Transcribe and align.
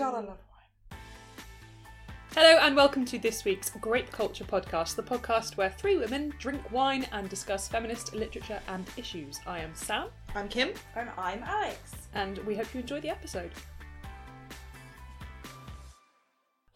God, 0.00 0.14
I 0.14 0.20
love 0.20 0.38
wine. 0.50 0.98
Hello 2.34 2.58
and 2.62 2.74
welcome 2.74 3.04
to 3.04 3.18
this 3.18 3.44
week's 3.44 3.68
Grape 3.68 4.10
Culture 4.10 4.44
Podcast, 4.44 4.96
the 4.96 5.02
podcast 5.02 5.58
where 5.58 5.68
three 5.68 5.98
women 5.98 6.32
drink 6.38 6.72
wine 6.72 7.06
and 7.12 7.28
discuss 7.28 7.68
feminist 7.68 8.14
literature 8.14 8.60
and 8.68 8.86
issues. 8.96 9.38
I 9.46 9.58
am 9.58 9.74
Sam, 9.74 10.08
I'm 10.34 10.48
Kim. 10.48 10.70
And 10.96 11.10
I'm 11.18 11.42
Alex. 11.42 11.92
and 12.14 12.38
we 12.46 12.56
hope 12.56 12.72
you 12.72 12.80
enjoy 12.80 13.02
the 13.02 13.10
episode. 13.10 13.50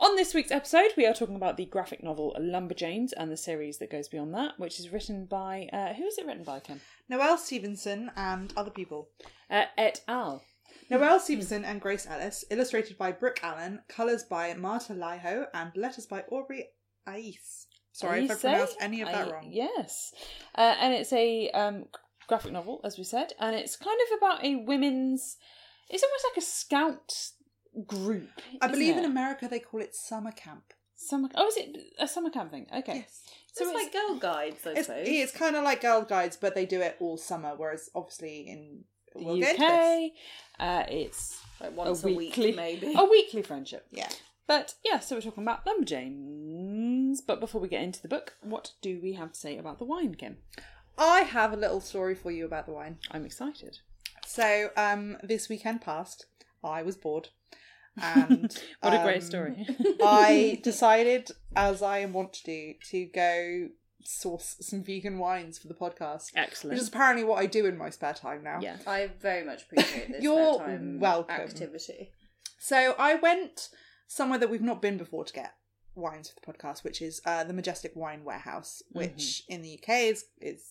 On 0.01 0.17
this 0.17 0.35
week's 0.35 0.51
episode, 0.51 0.91
we 0.95 1.07
are 1.07 1.15
talking 1.15 1.37
about 1.37 1.57
the 1.57 1.65
graphic 1.65 2.05
novel 2.05 2.37
Lumberjanes 2.39 3.15
and 3.17 3.33
the 3.33 3.39
series 3.39 3.79
that 3.79 3.91
goes 3.91 4.07
beyond 4.07 4.35
that, 4.35 4.61
which 4.61 4.79
is 4.79 4.93
written 4.93 5.25
by 5.25 5.71
uh, 5.73 5.95
who 5.95 6.05
is 6.05 6.19
it 6.19 6.27
written 6.27 6.45
by, 6.45 6.61
Kim? 6.61 6.83
Noelle 7.09 7.39
Stevenson 7.39 8.11
and 8.17 8.53
other 8.55 8.71
people. 8.71 9.09
Uh, 9.51 9.65
et 9.79 10.03
al. 10.09 10.43
Noelle 10.91 11.21
Stevenson 11.21 11.65
and 11.65 11.81
Grace 11.81 12.07
Ellis, 12.07 12.45
illustrated 12.51 12.99
by 12.99 13.13
Brooke 13.13 13.41
Allen, 13.43 13.81
colours 13.89 14.23
by 14.23 14.53
Maarta 14.55 14.93
Laiho, 14.97 15.47
and 15.55 15.73
letters 15.77 16.07
by 16.07 16.23
Aubrey 16.31 16.69
Ais. 17.07 17.67
Sorry 17.93 18.25
if 18.25 18.31
I 18.31 18.35
Aise? 18.35 18.41
pronounced 18.41 18.77
any 18.81 19.01
of 19.03 19.09
that 19.09 19.29
I- 19.29 19.31
wrong. 19.31 19.49
Yes, 19.51 20.13
uh, 20.57 20.75
and 20.81 20.93
it's 20.95 21.13
a 21.13 21.51
um, 21.51 21.87
graphic 22.29 22.53
novel, 22.53 22.81
as 22.85 22.99
we 22.99 23.05
said, 23.05 23.33
and 23.39 23.55
it's 23.57 23.77
kind 23.77 23.99
of 24.11 24.19
about 24.19 24.45
a 24.45 24.57
women's. 24.57 25.37
It's 25.91 26.03
almost 26.03 26.25
like 26.31 26.43
a 26.43 26.47
scout 26.47 27.31
group. 27.87 28.31
I 28.61 28.67
isn't 28.67 28.71
believe 28.73 28.97
in? 28.97 29.05
America 29.05 29.49
they 29.49 29.59
call 29.61 29.81
it 29.81 29.95
summer 29.95 30.33
camp. 30.33 30.73
summer. 30.97 31.29
Oh, 31.35 31.47
is 31.49 31.57
it 31.57 31.77
a 31.99 32.09
summer 32.09 32.31
camp 32.31 32.51
thing? 32.51 32.67
Okay, 32.77 32.97
Yes. 32.97 33.21
so 33.53 33.65
So 33.65 33.71
it's 33.71 33.85
like 33.85 33.93
girl 33.93 34.17
guides, 34.19 34.67
I 34.67 34.71
It's, 34.71 34.87
suppose. 34.87 35.05
it's 35.07 35.33
kind 35.33 35.57
of 35.57 35.65
like 35.65 35.81
Girl 35.83 36.03
Guides, 36.03 36.37
but 36.37 36.55
they 36.55 36.67
do 36.67 36.81
it 36.81 36.97
all 37.01 37.17
summer, 37.17 37.55
whereas 37.57 37.91
obviously 37.95 38.47
in 38.49 38.61
the 38.71 38.85
we'll 39.15 39.39
get 39.39 39.57
into 39.57 39.67
this. 39.67 40.11
UK. 40.11 40.13
Uh, 40.61 40.85
it's 40.89 41.41
like 41.61 41.77
once 41.77 42.05
a 42.05 42.09
a, 42.09 42.15
weekly- 42.15 42.47
week, 42.47 42.57
maybe. 42.57 42.95
a 42.97 43.05
weekly 43.05 43.43
friendship. 43.43 43.87
Yeah. 43.91 44.09
But 44.47 44.75
yeah, 44.85 45.01
so 45.01 45.17
we're 45.17 45.23
talking 45.23 45.43
about 45.43 45.65
Lumberjanes. 45.65 47.19
But 47.27 47.41
before 47.41 47.61
we 47.61 47.69
get 47.69 47.83
into 47.83 48.03
the 48.03 48.09
book, 48.09 48.35
what 48.43 48.73
do 48.83 49.01
we 49.03 49.15
have 49.15 49.33
to 49.33 49.39
say 49.39 49.57
about 49.57 49.79
the 49.79 49.85
wine, 49.85 50.15
Kim? 50.15 50.37
I 50.99 51.21
have 51.21 51.53
a 51.53 51.57
little 51.57 51.81
story 51.81 52.15
for 52.15 52.31
you 52.31 52.45
about 52.45 52.67
the 52.67 52.73
wine. 52.73 52.99
I'm 53.11 53.25
excited. 53.25 53.79
So, 54.27 54.71
um, 54.77 55.17
this 55.23 55.49
weekend 55.49 55.81
past, 55.81 56.27
I 56.63 56.83
was 56.83 56.97
bored. 56.97 57.29
And 58.01 58.55
What 58.81 58.95
a 58.95 59.03
great 59.03 59.17
um, 59.17 59.23
story. 59.23 59.67
I 60.03 60.61
decided, 60.63 61.31
as 61.57 61.83
I 61.83 62.05
want 62.07 62.33
to 62.35 62.45
do, 62.45 62.75
to 62.91 63.07
go 63.07 63.69
source 64.05 64.57
some 64.61 64.83
vegan 64.83 65.19
wines 65.19 65.59
for 65.59 65.69
the 65.69 65.75
podcast, 65.75 66.31
Excellent. 66.35 66.35
which 66.35 66.49
Excellent. 66.49 66.79
is 66.81 66.89
apparently 66.89 67.25
what 67.25 67.39
I 67.39 67.47
do 67.47 67.67
in 67.67 67.77
my 67.79 67.91
spare 67.91 68.15
time 68.15 68.43
now. 68.43 68.59
yeah. 68.61 68.77
I 68.87 69.11
very 69.21 69.45
much 69.45 69.63
appreciate 69.63 70.09
this 70.13 70.23
You're 70.23 70.55
spare 70.55 70.67
time 70.67 71.01
welcome. 71.01 71.35
activity. 71.35 72.11
So 72.59 72.95
I 72.99 73.15
went 73.17 73.69
somewhere 74.07 74.39
that 74.39 74.51
we've 74.51 74.61
not 74.63 74.81
been 74.83 74.97
before 74.99 75.25
to 75.25 75.33
get 75.33 75.55
wines 75.95 76.29
for 76.31 76.35
the 76.41 76.53
podcast, 76.59 76.85
which 76.85 77.01
is 77.03 77.21
uh, 77.25 77.45
the 77.45 77.53
Majestic 77.53 77.93
Wine 77.95 78.25
Warehouse, 78.25 78.83
which 78.93 79.43
in 79.49 79.63
the 79.63 79.79
UK 79.83 79.89
is 80.13 80.25
is 80.41 80.63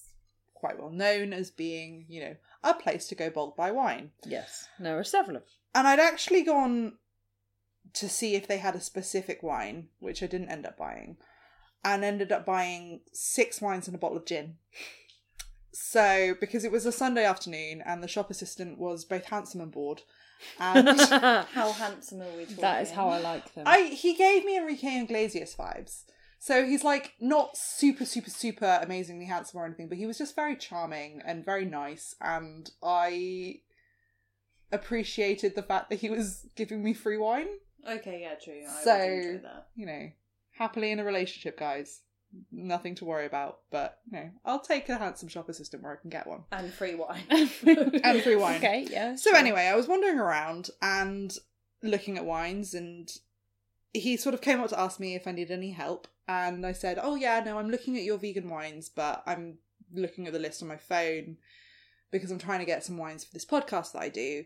quite 0.53 0.79
well 0.79 0.91
known 0.91 1.33
as 1.33 1.51
being, 1.51 2.05
you 2.07 2.21
know, 2.23 2.35
a 2.63 2.73
place 2.73 3.07
to 3.07 3.15
go 3.15 3.29
bulk 3.29 3.55
buy 3.57 3.71
wine. 3.71 4.11
Yes. 4.25 4.67
There 4.79 4.97
are 4.97 5.03
several 5.03 5.37
of 5.37 5.43
And 5.75 5.87
I'd 5.87 5.99
actually 5.99 6.43
gone 6.43 6.93
to 7.95 8.07
see 8.09 8.35
if 8.35 8.47
they 8.47 8.57
had 8.57 8.75
a 8.75 8.79
specific 8.81 9.43
wine, 9.43 9.87
which 9.99 10.23
I 10.23 10.27
didn't 10.27 10.49
end 10.49 10.65
up 10.65 10.77
buying, 10.77 11.17
and 11.83 12.03
ended 12.03 12.31
up 12.31 12.45
buying 12.45 13.01
six 13.11 13.61
wines 13.61 13.87
and 13.87 13.95
a 13.95 13.99
bottle 13.99 14.17
of 14.17 14.25
gin. 14.25 14.55
So, 15.71 16.35
because 16.39 16.63
it 16.63 16.71
was 16.71 16.85
a 16.85 16.91
Sunday 16.91 17.25
afternoon 17.25 17.81
and 17.85 18.03
the 18.03 18.07
shop 18.07 18.29
assistant 18.29 18.77
was 18.77 19.05
both 19.05 19.25
handsome 19.25 19.61
and 19.61 19.71
bored, 19.71 20.01
and 20.59 20.87
How 20.99 21.71
handsome 21.71 22.21
are 22.21 22.37
we 22.37 22.43
talking? 22.43 22.57
that 22.57 22.81
is 22.83 22.91
how 22.91 23.09
I 23.09 23.19
like 23.19 23.53
them. 23.55 23.63
I 23.67 23.83
he 23.83 24.13
gave 24.13 24.45
me 24.45 24.57
Enrique 24.57 24.99
Iglesias 25.01 25.55
vibes. 25.57 26.03
So 26.39 26.65
he's 26.65 26.83
like 26.83 27.13
not 27.21 27.55
super, 27.57 28.03
super, 28.05 28.29
super 28.29 28.79
amazingly 28.83 29.25
handsome 29.25 29.61
or 29.61 29.65
anything, 29.65 29.87
but 29.87 29.97
he 29.97 30.05
was 30.05 30.17
just 30.17 30.35
very 30.35 30.55
charming 30.57 31.21
and 31.25 31.43
very 31.45 31.63
nice, 31.65 32.15
and 32.21 32.69
I 32.83 33.61
appreciated 34.71 35.55
the 35.55 35.63
fact 35.63 35.89
that 35.89 35.99
he 35.99 36.09
was 36.09 36.47
giving 36.55 36.83
me 36.83 36.93
free 36.93 37.17
wine. 37.17 37.47
Okay, 37.89 38.21
yeah, 38.21 38.35
true. 38.43 38.61
I 38.69 38.83
So- 38.83 38.97
would 38.99 39.09
enjoy 39.25 39.41
that. 39.43 39.67
You 39.75 39.85
know, 39.85 40.11
happily 40.53 40.91
in 40.91 40.99
a 40.99 41.03
relationship, 41.03 41.57
guys. 41.57 42.01
Nothing 42.51 42.95
to 42.95 43.05
worry 43.05 43.27
about, 43.27 43.59
but 43.71 43.99
you 44.11 44.17
know, 44.17 44.29
I'll 44.43 44.59
take 44.59 44.89
a 44.89 44.97
handsome 44.97 45.27
shop 45.27 45.49
assistant 45.49 45.83
where 45.83 45.93
I 45.93 46.01
can 46.01 46.09
get 46.09 46.25
one. 46.25 46.43
And 46.51 46.73
free 46.73 46.95
wine. 46.95 47.23
And 47.29 48.21
free 48.21 48.35
wine. 48.35 48.57
Okay, 48.57 48.87
yeah. 48.89 49.15
So 49.15 49.29
sure. 49.31 49.39
anyway, 49.39 49.67
I 49.67 49.75
was 49.75 49.87
wandering 49.87 50.17
around 50.17 50.71
and 50.81 51.35
looking 51.83 52.17
at 52.17 52.25
wines, 52.25 52.73
and 52.73 53.11
he 53.93 54.17
sort 54.17 54.33
of 54.33 54.41
came 54.41 54.61
up 54.61 54.69
to 54.69 54.79
ask 54.79 54.99
me 54.99 55.13
if 55.13 55.27
I 55.27 55.31
needed 55.31 55.51
any 55.51 55.71
help, 55.71 56.07
and 56.27 56.65
I 56.65 56.71
said, 56.71 56.97
"Oh 57.01 57.13
yeah, 57.13 57.39
no, 57.45 57.59
I'm 57.59 57.69
looking 57.69 57.97
at 57.97 58.03
your 58.03 58.17
vegan 58.17 58.49
wines, 58.49 58.89
but 58.89 59.21
I'm 59.27 59.59
looking 59.93 60.25
at 60.25 60.33
the 60.33 60.39
list 60.39 60.63
on 60.63 60.69
my 60.69 60.77
phone 60.77 61.37
because 62.11 62.31
I'm 62.31 62.39
trying 62.39 62.59
to 62.59 62.65
get 62.65 62.83
some 62.83 62.97
wines 62.97 63.23
for 63.23 63.33
this 63.33 63.45
podcast 63.45 63.91
that 63.91 64.01
I 64.01 64.09
do." 64.09 64.45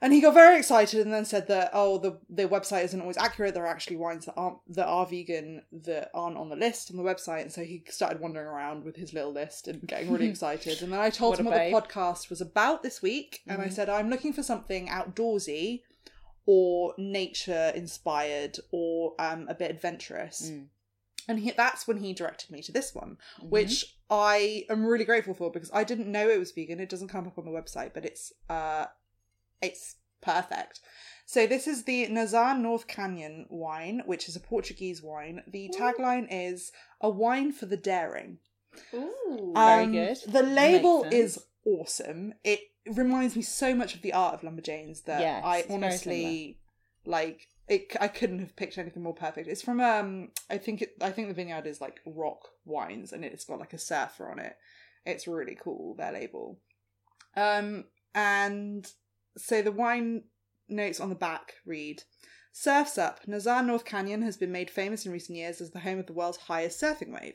And 0.00 0.12
he 0.12 0.20
got 0.20 0.34
very 0.34 0.56
excited 0.58 1.00
and 1.00 1.12
then 1.12 1.24
said 1.24 1.48
that 1.48 1.70
oh 1.72 1.98
the 1.98 2.18
the 2.30 2.46
website 2.48 2.84
isn't 2.84 3.00
always 3.00 3.16
accurate. 3.16 3.54
There 3.54 3.64
are 3.64 3.74
actually 3.74 3.96
wines 3.96 4.26
that 4.26 4.34
aren't 4.36 4.58
that 4.74 4.86
are 4.86 5.04
vegan 5.06 5.62
that 5.72 6.10
aren't 6.14 6.36
on 6.36 6.48
the 6.50 6.56
list 6.56 6.90
on 6.90 6.96
the 6.96 7.02
website. 7.02 7.42
And 7.42 7.52
so 7.52 7.62
he 7.64 7.82
started 7.88 8.20
wandering 8.20 8.46
around 8.46 8.84
with 8.84 8.96
his 8.96 9.12
little 9.12 9.32
list 9.32 9.66
and 9.68 9.86
getting 9.86 10.12
really 10.12 10.28
excited. 10.34 10.82
And 10.82 10.92
then 10.92 11.00
I 11.00 11.10
told 11.10 11.32
What 11.32 11.40
him 11.40 11.46
what 11.46 11.54
babe. 11.54 11.74
the 11.74 11.80
podcast 11.80 12.30
was 12.30 12.40
about 12.40 12.82
this 12.82 13.02
week, 13.02 13.40
and 13.46 13.60
I 13.60 13.66
Mhm. 13.66 13.72
said 13.72 13.88
I'm 13.88 14.08
looking 14.10 14.32
for 14.32 14.42
something 14.42 14.86
outdoorsy 14.88 15.82
or 16.46 16.94
nature 16.96 17.72
inspired 17.74 18.58
or 18.70 19.14
um, 19.18 19.46
a 19.48 19.54
bit 19.54 19.70
adventurous. 19.70 20.50
Mm. 20.50 20.68
And 21.30 21.38
he, 21.40 21.50
that's 21.50 21.86
when 21.86 21.98
he 21.98 22.14
directed 22.14 22.50
me 22.50 22.62
to 22.62 22.72
this 22.72 22.94
one, 22.94 23.18
Mhm. 23.42 23.50
which 23.50 23.98
I 24.08 24.64
am 24.70 24.86
really 24.86 25.04
grateful 25.04 25.34
for 25.34 25.50
because 25.50 25.70
I 25.74 25.84
didn't 25.84 26.10
know 26.10 26.26
it 26.30 26.38
was 26.38 26.52
vegan. 26.52 26.80
It 26.80 26.88
doesn't 26.88 27.08
come 27.08 27.26
up 27.26 27.36
on 27.36 27.44
the 27.44 27.50
website, 27.50 27.92
but 27.92 28.06
it's 28.06 28.32
uh, 28.48 28.86
it's 29.62 29.96
perfect. 30.20 30.80
So 31.26 31.46
this 31.46 31.66
is 31.66 31.84
the 31.84 32.06
Nazaré 32.06 32.58
North 32.58 32.86
Canyon 32.86 33.46
wine, 33.50 34.02
which 34.06 34.28
is 34.28 34.36
a 34.36 34.40
Portuguese 34.40 35.02
wine. 35.02 35.42
The 35.46 35.70
tagline 35.78 36.26
is 36.30 36.72
"A 37.00 37.10
wine 37.10 37.52
for 37.52 37.66
the 37.66 37.76
daring." 37.76 38.38
Ooh. 38.94 39.52
Very 39.54 39.84
Um, 39.84 39.92
good. 39.92 40.16
The 40.26 40.42
label 40.42 41.04
is 41.04 41.38
awesome. 41.66 42.34
It 42.44 42.60
reminds 42.86 43.36
me 43.36 43.42
so 43.42 43.74
much 43.74 43.94
of 43.94 44.02
the 44.02 44.12
art 44.12 44.34
of 44.34 44.40
Lumberjanes 44.40 45.04
that 45.04 45.20
Yes, 45.20 45.42
I 45.44 45.64
honestly 45.68 46.58
like. 47.04 47.48
It, 47.68 47.94
I 48.00 48.08
couldn't 48.08 48.38
have 48.38 48.56
picked 48.56 48.78
anything 48.78 49.02
more 49.02 49.12
perfect. 49.14 49.46
It's 49.46 49.60
from 49.60 49.78
um, 49.80 50.30
I 50.48 50.56
think 50.56 50.80
it, 50.80 50.94
I 51.02 51.10
think 51.10 51.28
the 51.28 51.34
vineyard 51.34 51.66
is 51.66 51.82
like 51.82 52.00
Rock 52.06 52.48
Wines, 52.64 53.12
and 53.12 53.22
it's 53.26 53.44
got 53.44 53.60
like 53.60 53.74
a 53.74 53.78
surfer 53.78 54.30
on 54.30 54.38
it. 54.38 54.56
It's 55.04 55.28
really 55.28 55.58
cool. 55.62 55.94
Their 55.94 56.12
label, 56.12 56.58
um, 57.36 57.84
and 58.14 58.90
so 59.38 59.62
the 59.62 59.72
wine 59.72 60.24
notes 60.68 61.00
on 61.00 61.08
the 61.08 61.14
back 61.14 61.54
read. 61.64 62.02
Surfs 62.52 62.98
Up, 62.98 63.24
Nazaré 63.26 63.64
North 63.64 63.84
Canyon 63.84 64.22
has 64.22 64.36
been 64.36 64.50
made 64.50 64.70
famous 64.70 65.06
in 65.06 65.12
recent 65.12 65.38
years 65.38 65.60
as 65.60 65.70
the 65.70 65.80
home 65.80 65.98
of 65.98 66.06
the 66.06 66.12
world's 66.12 66.38
highest 66.38 66.80
surfing 66.80 67.12
wave. 67.12 67.34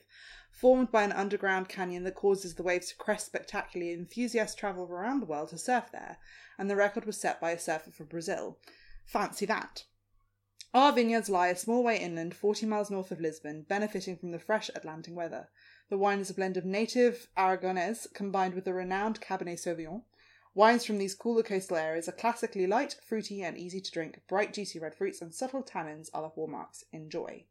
Formed 0.51 0.91
by 0.91 1.03
an 1.03 1.11
underground 1.11 1.69
canyon 1.69 2.03
that 2.03 2.15
causes 2.15 2.55
the 2.55 2.63
waves 2.63 2.89
to 2.89 2.95
crest 2.97 3.27
spectacularly, 3.27 3.93
enthusiasts 3.93 4.55
travel 4.55 4.83
around 4.83 5.21
the 5.21 5.25
world 5.25 5.49
to 5.49 5.57
surf 5.57 5.85
there, 5.91 6.17
and 6.57 6.69
the 6.69 6.75
record 6.75 7.05
was 7.05 7.19
set 7.19 7.39
by 7.39 7.51
a 7.51 7.59
surfer 7.59 7.91
from 7.91 8.07
Brazil. 8.07 8.59
Fancy 9.05 9.45
that. 9.45 9.85
Our 10.73 10.91
vineyards 10.91 11.29
lie 11.29 11.49
a 11.49 11.55
small 11.55 11.83
way 11.83 11.99
inland, 11.99 12.35
40 12.35 12.65
miles 12.65 12.89
north 12.89 13.11
of 13.11 13.21
Lisbon, 13.21 13.61
benefiting 13.61 14.17
from 14.17 14.31
the 14.31 14.39
fresh 14.39 14.69
Atlantic 14.75 15.15
weather. 15.15 15.49
The 15.89 15.97
wine 15.97 16.19
is 16.19 16.31
a 16.31 16.33
blend 16.33 16.57
of 16.57 16.65
native 16.65 17.27
Aragonez 17.37 18.07
combined 18.13 18.55
with 18.55 18.65
the 18.65 18.73
renowned 18.73 19.21
Cabernet 19.21 19.59
Sauvignon. 19.59 20.03
Wines 20.55 20.85
from 20.85 20.99
these 20.99 21.15
cooler 21.15 21.41
coastal 21.43 21.77
areas 21.77 22.07
are 22.07 22.11
classically 22.13 22.67
light, 22.67 22.95
fruity, 23.07 23.41
and 23.41 23.57
easy 23.57 23.81
to 23.81 23.91
drink. 23.91 24.19
Bright, 24.27 24.53
juicy 24.53 24.79
red 24.79 24.93
fruits 24.93 25.21
and 25.21 25.33
subtle 25.33 25.63
tannins 25.63 26.09
are 26.13 26.21
the 26.21 26.29
hallmarks. 26.29 26.83
Enjoy. 26.91 27.45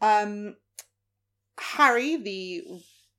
Um, 0.00 0.56
Harry, 1.58 2.16
the 2.16 2.64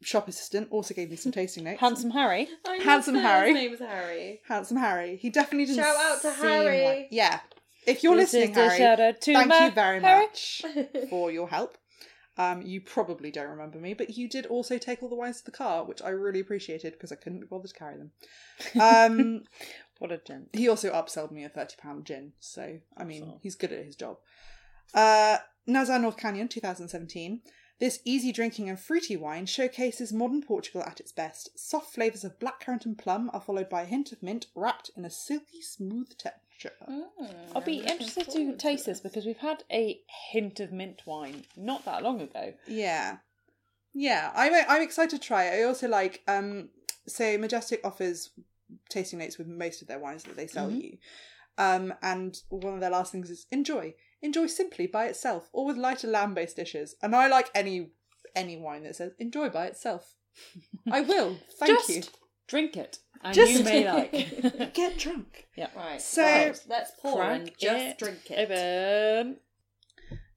shop 0.02 0.28
assistant, 0.28 0.68
also 0.72 0.94
gave 0.94 1.10
me 1.12 1.16
some 1.16 1.31
tasting 1.31 1.63
notes. 1.66 1.80
Handsome 1.81 2.12
Harry. 2.12 2.48
I 2.68 2.78
Handsome 2.78 3.16
Harry. 3.16 3.50
His 3.50 3.56
name 3.56 3.74
is 3.74 3.80
Harry. 3.80 4.42
Handsome 4.48 4.78
Harry. 4.78 5.18
He 5.18 5.30
definitely 5.30 5.66
didn't 5.66 5.84
Shout 5.84 5.96
out 5.96 6.22
to 6.24 6.31
seem 6.34 6.44
Harry. 6.46 6.84
like- 6.86 7.08
yeah. 7.12 7.40
If 7.88 8.04
you're 8.04 8.16
This 8.16 8.34
listening, 8.34 8.54
the 8.56 8.63
Harry, 8.68 8.78
shadow 8.80 9.12
to 9.12 9.34
thank 9.34 9.48
my 9.48 9.66
you 9.66 9.72
very 9.72 10.01
Harry. 10.01 10.25
much 10.25 10.63
for 11.12 11.31
your 11.31 11.48
help. 11.48 11.78
Um, 12.38 12.62
you 12.64 12.82
probably 12.82 13.32
don't 13.32 13.48
remember 13.50 13.78
me, 13.80 13.94
but 13.94 14.18
you 14.18 14.28
did 14.28 14.46
also 14.48 14.78
take 14.78 15.02
all 15.02 15.08
the 15.10 15.16
wines 15.16 15.40
to 15.40 15.46
the 15.46 15.52
car, 15.52 15.86
which 15.86 16.02
I 16.02 16.10
really 16.10 16.42
appreciated 16.42 16.94
because 16.94 17.12
I 17.12 17.16
couldn't 17.16 17.40
be 17.40 17.46
bothered 17.48 17.70
to 17.70 17.76
carry 17.80 17.98
them. 17.98 18.12
Um, 18.80 19.44
What 20.00 20.12
a 20.12 20.18
gent. 20.18 20.50
he 20.52 20.68
also 20.68 20.92
upsold 20.92 21.32
me 21.32 21.46
a 21.46 21.50
thirty 21.50 21.76
pound 21.82 22.04
gin, 22.06 22.34
so 22.42 22.80
I 22.98 23.06
mean 23.06 23.24
Awesome. 23.24 23.40
he's 23.42 23.56
good 23.56 23.72
at 23.72 23.86
his 23.86 23.96
job. 23.96 24.18
Uh, 24.94 25.38
Nazaré 25.70 26.02
North 26.02 26.18
Canyon, 26.18 26.50
2017. 26.50 27.40
This 27.80 28.00
easy 28.06 28.31
drinking 28.31 28.69
and 28.69 28.80
fruity 28.80 29.18
wine 29.18 29.45
showcases 29.45 30.13
modern 30.13 30.42
Portugal 30.42 30.81
at 30.83 31.00
its 31.01 31.12
best. 31.12 31.50
Soft 31.60 31.94
flavours 31.94 32.24
of 32.24 32.39
blackcurrant 32.39 32.86
and 32.86 32.98
plum 32.98 33.30
are 33.33 33.42
followed 33.42 33.68
by 33.69 33.81
a 33.81 33.86
hint 33.86 34.12
of 34.13 34.24
mint, 34.24 34.48
wrapped 34.56 34.92
in 34.95 35.04
a 35.04 35.10
silky 35.10 35.62
smooth 35.62 36.18
texture. 36.18 36.72
literature. 36.88 37.10
I'll 37.54 37.62
be 37.62 37.80
interested 37.80 38.25
to 38.27 38.31
forward 38.31 38.60
taste 38.60 38.86
this 38.86 39.01
this. 39.01 39.12
because 39.12 39.25
we've 39.25 39.38
had 39.39 39.63
a 39.69 40.00
hint 40.31 40.60
of 40.62 40.72
mint 40.72 41.01
wine 41.06 41.44
not 41.57 41.83
that 41.86 42.01
long 42.01 42.22
ago. 42.22 42.54
Yeah, 42.66 43.18
yeah. 43.94 44.31
I'm 44.33 44.54
I'm 44.69 44.81
excited 44.81 45.19
to 45.22 45.27
try 45.27 45.45
it. 45.45 45.60
I 45.60 45.63
also 45.63 45.88
like 45.89 46.24
um. 46.27 46.69
So 47.07 47.38
Majestic 47.38 47.81
offers 47.83 48.31
tasting 48.89 49.19
notes 49.19 49.38
with 49.38 49.48
most 49.48 49.81
of 49.81 49.88
their 49.89 50.00
wines 50.00 50.24
that 50.24 50.36
they 50.38 50.48
sell 50.48 50.69
Mhm. 50.69 50.81
you, 50.81 50.98
um. 51.57 51.94
And 52.01 52.36
one 52.50 52.74
of 52.74 52.80
their 52.80 52.89
last 52.89 53.12
things 53.12 53.30
is 53.30 53.45
enjoy. 53.51 53.95
Enjoy 54.25 54.48
simply 54.48 54.88
by 54.88 55.06
itself 55.06 55.50
or 55.54 55.66
with 55.68 55.77
lighter 55.77 56.07
lamb-based 56.07 56.56
dishes. 56.56 56.95
And 57.01 57.16
I 57.16 57.27
like 57.27 57.50
any 57.54 57.92
any 58.36 58.57
wine 58.57 58.83
that 58.83 58.95
says 58.95 59.13
enjoy 59.19 59.50
by 59.50 59.68
itself. 59.68 60.16
I 60.92 61.01
will. 61.01 61.38
Thank 61.60 61.69
you. 61.72 61.77
Just 61.77 61.89
you. 61.89 62.04
drink 62.48 62.75
it, 62.75 62.98
and 63.24 63.33
Just- 63.36 63.51
you 63.54 63.63
may 63.63 63.89
like. 63.89 64.74
Get 64.74 64.98
drunk. 64.98 65.45
Yeah, 65.56 65.69
right. 65.75 66.01
So- 66.01 66.24
right, 66.24 66.60
let's 66.68 66.92
pour 67.01 67.22
and 67.24 67.51
just 67.57 67.86
it 67.86 67.98
drink 68.00 68.31
it. 68.31 68.51
Open. 68.51 69.38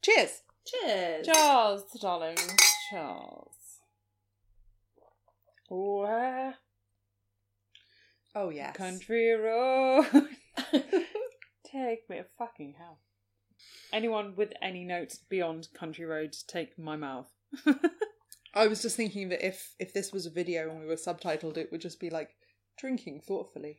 Cheers. 0.02 0.43
Cheers. 0.67 1.26
Charles, 1.26 1.85
darling, 2.00 2.37
Charles. 2.90 3.55
Oh, 5.70 6.52
Oh 8.35 8.50
yes. 8.50 8.76
country 8.76 9.32
road, 9.32 10.05
take 11.64 12.08
me 12.08 12.19
a 12.19 12.26
fucking 12.38 12.75
hell. 12.79 12.99
Anyone 13.93 14.35
with 14.37 14.53
any 14.63 14.85
notes 14.85 15.17
beyond 15.29 15.69
country 15.75 16.05
roads, 16.05 16.43
take 16.43 16.79
my 16.79 16.97
mouth. 16.97 17.31
I 18.55 18.67
was 18.67 18.83
just 18.83 18.97
thinking 18.97 19.29
that 19.31 19.47
if 19.47 19.75
if 19.79 19.93
this 19.93 20.13
was 20.13 20.27
a 20.27 20.31
video 20.31 20.71
and 20.71 20.81
we 20.81 20.87
were 20.87 20.95
subtitled, 20.97 21.57
it 21.57 21.71
would 21.73 21.81
just 21.81 22.01
be 22.01 22.11
like 22.11 22.31
drinking 22.79 23.21
thoughtfully. 23.21 23.79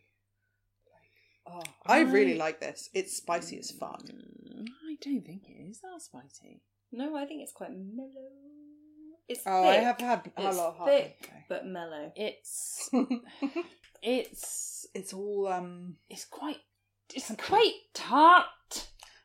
Oh, 1.48 1.64
I 1.86 2.02
really 2.02 2.36
like 2.38 2.60
this. 2.60 2.90
It's 2.94 3.18
spicy 3.18 3.58
as 3.60 3.72
fuck. 3.72 4.04
Mm, 4.04 4.66
I 4.88 4.98
don't 5.02 5.26
think 5.26 5.44
it 5.50 5.70
is 5.70 5.80
that 5.82 6.02
spicy. 6.02 6.62
no, 6.92 7.16
I 7.16 7.26
think 7.26 7.42
it's 7.42 7.52
quite 7.54 7.72
mellow. 7.72 8.10
It's 9.28 9.42
Oh, 9.46 9.62
thick, 9.64 9.80
I 9.80 9.84
have 9.84 10.00
had 10.00 10.32
a 10.38 10.48
It's 10.48 10.58
lot 10.58 10.68
of 10.70 10.78
hard 10.78 10.92
thick, 10.92 11.32
but 11.48 11.66
mellow. 11.66 12.12
It's 12.16 12.90
it's 14.02 14.88
it's 14.94 15.14
all 15.14 15.48
um. 15.48 15.96
it's 16.10 16.26
quite 16.26 16.58
it's 17.14 17.32
quite 17.38 17.74
tart. 17.94 18.46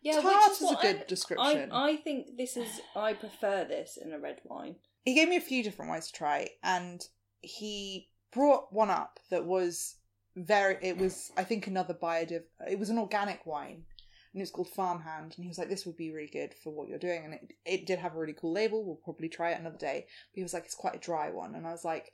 Yeah, 0.04 0.20
Tart 0.20 0.52
is, 0.52 0.60
is 0.60 0.70
a 0.70 0.76
good 0.76 1.00
I- 1.00 1.04
description. 1.08 1.72
I, 1.72 1.88
I 1.88 1.96
think 1.96 2.36
this 2.36 2.58
is. 2.58 2.68
I 2.94 3.14
prefer 3.14 3.64
this 3.64 3.96
in 3.96 4.12
a 4.12 4.18
red 4.18 4.40
wine. 4.44 4.76
He 5.04 5.14
gave 5.14 5.28
me 5.28 5.36
a 5.36 5.40
few 5.40 5.62
different 5.64 5.90
wines 5.90 6.08
to 6.08 6.12
try, 6.12 6.50
and 6.62 7.02
he 7.40 8.10
brought 8.30 8.70
one 8.70 8.90
up 8.90 9.18
that 9.30 9.46
was 9.46 9.96
very. 10.36 10.76
It 10.82 10.98
was, 10.98 11.32
I 11.38 11.44
think, 11.44 11.66
another 11.66 11.94
biodiv. 11.94 12.42
It 12.70 12.78
was 12.78 12.90
an 12.90 12.98
organic 12.98 13.46
wine, 13.46 13.84
and 14.32 14.40
it 14.40 14.40
was 14.40 14.50
called 14.50 14.68
Farmhand. 14.68 15.32
And 15.36 15.44
he 15.44 15.48
was 15.48 15.56
like, 15.56 15.70
"This 15.70 15.86
would 15.86 15.96
be 15.96 16.12
really 16.12 16.30
good 16.30 16.52
for 16.52 16.70
what 16.70 16.88
you're 16.88 16.98
doing." 16.98 17.24
And 17.24 17.34
it, 17.34 17.52
it 17.64 17.86
did 17.86 17.98
have 17.98 18.14
a 18.14 18.18
really 18.18 18.36
cool 18.38 18.52
label. 18.52 18.84
We'll 18.84 18.96
probably 18.96 19.30
try 19.30 19.52
it 19.52 19.60
another 19.60 19.78
day. 19.78 20.04
But 20.06 20.36
he 20.36 20.42
was 20.42 20.52
like, 20.52 20.66
"It's 20.66 20.74
quite 20.74 20.96
a 20.96 20.98
dry 20.98 21.30
one," 21.30 21.54
and 21.54 21.66
I 21.66 21.72
was 21.72 21.84
like, 21.84 22.12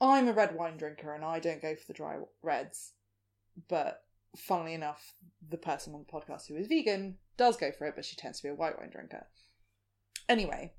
"I'm 0.00 0.26
a 0.26 0.32
red 0.32 0.54
wine 0.54 0.78
drinker, 0.78 1.12
and 1.12 1.22
I 1.22 1.38
don't 1.38 1.60
go 1.60 1.74
for 1.74 1.86
the 1.86 1.92
dry 1.92 2.16
reds." 2.42 2.94
But 3.68 4.04
funnily 4.36 4.74
enough, 4.74 5.14
the 5.48 5.56
person 5.56 5.94
on 5.94 6.04
the 6.06 6.12
podcast 6.12 6.46
who 6.48 6.56
is 6.56 6.66
vegan 6.66 7.16
does 7.36 7.56
go 7.56 7.70
for 7.72 7.86
it, 7.86 7.94
but 7.96 8.04
she 8.04 8.16
tends 8.16 8.38
to 8.38 8.44
be 8.44 8.48
a 8.50 8.54
white 8.54 8.78
wine 8.78 8.90
drinker. 8.90 9.26
Anyway, 10.28 10.72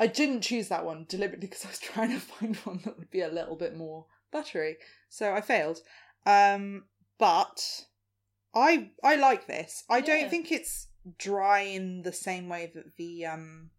I 0.00 0.06
didn't 0.06 0.40
choose 0.42 0.68
that 0.68 0.84
one 0.84 1.06
deliberately 1.08 1.46
because 1.48 1.64
I 1.64 1.68
was 1.68 1.78
trying 1.78 2.10
to 2.10 2.20
find 2.20 2.56
one 2.64 2.80
that 2.84 2.98
would 2.98 3.10
be 3.10 3.20
a 3.20 3.28
little 3.28 3.56
bit 3.56 3.76
more 3.76 4.06
buttery. 4.32 4.76
So 5.08 5.32
I 5.32 5.40
failed. 5.40 5.78
Um, 6.26 6.84
but 7.18 7.84
I 8.54 8.90
I 9.02 9.16
like 9.16 9.46
this. 9.46 9.84
I 9.88 9.98
Yeah. 9.98 10.04
don't 10.06 10.30
think 10.30 10.50
it's 10.50 10.88
dry 11.18 11.60
in 11.60 12.02
the 12.02 12.12
same 12.12 12.48
way 12.48 12.72
that 12.74 12.96
the 12.96 13.26
um 13.26 13.70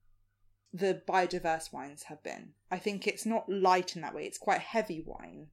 the 0.73 1.01
biodiverse 1.07 1.73
wines 1.73 2.03
have 2.03 2.23
been. 2.23 2.53
I 2.71 2.77
think 2.77 3.07
it's 3.07 3.25
not 3.25 3.49
light 3.49 3.95
in 3.95 4.01
that 4.01 4.13
way. 4.15 4.25
It's 4.25 4.37
quite 4.37 4.59
heavy 4.59 5.03
wine. 5.05 5.47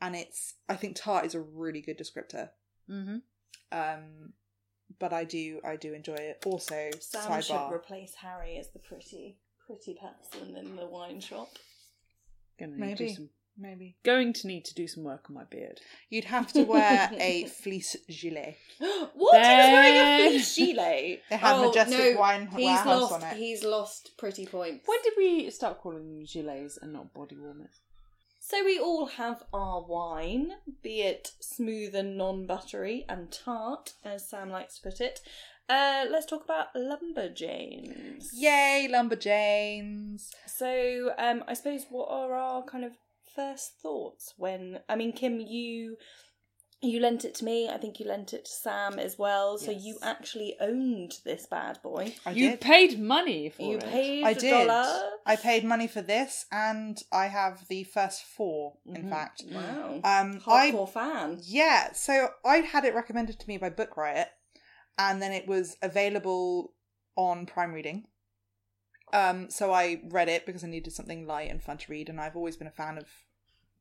And 0.00 0.14
it's 0.14 0.54
I 0.68 0.76
think 0.76 0.96
tart 0.96 1.26
is 1.26 1.34
a 1.34 1.40
really 1.40 1.80
good 1.80 1.98
descriptor. 1.98 2.50
Mm-hmm. 2.90 3.16
Um 3.72 4.32
but 4.98 5.12
I 5.12 5.24
do 5.24 5.60
I 5.64 5.76
do 5.76 5.92
enjoy 5.92 6.14
it. 6.14 6.42
Also, 6.46 6.90
Sam 7.00 7.42
should 7.42 7.54
sidebar. 7.56 7.72
replace 7.72 8.14
Harry 8.14 8.56
as 8.58 8.70
the 8.70 8.78
pretty, 8.78 9.38
pretty 9.66 9.98
person 10.00 10.56
in 10.56 10.76
the 10.76 10.86
wine 10.86 11.20
shop. 11.20 11.48
Gonna 12.58 12.72
need 12.72 12.78
to 12.78 12.86
Maybe. 12.86 13.08
do 13.08 13.14
some, 13.14 13.28
Maybe. 13.56 13.96
going 14.04 14.32
to 14.32 14.46
need 14.46 14.64
to 14.64 14.74
do 14.74 14.88
some 14.88 15.04
work 15.04 15.26
on 15.28 15.34
my 15.34 15.44
beard. 15.44 15.80
You'd 16.10 16.24
have 16.24 16.52
to 16.54 16.62
wear 16.62 17.10
a 17.20 17.44
fleece 17.46 17.96
gilet. 18.08 18.56
what? 18.78 19.44
He 19.44 19.50
was 19.50 19.72
wearing 19.72 19.96
a 19.96 20.30
fleece 20.30 20.56
gilet. 20.56 21.22
It 21.30 21.36
had 21.36 21.56
oh, 21.56 21.68
Majestic 21.68 22.14
no, 22.14 22.20
Wine 22.20 22.48
he's 22.56 22.84
lost, 22.84 23.12
on 23.12 23.22
it. 23.22 23.36
He's 23.36 23.64
lost 23.64 24.12
pretty 24.18 24.46
points. 24.46 24.86
When 24.86 24.98
did 25.02 25.12
we 25.16 25.50
start 25.50 25.80
calling 25.80 25.98
them 25.98 26.24
gilets 26.24 26.78
and 26.80 26.92
not 26.92 27.12
body 27.12 27.36
warmers? 27.36 27.80
So 28.48 28.64
we 28.64 28.78
all 28.78 29.04
have 29.04 29.42
our 29.52 29.82
wine, 29.82 30.52
be 30.82 31.02
it 31.02 31.32
smooth 31.38 31.94
and 31.94 32.16
non-buttery 32.16 33.04
and 33.06 33.30
tart, 33.30 33.92
as 34.02 34.26
Sam 34.26 34.48
likes 34.48 34.78
to 34.78 34.88
put 34.88 35.02
it. 35.02 35.20
Uh, 35.68 36.06
let's 36.10 36.24
talk 36.24 36.44
about 36.44 36.74
lumberjanes. 36.74 38.30
Yay, 38.32 38.88
Lumberjanes! 38.90 40.30
So, 40.46 41.10
um, 41.18 41.44
I 41.46 41.52
suppose 41.52 41.84
what 41.90 42.08
are 42.10 42.32
our 42.32 42.62
kind 42.62 42.86
of 42.86 42.92
first 43.36 43.72
thoughts 43.82 44.32
when? 44.38 44.78
I 44.88 44.96
mean, 44.96 45.12
Kim, 45.12 45.40
you 45.40 45.98
you 46.80 47.00
lent 47.00 47.24
it 47.24 47.34
to 47.36 47.44
me. 47.44 47.68
I 47.68 47.76
think 47.76 47.98
you 47.98 48.06
lent 48.06 48.32
it 48.32 48.44
to 48.44 48.50
Sam 48.50 48.98
as 48.98 49.18
well. 49.18 49.58
So 49.58 49.70
Yes. 49.72 49.82
you 49.82 49.98
actually 50.02 50.56
owned 50.60 51.18
this 51.24 51.46
bad 51.46 51.80
boy. 51.82 52.14
I 52.24 52.32
you 52.32 52.50
did. 52.50 52.60
paid 52.60 53.00
money 53.00 53.50
for 53.50 53.62
You 53.62 53.78
it. 53.78 53.84
You 53.84 53.90
paid 53.90 54.24
I 54.24 54.30
a 54.30 54.34
did. 54.34 54.50
dollar. 54.68 55.10
I 55.26 55.36
paid 55.36 55.64
money 55.64 55.86
for 55.88 56.00
this, 56.02 56.46
and 56.52 57.02
I 57.12 57.26
have 57.26 57.66
the 57.68 57.84
first 57.84 58.22
four. 58.24 58.78
In 58.86 59.04
Mhm. 59.04 59.10
fact, 59.10 59.42
Wow. 59.50 60.00
um, 60.04 60.40
I 60.46 60.70
Hardcore 60.70 60.88
fan. 60.88 61.40
yeah. 61.42 61.92
So 61.92 62.30
I 62.44 62.58
had 62.58 62.84
it 62.84 62.94
recommended 62.94 63.38
to 63.40 63.48
me 63.48 63.58
by 63.58 63.70
Book 63.70 63.96
Riot, 63.96 64.28
and 64.96 65.20
then 65.20 65.32
it 65.32 65.46
was 65.46 65.76
available 65.82 66.74
on 67.16 67.44
Prime 67.46 67.72
Reading. 67.72 68.06
Um, 69.12 69.50
so 69.50 69.72
I 69.72 70.02
read 70.04 70.28
it 70.28 70.44
because 70.46 70.62
I 70.62 70.68
needed 70.68 70.92
something 70.92 71.26
light 71.26 71.50
and 71.50 71.62
fun 71.62 71.78
to 71.78 71.90
read, 71.90 72.08
and 72.08 72.20
I've 72.20 72.36
always 72.36 72.56
been 72.56 72.66
a 72.66 72.70
fan 72.70 72.98
of, 72.98 73.08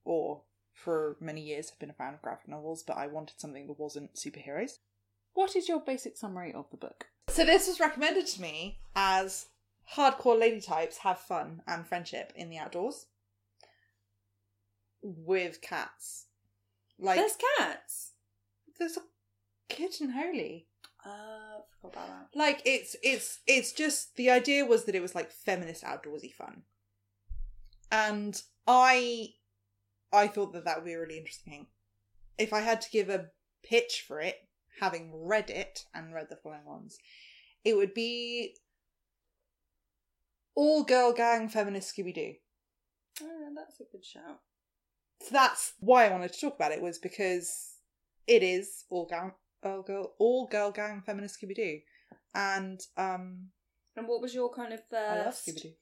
or 0.04 0.44
for 0.83 1.18
many 1.19 1.41
years 1.41 1.69
have 1.69 1.79
been 1.79 1.89
a 1.89 1.94
fan 1.94 2.13
of 2.13 2.21
graphic 2.21 2.47
novels, 2.47 2.83
but 2.83 2.97
I 2.97 3.07
wanted 3.07 3.39
something 3.39 3.68
that 3.68 3.79
wasn't 3.79 4.13
superheroes. 4.15 4.77
What 5.33 5.56
is 5.56 5.68
your 5.68 5.79
basic 5.79 6.18
summary 6.18 6.53
of 6.53 6.69
the 6.69 6.77
book? 6.77 7.07
So 7.29 7.43
this 7.43 7.67
was 7.67 7.79
recommended 7.79 8.27
to 8.27 8.41
me 8.41 8.79
as 8.96 9.48
hardcore 9.96 10.39
lady 10.39 10.62
types 10.62 10.98
have 11.00 11.19
fun 11.19 11.62
and 11.67 11.86
friendship 11.86 12.31
in 12.36 12.50
the 12.50 12.57
outdoors 12.57 13.07
with 15.01 15.62
cats. 15.62 16.25
Like 17.00 17.17
There's 17.17 17.38
cats. 17.57 18.12
there's 18.79 18.98
a 18.98 19.01
kitten 19.69 20.12
holy. 20.12 20.67
Uh, 21.05 21.62
forgot 21.81 22.05
about 22.05 22.31
that. 22.31 22.38
Like 22.38 22.62
it's 22.65 22.96
it's 23.03 23.39
it's 23.48 23.72
just 23.72 24.15
the 24.15 24.29
idea 24.29 24.65
was 24.65 24.86
that 24.86 24.96
it 24.96 25.01
was 25.01 25.15
like 25.15 25.31
feminist 25.31 25.84
outdoorsy 25.84 26.34
fun. 26.34 26.63
And 27.91 28.41
I 28.65 29.29
I 30.12 30.28
thought 30.28 30.54
that 30.54 30.66
that 30.66 30.78
would 30.78 30.86
be 30.86 30.96
really 30.96 31.18
interesting. 31.18 31.68
If 32.38 32.54
I 32.54 32.62
had 32.62 32.82
to 32.82 32.92
give 32.92 33.10
a 33.10 33.32
pitch 33.64 34.04
for 34.08 34.22
it, 34.22 34.48
having 34.80 35.12
read 35.26 35.50
it 35.50 35.86
and 35.94 36.14
read 36.14 36.28
the 36.30 36.36
following 36.36 36.66
ones, 36.66 36.98
it 37.64 37.76
would 37.76 37.94
be 37.94 38.56
all 40.56 40.84
girl 40.84 41.14
gang 41.14 41.50
feminist 41.50 41.96
Scooby 41.96 42.14
Doo. 42.14 42.34
Oh, 43.22 43.50
that's 43.56 43.80
a 43.80 43.84
good 43.92 44.06
shout. 44.06 44.40
So 45.22 45.30
that's 45.32 45.74
why 45.80 46.06
I 46.06 46.12
wanted 46.12 46.34
to 46.34 46.40
talk 46.40 46.56
about 46.56 46.72
it 46.72 46.82
was 46.82 47.00
because 47.00 47.78
it 48.28 48.44
is 48.44 48.86
all 48.90 49.06
gang, 49.08 49.32
all 49.64 49.82
girl, 49.82 50.14
all 50.20 50.48
girl 50.48 50.72
gang 50.72 51.02
feminist 51.06 51.42
Scooby 51.42 51.56
Doo, 51.56 51.80
and 52.36 52.80
um, 52.98 53.48
And 53.96 54.08
what 54.08 54.22
was 54.22 54.36
your 54.36 54.54
kind 54.54 54.74
of 54.74 54.82
I 54.94 55.18
love 55.18 55.26
first? 55.26 55.48
Scooby 55.48 55.62
Doo. 55.64 55.74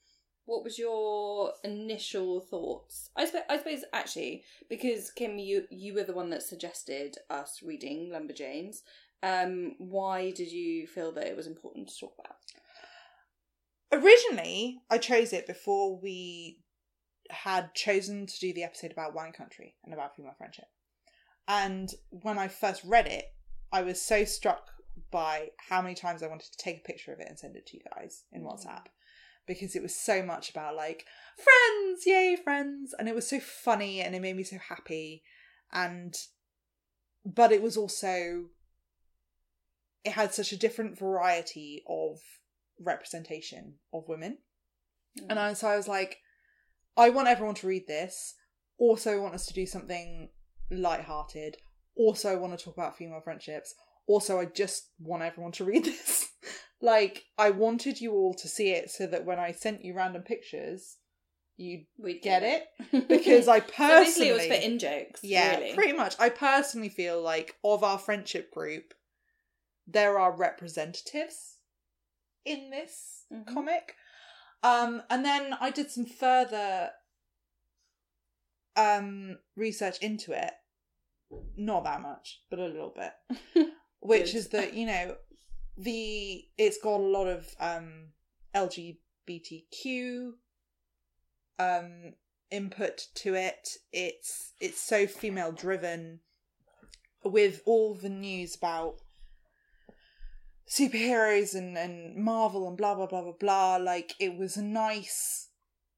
What 0.45 0.63
was 0.63 0.77
your 0.77 1.53
initial 1.63 2.39
thoughts? 2.39 3.09
I 3.15 3.25
suppose, 3.25 3.43
I 3.49 3.57
suppose 3.57 3.83
actually, 3.93 4.43
because 4.69 5.11
Kim, 5.11 5.37
you 5.37 5.65
you 5.69 5.93
were 5.93 6.03
the 6.03 6.13
one 6.13 6.29
that 6.29 6.43
suggested 6.43 7.17
us 7.29 7.61
reading 7.63 8.11
Lumberjanes. 8.11 8.81
Um, 9.23 9.75
why 9.79 10.31
did 10.31 10.51
you 10.51 10.85
feel 10.85 11.11
that 11.13 11.27
it 11.27 11.35
was 11.35 11.47
important 11.47 11.89
to 11.89 11.99
talk 11.99 12.13
about? 12.19 12.35
Originally, 13.91 14.81
I 14.89 14.97
chose 14.97 15.33
it 15.33 15.47
before 15.47 15.99
we 15.99 16.59
had 17.31 17.73
chosen 17.73 18.27
to 18.27 18.39
do 18.39 18.53
the 18.53 18.63
episode 18.63 18.91
about 18.91 19.15
wine 19.15 19.31
country 19.31 19.75
and 19.83 19.93
about 19.93 20.15
female 20.15 20.35
friendship. 20.37 20.65
And 21.47 21.89
when 22.09 22.37
I 22.37 22.49
first 22.49 22.83
read 22.83 23.07
it, 23.07 23.25
I 23.71 23.81
was 23.81 24.01
so 24.01 24.25
struck 24.25 24.69
by 25.11 25.49
how 25.57 25.81
many 25.81 25.95
times 25.95 26.21
I 26.21 26.27
wanted 26.27 26.51
to 26.51 26.57
take 26.57 26.77
a 26.77 26.87
picture 26.87 27.13
of 27.13 27.19
it 27.19 27.27
and 27.29 27.37
send 27.37 27.55
it 27.55 27.65
to 27.67 27.77
you 27.77 27.83
guys 27.95 28.23
in 28.31 28.41
Mm. 28.41 28.47
WhatsApp 28.47 28.85
because 29.47 29.75
it 29.75 29.81
was 29.81 29.95
so 29.95 30.23
much 30.23 30.49
about 30.49 30.75
like 30.75 31.05
friends, 31.35 32.03
yay 32.05 32.37
friends, 32.41 32.93
and 32.97 33.07
it 33.07 33.15
was 33.15 33.27
so 33.27 33.39
funny 33.39 34.01
and 34.01 34.15
it 34.15 34.21
made 34.21 34.35
me 34.35 34.43
so 34.43 34.57
happy. 34.57 35.23
And 35.71 36.15
but 37.25 37.51
it 37.51 37.61
was 37.61 37.77
also 37.77 38.45
it 40.03 40.11
had 40.11 40.33
such 40.33 40.51
a 40.51 40.57
different 40.57 40.97
variety 40.97 41.83
of 41.89 42.19
representation 42.79 43.75
of 43.93 44.07
women. 44.07 44.37
Mm. 45.19 45.25
And 45.31 45.39
I, 45.39 45.53
so 45.53 45.67
I 45.67 45.77
was 45.77 45.87
like, 45.87 46.19
I 46.95 47.09
want 47.09 47.27
everyone 47.27 47.55
to 47.55 47.67
read 47.67 47.87
this. 47.87 48.35
Also, 48.77 49.13
I 49.13 49.19
want 49.19 49.33
us 49.33 49.47
to 49.47 49.53
do 49.53 49.65
something 49.65 50.29
light-hearted. 50.71 51.57
Also, 51.95 52.31
I 52.31 52.35
want 52.35 52.57
to 52.57 52.63
talk 52.63 52.75
about 52.75 52.97
female 52.97 53.21
friendships. 53.21 53.73
Also, 54.07 54.39
I 54.39 54.45
just 54.45 54.91
want 54.99 55.23
everyone 55.23 55.53
to 55.53 55.65
read 55.65 55.85
this. 55.85 56.24
Like, 56.85 57.25
I 57.37 57.49
wanted 57.49 57.99
you 57.99 58.13
all 58.13 58.33
to 58.35 58.47
see 58.47 58.69
it 58.71 58.89
so 58.91 59.07
that 59.07 59.25
when 59.25 59.39
I 59.39 59.51
sent 59.51 59.83
you 59.83 59.93
random 59.95 60.21
pictures, 60.21 60.97
you'd 61.57 61.85
We'd 61.97 62.21
get 62.21 62.43
it. 62.43 62.67
Because 63.09 63.47
I 63.47 63.59
so 63.59 63.65
personally, 63.75 64.29
it 64.29 64.33
was 64.33 64.45
for 64.47 64.53
in 64.65 64.79
jokes. 64.79 65.19
yeah, 65.23 65.57
really. 65.57 65.73
pretty 65.73 65.93
much. 65.93 66.15
I 66.19 66.29
personally 66.29 66.89
feel 66.89 67.21
like 67.21 67.55
of 67.63 67.83
our 67.83 67.97
friendship 67.97 68.51
group, 68.53 68.93
there 69.87 70.19
are 70.19 70.35
representatives 70.35 71.57
in 72.45 72.69
this 72.69 73.25
Mhm. 73.33 73.47
comic. 73.47 73.95
Um, 74.63 75.03
and 75.09 75.23
then 75.25 75.53
I 75.59 75.69
did 75.71 75.89
some 75.91 76.05
further 76.05 76.91
um 78.75 79.37
research 79.55 79.97
into 79.99 80.31
it. 80.33 80.53
Not 81.55 81.83
that 81.85 82.01
much, 82.01 82.41
but 82.49 82.59
a 82.59 82.65
little 82.65 82.93
bit. 82.95 83.13
Which 83.99 84.35
is 84.35 84.49
that, 84.49 84.73
you 84.73 84.85
know, 84.85 85.15
the 85.77 86.45
it's 86.57 86.77
got 86.77 86.99
a 86.99 87.03
lot 87.03 87.27
of 87.27 87.53
um 87.59 88.09
LGBTQ 88.55 90.31
um 91.59 92.13
input 92.51 93.07
to 93.15 93.35
it. 93.35 93.69
It's 93.91 94.53
it's 94.59 94.81
so 94.81 95.07
female 95.07 95.51
driven 95.51 96.19
with 97.23 97.61
all 97.65 97.95
the 97.95 98.09
news 98.09 98.55
about 98.55 98.95
superheroes 100.69 101.53
and, 101.55 101.77
and 101.77 102.15
Marvel 102.15 102.67
and 102.67 102.77
blah 102.77 102.95
blah 102.95 103.07
blah 103.07 103.21
blah 103.21 103.33
blah. 103.39 103.77
Like 103.77 104.13
it 104.19 104.37
was 104.37 104.57
a 104.57 104.63
nice 104.63 105.49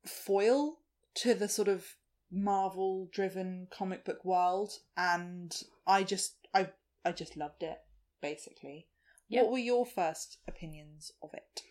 foil 0.06 0.78
to 1.16 1.34
the 1.34 1.48
sort 1.48 1.68
of 1.68 1.86
Marvel 2.32 3.10
driven 3.12 3.68
comic 3.72 4.04
book 4.04 4.24
world 4.26 4.74
and 4.96 5.54
I 5.86 6.04
just 6.04 6.36
I 6.54 6.70
I 7.06 7.12
just 7.12 7.38
loved 7.38 7.64
it, 7.64 7.78
basically. 8.22 8.88
Yeah. 9.28 9.44
What 9.44 9.52
were 9.52 9.58
your 9.58 9.86
first 9.86 10.38
opinions 10.48 11.12
of 11.22 11.32
it? 11.34 11.62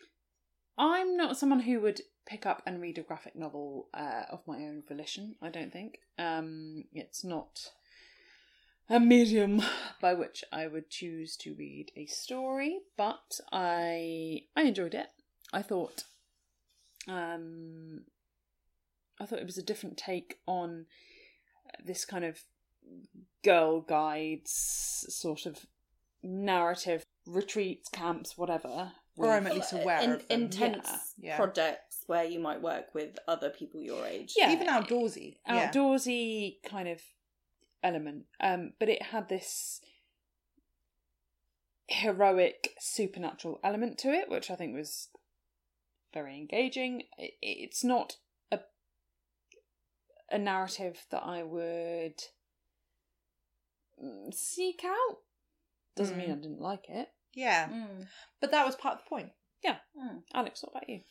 I'm 0.77 1.17
not 1.17 1.37
someone 1.37 1.61
who 1.61 1.81
would 1.81 2.01
pick 2.27 2.45
up 2.45 2.61
and 2.65 2.81
read 2.81 2.97
a 2.97 3.03
graphic 3.03 3.35
novel 3.35 3.87
uh, 3.93 4.23
of 4.29 4.41
my 4.45 4.57
own 4.57 4.83
volition. 4.87 5.35
I 5.41 5.49
don't 5.49 5.73
think 5.73 5.99
um, 6.19 6.83
it's 6.93 7.23
not 7.23 7.71
a 8.89 8.99
medium 8.99 9.61
by 10.01 10.13
which 10.13 10.43
I 10.51 10.67
would 10.67 10.89
choose 10.89 11.35
to 11.37 11.55
read 11.55 11.91
a 11.95 12.05
story. 12.05 12.79
But 12.95 13.39
I 13.51 14.41
I 14.55 14.63
enjoyed 14.63 14.93
it. 14.93 15.07
I 15.51 15.61
thought 15.61 16.03
um, 17.07 18.03
I 19.19 19.25
thought 19.25 19.39
it 19.39 19.45
was 19.45 19.57
a 19.57 19.63
different 19.63 19.97
take 19.97 20.39
on 20.45 20.85
this 21.83 22.05
kind 22.05 22.23
of 22.23 22.39
girl 23.43 23.81
guides 23.81 25.05
sort 25.09 25.45
of 25.45 25.65
narrative 26.23 27.03
retreats 27.27 27.89
camps 27.89 28.37
whatever 28.37 28.93
Or 29.17 29.31
I'm 29.31 29.47
at 29.47 29.55
least 29.55 29.73
aware 29.73 29.99
In- 30.01 30.11
of 30.11 30.27
them. 30.27 30.41
intense 30.41 31.13
Yeah. 31.17 31.35
projects 31.37 32.03
where 32.07 32.23
you 32.23 32.39
might 32.39 32.61
work 32.61 32.93
with 32.93 33.17
other 33.27 33.49
people 33.49 33.81
your 33.81 34.05
age. 34.05 34.33
Yeah. 34.37 34.51
Even 34.51 34.67
outdoorsy. 34.67 35.39
Yeah. 35.45 35.69
outdoorsy 35.71 36.63
kind 36.63 36.87
of 36.87 37.01
element 37.83 38.25
um 38.39 38.73
but 38.79 38.89
it 38.89 39.01
had 39.01 39.29
this 39.29 39.81
heroic 41.87 42.73
supernatural 42.79 43.59
element 43.63 43.97
to 43.99 44.09
it 44.09 44.29
which 44.29 44.49
i 44.51 44.55
think 44.55 44.75
was 44.75 45.09
very 46.13 46.35
engaging 46.35 47.03
it, 47.17 47.33
it's 47.41 47.83
not 47.83 48.17
a 48.51 48.59
a 50.31 50.37
narrative 50.37 51.05
that 51.11 51.23
i 51.23 51.41
would 51.43 52.19
mm, 54.03 54.33
seek 54.33 54.81
out 54.83 55.17
doesn't 55.95 56.17
mean 56.17 56.31
i 56.31 56.33
Mm. 56.33 56.41
didn't 56.41 56.61
like 56.61 56.89
it 56.89 57.09
Yeah. 57.37 57.69
Mm. 57.69 58.07
But 58.41 58.51
that 58.51 58.65
was 58.65 58.75
part 58.75 58.95
of 58.95 59.01
the 59.03 59.09
point. 59.09 59.29
Mm. 59.99 60.21
alex 60.33 60.63
what 60.63 60.71
about 60.71 60.87
you 60.89 61.01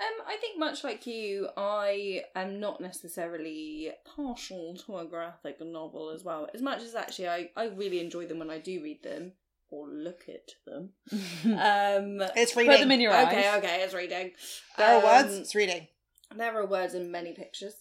Um, 0.00 0.26
I 0.26 0.36
think 0.40 0.58
much 0.58 0.82
like 0.82 1.06
you, 1.06 1.48
I 1.56 2.22
am 2.34 2.58
not 2.58 2.80
necessarily 2.80 3.92
partial 4.16 4.76
to 4.86 4.96
a 4.98 5.04
graphic 5.04 5.60
novel 5.60 6.10
as 6.10 6.24
well. 6.24 6.48
As 6.54 6.62
much 6.62 6.80
as 6.82 6.94
actually 6.94 7.28
I, 7.28 7.50
I 7.56 7.66
really 7.66 8.00
enjoy 8.00 8.26
them 8.26 8.38
when 8.38 8.50
I 8.50 8.58
do 8.58 8.82
read 8.82 9.02
them 9.02 9.32
or 9.70 9.88
look 9.88 10.22
at 10.28 10.48
them. 10.66 10.90
Um, 11.44 12.22
It's 12.34 12.56
reading. 12.56 12.72
put 12.72 12.80
them 12.80 12.90
in 12.92 13.00
your 13.00 13.12
okay, 13.12 13.20
eyes 13.22 13.58
okay, 13.58 13.58
okay, 13.58 13.82
it's 13.84 13.94
reading. 13.94 14.32
there 14.78 14.96
are 14.96 15.04
words, 15.04 15.34
Um, 15.34 15.40
it's 15.42 15.54
reading. 15.54 15.86
There 16.34 16.56
are 16.58 16.66
words 16.66 16.94
in 16.94 17.10
many 17.12 17.32
pictures. 17.34 17.74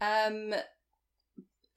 Um, 0.00 0.54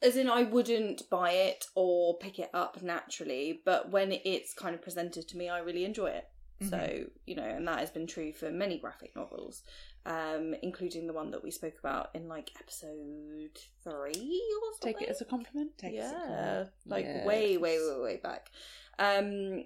as 0.01 0.15
in, 0.17 0.29
I 0.29 0.43
wouldn't 0.43 1.10
buy 1.10 1.31
it 1.31 1.65
or 1.75 2.17
pick 2.17 2.39
it 2.39 2.50
up 2.53 2.81
naturally, 2.81 3.62
but 3.65 3.91
when 3.91 4.12
it's 4.12 4.53
kind 4.53 4.74
of 4.75 4.81
presented 4.81 5.27
to 5.29 5.38
me, 5.38 5.50
I 5.50 5.60
really 5.60 5.86
enjoy 5.86 6.08
it. 6.08 6.27
So, 6.70 6.77
Mm-hmm. 6.77 7.08
you 7.25 7.36
know, 7.36 7.43
and 7.43 7.67
that 7.67 7.79
has 7.79 7.89
been 7.89 8.05
true 8.05 8.31
for 8.34 8.51
many 8.51 8.77
graphic 8.77 9.15
novels, 9.15 9.63
um, 10.05 10.53
including 10.62 11.08
the 11.08 11.13
one 11.13 11.31
that 11.31 11.43
we 11.43 11.50
spoke 11.50 11.74
about 11.79 12.10
in 12.13 12.27
like 12.27 12.51
episode 12.60 13.58
three 13.84 14.43
or 14.62 14.74
something. 14.74 14.93
take 14.93 15.01
it 15.01 15.10
as 15.10 15.22
a 15.22 15.25
compliment 15.25 15.72
Take 15.79 15.93
it 15.96 15.98
as 16.01 16.12
a 16.12 16.13
yeah, 16.13 16.20
compliment. 16.20 16.70
like 16.86 17.05
way, 17.25 17.58
way, 17.58 17.79
way, 17.79 18.00
way 18.00 18.20
back. 18.22 18.51
Um, 19.00 19.63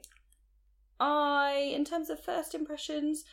I, 0.99 1.71
in 1.75 1.83
terms 1.83 2.09
of 2.09 2.23
first 2.23 2.55
impressions, 2.55 3.25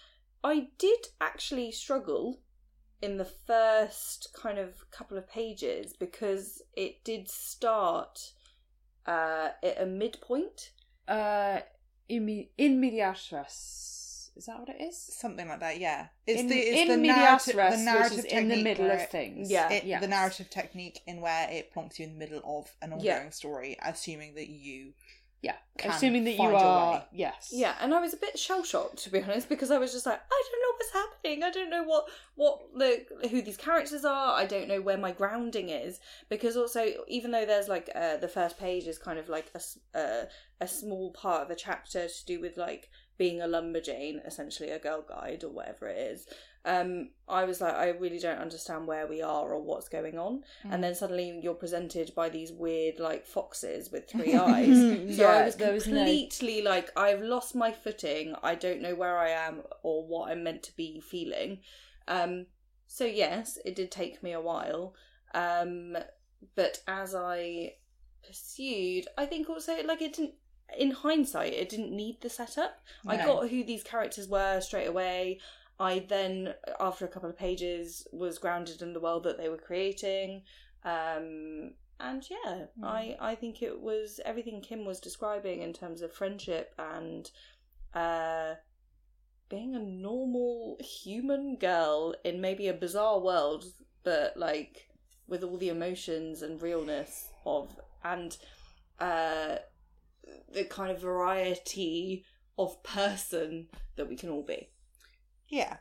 I 0.43 0.69
did 0.79 1.07
actually 1.21 1.71
struggle 1.71 2.41
in 3.03 3.17
the 3.19 3.25
first 3.25 4.29
kind 4.33 4.59
of 4.59 4.89
couple 4.91 5.19
of 5.19 5.29
pages 5.29 5.93
because 5.93 6.63
it 6.75 7.05
did 7.05 7.29
start 7.29 8.33
uh, 9.07 9.49
at 9.63 9.81
a 9.81 9.87
midpoint. 9.87 10.71
uh 11.09 11.59
in, 12.09 12.25
me- 12.25 12.51
in 12.59 12.81
medias 12.81 13.31
res 13.33 14.31
is 14.37 14.47
that 14.47 14.59
what 14.59 14.69
it 14.69 14.81
is 14.81 14.97
Something 14.97 15.49
like 15.49 15.61
that, 15.61 15.79
yeah. 15.79 16.07
It's 16.27 16.41
in, 16.41 16.47
the 16.49 16.57
it's 16.57 16.81
in 16.83 16.89
the 16.89 16.97
medias 16.97 17.17
narrative, 17.17 17.55
res, 17.57 17.71
the 17.73 17.77
which 17.77 17.85
narrative 17.85 18.19
is 18.21 18.25
in 18.25 18.49
the 18.49 18.63
middle 18.63 18.91
of 18.91 19.09
things. 19.11 19.51
Yeah. 19.51 19.71
it, 19.71 19.85
yes. 19.85 20.01
the 20.01 20.09
narrative 20.09 20.49
technique 20.49 21.01
in 21.07 21.21
where 21.21 21.49
it 21.51 21.71
plonks 21.75 21.99
you 21.99 22.07
in 22.07 22.13
the 22.15 22.19
middle 22.19 22.41
of 22.45 22.71
an 22.81 22.93
ongoing 22.93 23.05
Yeah. 23.05 23.31
story, 23.31 23.77
assuming 23.85 24.35
that 24.37 24.49
you 24.49 24.95
Yeah, 25.43 25.57
assuming 25.85 26.23
that 26.25 26.37
you 26.37 26.55
are 26.55 27.05
yes. 27.13 27.51
Yeah, 27.53 27.75
and 27.81 27.93
I 27.93 28.01
was 28.01 28.15
a 28.15 28.17
bit 28.17 28.39
shell 28.39 28.63
shocked 28.63 28.99
to 28.99 29.11
be 29.11 29.21
honest 29.21 29.49
because 29.49 29.73
I 29.73 29.79
was 29.79 29.93
just 29.93 30.07
like, 30.07 30.21
I 30.21 30.43
don't 30.51 30.63
know 30.63 30.77
what's 30.77 30.93
happening. 30.93 31.43
I 31.43 31.51
don't 31.51 31.71
know 31.71 31.83
what 31.83 32.09
what 32.37 32.61
the 32.79 33.29
who 33.29 33.43
these 33.43 33.57
characters 33.57 34.05
are. 34.05 34.35
I 34.39 34.47
don't 34.47 34.69
know 34.69 34.81
where 34.81 34.97
my 34.97 35.11
grounding 35.11 35.69
is 35.69 35.99
because 36.29 36.57
also 36.57 36.87
even 37.09 37.33
though 37.33 37.45
there's 37.45 37.69
like 37.69 37.91
uh, 37.93 38.19
the 38.19 38.29
first 38.29 38.57
page 38.57 38.87
is 38.87 38.99
kind 38.99 39.19
of 39.19 39.29
like 39.29 39.51
a 39.55 39.99
uh, 39.99 40.25
a 40.61 40.69
small 40.69 41.11
part 41.11 41.43
of 41.43 41.51
a 41.51 41.57
chapter 41.57 42.07
to 42.07 42.25
do 42.25 42.41
with 42.41 42.57
like 42.57 42.89
being 43.19 43.43
a 43.43 43.47
lumberjane, 43.47 44.25
essentially 44.27 44.71
a 44.71 44.79
girl 44.79 45.05
guide 45.07 45.43
or 45.43 45.51
whatever 45.51 45.89
it 45.89 45.99
is. 45.99 46.27
Um, 46.65 47.11
I 47.29 47.45
was 47.45 47.61
like, 47.61 47.75
I 47.75 47.89
really 47.89 48.21
don't 48.21 48.39
understand 48.39 48.87
where 48.87 49.09
we 49.09 49.21
are 49.21 49.53
or 49.53 49.61
what's 49.61 49.89
going 49.89 50.17
on, 50.17 50.45
Mm. 50.65 50.73
and 50.75 50.85
then 50.85 50.95
suddenly 50.95 51.41
you're 51.43 51.55
presented 51.55 52.15
by 52.15 52.29
these 52.29 52.53
weird 52.53 53.01
like 53.01 53.27
foxes 53.27 53.91
with 53.91 54.09
three 54.11 54.35
eyes. 54.35 55.17
So 55.17 55.27
I 55.27 55.45
was 55.45 55.57
was 55.59 55.89
no- 55.89 56.05
completely 56.05 56.63
like, 56.63 56.91
I've 56.97 57.21
lost 57.23 57.57
my 57.57 57.73
footing. 57.73 58.35
I 58.45 58.55
don't 58.55 58.81
know 58.81 58.95
where 58.95 59.19
I 59.19 59.31
am 59.31 59.63
or 59.83 60.07
what 60.07 60.31
I'm 60.31 60.45
meant 60.45 60.63
to 60.65 60.77
be 60.77 61.01
feeling. 61.01 61.61
Um, 62.07 62.47
so 62.87 63.05
yes, 63.07 63.59
it 63.65 63.75
did 63.75 63.91
take 63.91 64.23
me 64.23 64.33
a 64.33 64.41
while. 64.41 64.95
Um, 65.35 65.97
but 66.55 66.81
as 66.87 67.15
I 67.15 67.75
pursued, 68.25 69.07
I 69.19 69.27
think 69.27 69.49
also 69.51 69.83
like 69.85 70.03
it 70.03 70.15
didn't. 70.15 70.35
In 70.79 70.91
hindsight, 70.93 71.53
it 71.53 71.69
didn't 71.69 71.91
need 71.95 72.23
the 72.23 72.31
setup. 72.31 72.81
I 73.07 73.17
got 73.19 73.49
who 73.51 73.63
these 73.63 73.83
characters 73.83 74.27
were 74.27 74.59
straight 74.61 74.87
away. 74.89 75.39
I 75.79 76.01
then, 76.01 76.55
after 76.79 77.05
a 77.05 77.09
couple 77.09 77.29
of 77.31 77.37
pages, 77.39 78.07
was 78.13 78.39
grounded 78.39 78.83
in 78.83 78.93
the 78.93 79.01
world 79.01 79.25
that 79.25 79.39
they 79.39 79.49
were 79.49 79.57
creating. 79.59 80.43
Um, 80.85 81.75
and 82.01 82.29
yeah, 82.29 82.67
Mm. 82.79 82.85
I 82.85 83.17
I 83.21 83.35
think 83.37 83.63
it 83.63 83.81
was 83.81 84.21
everything 84.25 84.61
Kim 84.61 84.85
was 84.85 85.01
describing 85.01 85.63
in 85.63 85.73
terms 85.73 86.03
of 86.03 86.13
friendship 86.13 86.75
and 86.79 87.31
uh, 87.95 88.55
being 89.49 89.75
a 89.75 89.79
normal 89.79 90.79
human 90.81 91.57
girl 91.57 92.15
in 92.25 92.41
maybe 92.41 92.69
a 92.69 92.75
bizarre 92.75 93.21
world, 93.21 93.65
but 94.03 94.37
like 94.37 94.89
with 95.29 95.45
all 95.45 95.57
the 95.59 95.69
emotions 95.69 96.43
and 96.43 96.61
realness 96.61 97.29
of 97.47 97.79
and 98.03 98.37
uh, 98.99 99.57
the 100.53 100.65
kind 100.65 100.91
of 100.91 101.01
variety 101.01 102.25
of 102.59 102.83
person 102.83 103.69
that 103.97 104.09
we 104.09 104.17
can 104.17 104.29
all 104.31 104.43
be. 104.43 104.72
Yeah. 105.53 105.77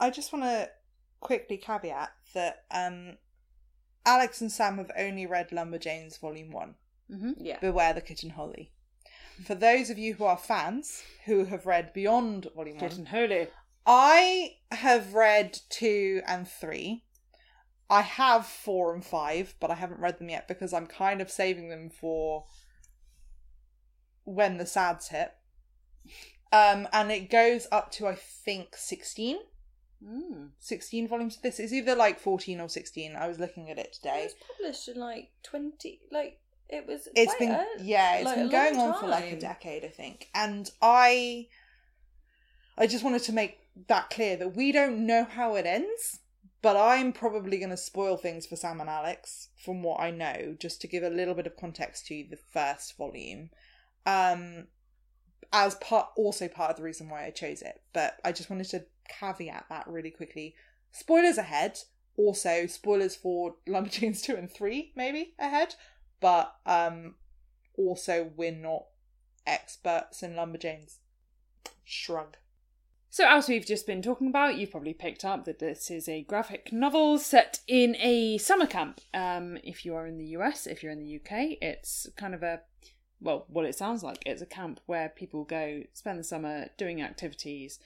I 0.00 0.08
just 0.08 0.32
want 0.32 0.46
to 0.46 0.70
quickly 1.20 1.58
caveat 1.58 2.10
that 2.32 2.64
um, 2.70 3.18
Alex 4.06 4.40
and 4.40 4.50
Sam 4.50 4.78
have 4.78 4.90
only 4.98 5.26
read 5.26 5.50
Lumberjanes 5.50 6.18
Volume 6.18 6.50
1. 6.50 6.74
Mm-hmm. 7.12 7.32
Yeah. 7.36 7.60
Beware 7.60 7.92
the 7.92 8.00
Kitten 8.00 8.30
Holly. 8.30 8.72
For 9.44 9.54
those 9.54 9.90
of 9.90 9.98
you 9.98 10.14
who 10.14 10.24
are 10.24 10.38
fans 10.38 11.02
who 11.26 11.44
have 11.44 11.66
read 11.66 11.92
beyond 11.92 12.48
Volume 12.56 12.78
1, 12.78 12.88
Kitten 12.88 13.06
Holy. 13.06 13.48
I 13.86 14.56
have 14.72 15.12
read 15.12 15.58
2 15.68 16.22
and 16.26 16.48
3. 16.48 17.04
I 17.90 18.00
have 18.00 18.46
4 18.46 18.94
and 18.94 19.04
5, 19.04 19.54
but 19.60 19.70
I 19.70 19.74
haven't 19.74 20.00
read 20.00 20.18
them 20.18 20.30
yet 20.30 20.48
because 20.48 20.72
I'm 20.72 20.86
kind 20.86 21.20
of 21.20 21.30
saving 21.30 21.68
them 21.68 21.90
for 21.90 22.46
when 24.24 24.56
the 24.56 24.66
sads 24.66 25.08
hit. 25.08 25.32
Um, 26.52 26.88
and 26.92 27.10
it 27.12 27.30
goes 27.30 27.66
up 27.70 27.90
to, 27.92 28.08
I 28.08 28.14
think, 28.16 28.74
16. 28.76 29.38
Mm. 30.04 30.50
16 30.58 31.08
volumes 31.08 31.36
of 31.36 31.42
this. 31.42 31.60
It's 31.60 31.72
either 31.72 31.94
like 31.94 32.18
14 32.18 32.60
or 32.60 32.68
16. 32.68 33.14
I 33.16 33.28
was 33.28 33.38
looking 33.38 33.70
at 33.70 33.78
it 33.78 33.86
It 33.86 33.92
today. 33.92 34.22
was 34.24 34.34
published 34.56 34.88
in 34.88 34.96
like 34.98 35.30
twenty. 35.42 36.00
Like 36.10 36.38
it 36.70 36.86
was. 36.86 37.06
It's 37.14 37.34
been 37.34 37.50
early- 37.52 37.82
yeah, 37.84 38.16
it's 38.16 38.24
like, 38.24 38.36
been 38.36 38.48
going 38.50 38.76
on 38.78 38.98
for 38.98 39.06
like 39.08 39.30
a 39.30 39.38
decade, 39.38 39.84
I 39.84 39.88
think. 39.88 40.28
And 40.34 40.70
I 40.80 41.48
I 42.78 42.86
just 42.86 43.04
wanted 43.04 43.22
to 43.24 43.32
make 43.32 43.58
that 43.88 44.08
clear 44.10 44.36
that 44.38 44.56
we 44.56 44.72
don't 44.72 45.06
know 45.06 45.24
how 45.24 45.54
it 45.56 45.66
ends, 45.66 46.20
but 46.62 46.76
I'm 46.78 47.12
probably 47.12 47.58
going 47.58 47.70
to 47.70 47.76
spoil 47.76 48.16
things 48.16 48.46
for 48.46 48.56
Sam 48.56 48.80
and 48.80 48.88
Alex 48.88 49.48
from 49.62 49.82
what 49.82 50.00
I 50.00 50.10
know 50.10 50.56
just 50.58 50.80
to 50.80 50.88
give 50.88 51.02
a 51.02 51.10
little 51.10 51.34
bit 51.34 51.46
of 51.46 51.56
context 51.58 52.06
to 52.06 52.24
the 52.30 52.38
first 52.38 52.96
volume. 52.96 53.50
Um 54.06 54.68
as 55.52 55.74
part 55.76 56.08
also 56.16 56.48
part 56.48 56.70
of 56.70 56.76
the 56.76 56.82
reason 56.82 57.08
why 57.08 57.24
I 57.24 57.30
chose 57.30 57.62
it, 57.62 57.80
but 57.92 58.18
I 58.24 58.32
just 58.32 58.50
wanted 58.50 58.68
to 58.70 58.84
caveat 59.08 59.66
that 59.68 59.86
really 59.88 60.10
quickly. 60.10 60.54
Spoilers 60.92 61.38
ahead. 61.38 61.78
Also, 62.16 62.66
spoilers 62.66 63.16
for 63.16 63.54
Lumberjanes 63.66 64.22
2 64.24 64.36
and 64.36 64.50
3 64.50 64.92
maybe 64.94 65.34
ahead 65.38 65.74
but 66.20 66.54
um 66.66 67.14
also 67.76 68.30
we're 68.36 68.52
not 68.52 68.84
experts 69.46 70.22
in 70.22 70.34
lumberjanes 70.34 70.98
shrug 71.84 72.36
So, 73.08 73.26
as 73.26 73.48
we've 73.48 73.66
just 73.66 73.86
been 73.86 74.02
talking 74.02 74.28
about, 74.28 74.56
you've 74.56 74.70
probably 74.70 74.94
picked 74.94 75.24
up 75.24 75.44
that 75.44 75.58
this 75.58 75.90
is 75.90 76.08
a 76.08 76.22
graphic 76.22 76.72
novel 76.72 77.18
set 77.18 77.58
in 77.66 77.96
a 77.96 78.38
summer 78.38 78.66
camp. 78.66 79.00
Um, 79.12 79.58
if 79.64 79.84
you 79.84 79.96
are 79.96 80.06
in 80.06 80.16
the 80.16 80.36
US, 80.36 80.68
if 80.68 80.80
you're 80.80 80.92
in 80.92 81.00
the 81.00 81.16
UK, 81.16 81.58
it's 81.60 82.08
kind 82.16 82.36
of 82.36 82.44
a 82.44 82.60
well, 83.20 83.46
what 83.48 83.64
it 83.64 83.74
sounds 83.74 84.02
like. 84.02 84.22
It's 84.26 84.42
a 84.42 84.46
camp 84.46 84.80
where 84.86 85.08
people 85.08 85.44
go 85.44 85.82
spend 85.92 86.18
the 86.18 86.24
summer 86.24 86.68
doing 86.76 87.02
activities. 87.02 87.78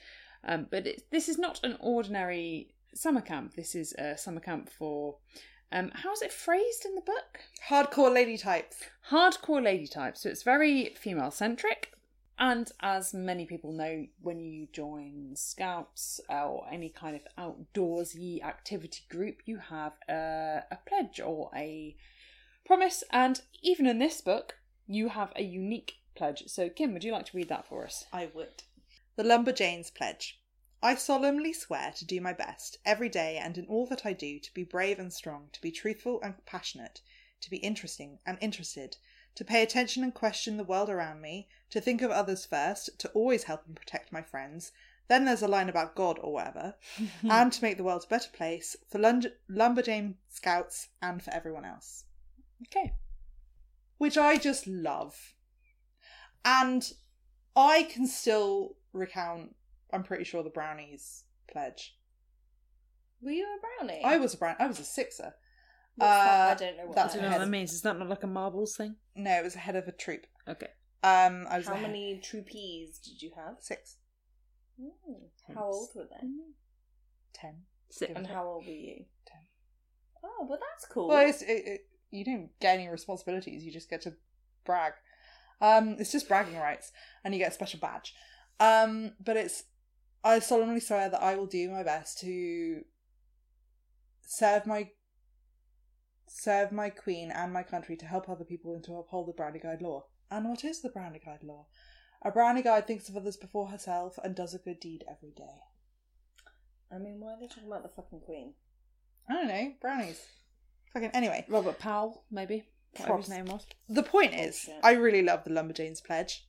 Um, 0.43 0.67
but 0.69 0.87
it, 0.87 1.09
this 1.11 1.27
is 1.27 1.37
not 1.37 1.59
an 1.63 1.77
ordinary 1.79 2.73
summer 2.93 3.21
camp. 3.21 3.55
This 3.55 3.75
is 3.75 3.93
a 3.93 4.17
summer 4.17 4.39
camp 4.39 4.69
for. 4.69 5.17
Um, 5.71 5.91
how's 5.93 6.21
it 6.21 6.31
phrased 6.31 6.85
in 6.85 6.95
the 6.95 7.01
book? 7.01 7.39
hardcore 7.69 8.13
lady 8.13 8.37
types 8.37 8.77
hardcore 9.09 9.63
lady 9.63 9.87
type. 9.87 10.17
So 10.17 10.29
it's 10.29 10.43
very 10.43 10.93
female 10.95 11.31
centric. 11.31 11.91
And 12.37 12.69
as 12.81 13.13
many 13.13 13.45
people 13.45 13.71
know, 13.71 14.07
when 14.21 14.39
you 14.39 14.67
join 14.73 15.31
scouts 15.35 16.19
or 16.29 16.65
any 16.69 16.89
kind 16.89 17.15
of 17.15 17.25
outdoorsy 17.37 18.43
activity 18.43 19.03
group, 19.09 19.37
you 19.45 19.57
have 19.57 19.93
a, 20.09 20.63
a 20.69 20.77
pledge 20.85 21.21
or 21.21 21.49
a 21.55 21.95
promise. 22.65 23.05
And 23.11 23.41
even 23.61 23.85
in 23.85 23.99
this 23.99 24.19
book, 24.19 24.55
you 24.87 25.09
have 25.09 25.31
a 25.35 25.43
unique 25.43 25.99
pledge. 26.15 26.43
So, 26.47 26.69
Kim, 26.69 26.93
would 26.93 27.03
you 27.03 27.11
like 27.11 27.25
to 27.27 27.37
read 27.37 27.49
that 27.49 27.67
for 27.67 27.83
us? 27.85 28.05
i 28.13 28.25
would 28.33 28.63
the 29.15 29.23
lumberjanes 29.23 29.89
pledge 29.93 30.39
i 30.81 30.93
solemnly 30.95 31.53
swear 31.53 31.91
to 31.95 32.05
do 32.05 32.19
my 32.21 32.33
best 32.33 32.77
every 32.85 33.09
day 33.09 33.37
and 33.37 33.57
in 33.57 33.65
all 33.67 33.85
that 33.85 34.05
i 34.05 34.13
do 34.13 34.39
to 34.39 34.53
be 34.53 34.63
brave 34.63 34.99
and 34.99 35.11
strong 35.13 35.49
to 35.53 35.61
be 35.61 35.71
truthful 35.71 36.21
and 36.21 36.45
passionate 36.45 37.01
to 37.41 37.49
be 37.49 37.57
interesting 37.57 38.19
and 38.25 38.37
interested 38.41 38.97
to 39.35 39.43
pay 39.45 39.61
attention 39.63 40.03
and 40.03 40.13
question 40.13 40.57
the 40.57 40.63
world 40.63 40.89
around 40.89 41.21
me 41.21 41.47
to 41.69 41.81
think 41.81 42.01
of 42.01 42.11
others 42.11 42.45
first 42.45 42.89
to 42.99 43.09
always 43.09 43.43
help 43.43 43.65
and 43.65 43.75
protect 43.75 44.11
my 44.11 44.21
friends 44.21 44.71
then 45.07 45.25
there's 45.25 45.41
a 45.43 45.47
line 45.47 45.69
about 45.69 45.95
god 45.95 46.17
or 46.21 46.33
whatever 46.33 46.75
and 47.23 47.51
to 47.53 47.61
make 47.61 47.77
the 47.77 47.83
world 47.83 48.03
a 48.05 48.09
better 48.09 48.29
place 48.31 48.75
for 48.89 48.99
Lund- 48.99 49.31
Lumberjane 49.49 50.15
Scouts 50.29 50.89
and 51.01 51.21
for 51.23 51.31
everyone 51.31 51.65
else, 51.65 52.05
Okay. 52.67 52.93
Which 53.97 54.17
I 54.17 54.37
just 54.37 54.67
love. 54.67 55.33
And 56.43 56.83
I 57.55 57.83
can 57.83 58.07
still 58.07 58.75
recount, 58.93 59.55
I'm 59.91 60.03
pretty 60.03 60.23
sure, 60.23 60.43
the 60.43 60.49
Brownies 60.49 61.23
pledge. 61.51 61.95
Were 63.21 63.31
you 63.31 63.45
a 63.45 63.85
brownie? 63.85 64.01
I 64.03 64.17
was 64.17 64.33
a 64.33 64.37
brown, 64.37 64.55
I 64.59 64.67
was 64.67 64.79
a 64.79 64.83
sixer. 64.83 65.33
What's 65.95 66.11
that? 66.11 66.47
uh, 66.49 66.51
I 66.51 66.55
don't 66.55 66.77
know 66.77 66.85
what 66.87 66.95
that's 66.95 67.13
that 67.13 67.19
Do 67.19 67.23
you 67.25 67.29
know 67.29 67.35
is. 67.35 67.39
what 67.39 67.45
that 67.45 67.51
means? 67.51 67.73
Is 67.73 67.81
that 67.81 67.97
not 67.97 68.09
like 68.09 68.23
a 68.23 68.27
marbles 68.27 68.75
thing? 68.75 68.97
No, 69.15 69.31
it 69.31 69.43
was 69.43 69.55
a 69.55 69.59
head 69.59 69.75
of 69.77 69.87
a 69.87 69.91
troop. 69.93 70.27
Okay. 70.47 70.67
Um, 71.01 71.47
I 71.49 71.57
was 71.57 71.67
How 71.67 71.73
a 71.73 71.77
he- 71.77 71.81
many 71.83 72.21
troopies 72.23 73.01
did 73.01 73.21
you 73.21 73.31
have? 73.37 73.55
Six, 73.59 73.97
Mm. 74.79 75.29
How 75.55 75.63
old 75.63 75.89
were 75.95 76.03
they? 76.03 76.27
ten. 77.33 77.61
Six. 77.89 78.11
And 78.13 78.27
how 78.27 78.45
old 78.45 78.65
were 78.65 78.71
you? 78.73 79.05
Ten. 79.25 79.41
Oh, 80.23 80.45
well, 80.49 80.59
that's 80.59 80.85
cool. 80.91 81.07
Well, 81.07 81.27
it's, 81.29 81.41
it, 81.41 81.47
it, 81.65 81.81
you 82.15 82.25
don't 82.25 82.49
get 82.59 82.75
any 82.75 82.87
responsibilities. 82.87 83.63
You 83.63 83.71
just 83.71 83.89
get 83.89 84.01
to 84.03 84.13
brag. 84.65 84.93
Um, 85.61 85.95
it's 85.99 86.11
just 86.11 86.27
bragging 86.27 86.57
rights, 86.57 86.91
and 87.23 87.33
you 87.33 87.39
get 87.39 87.51
a 87.51 87.55
special 87.55 87.79
badge. 87.79 88.13
Um, 88.59 89.13
but 89.23 89.37
it's 89.37 89.63
I 90.23 90.39
solemnly 90.39 90.79
swear 90.79 91.09
that 91.09 91.21
I 91.21 91.35
will 91.35 91.45
do 91.45 91.69
my 91.69 91.83
best 91.83 92.19
to 92.19 92.81
serve 94.21 94.65
my 94.65 94.89
serve 96.27 96.71
my 96.71 96.89
queen 96.89 97.31
and 97.31 97.53
my 97.53 97.63
country 97.63 97.95
to 97.97 98.05
help 98.05 98.27
other 98.27 98.43
people 98.43 98.73
and 98.73 98.83
to 98.83 98.97
uphold 98.97 99.27
the 99.27 99.33
Brownie 99.33 99.59
Guide 99.59 99.81
law. 99.81 100.05
And 100.31 100.49
what 100.49 100.63
is 100.63 100.81
the 100.81 100.89
Brownie 100.89 101.21
Guide 101.23 101.43
law? 101.43 101.67
A 102.23 102.31
Brownie 102.31 102.63
Guide 102.63 102.87
thinks 102.87 103.07
of 103.07 103.15
others 103.15 103.37
before 103.37 103.67
herself 103.67 104.17
and 104.23 104.35
does 104.35 104.53
a 104.53 104.59
good 104.59 104.79
deed 104.79 105.03
every 105.09 105.31
day. 105.31 105.61
I 106.91 106.97
mean, 106.97 107.19
why 107.19 107.33
are 107.33 107.39
they 107.39 107.47
talking 107.47 107.67
about 107.67 107.83
the 107.83 107.89
fucking 107.89 108.21
queen? 108.21 108.53
I 109.29 109.33
don't 109.33 109.47
know, 109.47 109.73
brownies. 109.79 110.21
Fucking 110.95 111.11
anyway. 111.13 111.45
Robert 111.49 111.77
Powell, 111.77 112.23
maybe. 112.31 112.63
Whatever 112.95 113.17
his 113.17 113.29
name 113.29 113.45
was. 113.45 113.67
the 113.89 114.01
point 114.01 114.33
is, 114.33 114.63
Bullshit. 114.63 114.85
I 114.85 114.93
really 114.93 115.21
love 115.21 115.43
the 115.43 115.49
Lumberjanes 115.49 116.01
pledge, 116.01 116.45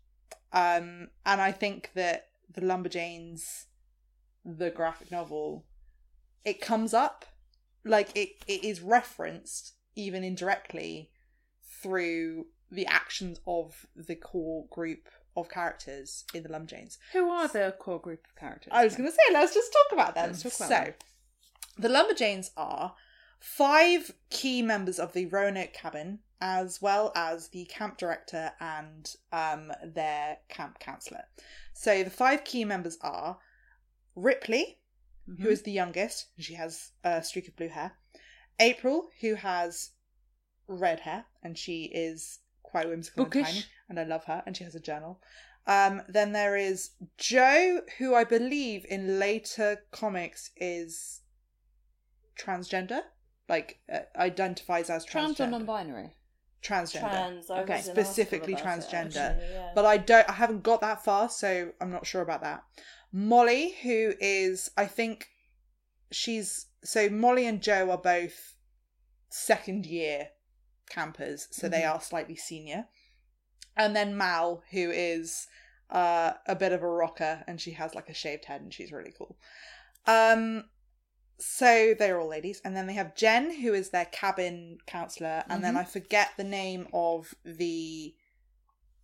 um, 0.53 1.09
and 1.27 1.41
I 1.41 1.51
think 1.51 1.91
that 1.95 2.29
the 2.55 2.61
Lumberjanes, 2.61 3.65
the 4.45 4.71
graphic 4.71 5.11
novel, 5.11 5.65
it 6.45 6.61
comes 6.61 6.95
up, 6.95 7.25
like 7.85 8.17
it, 8.17 8.29
it 8.47 8.63
is 8.63 8.81
referenced 8.81 9.73
even 9.97 10.23
indirectly 10.23 11.11
through 11.83 12.47
the 12.71 12.87
actions 12.87 13.41
of 13.49 13.85
the 13.97 14.15
core 14.15 14.67
group 14.71 15.09
of 15.37 15.49
characters 15.49 16.25
in 16.33 16.45
the 16.45 16.49
Lumberjanes. 16.49 16.99
Who 17.13 17.29
are 17.31 17.49
the 17.49 17.75
core 17.81 18.01
group 18.01 18.25
of 18.25 18.41
characters? 18.41 18.71
I 18.73 18.85
was 18.85 18.95
going 18.95 19.09
to 19.09 19.13
say, 19.13 19.33
let's 19.33 19.53
just 19.53 19.73
talk 19.73 19.99
about 19.99 20.15
them. 20.15 20.29
Let's 20.29 20.45
talk 20.45 20.55
about 20.55 20.69
so, 20.69 20.85
them. 20.85 20.95
the 21.79 21.89
Lumberjanes 21.89 22.51
are 22.57 22.95
five 23.39 24.13
key 24.31 24.63
members 24.63 24.99
of 24.99 25.13
the 25.13 25.27
Roanoke 25.27 25.73
cabin, 25.73 26.21
as 26.41 26.83
well 26.83 27.13
as 27.15 27.49
the 27.49 27.65
camp 27.67 27.99
director 27.99 28.53
and 28.61 29.15
um, 29.33 29.73
their 29.85 30.39
camp 30.49 30.79
counselor. 30.79 31.25
So, 31.73 32.03
the 32.03 32.11
five 32.11 32.45
key 32.45 32.65
members 32.65 32.99
are 33.03 33.39
Ripley, 34.15 34.81
Mhm. 35.29 35.41
who 35.43 35.49
is 35.49 35.63
the 35.63 35.73
youngest, 35.73 36.29
she 36.39 36.55
has 36.55 36.93
a 37.03 37.23
streak 37.23 37.49
of 37.49 37.57
blue 37.57 37.69
hair. 37.69 37.99
April, 38.59 39.11
who 39.21 39.35
has 39.35 39.91
red 40.67 41.01
hair, 41.01 41.27
and 41.43 41.59
she 41.59 41.85
is 41.85 42.41
quite 42.63 42.89
whimsical 42.89 43.25
and 43.25 43.33
tiny, 43.33 43.65
and 43.89 44.01
I 44.01 44.05
love 44.05 44.25
her, 44.25 44.43
and 44.47 44.57
she 44.57 44.65
has 44.65 44.75
a 44.75 44.81
journal. 44.81 45.23
Um, 45.67 46.03
then 46.09 46.33
there 46.33 46.57
is 46.57 46.93
Jo, 47.19 47.83
who 47.99 48.15
I 48.15 48.25
believe 48.25 48.85
in 48.89 49.19
later 49.19 49.85
comics 49.91 50.51
is 50.57 51.23
transgender, 52.39 53.03
like 53.49 53.79
uh, 53.93 54.01
identifies 54.17 54.91
as 54.91 55.05
Trans 55.05 55.39
or 55.41 55.45
transgender. 55.45 55.51
non-binary? 55.51 56.13
transgender. 56.63 57.01
Trans. 57.11 57.51
I 57.51 57.61
Okay. 57.61 57.81
Specifically 57.81 58.55
hospital 58.55 58.73
it, 58.73 58.83
transgender. 58.83 59.17
actually, 59.17 59.49
yeah. 59.53 59.71
But 59.75 59.85
I 59.87 59.97
don't 59.99 60.29
I 60.29 60.33
haven't 60.33 60.63
got 60.63 60.81
that 60.81 61.05
far, 61.05 61.29
so 61.29 61.71
I'm 61.81 61.93
not 61.93 62.07
sure 62.07 62.23
about 62.23 62.43
that. 62.43 62.65
Molly, 63.13 63.75
who 63.83 64.15
is 64.21 64.71
I 64.77 64.87
think 64.87 65.29
she's 66.11 66.67
so 66.83 67.09
Molly 67.09 67.47
and 67.47 67.63
Jo 67.63 67.91
are 67.91 67.99
both 67.99 68.55
second 69.29 69.87
year 69.87 70.29
campers, 70.91 71.49
so 71.51 71.69
they 71.69 71.83
Mhm. 71.83 71.95
are 71.95 72.01
slightly 72.01 72.37
senior. 72.37 72.87
And 73.77 73.95
then 73.95 74.17
Mal, 74.17 74.63
who 74.73 74.91
is 74.91 75.47
uh, 75.89 76.33
a 76.47 76.57
bit 76.57 76.73
of 76.73 76.83
a 76.83 76.89
rocker 76.89 77.45
and 77.47 77.61
she 77.61 77.71
has 77.73 77.95
like 77.95 78.09
a 78.09 78.15
shaved 78.15 78.47
head 78.47 78.61
and 78.61 78.75
she's 78.75 78.91
really 78.91 79.13
cool. 79.17 79.39
Um 80.07 80.69
so 81.39 81.95
they're 81.99 82.21
all 82.21 82.29
ladies. 82.29 82.61
And 82.65 82.77
then 82.77 82.87
they 82.87 82.95
have 82.95 83.15
Jen, 83.15 83.51
who 83.61 83.75
is 83.75 83.91
their 83.91 84.07
cabin 84.07 84.79
counselor, 84.87 85.45
and 85.49 85.63
then 85.63 85.75
Mhm. 85.75 85.79
I 85.81 85.85
forget 85.85 86.31
the 86.37 86.45
name 86.45 86.89
of 86.93 87.35
the 87.45 88.15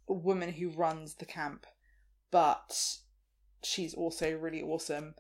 woman 0.07 0.53
who 0.53 0.71
runs 0.71 1.15
the 1.15 1.27
camp, 1.27 1.67
but 2.31 2.99
she's 3.63 3.95
also 3.95 4.37
really 4.37 4.63
awesome. 4.63 5.15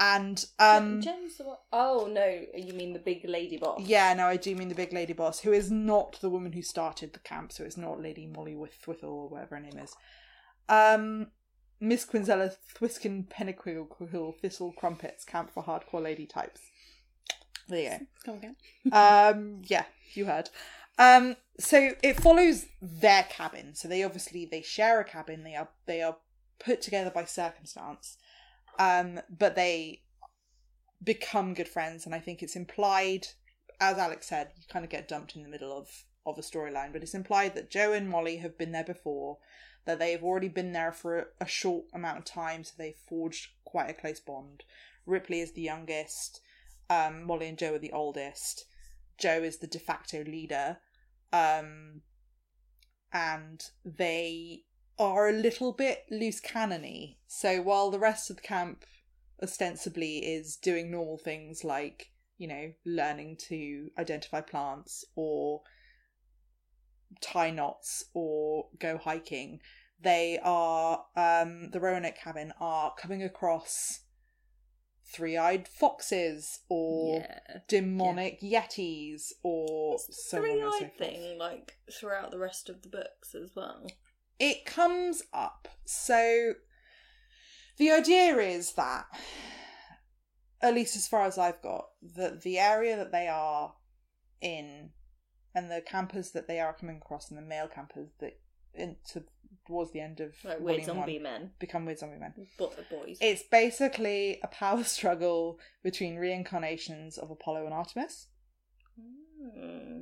And 0.00 0.44
um 0.60 1.00
Jen's 1.00 1.38
the 1.38 1.44
one- 1.44 1.56
Oh 1.72 2.06
no, 2.06 2.44
you 2.54 2.72
mean 2.72 2.92
the 2.92 3.00
big 3.00 3.24
lady 3.24 3.56
boss? 3.56 3.80
yeah, 3.80 4.14
no, 4.14 4.26
I 4.26 4.36
do 4.36 4.54
mean 4.54 4.68
the 4.68 4.74
big 4.76 4.92
lady 4.92 5.12
boss, 5.12 5.40
who 5.40 5.52
is 5.52 5.70
not 5.72 6.20
the 6.20 6.30
woman 6.30 6.52
who 6.52 6.62
started 6.62 7.14
the 7.14 7.18
camp, 7.20 7.50
so 7.52 7.64
it's 7.64 7.76
not 7.76 8.00
Lady 8.00 8.26
Molly 8.26 8.54
Withwithal 8.54 9.04
or 9.10 9.28
whatever 9.28 9.56
her 9.56 9.60
name 9.62 9.78
is. 9.78 9.96
Um 10.68 11.32
Miss 11.80 12.04
Quinzella 12.04 12.56
Thwiskin 12.74 13.24
Pennequill 13.28 14.34
Thistle 14.40 14.72
Crumpets 14.72 15.24
Camp 15.24 15.50
for 15.52 15.62
Hardcore 15.62 16.02
Lady 16.02 16.26
Types. 16.26 16.60
There 17.68 17.82
you 17.82 17.90
go. 17.90 18.06
Come 18.24 18.36
again. 18.36 18.56
um 18.92 19.62
yeah 19.66 19.84
you 20.14 20.24
heard 20.24 20.48
um 20.98 21.36
so 21.58 21.90
it 22.02 22.18
follows 22.20 22.66
their 22.80 23.24
cabin 23.24 23.74
so 23.74 23.88
they 23.88 24.02
obviously 24.02 24.46
they 24.50 24.62
share 24.62 25.00
a 25.00 25.04
cabin 25.04 25.42
they 25.44 25.54
are 25.54 25.68
they 25.86 26.02
are 26.02 26.16
put 26.58 26.80
together 26.80 27.10
by 27.10 27.24
circumstance 27.24 28.16
um 28.78 29.20
but 29.28 29.54
they 29.54 30.00
become 31.04 31.54
good 31.54 31.68
friends 31.68 32.06
and 32.06 32.14
i 32.14 32.18
think 32.18 32.42
it's 32.42 32.56
implied 32.56 33.26
as 33.80 33.98
alex 33.98 34.28
said 34.28 34.50
you 34.56 34.62
kind 34.68 34.84
of 34.84 34.90
get 34.90 35.06
dumped 35.06 35.36
in 35.36 35.42
the 35.42 35.48
middle 35.48 35.76
of 35.76 35.88
of 36.26 36.38
a 36.38 36.42
storyline 36.42 36.92
but 36.92 37.02
it's 37.02 37.14
implied 37.14 37.54
that 37.54 37.70
jo 37.70 37.92
and 37.92 38.08
molly 38.08 38.38
have 38.38 38.56
been 38.58 38.72
there 38.72 38.84
before 38.84 39.38
that 39.84 39.98
they've 39.98 40.22
already 40.22 40.48
been 40.48 40.72
there 40.72 40.92
for 40.92 41.18
a, 41.18 41.24
a 41.40 41.46
short 41.46 41.84
amount 41.92 42.18
of 42.18 42.24
time 42.24 42.64
so 42.64 42.72
they've 42.76 42.96
forged 43.08 43.48
quite 43.64 43.90
a 43.90 43.94
close 43.94 44.20
bond 44.20 44.64
ripley 45.06 45.40
is 45.40 45.52
the 45.52 45.62
youngest 45.62 46.40
um, 46.90 47.24
Molly 47.24 47.48
and 47.48 47.58
Jo 47.58 47.74
are 47.74 47.78
the 47.78 47.92
oldest. 47.92 48.64
Jo 49.18 49.42
is 49.42 49.58
the 49.58 49.66
de 49.66 49.78
facto 49.78 50.24
leader. 50.24 50.78
Um, 51.32 52.02
and 53.12 53.62
they 53.84 54.64
are 54.98 55.28
a 55.28 55.32
little 55.32 55.72
bit 55.72 56.06
loose 56.10 56.40
cannony. 56.40 57.18
So 57.26 57.62
while 57.62 57.90
the 57.90 57.98
rest 57.98 58.30
of 58.30 58.36
the 58.36 58.42
camp 58.42 58.84
ostensibly 59.42 60.18
is 60.18 60.56
doing 60.56 60.90
normal 60.90 61.18
things 61.18 61.62
like, 61.62 62.10
you 62.38 62.48
know, 62.48 62.72
learning 62.84 63.36
to 63.48 63.90
identify 63.98 64.40
plants 64.40 65.04
or 65.14 65.62
tie 67.20 67.50
knots 67.50 68.04
or 68.14 68.68
go 68.78 68.98
hiking, 68.98 69.60
they 70.00 70.38
are, 70.42 71.04
um, 71.16 71.70
the 71.70 71.80
Roanoke 71.80 72.16
cabin 72.16 72.52
are 72.60 72.94
coming 72.94 73.22
across 73.22 74.00
three-eyed 75.10 75.66
foxes 75.66 76.60
or 76.68 77.20
Yeah. 77.20 77.40
demonic 77.66 78.40
yetis 78.42 79.32
or 79.42 79.94
It's 79.94 80.06
the 80.06 80.12
so 80.12 80.38
on 80.38 80.44
and 80.44 80.60
so 80.72 80.78
three-eyed 80.78 80.98
thing, 80.98 81.38
like 81.38 81.78
throughout 81.90 82.30
the 82.30 82.38
rest 82.38 82.68
of 82.68 82.82
the 82.82 82.88
books 82.88 83.34
as 83.34 83.54
well. 83.56 83.86
It 84.38 84.66
comes 84.66 85.22
up. 85.32 85.68
So 85.84 86.54
the 87.78 87.90
idea 87.90 88.36
is 88.36 88.74
that, 88.74 89.06
at 90.60 90.74
least 90.74 90.94
as 90.94 91.08
far 91.08 91.24
as 91.24 91.38
I've 91.38 91.62
got, 91.62 91.88
that 92.16 92.42
the 92.42 92.58
area 92.58 92.96
that 92.96 93.10
they 93.10 93.28
are 93.28 93.74
in 94.40 94.92
and 95.58 95.70
the 95.70 95.80
campers 95.80 96.30
that 96.32 96.46
they 96.46 96.60
are 96.60 96.72
coming 96.72 96.96
across 96.98 97.30
and 97.30 97.38
the 97.38 97.42
male 97.42 97.68
campers 97.68 98.10
that 98.20 98.38
into 98.74 99.24
towards 99.66 99.92
the 99.92 100.00
end 100.00 100.20
of 100.20 100.34
Like 100.44 100.60
weird 100.60 100.84
zombie 100.84 101.18
men, 101.18 101.50
become 101.58 101.84
weird 101.84 101.98
zombie 101.98 102.18
men. 102.18 102.32
but 102.58 102.76
the 102.76 102.84
boys. 102.94 103.18
It's 103.20 103.42
basically 103.42 104.38
a 104.42 104.48
power 104.48 104.84
struggle 104.96 105.58
between 105.82 106.16
reincarnations 106.16 107.18
of 107.18 107.30
Apollo 107.30 107.64
and 107.64 107.74
Artemis. 107.74 108.28
Hmm. 109.40 110.00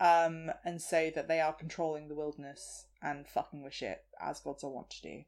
um, 0.00 0.52
and 0.64 0.80
say 0.80 1.10
that 1.10 1.26
they 1.26 1.40
are 1.40 1.52
controlling 1.52 2.06
the 2.08 2.14
wilderness 2.14 2.86
and 3.02 3.26
fucking 3.26 3.62
with 3.64 3.74
shit 3.74 4.04
as 4.20 4.38
gods 4.40 4.62
are 4.62 4.70
wont 4.70 4.90
to 4.90 5.02
do. 5.02 5.22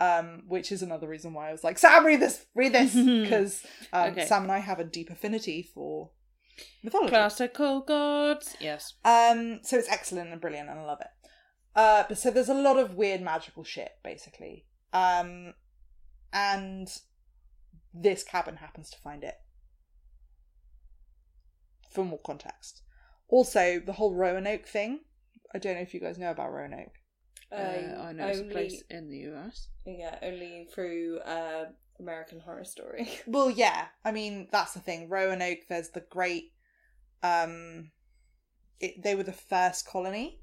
Um, 0.00 0.42
which 0.46 0.70
is 0.70 0.82
another 0.82 1.08
reason 1.08 1.32
why 1.32 1.48
I 1.48 1.52
was 1.52 1.64
like, 1.64 1.78
Sam, 1.78 2.04
read 2.06 2.20
this, 2.20 2.46
read 2.54 2.72
this, 2.72 2.94
because 3.24 3.64
um, 3.92 4.10
Okay. 4.12 4.26
Sam 4.26 4.42
and 4.44 4.52
I 4.52 4.58
have 4.58 4.78
a 4.78 4.84
deep 4.84 5.10
affinity 5.10 5.62
for 5.74 6.10
mythology. 6.82 7.10
Classical 7.10 7.80
gods. 7.80 8.56
Yes. 8.60 8.94
Um, 9.04 9.60
so 9.62 9.76
it's 9.78 9.88
excellent 9.88 10.30
and 10.32 10.40
brilliant, 10.40 10.68
and 10.68 10.78
I 10.78 10.84
love 10.84 11.00
it. 11.00 11.30
Uh, 11.76 12.04
but 12.08 12.18
so 12.18 12.30
there's 12.30 12.48
a 12.48 12.54
lot 12.54 12.78
of 12.78 12.94
weird 12.94 13.20
magical 13.20 13.64
shit, 13.64 13.92
basically. 14.02 14.66
Um, 14.92 15.54
and 16.32 16.88
this 17.94 18.22
cabin 18.24 18.56
happens 18.56 18.90
to 18.90 18.98
find 18.98 19.22
it. 19.22 19.34
For 21.90 22.04
more 22.04 22.20
context. 22.24 22.82
Also, 23.28 23.80
the 23.84 23.92
whole 23.94 24.14
Roanoke 24.14 24.66
thing. 24.66 25.00
I 25.54 25.58
don't 25.58 25.74
know 25.74 25.80
if 25.80 25.94
you 25.94 26.00
guys 26.00 26.18
know 26.18 26.30
about 26.30 26.52
Roanoke. 26.52 26.92
Uh, 27.50 27.56
Um, 27.56 28.00
I 28.00 28.12
know 28.12 28.26
it's 28.26 28.40
a 28.40 28.44
place 28.44 28.82
in 28.90 29.08
the 29.08 29.18
US. 29.32 29.68
Yeah, 29.86 30.18
only 30.22 30.68
through 30.74 31.20
uh, 31.20 31.66
American 32.00 32.40
Horror 32.40 32.64
Story. 32.64 33.08
Well, 33.26 33.50
yeah. 33.50 33.86
I 34.04 34.12
mean, 34.12 34.48
that's 34.52 34.72
the 34.74 34.80
thing. 34.80 35.08
Roanoke. 35.08 35.60
There's 35.68 35.90
the 35.90 36.00
great. 36.00 36.52
Um, 37.22 37.90
it, 38.80 39.02
they 39.02 39.14
were 39.14 39.24
the 39.24 39.32
first 39.32 39.86
colony. 39.86 40.40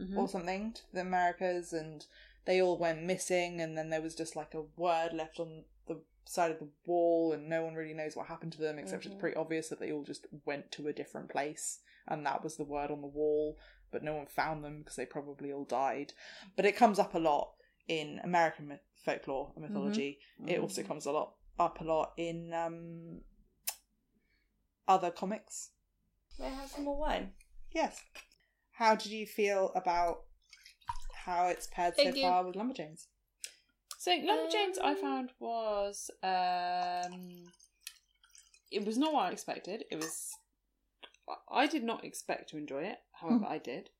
Mhm. 0.00 0.16
or 0.16 0.28
something 0.28 0.72
to 0.72 0.82
the 0.94 1.00
Americas, 1.00 1.72
and 1.74 2.06
they 2.46 2.62
all 2.62 2.78
went 2.78 3.02
missing. 3.02 3.60
And 3.60 3.76
then 3.76 3.90
there 3.90 4.00
was 4.00 4.14
just 4.14 4.34
like 4.36 4.54
a 4.54 4.62
word 4.76 5.12
left 5.12 5.38
on 5.40 5.64
the 5.88 6.00
side 6.24 6.50
of 6.52 6.58
the 6.58 6.68
wall, 6.86 7.32
and 7.32 7.48
no 7.48 7.64
one 7.64 7.74
really 7.74 7.92
knows 7.92 8.16
what 8.16 8.28
happened 8.28 8.52
to 8.52 8.60
them, 8.60 8.78
except 8.78 9.04
it's 9.04 9.14
Mhm. 9.16 9.18
pretty 9.18 9.36
obvious 9.36 9.68
that 9.68 9.78
they 9.80 9.92
all 9.92 10.04
just 10.04 10.26
went 10.46 10.70
to 10.72 10.88
a 10.88 10.92
different 10.92 11.28
place, 11.28 11.80
and 12.06 12.24
that 12.24 12.42
was 12.42 12.56
the 12.56 12.64
word 12.64 12.90
on 12.90 13.00
the 13.02 13.06
wall. 13.08 13.58
But 13.90 14.02
no 14.04 14.14
one 14.14 14.26
found 14.26 14.64
them 14.64 14.78
because 14.78 14.96
they 14.96 15.04
probably 15.06 15.52
all 15.52 15.64
died. 15.64 16.12
But 16.56 16.64
it 16.64 16.76
comes 16.76 16.98
up 17.00 17.14
a 17.14 17.18
lot 17.18 17.54
in 17.90 18.20
American 18.22 18.68
myth- 18.68 18.86
folklore 19.04 19.52
and 19.56 19.64
mythology. 19.66 20.18
It 20.46 20.60
also 20.60 20.82
comes 20.82 21.06
a 21.06 21.10
lot 21.12 21.34
up 21.58 21.80
a 21.80 21.84
lot 21.84 22.12
in 22.16 22.52
um, 22.54 23.20
other 24.88 25.10
comics. 25.10 25.70
May 26.38 26.46
I 26.46 26.50
have 26.50 26.68
some 26.70 26.84
more 26.84 26.96
wine? 26.98 27.32
Yes. 27.72 28.00
How 28.72 28.94
did 28.94 29.12
you 29.12 29.26
feel 29.26 29.72
about 29.74 30.20
how 31.26 31.48
it's 31.48 31.66
paired 31.66 31.96
Thank 31.96 32.10
so 32.14 32.16
you. 32.16 32.22
far 32.22 32.44
with 32.46 32.54
Lumberjanes? 32.56 33.06
So 33.98 34.10
Lumberjanes, 34.12 34.78
I 34.82 34.92
Um, 34.92 34.96
found 34.96 35.30
was 35.38 36.10
um, 36.22 37.52
it 38.70 38.86
was 38.86 38.96
not 38.96 39.12
what 39.12 39.26
I 39.26 39.30
expected. 39.32 39.84
It 39.90 39.96
was 39.96 40.30
I 41.52 41.66
did 41.66 41.84
not 41.84 42.04
expect 42.04 42.48
to 42.50 42.56
enjoy 42.56 42.84
it. 42.84 42.98
However, 43.20 43.44
I 43.46 43.58
did 43.58 43.90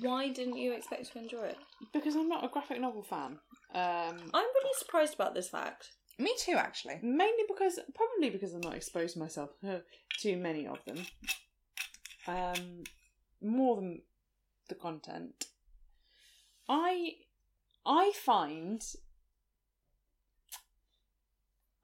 Why 0.00 0.28
didn't 0.28 0.56
you 0.56 0.72
expect 0.72 1.12
to 1.12 1.18
enjoy 1.18 1.44
it? 1.44 1.58
because 1.92 2.16
I'm 2.16 2.28
not 2.28 2.44
a 2.44 2.48
graphic 2.48 2.80
novel 2.80 3.02
fan. 3.02 3.38
Um, 3.74 4.16
I'm 4.34 4.44
really 4.54 4.74
surprised 4.78 5.14
about 5.14 5.34
this 5.34 5.48
fact. 5.48 5.90
Me 6.18 6.32
too, 6.38 6.54
actually. 6.56 6.98
mainly 7.02 7.44
because 7.48 7.78
probably 7.94 8.30
because 8.30 8.54
I'm 8.54 8.60
not 8.60 8.74
exposed 8.74 9.16
myself 9.18 9.50
to 10.20 10.36
many 10.36 10.66
of 10.66 10.78
them. 10.86 11.06
Um, 12.26 12.84
more 13.42 13.76
than 13.76 14.02
the 14.68 14.74
content. 14.74 15.44
I 16.68 17.12
I 17.84 18.12
find 18.14 18.82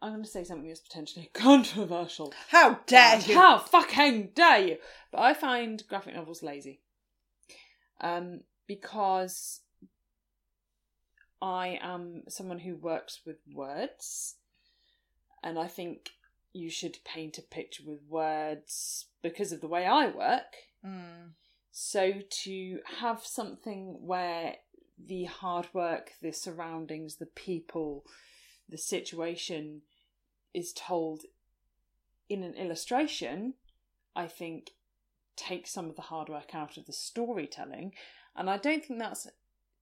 I'm 0.00 0.10
going 0.12 0.24
to 0.24 0.28
say 0.28 0.42
something 0.42 0.66
that's 0.66 0.80
potentially 0.80 1.30
controversial. 1.34 2.32
How 2.48 2.80
dare 2.86 3.20
you? 3.20 3.34
How 3.34 3.58
fucking 3.58 4.30
dare 4.34 4.58
you? 4.66 4.76
But 5.12 5.20
I 5.20 5.34
find 5.34 5.82
graphic 5.88 6.14
novels 6.14 6.42
lazy. 6.42 6.80
Um, 8.02 8.40
because 8.66 9.60
I 11.40 11.78
am 11.80 12.24
someone 12.28 12.58
who 12.58 12.76
works 12.76 13.20
with 13.24 13.38
words, 13.52 14.36
and 15.42 15.58
I 15.58 15.68
think 15.68 16.10
you 16.52 16.68
should 16.68 16.98
paint 17.04 17.38
a 17.38 17.42
picture 17.42 17.82
with 17.86 18.00
words 18.08 19.06
because 19.22 19.52
of 19.52 19.60
the 19.60 19.68
way 19.68 19.86
I 19.86 20.08
work. 20.08 20.54
Mm. 20.84 21.30
So 21.70 22.12
to 22.44 22.80
have 23.00 23.24
something 23.24 23.96
where 24.00 24.56
the 25.04 25.24
hard 25.24 25.68
work, 25.72 26.12
the 26.20 26.32
surroundings, 26.32 27.16
the 27.16 27.26
people, 27.26 28.04
the 28.68 28.78
situation 28.78 29.82
is 30.54 30.72
told 30.72 31.22
in 32.28 32.42
an 32.42 32.54
illustration, 32.54 33.54
I 34.14 34.26
think 34.26 34.72
takes 35.36 35.72
some 35.72 35.88
of 35.88 35.96
the 35.96 36.02
hard 36.02 36.28
work 36.28 36.54
out 36.54 36.76
of 36.76 36.86
the 36.86 36.92
storytelling. 36.92 37.92
And 38.36 38.48
I 38.48 38.56
don't 38.56 38.84
think 38.84 38.98
that's 38.98 39.28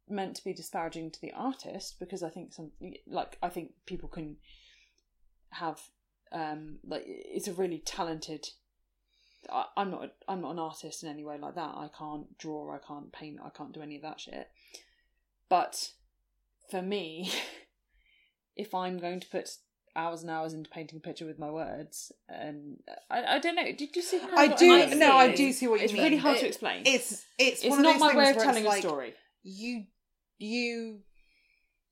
meant 0.09 0.37
to 0.37 0.45
be 0.45 0.53
disparaging 0.53 1.11
to 1.13 1.21
the 1.21 1.33
artist 1.33 1.97
because 2.01 2.23
I 2.23 2.31
think 2.31 2.53
some 2.53 2.73
like 3.07 3.39
I 3.43 3.49
think 3.49 3.73
people 3.87 4.09
can 4.09 4.37
have 5.51 5.81
um 6.33 6.79
like 6.85 7.05
it's 7.07 7.49
a 7.49 7.53
really 7.53 7.79
talented 7.79 8.49
I, 9.51 9.67
I'm 9.77 9.91
not 9.91 10.13
I'm 10.29 10.41
not 10.41 10.53
an 10.53 10.59
artist 10.59 11.03
in 11.03 11.09
any 11.09 11.25
way 11.25 11.39
like 11.39 11.55
that. 11.55 11.75
I 11.75 11.89
can't 11.97 12.37
draw, 12.39 12.75
I 12.75 12.79
can't 12.79 13.13
paint, 13.13 13.39
I 13.45 13.51
can't 13.51 13.73
do 13.73 13.83
any 13.83 13.97
of 13.97 14.03
that 14.03 14.21
shit. 14.21 14.51
But 15.49 15.93
for 16.71 16.83
me, 16.83 17.31
if 18.57 18.75
I'm 18.75 18.99
going 18.99 19.21
to 19.21 19.29
put 19.29 19.57
hours 19.96 20.22
and 20.22 20.31
hours 20.31 20.53
into 20.55 20.70
painting 20.70 20.98
a 20.98 21.00
picture 21.00 21.26
with 21.26 21.38
my 21.38 21.50
words, 21.50 22.12
and 22.29 22.79
I, 23.11 23.37
I 23.37 23.38
don't 23.38 23.57
know, 23.57 23.64
did 23.72 23.94
you 23.94 24.03
see? 24.03 24.18
How 24.18 24.37
I 24.37 24.48
do. 24.48 24.83
I'm 24.83 24.98
no, 24.98 25.16
I 25.16 25.35
do 25.35 25.53
see 25.53 25.66
what 25.66 25.81
you 25.81 25.85
It's 25.85 25.92
mean. 25.92 26.03
It's 26.03 26.11
really 26.11 26.22
hard 26.22 26.38
to 26.38 26.46
explain. 26.46 26.83
It's 26.87 27.24
it's 27.38 27.62
it's 27.62 27.70
one 27.70 27.81
of 27.81 27.85
not 27.85 28.00
my 28.00 28.09
things 28.09 28.18
way 28.18 28.31
of 28.31 28.37
telling 28.37 28.57
it's 28.57 28.66
a 28.66 28.68
like, 28.68 28.83
story. 28.83 29.14
You 29.42 29.85
you 30.38 31.00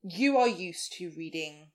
you 0.02 0.38
are 0.38 0.48
used 0.48 0.92
to 0.94 1.10
reading 1.16 1.68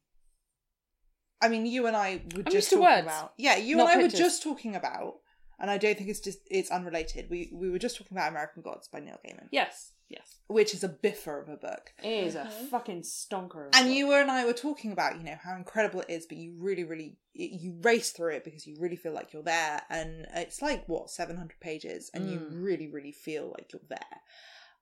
I 1.44 1.50
mean, 1.50 1.66
you 1.66 1.88
and 1.88 1.96
I 1.96 2.22
were 2.36 2.44
I'm 2.46 2.52
just 2.52 2.70
talking 2.70 2.86
words, 2.86 3.02
about. 3.02 3.34
Yeah, 3.38 3.58
you 3.58 3.78
and 3.80 3.90
I 3.90 3.96
pictures. 3.96 4.14
were 4.14 4.18
just 4.18 4.44
talking 4.44 4.76
about, 4.78 5.16
and 5.60 5.70
I 5.70 5.78
don't 5.78 5.98
think 5.98 6.10
it's 6.10 6.22
just 6.22 6.40
it's 6.50 6.72
unrelated. 6.72 7.30
We 7.30 7.52
we 7.54 7.70
were 7.70 7.80
just 7.80 7.98
talking 7.98 8.16
about 8.18 8.30
American 8.30 8.64
Gods 8.64 8.88
by 8.88 9.02
Neil 9.02 9.20
Gaiman, 9.28 9.50
Yes, 9.52 9.92
yes. 10.14 10.40
which 10.48 10.74
is 10.74 10.84
a 10.84 10.90
biffer 10.90 11.42
of 11.42 11.50
a 11.50 11.58
book. 11.58 11.94
It 12.04 12.26
is 12.28 12.36
a 12.36 12.46
Mhm. 12.46 12.70
fucking 12.70 13.02
stonker. 13.02 13.68
of 13.68 13.76
And 13.76 13.88
book. 13.88 13.96
you 13.96 14.14
and 14.14 14.30
I 14.32 14.46
were 14.46 14.54
talking 14.54 14.92
about, 14.92 15.18
you 15.18 15.24
know, 15.24 15.36
how 15.42 15.56
incredible 15.56 16.02
it 16.02 16.10
is, 16.10 16.26
but 16.26 16.38
you 16.38 16.56
really, 16.58 16.84
really, 16.84 17.18
you 17.34 17.80
race 17.82 18.12
through 18.12 18.34
it 18.36 18.44
because 18.44 18.68
you 18.68 18.76
really 18.80 18.96
feel 18.98 19.14
like 19.14 19.34
you're 19.34 19.42
there. 19.44 19.82
And 19.90 20.28
it's 20.36 20.62
like, 20.62 20.88
what, 20.88 21.10
700 21.10 21.60
pages, 21.60 22.12
and 22.14 22.30
you 22.30 22.40
Mm. 22.40 22.64
really, 22.64 22.88
really 22.88 23.12
feel 23.12 23.48
like 23.58 23.74
you're 23.74 23.82
there. 23.90 24.22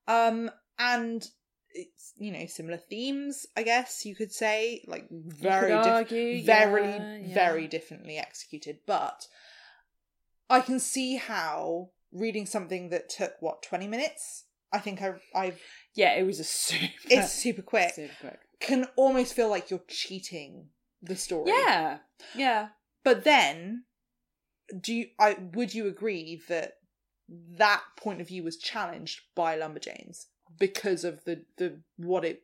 Um, 0.07 0.51
and 0.77 1.25
it's, 1.73 2.11
you 2.17 2.31
know, 2.31 2.45
similar 2.47 2.77
themes, 2.77 3.45
I 3.55 3.63
guess 3.63 4.05
you 4.05 4.13
could 4.15 4.33
say, 4.33 4.83
like 4.87 5.07
very, 5.09 5.71
could 5.71 5.83
diff- 5.83 5.93
argue, 5.93 6.43
very, 6.43 6.83
yeah, 6.89 7.15
yeah. 7.17 7.33
very 7.33 7.67
differently 7.67 8.17
executed. 8.17 8.79
But 8.85 9.27
I 10.49 10.59
can 10.59 10.79
see 10.81 11.15
how 11.15 11.91
reading 12.11 12.45
something 12.45 12.89
that 12.89 13.07
took, 13.07 13.35
what, 13.41 13.61
20 13.63 13.87
minutes? 13.87 14.45
I 14.73 14.79
think 14.79 15.01
I, 15.01 15.13
I've, 15.35 15.59
yeah, 15.95 16.13
it 16.13 16.23
was 16.23 16.39
a 16.39 16.43
super. 16.45 16.85
it's 17.09 17.33
super 17.33 17.61
quick 17.61 17.93
super 17.93 18.13
quick. 18.19 18.39
can 18.59 18.87
almost 18.95 19.33
feel 19.33 19.49
like 19.49 19.69
you're 19.69 19.83
cheating 19.87 20.67
the 21.01 21.15
story. 21.15 21.51
Yeah, 21.51 21.97
yeah. 22.35 22.69
But 23.03 23.23
then 23.23 23.85
do 24.79 24.93
you 24.93 25.07
I 25.19 25.37
would 25.53 25.73
you 25.73 25.87
agree 25.87 26.41
that 26.47 26.73
that 27.57 27.81
point 27.97 28.21
of 28.21 28.27
view 28.27 28.43
was 28.43 28.57
challenged 28.57 29.21
by 29.35 29.57
Lumberjanes 29.57 30.27
because 30.59 31.03
of 31.03 31.23
the 31.25 31.43
the 31.57 31.81
what 31.97 32.23
it 32.23 32.43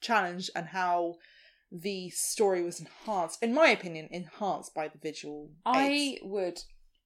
challenged 0.00 0.50
and 0.54 0.66
how 0.68 1.14
the 1.72 2.10
story 2.10 2.62
was 2.62 2.80
enhanced 2.80 3.42
in 3.42 3.54
my 3.54 3.68
opinion 3.68 4.08
enhanced 4.10 4.74
by 4.74 4.86
the 4.88 4.98
visual 4.98 5.50
I 5.64 5.88
aids. 5.88 6.20
would, 6.22 6.60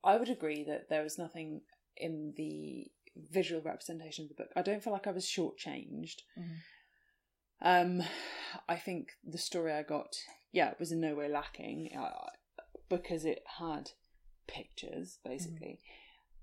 I 0.05 0.17
would 0.17 0.29
agree 0.29 0.65
that 0.65 0.89
there 0.91 1.03
was 1.03 1.17
nothing 1.19 1.63
in 1.97 2.35
the 2.37 2.91
visual 3.31 3.61
representation 3.63 4.25
of 4.25 4.29
the 4.29 4.35
book. 4.35 4.53
I 4.57 4.63
don't 4.63 4.83
feel 4.83 4.93
like 4.93 5.07
I 5.07 5.13
was 5.13 5.27
shortchanged. 5.27 6.23
Mhm. 6.39 6.59
Um, 7.61 8.03
I 8.69 8.77
think 8.77 9.13
the 9.25 9.39
story 9.39 9.73
I 9.73 9.83
got, 9.83 10.15
yeah, 10.53 10.75
was 10.79 10.93
in 10.93 11.01
no 11.01 11.15
way 11.15 11.29
lacking 11.29 11.91
uh, 11.97 12.31
because 12.89 13.25
it 13.25 13.43
had 13.59 13.91
pictures 14.47 15.19
basically. 15.25 15.81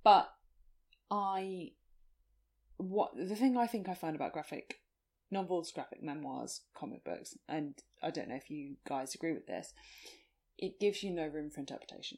But 0.03 0.33
I, 1.09 1.71
what 2.77 3.15
the 3.15 3.35
thing 3.35 3.57
I 3.57 3.67
think 3.67 3.87
I 3.87 3.93
find 3.93 4.15
about 4.15 4.33
graphic 4.33 4.81
novels, 5.31 5.71
graphic 5.71 6.03
memoirs, 6.03 6.61
comic 6.75 7.03
books, 7.03 7.37
and 7.47 7.81
I 8.03 8.11
don't 8.11 8.29
know 8.29 8.35
if 8.35 8.49
you 8.51 8.75
guys 8.87 9.15
agree 9.15 9.33
with 9.33 9.47
this, 9.47 9.73
it 10.57 10.79
gives 10.79 11.01
you 11.01 11.11
no 11.11 11.27
room 11.27 11.49
for 11.49 11.59
interpretation. 11.61 12.17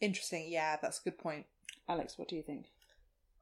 interesting 0.00 0.46
yeah 0.50 0.76
that's 0.80 0.98
a 1.00 1.02
good 1.02 1.18
point 1.18 1.46
Alex, 1.88 2.16
what 2.16 2.28
do 2.28 2.36
you 2.36 2.42
think? 2.42 2.66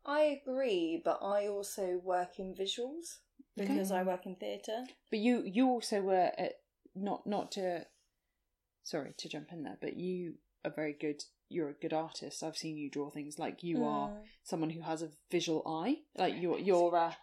I 0.08 0.40
agree, 0.40 1.00
but 1.04 1.18
I 1.22 1.46
also 1.48 1.98
work 2.02 2.38
in 2.38 2.54
visuals 2.54 3.18
Okay. 3.58 3.68
because 3.68 3.90
I 3.92 4.02
work 4.02 4.24
in 4.26 4.36
theatre. 4.36 4.84
But 5.10 5.18
you 5.18 5.42
you 5.44 5.68
also 5.68 6.00
were 6.00 6.30
at, 6.38 6.54
not 6.94 7.26
not 7.26 7.52
to 7.52 7.86
sorry 8.82 9.12
to 9.18 9.28
jump 9.28 9.52
in 9.52 9.62
there, 9.64 9.78
but 9.80 9.96
you 9.96 10.34
are 10.64 10.70
very 10.70 10.92
good. 10.94 11.22
You're 11.50 11.70
a 11.70 11.74
good 11.74 11.92
artist. 11.92 12.42
I've 12.42 12.56
seen 12.56 12.76
you 12.76 12.90
draw 12.90 13.10
things 13.10 13.38
like 13.38 13.62
you 13.62 13.84
are 13.84 14.08
Mm. 14.10 14.22
someone 14.42 14.70
who 14.70 14.80
has 14.82 15.02
a 15.02 15.10
visual 15.30 15.62
eye. 15.66 16.02
Like 16.16 16.34
you're 16.38 16.58
you're 16.58 16.94
uh, 16.96 17.14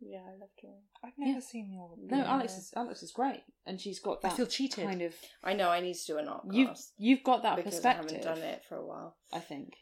Yeah, 0.00 0.24
I 0.26 0.34
love 0.36 0.50
drawing. 0.60 0.82
I've 1.04 1.16
never 1.18 1.32
Yeah. 1.38 1.40
seen 1.40 1.70
your 1.72 1.96
no 1.96 2.18
Yeah. 2.18 2.32
Alex 2.34 2.58
is 2.58 2.72
Alex 2.74 3.02
is 3.02 3.12
great, 3.12 3.42
and 3.66 3.80
she's 3.80 4.00
got 4.00 4.18
I 4.24 4.28
that 4.28 4.36
feel 4.36 4.46
cheated 4.46 4.84
kind 4.86 5.02
of 5.02 5.14
I 5.42 5.52
know 5.54 5.68
I 5.70 5.80
need 5.80 5.94
to 5.94 6.06
do 6.06 6.18
an 6.18 6.28
art 6.28 6.44
you've 6.50 6.68
class 6.68 6.92
you've 6.98 7.22
got 7.24 7.42
that 7.42 7.56
because 7.56 7.74
perspective. 7.74 8.10
I 8.10 8.14
haven't 8.16 8.40
done 8.40 8.42
it 8.54 8.64
for 8.68 8.76
a 8.76 8.84
while. 8.86 9.16
I 9.32 9.40
think. 9.40 9.76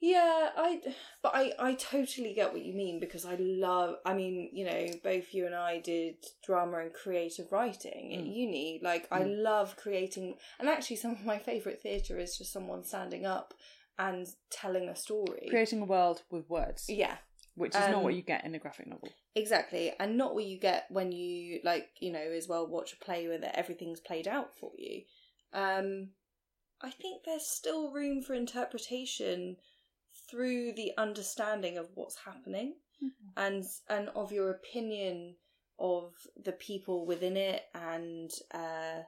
Yeah, 0.00 0.50
I 0.56 0.80
but 1.22 1.34
I 1.34 1.52
I 1.58 1.74
totally 1.74 2.34
get 2.34 2.52
what 2.52 2.64
you 2.64 2.74
mean 2.74 3.00
because 3.00 3.24
I 3.24 3.36
love 3.36 3.96
I 4.04 4.12
mean, 4.14 4.50
you 4.52 4.64
know, 4.66 4.86
both 5.02 5.32
you 5.32 5.46
and 5.46 5.54
I 5.54 5.80
did 5.80 6.16
drama 6.44 6.78
and 6.78 6.92
creative 6.92 7.50
writing 7.50 8.14
at 8.14 8.24
Mm. 8.24 8.36
uni. 8.36 8.80
Like 8.82 9.08
I 9.10 9.22
Mm. 9.22 9.42
love 9.42 9.76
creating 9.76 10.36
and 10.58 10.68
actually 10.68 10.96
some 10.96 11.12
of 11.12 11.24
my 11.24 11.38
favorite 11.38 11.80
theatre 11.80 12.18
is 12.18 12.36
just 12.36 12.52
someone 12.52 12.84
standing 12.84 13.24
up 13.24 13.54
and 13.98 14.26
telling 14.50 14.88
a 14.88 14.96
story. 14.96 15.46
Creating 15.48 15.80
a 15.80 15.86
world 15.86 16.22
with 16.28 16.50
words, 16.50 16.86
yeah, 16.88 17.18
which 17.54 17.74
is 17.74 17.88
not 17.88 17.98
Um, 17.98 18.04
what 18.04 18.14
you 18.14 18.22
get 18.22 18.44
in 18.44 18.54
a 18.54 18.58
graphic 18.58 18.86
novel. 18.88 19.08
exactly. 19.34 19.94
And 19.98 20.18
not 20.18 20.34
what 20.34 20.44
you 20.44 20.58
get 20.58 20.90
when 20.90 21.12
you 21.12 21.60
like, 21.64 21.88
you 22.00 22.12
know, 22.12 22.18
as 22.18 22.46
well 22.48 22.66
watch 22.66 22.92
a 22.92 22.96
play 22.96 23.26
where 23.28 23.38
that 23.38 23.56
everything's 23.56 24.00
played 24.00 24.28
out 24.28 24.54
for 24.54 24.72
you. 24.76 25.04
Um 25.52 26.10
I 26.80 26.90
think 26.90 27.24
there's 27.24 27.46
still 27.46 27.90
room 27.92 28.20
for 28.20 28.34
interpretation 28.34 29.56
through 30.34 30.72
the 30.72 30.92
understanding 30.98 31.78
of 31.78 31.86
what's 31.94 32.16
happening 32.16 32.74
and 33.36 33.64
and 33.88 34.08
of 34.16 34.32
your 34.32 34.50
opinion 34.50 35.36
of 35.78 36.12
the 36.44 36.52
people 36.52 37.06
within 37.06 37.36
it 37.36 37.62
and 37.74 38.30
uh 38.52 39.02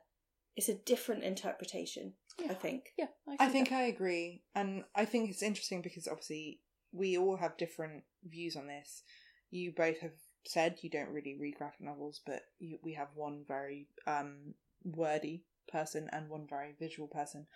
it's 0.57 0.69
a 0.69 0.75
different 0.75 1.25
interpretation 1.25 2.13
i 2.49 2.55
think 2.55 2.85
Yeah, 2.99 3.07
I 3.41 3.47
see 3.47 3.53
think 3.53 3.71
that. 3.71 3.77
I 3.77 3.83
agree, 3.85 4.43
and 4.55 4.85
I 4.95 5.05
think 5.05 5.31
it's 5.31 5.43
interesting 5.43 5.83
because 5.83 6.07
obviously 6.07 6.61
we 6.93 7.17
all 7.19 7.37
have 7.37 7.57
different 7.57 8.05
views 8.25 8.57
on 8.57 8.67
this. 8.69 9.03
You 9.51 9.73
both 9.77 9.99
have 10.01 10.13
said 10.47 10.79
you 10.83 10.91
don't 10.91 11.09
really 11.09 11.37
read 11.41 11.57
graphic 11.57 11.81
novels, 11.81 12.21
but 12.25 12.43
you, 12.59 12.79
we 12.83 12.95
have 12.95 13.09
one 13.15 13.45
very 13.49 13.89
um, 14.07 14.55
wordy 14.85 15.45
person 15.73 16.09
and 16.13 16.29
one 16.29 16.47
very 16.49 16.75
visual 16.79 17.09
person. 17.09 17.47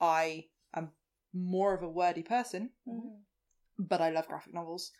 I 0.00 0.46
am 0.74 0.92
more 1.34 1.74
of 1.74 1.82
a 1.82 1.88
wordy 1.88 2.22
person, 2.22 2.70
but 3.78 4.00
I 4.00 4.10
love 4.10 4.28
graphic 4.28 4.54
novels. 4.54 4.92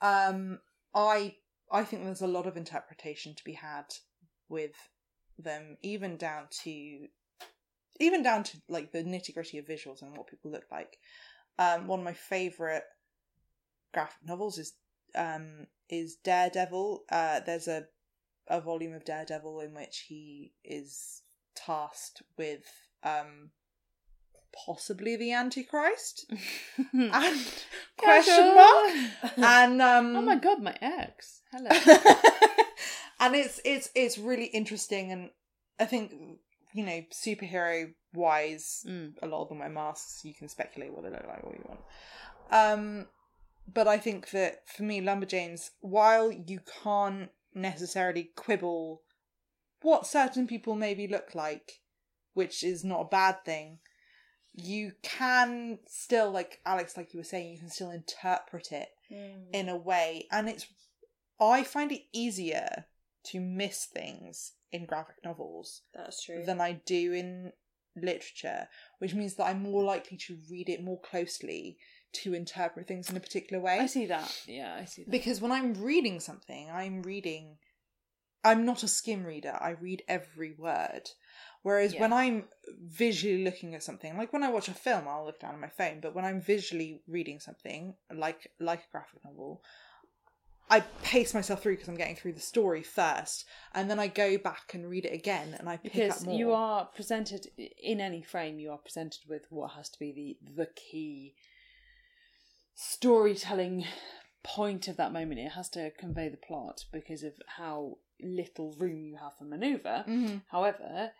Um, 0.00 0.60
I 0.94 1.36
I 1.70 1.84
think 1.84 2.04
there's 2.04 2.22
a 2.22 2.26
lot 2.26 2.46
of 2.46 2.56
interpretation 2.56 3.34
to 3.34 3.44
be 3.44 3.52
had 3.52 3.84
with 4.48 4.72
them, 5.38 5.76
even 5.82 6.16
down 6.16 6.48
to 6.64 7.06
even 7.98 8.22
down 8.22 8.42
to 8.44 8.56
like 8.68 8.92
the 8.92 9.02
nitty 9.04 9.34
gritty 9.34 9.58
of 9.58 9.66
visuals 9.66 10.02
and 10.02 10.16
what 10.16 10.26
people 10.26 10.50
look 10.50 10.64
like. 10.70 10.98
Um, 11.58 11.86
one 11.86 12.00
of 12.00 12.04
my 12.04 12.14
favorite 12.14 12.84
graphic 13.92 14.18
novels 14.24 14.58
is 14.58 14.74
um 15.14 15.66
is 15.88 16.16
Daredevil. 16.16 17.04
Uh, 17.10 17.40
there's 17.40 17.68
a 17.68 17.84
a 18.48 18.60
volume 18.60 18.94
of 18.94 19.04
Daredevil 19.04 19.60
in 19.60 19.74
which 19.74 20.06
he 20.08 20.52
is 20.64 21.22
tasked 21.54 22.22
with 22.36 22.64
um 23.04 23.50
possibly 24.66 25.16
the 25.16 25.32
Antichrist 25.32 26.26
and 26.92 27.46
question 27.96 28.54
mark 28.54 28.90
and 29.36 29.82
um 29.82 30.16
oh 30.16 30.22
my 30.22 30.36
god, 30.36 30.60
my 30.62 30.76
ex. 30.80 31.40
Hello. 31.52 31.68
and 33.20 33.34
it's 33.34 33.60
it's 33.64 33.90
it's 33.94 34.18
really 34.18 34.46
interesting 34.46 35.12
and 35.12 35.30
i 35.78 35.84
think 35.84 36.12
you 36.72 36.84
know 36.84 37.02
superhero 37.12 37.92
wise 38.14 38.84
Mm. 38.86 39.12
a 39.22 39.26
lot 39.26 39.42
of 39.42 39.48
them 39.48 39.58
wear 39.58 39.68
masks 39.68 40.22
you 40.24 40.34
can 40.34 40.48
speculate 40.48 40.92
what 40.92 41.02
they 41.04 41.10
look 41.10 41.26
like 41.28 41.44
all 41.44 41.52
you 41.52 41.64
want 41.68 41.80
um 42.50 43.06
but 43.72 43.86
i 43.86 43.98
think 43.98 44.30
that 44.30 44.66
for 44.68 44.82
me 44.84 45.00
lumberjanes 45.00 45.70
while 45.80 46.32
you 46.32 46.60
can't 46.82 47.28
necessarily 47.54 48.30
quibble 48.36 49.02
what 49.82 50.06
certain 50.06 50.46
people 50.46 50.74
maybe 50.74 51.06
look 51.06 51.34
like 51.34 51.80
which 52.34 52.62
is 52.64 52.84
not 52.84 53.00
a 53.02 53.08
bad 53.08 53.44
thing 53.44 53.78
you 54.54 54.92
can 55.02 55.78
still 55.86 56.30
like 56.30 56.60
alex 56.66 56.96
like 56.96 57.12
you 57.14 57.20
were 57.20 57.24
saying 57.24 57.52
you 57.52 57.58
can 57.58 57.70
still 57.70 57.90
interpret 57.90 58.72
it 58.72 58.88
Mm. 59.12 59.46
in 59.52 59.68
a 59.68 59.76
way 59.76 60.26
and 60.30 60.48
it's 60.48 60.66
i 61.40 61.64
find 61.64 61.90
it 61.90 62.02
easier 62.12 62.84
to 63.24 63.40
miss 63.40 63.84
things 63.86 64.52
in 64.70 64.86
graphic 64.86 65.16
novels 65.24 65.82
that's 65.92 66.22
true 66.24 66.44
than 66.44 66.60
i 66.60 66.80
do 66.86 67.12
in 67.12 67.52
literature 67.96 68.68
which 69.00 69.12
means 69.14 69.34
that 69.34 69.46
i'm 69.46 69.62
more 69.62 69.82
likely 69.82 70.16
to 70.16 70.38
read 70.48 70.68
it 70.68 70.82
more 70.84 71.00
closely 71.00 71.76
to 72.12 72.34
interpret 72.34 72.86
things 72.86 73.10
in 73.10 73.16
a 73.16 73.20
particular 73.20 73.60
way 73.62 73.78
I 73.80 73.86
see 73.86 74.06
that. 74.06 74.36
Yeah, 74.46 74.76
I 74.80 74.84
see 74.84 75.02
that. 75.04 75.10
because 75.10 75.40
when 75.40 75.50
i'm 75.52 75.74
reading 75.74 76.20
something 76.20 76.70
i'm 76.70 77.02
reading 77.02 77.56
i'm 78.44 78.64
not 78.64 78.82
a 78.84 78.88
skim 78.88 79.24
reader 79.24 79.56
i 79.60 79.70
read 79.70 80.02
every 80.08 80.54
word 80.56 81.10
whereas 81.62 81.92
Yeah. 81.94 82.00
when 82.02 82.12
i'm 82.12 82.44
visually 82.82 83.44
looking 83.44 83.74
at 83.74 83.82
something 83.82 84.16
like 84.16 84.32
when 84.32 84.42
i 84.42 84.48
watch 84.50 84.68
a 84.68 84.74
film 84.74 85.06
i'll 85.08 85.24
look 85.26 85.40
down 85.40 85.54
at 85.54 85.60
my 85.60 85.68
phone 85.68 86.00
but 86.00 86.14
when 86.14 86.24
i'm 86.24 86.40
visually 86.40 87.00
reading 87.06 87.38
something 87.40 87.94
like 88.14 88.50
like 88.58 88.80
a 88.80 88.90
graphic 88.92 89.24
novel 89.24 89.62
i 90.70 90.80
pace 91.02 91.34
myself 91.34 91.62
through 91.62 91.72
because 91.74 91.88
i'm 91.88 91.96
getting 91.96 92.16
through 92.16 92.32
the 92.32 92.40
story 92.40 92.82
first 92.82 93.44
and 93.74 93.90
then 93.90 93.98
i 93.98 94.06
go 94.06 94.38
back 94.38 94.72
and 94.74 94.88
read 94.88 95.04
it 95.04 95.12
again 95.12 95.54
and 95.58 95.68
i 95.68 95.76
pick 95.76 95.92
because 95.92 96.20
up 96.22 96.26
more 96.26 96.38
you 96.38 96.52
are 96.52 96.86
presented 96.86 97.46
in 97.82 98.00
any 98.00 98.22
frame 98.22 98.58
you 98.58 98.70
are 98.70 98.78
presented 98.78 99.20
with 99.28 99.42
what 99.50 99.72
has 99.72 99.88
to 99.88 99.98
be 99.98 100.12
the 100.12 100.52
the 100.62 100.66
key 100.74 101.34
storytelling 102.74 103.84
point 104.42 104.88
of 104.88 104.96
that 104.96 105.12
moment 105.12 105.38
it 105.40 105.50
has 105.52 105.68
to 105.68 105.90
convey 105.98 106.28
the 106.28 106.36
plot 106.36 106.84
because 106.92 107.22
of 107.22 107.34
how 107.58 107.96
little 108.22 108.74
room 108.78 109.04
you 109.04 109.16
have 109.16 109.36
for 109.36 109.44
maneuver 109.44 110.04
Mhm. 110.08 110.42
however 110.50 111.12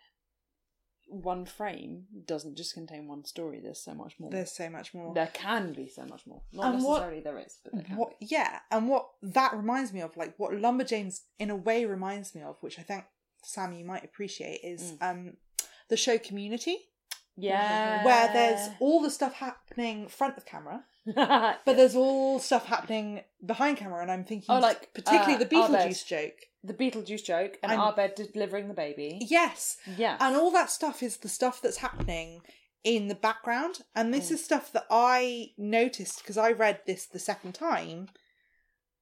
one 1.11 1.45
frame 1.45 2.05
doesn't 2.25 2.55
just 2.55 2.73
contain 2.73 3.07
one 3.07 3.25
story. 3.25 3.59
There's 3.59 3.79
so 3.81 3.93
much 3.93 4.15
more. 4.19 4.31
There's 4.31 4.51
so 4.51 4.69
much 4.69 4.93
more. 4.93 5.13
there 5.13 5.29
can 5.33 5.73
be 5.73 5.87
so 5.87 6.05
much 6.05 6.25
more. 6.25 6.41
Not 6.53 6.73
And 6.75 6.83
what- 6.83 6.93
necessarily 6.99 7.21
there 7.21 7.39
is, 7.39 7.57
but 7.63 7.73
there 7.73 7.83
can 7.83 7.97
what 7.97 8.15
yeah 8.19 8.59
and 8.71 8.87
what 8.87 9.07
that 9.21 9.53
reminds 9.55 9.91
me 9.93 10.01
of 10.01 10.15
like 10.17 10.33
what 10.37 10.51
lumberjanes 10.53 11.21
in 11.39 11.49
a 11.49 11.55
way 11.55 11.85
reminds 11.85 12.33
me 12.35 12.41
of 12.41 12.57
which 12.61 12.79
i 12.79 12.81
think 12.81 13.03
sam 13.43 13.73
you 13.73 13.83
might 13.85 14.03
appreciate 14.05 14.59
is 14.63 14.93
Mm. 14.93 15.01
um 15.11 15.37
the 15.89 15.97
show 15.97 16.17
community. 16.17 16.77
Yeah. 17.37 18.03
where 18.05 18.27
there's 18.33 18.69
all 18.79 19.01
the 19.01 19.09
stuff 19.09 19.33
happening 19.33 20.07
front 20.07 20.37
of 20.37 20.45
camera 20.45 20.83
but 21.15 21.59
there's 21.65 21.95
all 21.95 22.37
stuff 22.39 22.65
happening 22.67 23.21
behind 23.45 23.77
camera 23.77 24.01
and 24.01 24.11
i'm 24.11 24.23
thinking 24.23 24.47
Oh, 24.55 24.59
like, 24.59 24.93
particularly 24.93 25.35
uh, 25.35 25.37
the 25.39 25.45
beetlejuice 25.47 26.05
joke 26.05 26.33
the 26.63 26.73
Beetlejuice 26.75 27.23
joke 27.25 27.57
and 27.63 27.71
I'm- 27.71 27.81
our 27.81 27.93
bed 27.95 28.13
delivering 28.33 28.67
the 28.67 28.75
baby. 28.75 29.17
yes 29.29 29.77
Yeah. 29.97 30.17
and 30.19 30.35
all 30.35 30.51
that 30.51 30.69
stuff 30.69 31.01
is 31.01 31.17
the 31.17 31.29
stuff 31.29 31.59
that's 31.61 31.77
happening 31.77 32.41
in 32.83 33.07
the 33.07 33.15
background 33.15 33.79
and 33.95 34.13
this 34.13 34.29
Mm. 34.29 34.33
is 34.33 34.43
stuff 34.45 34.71
that 34.73 34.85
i 34.91 35.47
noticed 35.57 36.19
because 36.19 36.37
i 36.37 36.51
read 36.51 36.81
this 36.85 37.05
the 37.07 37.19
second 37.19 37.53
time 37.53 38.09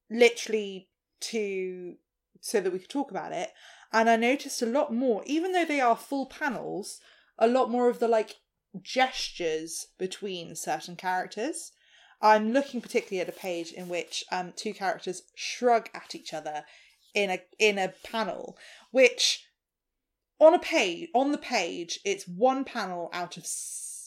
literally 0.09 0.89
to 1.21 1.95
so 2.41 2.61
that 2.61 2.71
we 2.71 2.79
could 2.79 2.89
talk 2.89 3.11
about 3.11 3.31
it 3.33 3.51
and 3.91 4.09
i 4.09 4.15
noticed 4.15 4.61
a 4.61 4.65
lot 4.65 4.93
more 4.93 5.21
even 5.25 5.51
though 5.51 5.65
they 5.65 5.81
are 5.81 5.95
full 5.95 6.25
panels 6.25 6.99
a 7.37 7.47
lot 7.47 7.69
more 7.69 7.89
of 7.89 7.99
the 7.99 8.07
like 8.07 8.35
gestures 8.81 9.87
between 9.97 10.55
certain 10.55 10.95
characters 10.95 11.71
i'm 12.21 12.51
looking 12.51 12.81
particularly 12.81 13.21
at 13.21 13.29
a 13.29 13.39
page 13.39 13.71
in 13.71 13.89
which 13.89 14.23
um 14.31 14.53
two 14.55 14.73
characters 14.73 15.23
shrug 15.35 15.89
at 15.93 16.15
each 16.15 16.33
other 16.33 16.63
in 17.13 17.29
a 17.29 17.39
in 17.57 17.77
a 17.77 17.93
panel 18.03 18.57
which 18.91 19.45
on 20.39 20.53
a 20.53 20.59
page 20.59 21.09
on 21.13 21.31
the 21.31 21.37
page 21.37 21.99
it's 22.05 22.27
one 22.27 22.63
panel 22.63 23.09
out 23.13 23.37
of 23.37 23.45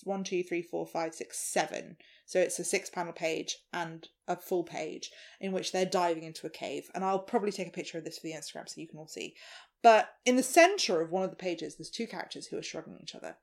one 0.05 0.25
two 0.25 0.42
three 0.42 0.62
four 0.62 0.87
five 0.87 1.14
six 1.14 1.38
seven. 1.38 1.96
So 2.27 2.40
it's 2.40 2.59
a 2.59 2.64
six 2.64 2.88
panel 2.88 3.12
page 3.12 3.59
and 3.72 4.09
a 4.27 4.37
full 4.37 4.64
page 4.64 5.11
in 5.40 5.53
which 5.53 5.72
they're 5.72 5.85
diving 5.85 6.25
into 6.25 6.46
a 6.46 6.51
cave. 6.51 6.90
And 6.94 7.05
i'll 7.05 7.18
probably 7.18 7.53
take 7.53 7.68
a 7.68 7.72
picture 7.72 7.98
of 7.98 8.05
this 8.05 8.18
for 8.18 8.27
the 8.27 8.35
instagram 8.35 8.68
so 8.68 8.81
you 8.81 8.88
can 8.88 8.98
all 8.98 9.09
see. 9.09 9.35
But 9.83 10.11
in 10.25 10.37
the 10.37 10.42
center 10.42 11.01
of 11.01 11.11
one 11.11 11.25
of 11.25 11.31
the 11.31 11.37
pages 11.37 11.77
there's 11.77 11.90
two 11.90 12.07
characters 12.07 12.46
who 12.46 12.59
are 12.59 12.62
shrugging 12.62 12.98
each 13.03 13.14
other. 13.14 13.37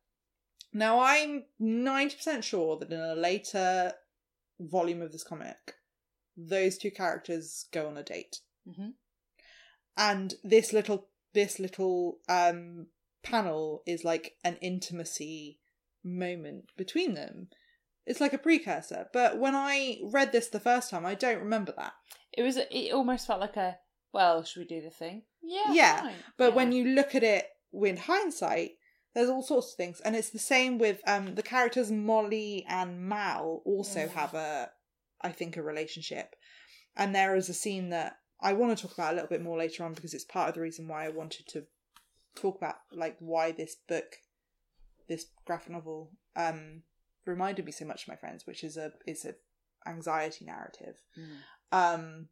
Now 0.73 0.99
i'm 0.99 1.45
90% 1.61 2.43
sure 2.43 2.77
that 2.77 2.91
in 2.91 2.99
a 2.99 3.15
later 3.15 3.93
volume 4.59 5.01
of 5.01 5.11
this 5.11 5.23
comic 5.23 5.75
those 6.37 6.77
two 6.77 6.91
characters 6.91 7.65
go 7.71 7.87
on 7.87 7.97
a 7.97 8.03
date 8.03 8.39
Mhm. 8.67 8.93
and 9.97 10.33
this 10.43 10.73
little 10.73 11.07
this 11.33 11.59
little 11.59 12.19
um 12.27 12.87
panel 13.23 13.83
is 13.85 14.03
like 14.03 14.35
an 14.43 14.57
intimacy 14.61 15.59
moment 16.03 16.65
between 16.77 17.13
them 17.13 17.49
it's 18.05 18.21
like 18.21 18.33
a 18.33 18.37
precursor 18.37 19.07
but 19.13 19.37
when 19.37 19.55
i 19.55 19.97
read 20.03 20.31
this 20.31 20.47
the 20.49 20.59
first 20.59 20.89
time 20.89 21.05
i 21.05 21.13
don't 21.15 21.39
remember 21.39 21.73
that 21.77 21.93
It 22.31 22.43
was. 22.43 22.57
It 22.57 22.93
almost 22.93 23.27
felt 23.27 23.41
like 23.41 23.57
a. 23.57 23.77
Well, 24.13 24.43
should 24.43 24.61
we 24.61 24.65
do 24.75 24.81
the 24.81 24.89
thing? 24.91 25.23
Yeah. 25.43 25.71
Yeah, 25.73 26.01
fine. 26.01 26.15
but 26.37 26.49
Yeah. 26.49 26.55
when 26.55 26.71
you 26.71 26.85
look 26.95 27.13
at 27.15 27.23
it 27.23 27.45
with 27.71 27.99
hindsight 27.99 28.71
there's 29.13 29.29
all 29.29 29.41
sorts 29.41 29.71
of 29.71 29.77
things. 29.77 29.99
And 30.01 30.15
it's 30.15 30.29
the 30.29 30.39
same 30.39 30.77
with 30.77 31.01
um 31.07 31.35
the 31.35 31.43
characters 31.43 31.91
molly 31.91 32.65
and 32.67 33.07
mal 33.07 33.61
also 33.65 34.07
have 34.07 34.33
a 34.33 34.69
i 35.21 35.29
think 35.29 35.57
a 35.57 35.63
relationship. 35.63 36.35
And 36.95 37.15
there 37.15 37.35
is 37.35 37.49
a 37.49 37.53
scene 37.53 37.89
that 37.89 38.17
i 38.41 38.53
want 38.53 38.77
to 38.77 38.81
talk 38.81 38.93
about 38.93 39.11
a 39.11 39.15
little 39.15 39.29
bit 39.29 39.41
more 39.41 39.57
later 39.57 39.83
on 39.83 39.93
because 39.93 40.13
it's 40.13 40.23
part 40.23 40.49
of 40.49 40.55
the 40.55 40.61
reason 40.61 40.87
why 40.87 41.05
i 41.05 41.09
wanted 41.09 41.47
to 41.47 41.63
talk 42.35 42.57
about 42.57 42.75
like 42.91 43.15
why 43.19 43.51
this 43.51 43.75
book 43.87 44.17
this 45.07 45.25
graphic 45.45 45.71
novel 45.71 46.11
um 46.35 46.83
reminded 47.25 47.65
me 47.65 47.71
so 47.71 47.85
much 47.85 48.03
of 48.03 48.07
my 48.07 48.15
friends 48.15 48.45
which 48.45 48.63
is 48.63 48.77
a 48.77 48.91
is 49.05 49.25
a 49.25 49.35
anxiety 49.87 50.45
narrative. 50.45 50.95
Mm. 51.17 51.37
um 51.71 52.27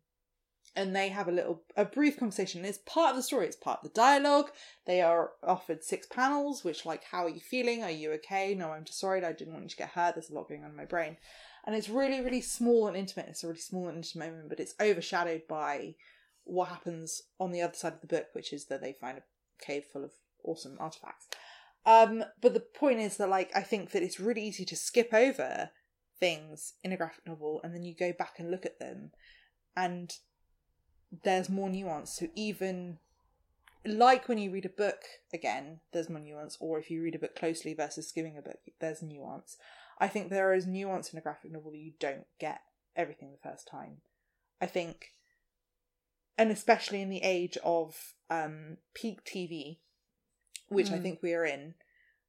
and 0.78 0.96
they 0.96 1.10
have 1.10 1.28
a 1.28 1.32
little 1.32 1.63
a 1.76 1.84
brief 1.84 2.20
conversation. 2.20 2.63
It's 2.63 2.78
part 2.78 3.10
of 3.10 3.16
the 3.16 3.24
story 3.24 3.48
it's 3.48 3.56
part 3.56 3.80
of 3.80 3.84
the 3.84 3.96
dialogue. 3.96 4.52
They 4.86 5.02
are 5.02 5.32
offered 5.44 5.84
six 5.84 6.06
panels 6.06 6.63
which 6.63 6.86
like 6.86 7.04
how 7.06 7.26
are 7.26 7.30
you 7.30 7.40
feeling? 7.42 7.84
Are 7.84 7.92
you 7.92 8.12
okay? 8.13 8.54
No 8.54 8.72
i'm 8.72 8.86
just 8.86 9.00
sorry 9.00 9.26
i 9.26 9.34
didn't 9.34 9.54
want 9.54 9.66
you 9.66 9.70
to 9.72 9.76
get 9.76 9.90
hurt. 9.90 10.13
There's 10.13 10.30
a 10.30 10.36
lot 10.36 10.48
going 10.48 10.63
on 10.63 10.70
in 10.70 10.78
my 10.78 10.86
brain. 10.86 11.18
And 11.66 11.76
it's 11.76 11.90
really 11.90 12.22
really 12.22 12.42
small 12.42 12.88
and 12.88 12.96
intimate. 12.96 13.28
It's 13.28 13.44
a 13.44 13.48
really 13.48 13.60
small 13.60 13.88
and 13.88 13.98
intimate 13.98 14.30
moment 14.30 14.50
but 14.50 14.60
it's 14.60 14.76
overshadowed 14.80 15.48
by 15.50 15.96
what 16.44 16.70
happens 16.70 17.24
on 17.40 17.52
the 17.52 17.62
other 17.62 17.74
side 17.74 17.94
of 17.94 18.02
the 18.02 18.08
book 18.08 18.28
which 18.34 18.54
is 18.54 18.66
that 18.66 18.82
they 18.82 18.94
find 18.94 19.18
a 19.18 19.66
cave 19.66 19.84
full 19.92 20.04
of 20.04 20.12
awesome 20.44 20.78
artifacts. 20.80 21.28
Um 21.88 22.24
but 22.40 22.54
the 22.54 22.60
point 22.60 23.00
is 23.00 23.18
that 23.18 23.30
like 23.30 23.50
i 23.56 23.62
think 23.62 23.92
that 23.92 24.04
it's 24.04 24.20
really 24.20 24.44
easy 24.44 24.66
to 24.66 24.76
skip 24.76 25.12
over 25.12 25.72
things 26.20 26.74
in 26.84 26.92
a 26.92 26.98
graphic 26.98 27.26
novel 27.26 27.62
and 27.63 27.74
then 27.74 27.84
you 27.84 27.96
go 27.96 28.13
back 28.18 28.36
and 28.38 28.52
look 28.52 28.66
at 28.66 28.80
them 28.80 29.12
and 29.78 30.12
there's 31.24 31.50
more 31.50 31.70
nuance 31.70 32.12
so 32.12 32.28
even 32.36 32.98
like 33.86 34.28
when 34.28 34.38
you 34.38 34.52
read 34.52 34.65
a 34.65 34.70
book 34.70 35.04
again 35.34 35.80
there's 35.93 36.10
more 36.10 36.20
nuance 36.20 36.58
or 36.60 36.78
if 36.78 36.91
you 36.91 37.02
read 37.02 37.15
a 37.15 37.20
book 37.20 37.36
closely 37.36 37.74
versus 37.74 38.08
skimming 38.10 38.38
a 38.38 38.41
book 38.41 38.60
there's 38.80 39.02
nuance 39.02 39.58
i 40.00 40.08
think 40.08 40.30
there 40.30 40.54
is 40.54 40.67
nuance 40.67 41.13
in 41.13 41.20
a 41.20 41.22
graphic 41.22 41.52
novel 41.52 41.72
that 41.72 41.78
you 41.78 41.93
don't 42.00 42.26
get 42.39 42.62
everything 42.96 43.32
the 43.32 43.50
first 43.50 43.67
time 43.67 43.98
i 44.62 44.65
think 44.65 45.13
and 46.38 46.52
especially 46.52 47.02
in 47.02 47.10
the 47.10 47.24
age 47.24 47.58
of 47.63 48.13
um 48.30 48.78
peak 48.93 49.24
tv 49.24 49.78
which 50.67 50.91
i 50.91 50.98
Mm. 50.98 51.02
think 51.02 51.20
we 51.22 51.34
are 51.34 51.46
in 51.46 51.76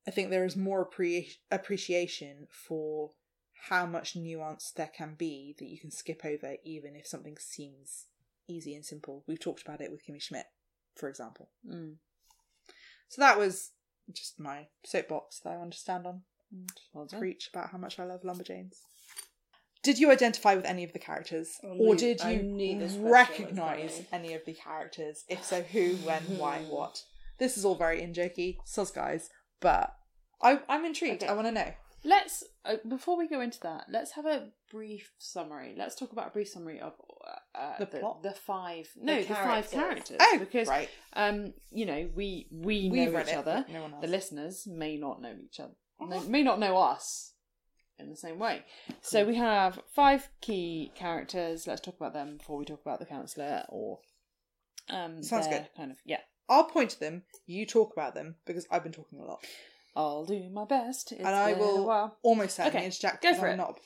i 0.06 0.10
think 0.12 0.30
there 0.30 0.44
is 0.44 0.56
more 0.56 0.88
appre- 0.88 1.38
appreciation 1.50 2.46
for 2.48 3.10
how 3.68 3.84
much 3.84 4.14
nuance 4.14 4.70
there 4.70 4.90
can 4.94 5.14
be 5.14 5.56
that 5.58 5.68
you 5.68 5.78
can 5.80 5.90
skip 5.90 6.24
over 6.24 6.54
even 6.62 6.94
if 6.94 7.06
something 7.06 7.36
seems 7.38 8.06
easy 8.48 8.74
and 8.74 8.84
simple 8.84 9.24
we've 9.26 9.40
talked 9.40 9.62
about 9.62 9.80
it 9.80 9.90
with 9.90 10.00
kimmy 10.06 10.20
schmidt 10.22 10.46
for 10.96 11.08
example 11.08 11.50
Mm. 11.68 11.96
so 13.08 13.20
that 13.20 13.38
was 13.38 13.70
just 14.12 14.40
my 14.40 14.66
soapbox 14.84 15.40
that 15.40 15.52
I 15.52 15.56
want 15.56 15.72
to 15.72 15.78
stand 15.78 16.06
on 16.06 16.22
and 16.50 16.70
Well 16.92 17.06
preach 17.06 17.48
about 17.52 17.70
how 17.70 17.78
much 17.78 17.98
I 17.98 18.04
love 18.04 18.22
Lumberjanes. 18.22 18.76
Did 19.82 19.98
you 19.98 20.11
identify 20.11 20.54
with 20.54 20.64
any 20.64 20.84
of 20.84 20.92
the 20.92 20.98
characters? 20.98 21.58
I 21.62 21.68
or 21.68 21.94
did 21.94 22.20
you 22.24 22.42
knew 22.42 22.78
this 22.78 22.92
question 22.92 23.04
was 23.04 23.12
recognise 23.12 24.02
any 24.12 24.34
of 24.34 24.44
the 24.44 24.54
characters? 24.54 25.24
If 25.28 25.44
so, 25.44 25.62
who, 25.62 25.94
when, 25.96 26.22
why, 26.38 26.58
what? 26.68 27.02
This 27.38 27.56
is 27.56 27.64
all 27.64 27.76
very 27.76 28.02
in 28.02 28.12
jokey, 28.12 28.56
sus 28.64 28.90
guys, 28.90 29.30
but 29.61 29.94
I, 30.42 30.61
I'm 30.68 30.84
intrigued. 30.84 31.22
Okay. 31.22 31.30
I 31.30 31.34
want 31.34 31.46
to 31.46 31.52
know. 31.52 31.72
Let's 32.04 32.44
uh, 32.64 32.76
before 32.88 33.16
we 33.16 33.28
go 33.28 33.40
into 33.40 33.61
that, 33.61 33.87
let's 33.90 34.12
have 34.12 34.26
a 34.26 34.48
brief 34.70 35.12
summary. 35.18 35.74
Let's 35.76 35.94
talk 35.94 36.12
about 36.12 36.28
a 36.28 36.30
brief 36.30 36.48
summary 36.48 36.80
of 36.80 36.94
uh, 37.58 37.78
The 37.78 37.86
the, 37.86 37.98
plot? 37.98 38.22
the 38.22 38.32
five 38.32 38.88
no 38.96 39.16
the, 39.16 39.24
characters. 39.24 39.46
five 39.46 39.70
characters 39.70 40.16
Oh, 40.20 40.36
because 40.38 40.68
right. 40.68 40.88
um 41.14 41.54
you 41.70 41.86
know 41.86 42.08
we 42.14 42.46
we 42.50 42.88
We've 42.90 43.12
know 43.12 43.20
each 43.20 43.28
it, 43.28 43.36
other. 43.36 43.64
no. 43.72 43.90
The 44.00 44.06
listeners 44.06 44.66
may 44.66 44.96
not 44.96 45.20
know 45.22 45.34
each 45.44 45.60
other. 45.60 45.74
They 46.10 46.16
Uh-huh. 46.16 46.28
may 46.28 46.42
not 46.42 46.58
know 46.60 46.76
us 46.78 47.32
in 47.98 48.08
the 48.10 48.16
same 48.16 48.38
way. 48.38 48.64
So 49.02 49.24
we 49.24 49.34
have 49.36 49.80
five 49.94 50.28
key 50.40 50.92
characters. 50.94 51.66
Let's 51.66 51.80
talk 51.80 51.96
about 51.96 52.12
them 52.12 52.36
before 52.38 52.56
we 52.58 52.64
talk 52.64 52.80
about 52.80 53.00
the 53.00 53.06
counselor 53.06 53.64
or 53.68 53.98
um 54.88 55.22
Sounds 55.22 55.48
good. 55.48 55.66
kind 55.76 55.90
of 55.90 55.98
yeah. 56.04 56.20
I'll 56.50 56.64
point 56.64 56.90
to 56.90 57.00
them, 57.00 57.24
you 57.46 57.66
talk 57.66 57.92
about 57.92 58.14
them, 58.14 58.36
because 58.46 58.66
I've 58.70 58.82
been 58.82 58.92
talking 58.92 59.18
a 59.20 59.24
lot. 59.24 59.44
I'll 59.94 60.24
do 60.24 60.48
my 60.50 60.64
best. 60.64 61.12
It's 61.12 61.20
and 61.20 61.28
I 61.34 61.52
will 61.54 62.14
almost 62.22 62.56
certainly 62.56 62.78
Okay, 62.78 62.86
interject 62.86 63.22
go 63.22 63.34
for 63.34 63.46
I'm 63.48 63.54
it. 63.54 63.56
knob. 63.56 63.76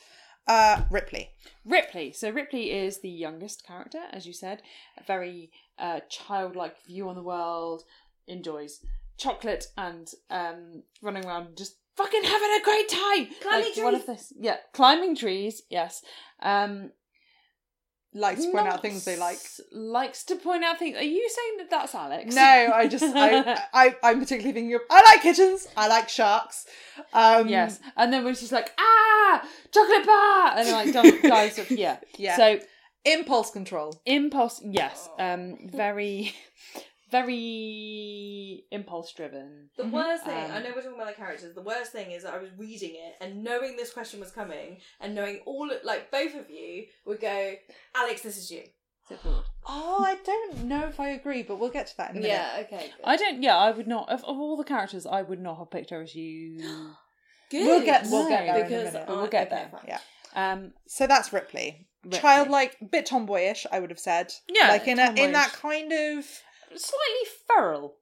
Uh, 0.46 0.82
Ripley. 0.90 1.30
Ripley. 1.64 2.12
So 2.12 2.30
Ripley 2.30 2.72
is 2.72 3.00
the 3.00 3.08
youngest 3.08 3.64
character, 3.66 4.02
as 4.10 4.26
you 4.26 4.32
said. 4.32 4.62
A 4.98 5.04
very 5.04 5.50
uh, 5.78 6.00
childlike 6.08 6.76
view 6.86 7.08
on 7.08 7.14
the 7.14 7.22
world. 7.22 7.82
Enjoys 8.26 8.80
chocolate 9.16 9.66
and 9.76 10.08
um, 10.30 10.82
running 11.00 11.24
around 11.24 11.56
just 11.56 11.76
fucking 11.96 12.24
having 12.24 12.50
a 12.60 12.64
great 12.64 12.88
time. 12.88 13.28
Climbing 13.40 13.84
one 13.84 13.94
of 13.94 14.04
trees. 14.04 14.18
this, 14.18 14.32
yeah, 14.38 14.56
climbing 14.72 15.16
trees. 15.16 15.62
Yes. 15.70 16.02
Um, 16.40 16.90
Likes 18.14 18.44
to 18.44 18.52
point 18.52 18.68
out 18.68 18.82
things 18.82 19.06
they 19.06 19.16
like. 19.16 19.38
Likes 19.72 20.24
to 20.24 20.36
point 20.36 20.62
out 20.64 20.78
things. 20.78 20.98
Are 20.98 21.02
you 21.02 21.30
saying 21.30 21.56
that 21.58 21.70
that's 21.70 21.94
Alex? 21.94 22.34
No, 22.34 22.42
I 22.42 22.86
just 22.86 23.04
I, 23.04 23.58
I 23.72 23.96
I'm 24.02 24.20
particularly 24.20 24.52
thinking 24.52 24.74
of 24.74 24.82
I 24.90 25.02
like 25.02 25.22
kittens, 25.22 25.66
I 25.78 25.88
like 25.88 26.10
sharks. 26.10 26.66
Um 27.14 27.48
yes. 27.48 27.80
And 27.96 28.12
then 28.12 28.22
when 28.24 28.34
she's 28.34 28.52
like, 28.52 28.70
ah, 28.78 29.01
chocolate 29.72 30.06
bar, 30.06 30.52
and 30.56 30.66
then 30.66 30.72
like 30.74 30.92
dives, 30.92 31.22
dives 31.22 31.58
up. 31.58 31.70
Yeah. 31.70 31.98
Yeah. 32.18 32.36
So 32.36 32.58
impulse 33.04 33.50
control. 33.50 34.00
impulse 34.06 34.60
yes 34.64 35.08
um 35.18 35.56
very 35.72 36.32
very 37.10 38.64
impulse 38.70 39.12
driven 39.12 39.70
The 39.76 39.84
Mhm. 39.84 39.90
worst 39.92 40.24
thing, 40.24 40.34
I 40.34 40.56
Um, 40.56 40.62
know 40.62 40.70
we're 40.74 40.82
talking 40.82 40.94
about 41.00 41.08
the 41.08 41.12
characters. 41.14 41.54
The 41.54 41.62
worst 41.62 41.92
thing 41.92 42.10
is 42.12 42.22
that 42.22 42.34
I 42.34 42.38
was 42.38 42.50
reading 42.56 42.94
it 42.96 43.16
and 43.20 43.42
knowing 43.44 43.76
this 43.76 43.92
question 43.92 44.18
was 44.20 44.30
coming, 44.30 44.80
and 45.00 45.14
knowing 45.14 45.40
all 45.44 45.68
like 45.84 46.10
both 46.10 46.34
of 46.34 46.48
you 46.50 46.86
would 47.04 47.20
go, 47.20 47.54
Alex, 47.94 48.22
this 48.22 48.36
is 48.36 48.50
you. 48.50 48.62
sit 49.08 49.18
forward 49.20 49.44
Oh, 49.66 50.02
I 50.04 50.14
don't 50.24 50.64
know 50.64 50.86
if 50.86 50.98
I 50.98 51.08
agree, 51.10 51.42
but 51.42 51.56
we'll 51.58 51.70
get 51.70 51.86
to 51.88 51.96
that 51.98 52.10
in 52.12 52.16
a 52.18 52.20
minute. 52.20 52.34
Yeah, 52.34 52.62
okay. 52.64 52.86
Good. 52.96 53.04
I 53.04 53.16
don't. 53.16 53.42
Yeah, 53.42 53.56
I 53.56 53.70
would 53.72 53.86
not. 53.86 54.08
Of, 54.08 54.20
of 54.24 54.36
all 54.38 54.56
the 54.56 54.64
characters, 54.64 55.06
I 55.06 55.22
would 55.22 55.40
not 55.40 55.58
have 55.58 55.70
picked 55.70 55.90
her 55.90 56.00
as 56.02 56.14
you. 56.16 56.94
Good. 57.52 57.66
We'll 57.66 57.84
get- 57.84 58.06
we'll 58.10 58.28
get 58.28 58.44
there 58.46 58.56
in 58.56 58.60
a 58.60 58.64
because 58.68 58.92
minute. 58.92 59.06
But 59.06 59.16
we'll 59.16 59.26
get 59.28 59.46
okay, 59.46 59.54
there. 59.56 59.68
fine. 59.70 59.84
Yeah. 59.86 60.52
Um. 60.52 60.72
So 60.88 61.06
that's 61.06 61.32
Ripley. 61.32 61.86
Ripley. 62.04 62.18
Childlike, 62.18 62.90
bit 62.90 63.06
tomboyish, 63.06 63.64
I 63.70 63.78
would 63.78 63.90
have 63.90 63.98
said. 64.00 64.32
Yeah, 64.48 64.68
like 64.68 64.88
in 64.88 64.98
a, 64.98 65.12
in 65.12 65.30
that 65.32 65.52
kind 65.52 65.92
of 65.92 66.24
Slightly 66.74 67.28
feral. 67.46 67.94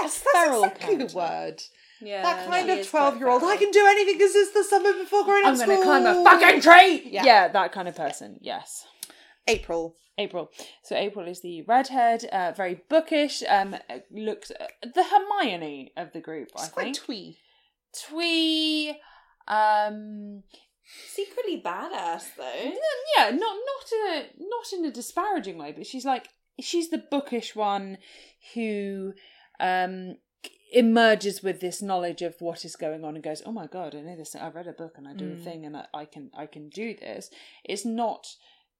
yes, 0.00 0.22
A 0.24 0.30
feral 0.32 0.60
that's 0.62 0.74
exactly 0.76 1.04
the 1.06 1.16
word. 1.16 1.62
Yeah, 2.00 2.22
that 2.22 2.46
kind 2.46 2.68
of 2.70 2.86
twelve-year-old. 2.88 3.42
I 3.42 3.56
can 3.56 3.70
do 3.72 3.84
anything 3.86 4.18
because 4.18 4.34
it's 4.36 4.52
the 4.52 4.62
summer 4.62 4.92
before 4.92 5.24
growing 5.24 5.44
up 5.46 5.52
I'm 5.52 5.56
going 5.66 5.76
to 5.78 5.82
climb 5.82 6.04
a 6.06 6.22
fucking 6.22 6.60
tree. 6.60 7.08
Yeah. 7.10 7.24
Yeah. 7.24 7.48
that 7.48 7.72
kind 7.72 7.88
of 7.88 7.96
person. 7.96 8.38
Yes. 8.42 8.86
April. 9.48 9.96
April. 10.18 10.50
So 10.82 10.94
April 10.96 11.26
is 11.26 11.40
the 11.42 11.62
redhead, 11.62 12.24
uh, 12.26 12.52
very 12.56 12.82
bookish. 12.88 13.42
Um, 13.48 13.76
looks 14.10 14.50
uh, 14.50 14.66
the 14.82 15.04
Hermione 15.04 15.92
of 15.96 16.12
the 16.12 16.20
group. 16.20 16.50
I 16.56 16.60
It's 16.64 16.68
quite 16.72 16.84
think. 16.84 16.96
twee. 16.98 17.38
Twee. 18.08 18.98
Um, 19.48 20.42
secretly 21.08 21.62
badass 21.64 22.24
though. 22.36 22.72
yeah, 23.16 23.30
not 23.30 23.56
not 23.56 23.92
in 23.92 24.12
a 24.12 24.26
not 24.38 24.72
in 24.72 24.84
a 24.84 24.90
disparaging 24.90 25.58
way, 25.58 25.72
but 25.72 25.86
she's 25.86 26.04
like 26.04 26.28
she's 26.60 26.90
the 26.90 27.02
bookish 27.10 27.54
one 27.54 27.98
who 28.54 29.12
um 29.60 30.16
emerges 30.72 31.42
with 31.44 31.60
this 31.60 31.80
knowledge 31.80 32.22
of 32.22 32.34
what 32.40 32.64
is 32.64 32.74
going 32.76 33.04
on 33.04 33.14
and 33.14 33.22
goes, 33.22 33.42
"Oh 33.46 33.52
my 33.52 33.66
god, 33.68 33.94
I 33.94 34.00
know 34.00 34.16
this. 34.16 34.34
I 34.34 34.48
read 34.50 34.66
a 34.66 34.72
book 34.72 34.94
and 34.96 35.06
I 35.06 35.12
do 35.14 35.26
a 35.32 35.36
Mm. 35.36 35.44
thing 35.44 35.64
and 35.66 35.76
I, 35.76 35.86
I 35.94 36.04
can 36.06 36.30
I 36.36 36.46
can 36.46 36.68
do 36.68 36.94
this." 36.94 37.30
It's 37.64 37.84
not 37.84 38.26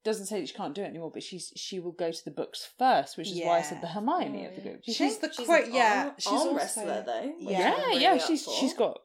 doesn't 0.03 0.27
say 0.27 0.39
that 0.39 0.47
she 0.47 0.53
can't 0.55 0.75
do 0.75 0.83
it 0.83 0.85
anymore, 0.87 1.11
but 1.13 1.23
she's 1.23 1.51
she 1.55 1.79
will 1.79 1.91
go 1.91 2.11
to 2.11 2.25
the 2.25 2.31
books 2.31 2.69
first, 2.77 3.17
which 3.17 3.29
is 3.31 3.39
why 3.41 3.59
I 3.59 3.61
said 3.61 3.81
the 3.81 3.87
Hermione 3.87 4.45
of 4.45 4.55
the 4.55 4.61
group. 4.61 4.81
She's 4.83 4.97
think? 5.17 5.21
the 5.21 5.33
She's 5.33 5.45
quite 5.47 5.71
yeah. 5.71 6.05
arm, 6.07 6.13
she's 6.17 6.27
arm 6.27 6.37
also, 6.39 6.55
wrestler 6.55 7.03
though. 7.05 7.33
Yeah. 7.39 7.59
Yeah, 7.59 7.75
really 7.77 8.01
yeah. 8.01 8.17
She's 8.17 8.43
she's 8.59 8.73
got 8.73 8.99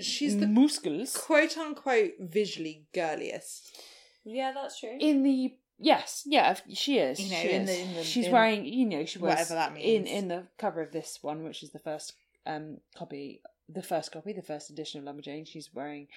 She's 0.00 0.38
the 0.38 0.46
muscles 0.48 1.16
quote 1.16 1.56
unquote 1.56 2.12
visually 2.20 2.86
girliest. 2.94 3.76
Yeah, 4.24 4.52
that's 4.52 4.80
true. 4.80 4.96
in 4.98 5.22
the 5.22 5.54
yes, 5.78 6.22
yeah, 6.26 6.56
she 6.72 6.98
is. 6.98 7.20
You 7.20 7.30
know, 7.30 7.40
she 7.42 7.50
in 7.50 7.62
is. 7.62 7.68
the- 7.68 7.80
in 7.82 7.94
the- 7.94 8.04
she's 8.04 8.26
in- 8.26 8.32
wearing, 8.32 8.64
you 8.64 8.84
know, 8.86 9.04
she 9.04 9.18
wears 9.18 9.34
whatever 9.50 9.54
that 9.54 9.68
in 9.70 9.74
means. 10.02 10.08
in 10.10 10.16
in 10.16 10.28
the 10.28 10.46
cover 10.58 10.82
of 10.82 10.92
this 10.92 11.18
one, 11.22 11.44
which 11.44 11.62
is 11.62 11.70
the 11.70 11.78
first 11.78 12.14
um 12.46 12.78
copy, 12.96 13.40
the 13.68 13.82
first 13.82 14.12
copy, 14.12 14.32
the 14.32 14.42
first 14.42 14.70
edition 14.70 15.06
of 15.06 15.14
Lumberjane. 15.14 15.46
She's 15.46 15.72
wearing 15.72 16.08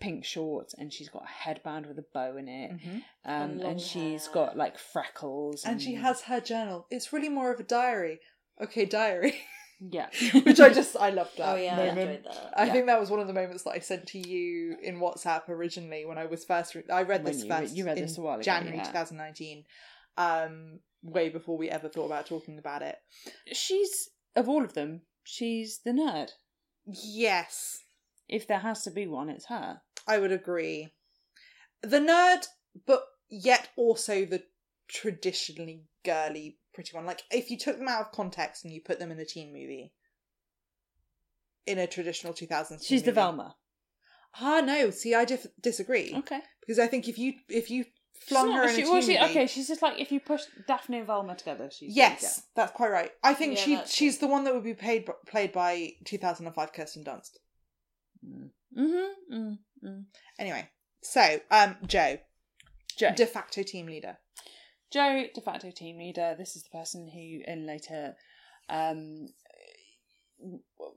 pink 0.00 0.24
shorts 0.24 0.74
and 0.74 0.92
she's 0.92 1.08
got 1.08 1.22
a 1.24 1.28
headband 1.28 1.86
with 1.86 1.98
a 1.98 2.04
bow 2.14 2.36
in 2.36 2.48
it, 2.48 2.72
Mm-hmm. 2.72 2.96
um, 2.96 3.02
And 3.24 3.60
long 3.60 3.70
and 3.72 3.80
she's 3.80 4.24
hair. 4.26 4.34
got 4.34 4.56
like 4.56 4.76
freckles, 4.78 5.64
And 5.64 5.80
she 5.82 5.94
has 5.94 6.22
her 6.22 6.40
journal. 6.40 6.86
It's 6.90 7.12
really 7.12 7.28
more 7.28 7.52
of 7.52 7.60
a 7.60 7.64
diary. 7.64 8.20
Okay, 8.60 8.84
diary. 8.84 9.34
yeah, 9.90 10.08
Which 10.44 10.60
I 10.60 10.70
just 10.72 10.96
I 10.96 11.10
loved 11.10 11.36
that 11.38 11.48
oh 11.52 11.56
yeah, 11.56 11.78
I 11.78 11.82
enjoyed 11.86 12.24
that. 12.24 12.52
I 12.56 12.66
Yeah. 12.66 12.72
think 12.72 12.86
that 12.86 13.00
was 13.00 13.10
one 13.10 13.20
of 13.20 13.26
the 13.26 13.32
moments 13.32 13.64
that 13.64 13.70
I 13.72 13.78
sent 13.80 14.06
to 14.08 14.18
you 14.18 14.76
in 14.82 15.00
WhatsApp 15.00 15.48
originally 15.48 16.04
when 16.04 16.18
I 16.18 16.26
was 16.26 16.44
first. 16.44 16.74
Re- 16.74 16.82
I 16.92 17.02
read 17.02 17.24
When 17.24 17.32
this 17.32 17.42
you 17.44 17.48
first. 17.50 17.74
you 17.76 17.84
read 17.84 17.98
in 17.98 18.04
this 18.04 18.18
a 18.18 18.20
while 18.20 18.34
ago, 18.34 18.42
January 18.42 18.76
yeah. 18.78 18.84
2019, 18.84 19.64
um, 20.18 20.78
way 21.02 21.28
before 21.30 21.56
we 21.58 21.68
ever 21.68 21.88
thought 21.88 22.06
about 22.06 22.26
talking 22.26 22.58
about 22.58 22.82
it. 22.82 22.96
she's 23.52 24.08
of 24.36 24.48
all 24.48 24.62
of 24.64 24.74
them, 24.74 25.02
she's 25.24 25.80
the 25.84 25.90
nerd. 25.90 26.30
Yes, 26.86 27.84
If 28.28 28.46
there 28.46 28.58
has 28.60 28.82
to 28.84 28.90
be 28.90 29.06
one, 29.06 29.28
it's 29.28 29.46
her. 29.46 29.80
I 30.06 30.18
would 30.18 30.32
agree. 30.32 30.92
The 31.82 32.00
nerd, 32.00 32.46
but 32.86 33.04
yet 33.28 33.68
also 33.76 34.24
the 34.24 34.42
traditionally 34.88 35.84
girly, 36.04 36.58
pretty 36.74 36.94
one. 36.96 37.06
Like 37.06 37.22
if 37.30 37.50
you 37.50 37.58
took 37.58 37.78
them 37.78 37.88
out 37.88 38.00
of 38.06 38.12
context 38.12 38.64
and 38.64 38.72
you 38.72 38.80
put 38.80 38.98
them 38.98 39.10
in 39.12 39.18
a 39.18 39.24
teen 39.24 39.48
movie, 39.52 39.92
in 41.66 41.78
a 41.78 41.86
traditional 41.86 42.32
2000s, 42.32 42.68
teen 42.68 42.78
She's 42.80 43.02
the 43.02 43.10
movie- 43.10 43.14
Velma. 43.16 43.56
Ah, 44.40 44.60
no. 44.60 44.90
See, 44.90 45.14
I 45.14 45.24
dif- 45.24 45.46
disagree 45.60 46.14
Okay. 46.16 46.40
because 46.60 46.78
I 46.78 46.86
think 46.86 47.06
if 47.08 47.18
you 47.18 47.34
if 47.48 47.70
you 47.70 47.84
flung 48.26 48.48
not- 48.50 48.56
her 48.56 48.62
in 48.64 48.68
a 48.70 48.72
she- 48.72 48.82
teen 48.82 48.90
well, 48.92 49.00
she- 49.02 49.06
movie, 49.18 49.30
okay, 49.30 49.46
she's 49.46 49.68
just 49.68 49.82
like 49.82 49.98
if 50.00 50.10
you 50.10 50.20
push 50.20 50.42
Daphne 50.66 50.98
and 50.98 51.06
Velma 51.06 51.36
together, 51.36 51.70
she's 51.70 51.94
yes, 51.94 52.42
that's 52.56 52.72
quite 52.72 52.90
right. 52.90 53.12
I 53.22 53.34
think 53.34 53.56
Yeah, 53.58 53.84
she 53.84 53.92
she's 53.94 54.18
the 54.18 54.26
one 54.26 54.44
that 54.44 54.54
would 54.54 54.64
be 54.64 54.74
paid 54.74 55.08
played 55.26 55.52
by 55.52 55.90
2005 56.04 56.72
Kirsten 56.72 57.04
Dunst. 57.04 57.36
Mm-hmm. 58.24 59.34
Mm, 59.34 59.58
mm. 59.84 60.04
Anyway, 60.38 60.70
so 61.02 61.40
um, 61.50 61.76
Jo, 61.86 62.18
Jo. 62.96 63.12
de 63.14 63.26
facto 63.26 63.62
team 63.62 63.86
leader. 63.86 64.16
Jo, 64.92 65.24
de 65.34 65.40
facto 65.40 65.70
team 65.70 65.98
leader. 65.98 66.34
This 66.36 66.54
is 66.56 66.64
the 66.64 66.70
person 66.70 67.08
who, 67.08 67.50
in 67.50 67.66
later, 67.66 68.14
um, 68.68 69.28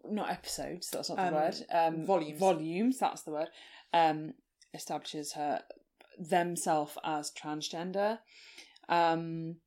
not 0.03 0.29
episodes. 0.29 0.89
That's 0.89 1.09
not 1.09 1.17
the 1.17 1.27
Um, 1.27 1.33
word. 1.33 1.65
Um, 1.71 2.05
volumes. 2.05 2.39
Volumes. 2.39 2.97
That's 2.99 3.23
the 3.23 3.31
word. 3.31 3.49
Um, 3.93 4.33
establishes 4.73 5.33
her 5.33 5.63
themself 6.19 6.97
as 7.03 7.31
transgender. 7.31 8.19
Um, 8.89 9.57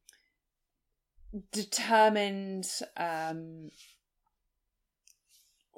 determined. 1.53 2.69
Um, 2.97 3.71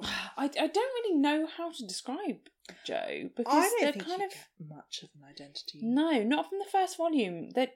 I, 0.03 0.45
I 0.45 0.49
don't 0.49 0.77
really 0.77 1.17
know 1.19 1.47
how 1.47 1.71
to 1.71 1.87
describe 1.87 2.39
Jo 2.87 3.31
because 3.37 3.53
I 3.55 3.61
don't 3.69 3.81
they're 3.81 3.93
think 3.93 4.07
kind 4.07 4.23
of 4.23 4.33
much 4.67 5.03
of 5.03 5.11
an 5.15 5.29
identity. 5.29 5.81
no, 5.83 6.23
not 6.23 6.49
from 6.49 6.59
the 6.59 6.71
first 6.71 6.97
volume. 6.97 7.51
They're 7.51 7.69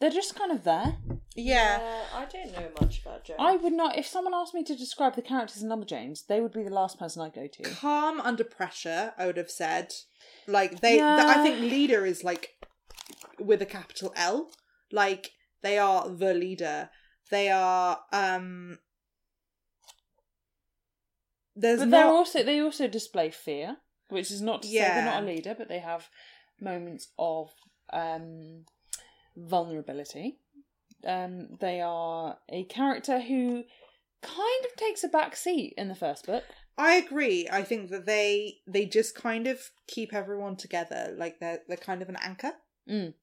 they're 0.00 0.10
just 0.10 0.34
kind 0.34 0.52
of 0.52 0.64
there. 0.64 0.96
Yeah. 1.34 2.04
I 2.14 2.24
don't 2.24 2.52
know 2.52 2.68
much 2.80 3.02
about 3.02 3.24
Jo. 3.24 3.34
I 3.38 3.56
would 3.56 3.72
not 3.72 3.98
if 3.98 4.06
someone 4.06 4.34
asked 4.34 4.54
me 4.54 4.64
to 4.64 4.74
describe 4.76 5.14
the 5.16 5.22
characters 5.22 5.62
in 5.62 5.68
Number 5.68 5.86
Lumberjanes, 5.86 6.26
they 6.26 6.40
would 6.40 6.52
be 6.52 6.62
the 6.62 6.70
last 6.70 6.98
person 6.98 7.22
I'd 7.22 7.34
go 7.34 7.46
to. 7.46 7.62
calm 7.74 8.20
under 8.20 8.44
pressure. 8.44 9.12
I 9.18 9.26
would 9.26 9.36
have 9.36 9.50
said, 9.50 9.92
like 10.46 10.80
they. 10.80 10.96
Yeah. 10.96 11.16
th- 11.16 11.36
I 11.36 11.42
think 11.42 11.60
leader 11.60 12.06
is 12.06 12.24
like 12.24 12.50
with 13.38 13.60
a 13.62 13.66
capital 13.66 14.12
L. 14.16 14.50
Like 14.90 15.32
they 15.62 15.78
are 15.78 16.08
the 16.08 16.32
leader. 16.34 16.90
They 17.30 17.50
are. 17.50 18.00
um 18.12 18.78
There's 21.54 21.80
But 21.80 21.90
they're 21.90 22.06
also 22.06 22.42
they 22.42 22.60
also 22.60 22.86
display 22.88 23.30
fear, 23.30 23.76
which 24.08 24.30
is 24.30 24.40
not 24.40 24.62
to 24.62 24.68
say 24.68 24.78
they're 24.78 25.04
not 25.04 25.22
a 25.22 25.26
leader, 25.26 25.54
but 25.56 25.68
they 25.68 25.80
have 25.80 26.08
moments 26.60 27.08
of 27.18 27.50
um 27.92 28.64
vulnerability. 29.36 30.38
Um 31.04 31.56
they 31.60 31.80
are 31.80 32.38
a 32.48 32.64
character 32.64 33.20
who 33.20 33.64
kind 34.22 34.64
of 34.64 34.76
takes 34.76 35.04
a 35.04 35.08
back 35.08 35.36
seat 35.36 35.74
in 35.76 35.88
the 35.88 35.94
first 35.94 36.26
book. 36.26 36.44
I 36.78 36.94
agree. 36.94 37.48
I 37.50 37.62
think 37.62 37.90
that 37.90 38.06
they 38.06 38.58
they 38.66 38.86
just 38.86 39.14
kind 39.14 39.46
of 39.46 39.58
keep 39.86 40.12
everyone 40.12 40.56
together. 40.56 41.14
Like 41.16 41.38
they're 41.40 41.60
they're 41.68 41.76
kind 41.76 42.02
of 42.02 42.08
an 42.08 42.16
anchor. 42.20 42.52
Mm. 42.88 43.14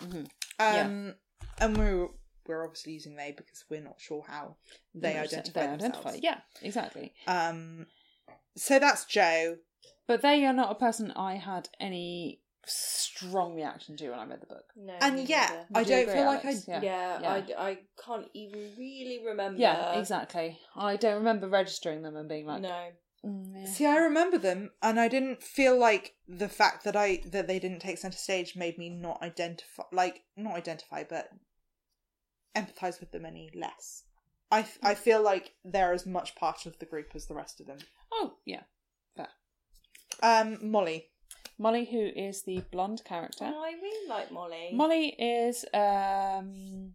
hmm 0.00 0.22
Um, 0.58 1.14
and 1.58 1.76
we're 1.76 2.08
we're 2.46 2.64
obviously 2.64 2.92
using 2.92 3.16
they 3.16 3.32
because 3.36 3.64
we're 3.68 3.82
not 3.82 4.00
sure 4.00 4.24
how 4.26 4.56
they 4.94 5.16
identify 5.18 5.76
themselves. 5.76 6.18
Yeah, 6.22 6.38
exactly. 6.62 7.14
Um, 7.26 7.86
so 8.56 8.78
that's 8.78 9.04
Jo. 9.04 9.56
But 10.06 10.22
they 10.22 10.44
are 10.44 10.52
not 10.52 10.72
a 10.72 10.74
person 10.74 11.12
I 11.12 11.34
had 11.34 11.68
any 11.78 12.39
strong 12.66 13.54
reaction 13.54 13.96
to 13.96 14.10
when 14.10 14.18
I 14.18 14.24
read 14.24 14.40
the 14.40 14.46
book. 14.46 14.64
no, 14.76 14.92
And 15.00 15.16
me 15.16 15.22
yet. 15.22 15.66
I 15.74 15.78
Would 15.80 15.88
you 15.88 15.94
don't 15.94 16.02
agree, 16.02 16.14
feel 16.14 16.24
like 16.26 16.44
Alex? 16.44 16.68
I. 16.68 16.72
Yeah. 16.72 16.82
yeah, 16.82 17.20
Yeah. 17.20 17.54
I, 17.58 17.68
I 17.70 17.78
can't 18.04 18.26
even 18.34 18.70
really 18.78 19.22
remember. 19.24 19.60
Yeah, 19.60 19.98
exactly. 19.98 20.58
I 20.76 20.96
don't 20.96 21.16
remember 21.16 21.48
registering 21.48 22.02
them 22.02 22.16
and 22.16 22.28
being 22.28 22.46
like, 22.46 22.62
No. 22.62 22.88
"Mm, 23.24 23.52
yeah." 23.64 23.64
See, 23.66 23.86
I 23.86 23.96
remember 23.96 24.38
them, 24.38 24.70
and 24.82 24.98
I 25.00 25.08
didn't 25.08 25.42
feel 25.42 25.78
like 25.78 26.14
the 26.28 26.48
fact 26.48 26.84
that 26.84 26.96
I 26.96 27.22
that 27.26 27.46
they 27.46 27.58
didn't 27.58 27.80
take 27.80 27.98
center 27.98 28.16
stage 28.18 28.56
made 28.56 28.78
me 28.78 28.90
not 28.90 29.22
identify, 29.22 29.84
like 29.92 30.22
not 30.36 30.54
identify, 30.54 31.04
but 31.04 31.28
empathize 32.56 33.00
with 33.00 33.12
them 33.12 33.24
any 33.24 33.50
less. 33.54 34.04
I, 34.50 34.66
I 34.82 34.94
feel 34.94 35.22
like 35.22 35.52
they're 35.64 35.92
as 35.92 36.04
much 36.06 36.34
part 36.34 36.66
of 36.66 36.78
the 36.80 36.86
group 36.86 37.12
as 37.14 37.26
the 37.26 37.34
rest 37.34 37.60
of 37.60 37.66
them. 37.68 37.78
Oh, 38.12 38.34
yeah. 38.44 38.62
fair. 39.16 39.28
Um, 40.22 40.58
Molly. 40.60 41.06
Molly, 41.60 41.84
who 41.84 42.10
is 42.16 42.42
the 42.44 42.64
blonde 42.72 43.02
character. 43.04 43.44
Oh, 43.44 43.62
I 43.62 43.72
really 43.82 44.08
like 44.08 44.32
Molly. 44.32 44.70
Molly 44.72 45.08
is 45.08 45.66
um 45.74 46.94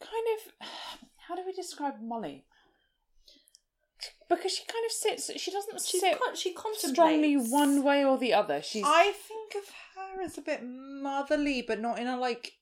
kind 0.00 0.26
of 0.36 0.68
how 1.26 1.34
do 1.34 1.42
we 1.44 1.52
describe 1.52 1.94
Molly? 2.00 2.44
Because 4.28 4.52
she 4.52 4.64
kind 4.66 4.84
of 4.86 4.92
sits 4.92 5.32
she 5.40 5.50
doesn't 5.50 5.80
She's 5.80 6.00
sit 6.00 6.16
con- 6.16 6.36
she 6.36 6.52
contemplates 6.52 6.92
strongly 6.92 7.34
one 7.36 7.82
way 7.82 8.04
or 8.04 8.16
the 8.16 8.34
other. 8.34 8.62
She's 8.62 8.84
I 8.86 9.12
think 9.12 9.56
of 9.56 9.68
her 9.96 10.22
as 10.22 10.38
a 10.38 10.42
bit 10.42 10.60
motherly, 10.64 11.62
but 11.62 11.80
not 11.80 11.98
in 11.98 12.06
a 12.06 12.16
like. 12.16 12.52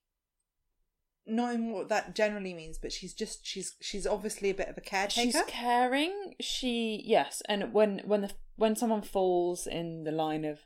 Not 1.27 1.55
in 1.55 1.71
what 1.73 1.89
that 1.89 2.15
generally 2.15 2.53
means, 2.53 2.77
but 2.79 2.93
she's 2.93 3.15
just 3.15 3.47
she's 3.47 3.77
she's 3.81 4.07
obviously 4.07 4.51
a 4.51 4.55
bit 4.55 4.69
of 4.69 4.77
a 4.77 4.81
caretaker. 4.83 5.31
she's 5.33 5.43
caring. 5.47 6.35
She 6.41 7.03
yes, 7.07 7.41
and 7.49 7.73
when 7.73 8.01
when 8.05 8.21
the 8.23 8.31
when 8.57 8.77
someone 8.77 9.03
falls 9.03 9.67
in 9.67 10.05
the 10.05 10.13
line 10.13 10.45
of 10.45 10.61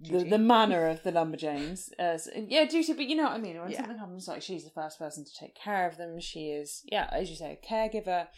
the, 0.00 0.10
Duty. 0.10 0.30
the 0.30 0.38
manner 0.38 0.86
of 0.86 1.02
the 1.02 1.10
lumberjanes. 1.12 1.90
As 1.98 2.28
yeah, 2.36 2.64
duty, 2.66 2.92
but 2.92 3.04
you 3.06 3.16
know 3.16 3.24
what 3.24 3.32
I 3.32 3.38
mean. 3.38 3.60
When 3.60 3.70
Yeah. 3.70 3.78
something 3.78 3.98
happens, 3.98 4.28
like 4.28 4.42
she's 4.42 4.64
the 4.64 4.70
first 4.70 4.98
person 4.98 5.24
to 5.24 5.30
take 5.38 5.54
care 5.56 5.86
of 5.88 5.96
them. 5.96 6.20
She 6.20 6.50
is, 6.50 6.82
yeah, 6.90 7.08
as 7.12 7.28
you 7.28 7.36
say, 7.36 7.58
a 7.62 7.66
caregiver. 7.66 8.28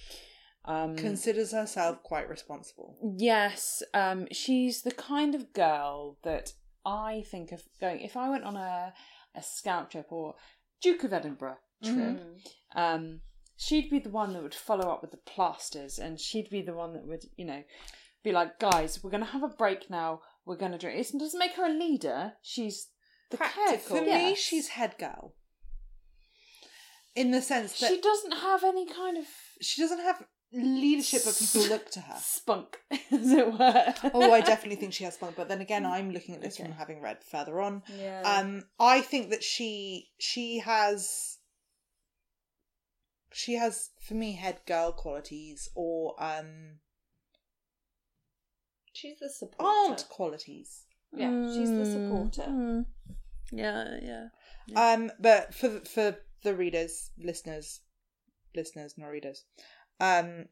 Um, 0.65 0.97
Considers 0.97 1.53
herself 1.53 2.03
quite 2.03 2.29
responsible. 2.29 2.97
yes, 3.17 3.83
um, 3.95 4.27
she's 4.33 4.83
the 4.83 4.91
kind 4.91 5.35
of 5.35 5.53
girl 5.53 6.19
that 6.23 6.53
I 6.85 7.25
think 7.31 7.53
of 7.53 7.63
going. 7.81 8.01
If 8.01 8.17
I 8.17 8.29
went 8.29 8.45
on 8.45 8.57
a 8.57 8.93
a 9.35 9.43
scout 9.43 9.91
trip 9.93 10.07
or 10.11 10.35
Duke 10.83 11.05
of 11.05 11.13
Edinburgh 11.13 11.59
trip, 11.83 11.95
Mhm. 11.97 12.47
um, 12.75 13.21
she'd 13.57 13.91
be 13.91 13.99
the 13.99 14.11
one 14.11 14.33
that 14.33 14.43
would 14.43 14.55
follow 14.55 14.91
up 14.91 15.03
with 15.03 15.11
the 15.11 15.17
plasters, 15.19 15.99
and 15.99 16.19
she'd 16.21 16.51
be 16.51 16.63
the 16.63 16.75
one 16.75 16.93
that 16.95 17.07
would, 17.07 17.25
you 17.37 17.45
know, 17.45 17.63
be 18.23 18.33
like, 18.33 18.59
guys, 18.59 19.03
we're 19.03 19.11
going 19.11 19.25
to 19.25 19.31
have 19.31 19.43
a 19.43 19.49
break 19.49 19.89
now. 19.91 20.21
We're 20.45 20.57
going 20.57 20.73
to 20.73 20.79
drink. 20.79 20.99
It 20.99 21.19
doesn't 21.19 21.39
make 21.39 21.53
her 21.55 21.65
a 21.65 21.69
leader. 21.73 22.35
She's 22.43 22.89
the 23.31 23.37
Practical. 23.39 23.79
For 23.79 24.05
careful. 24.05 24.29
me, 24.31 24.35
she's 24.35 24.69
head 24.69 24.97
girl. 24.99 25.35
In 27.15 27.31
the 27.33 27.43
sense 27.43 27.79
that 27.81 27.91
She 27.91 28.01
doesn't 28.01 28.33
have 28.33 28.63
any 28.65 28.87
kind 28.87 29.17
of 29.19 29.25
she 29.61 29.81
doesn't 29.83 29.99
have 30.01 30.25
leadership, 30.53 31.23
but 31.25 31.37
people 31.39 31.63
look 31.69 31.91
to 31.93 32.01
her. 32.01 32.17
spunk, 32.21 32.79
as 32.91 33.31
it 33.33 33.47
were. 33.53 33.95
Oh, 34.15 34.33
I 34.33 34.41
definitely 34.41 34.77
think 34.77 34.93
she 34.93 35.05
has 35.05 35.15
spunk. 35.15 35.37
But 35.37 35.49
then 35.49 35.61
again, 35.61 35.85
I'm 35.87 36.11
looking 36.11 36.35
at 36.35 36.41
this 36.43 36.55
Okay. 36.55 36.65
from 36.69 36.73
having 36.79 37.01
read 37.01 37.19
further 37.25 37.61
on. 37.61 37.83
Yeah. 37.99 38.23
Um, 38.25 38.65
I 38.79 39.01
think 39.01 39.31
that 39.31 39.43
she 39.45 40.11
she 40.19 40.59
has 40.61 41.39
she 43.33 43.55
has 43.55 43.91
for 44.01 44.15
me 44.15 44.33
head 44.33 44.61
girl 44.67 44.91
qualities 44.93 45.69
or 45.77 46.15
um 46.23 46.81
she's 48.93 49.19
the 49.21 49.29
supporter. 49.31 49.65
aunt 49.93 50.05
qualities. 50.09 50.85
Yeah, 51.13 51.47
she's 51.57 51.73
the 51.77 51.83
Mm, 51.83 51.93
supporter. 51.93 52.43
mm. 52.43 52.87
Yeah, 53.53 53.99
yeah. 54.03 54.29
Um, 54.77 55.11
but 55.19 55.55
for 55.55 55.69
the- 55.69 55.81
for 55.85 56.19
the 56.43 56.55
readers, 56.55 57.11
listeners, 57.19 57.81
listeners, 58.55 58.95
not 58.97 59.09
readers, 59.09 59.45
um, 60.01 60.47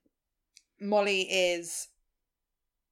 Molly 0.81 1.23
is 1.23 1.89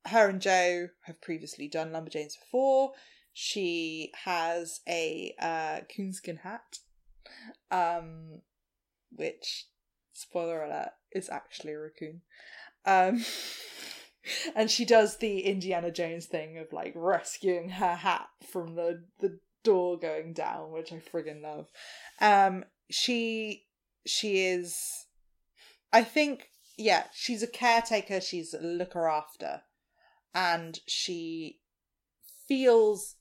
her 0.06 0.28
and 0.28 0.40
Jo 0.40 0.88
have 1.02 1.20
previously 1.20 1.68
done 1.68 1.90
Lumberjanes 1.90 2.38
before. 2.38 2.92
She 3.32 4.12
has 4.24 4.80
a 4.88 5.34
uh, 5.38 5.80
coonskin 5.94 6.38
hat, 6.38 6.78
um, 7.70 8.40
which 9.10 9.66
spoiler 10.12 10.64
alert 10.64 10.92
is 11.12 11.28
actually 11.28 11.74
a 11.74 11.78
raccoon. 11.78 12.22
Um, 12.86 13.24
and 14.54 14.70
she 14.70 14.84
does 14.84 15.18
the 15.18 15.40
Indiana 15.40 15.90
Jones 15.90 16.26
thing 16.26 16.58
of 16.58 16.72
like 16.72 16.92
rescuing 16.94 17.68
her 17.70 17.94
hat 17.94 18.28
from 18.50 18.74
the 18.74 19.04
the 19.20 19.38
door 19.62 19.98
going 19.98 20.32
down, 20.32 20.70
which 20.72 20.92
I 20.92 20.96
friggin' 20.96 21.42
love. 21.42 21.68
Um, 22.20 22.64
she 22.88 23.66
she 24.06 24.46
is, 24.46 25.05
I 25.92 26.02
think, 26.04 26.50
yeah, 26.76 27.06
she's 27.14 27.42
a 27.42 27.46
caretaker. 27.46 28.20
She's 28.20 28.52
a 28.54 28.60
looker 28.60 29.08
after, 29.08 29.62
and 30.34 30.80
she 30.86 31.60
feels 32.46 33.16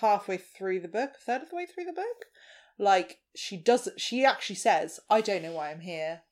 halfway 0.00 0.36
through 0.36 0.80
the 0.80 0.88
book, 0.88 1.12
a 1.16 1.20
third 1.20 1.42
of 1.42 1.50
the 1.50 1.56
way 1.56 1.66
through 1.66 1.84
the 1.84 1.92
book, 1.92 2.26
like 2.78 3.20
she 3.34 3.56
does. 3.56 3.88
She 3.96 4.24
actually 4.24 4.56
says, 4.56 5.00
"I 5.08 5.20
don't 5.20 5.42
know 5.42 5.52
why 5.52 5.70
I'm 5.70 5.80
here." 5.80 6.22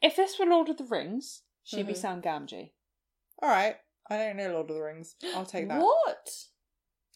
If 0.00 0.16
this 0.16 0.38
were 0.38 0.46
Lord 0.46 0.68
of 0.68 0.78
the 0.78 0.84
Rings, 0.84 1.42
she'd 1.62 1.86
be 1.86 1.92
Mhm. 1.92 1.96
Sam 1.96 2.22
Gamgee. 2.22 2.72
All 3.40 3.48
right, 3.48 3.78
I 4.08 4.16
don't 4.16 4.36
know 4.36 4.52
Lord 4.52 4.70
of 4.70 4.76
the 4.76 4.82
Rings. 4.82 5.16
I'll 5.34 5.46
take 5.46 5.68
that. 5.68 5.80
What? 5.80 6.48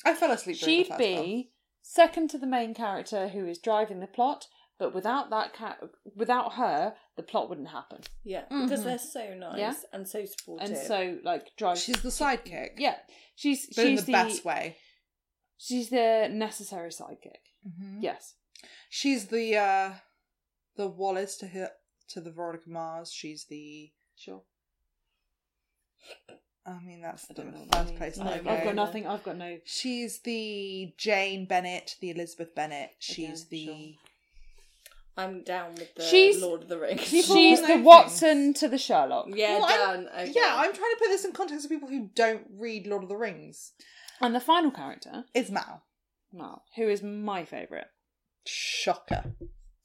I 0.05 0.15
fell 0.15 0.31
asleep. 0.31 0.57
She'd 0.57 0.97
be 0.97 1.53
second 1.83 2.31
to 2.31 2.39
the 2.39 2.47
main 2.47 2.75
character 2.75 3.29
who 3.29 3.47
is 3.47 3.59
driving 3.59 4.01
the 4.01 4.07
plot, 4.07 4.49
but 4.79 4.95
without 4.95 5.31
that 5.31 5.53
cat, 5.55 5.79
without 6.15 6.55
her, 6.55 6.95
the 7.17 7.23
plot 7.23 7.49
wouldn't 7.49 7.69
happen. 7.69 8.01
Yeah, 8.25 8.45
because 8.49 8.81
Mhm. 8.81 8.85
they're 8.85 8.99
so 8.99 9.35
nice 9.35 9.59
Yeah. 9.59 9.75
and 9.93 10.09
so 10.09 10.25
supportive. 10.25 10.69
And 10.69 10.77
so, 10.79 11.19
like, 11.25 11.43
one. 11.43 11.51
drives. 11.57 11.83
She's 11.83 12.03
the 12.03 12.09
sidekick. 12.11 12.75
yeah, 12.79 12.99
she's 13.35 13.67
but 13.75 13.87
in 13.87 13.97
she's 13.97 14.05
the, 14.07 14.13
best 14.13 14.45
way. 14.45 14.77
She's 15.59 15.89
the 15.91 16.29
necessary 16.31 16.91
sidekick. 16.91 17.41
Mhm. 17.67 18.03
Yes. 18.03 18.35
She's 18.91 19.29
the 19.29 19.57
uh 19.57 19.95
the 20.77 20.89
Wallace 20.89 21.37
to 21.39 21.47
her 21.49 21.73
to 22.09 22.21
the 22.21 22.31
Veronica 22.31 22.69
Mars. 22.69 23.13
She's 23.13 23.47
the 23.47 23.93
Sure. 24.15 24.45
I 26.65 26.79
mean 26.81 27.01
that's 27.01 27.25
I 27.25 27.35
the 27.35 27.43
don't 27.43 27.53
know 27.55 27.61
what 27.61 27.71
that 27.71 27.79
first 27.79 27.89
means. 27.91 27.99
place 27.99 28.17
No, 28.19 28.25
I 28.31 28.35
I've 28.35 28.45
go. 28.45 28.65
got 28.65 28.75
nothing. 28.75 29.07
I've 29.07 29.23
got 29.23 29.37
no. 29.37 29.61
She's 29.65 30.21
the 30.21 30.93
Jane 30.99 31.47
Bennet, 31.47 31.97
the 32.01 32.11
Elizabeth 32.11 32.55
Bennet. 32.55 32.97
She's 32.99 33.47
Again, 33.47 33.49
the 33.51 33.65
sure. 33.67 33.95
I'm 35.17 35.43
down 35.45 35.75
with 35.77 35.95
the 35.95 36.03
She's- 36.05 36.41
Lord 36.41 36.63
of 36.63 36.69
the 36.69 36.79
Rings. 36.79 37.09
People 37.11 37.35
She's 37.37 37.61
know 37.61 37.67
the 37.69 37.73
things. 37.75 37.87
Watson 37.87 38.55
to 38.55 38.69
the 38.69 38.77
Sherlock. 38.79 39.27
yeah, 39.31 39.59
Well, 39.59 39.65
I'm- 39.65 40.05
done. 40.05 40.09
Okay. 40.13 40.33
Yeah, 40.35 40.55
I'm 40.57 40.73
trying 40.75 40.91
to 40.93 40.97
put 40.99 41.09
this 41.09 41.25
in 41.25 41.33
context 41.33 41.65
of 41.65 41.71
people 41.71 41.89
who 41.89 42.11
don't 42.15 42.47
read 42.59 42.87
Lord 42.87 43.03
of 43.03 43.09
the 43.09 43.17
Rings. 43.17 43.73
And 44.21 44.35
the 44.35 44.41
final 44.41 44.71
character, 44.71 45.25
Is 45.35 45.51
Mal. 45.51 45.83
Mal, 46.33 46.65
who 46.77 46.89
is 46.89 47.03
my 47.03 47.45
favourite. 47.45 47.87
Shocker. 48.47 49.35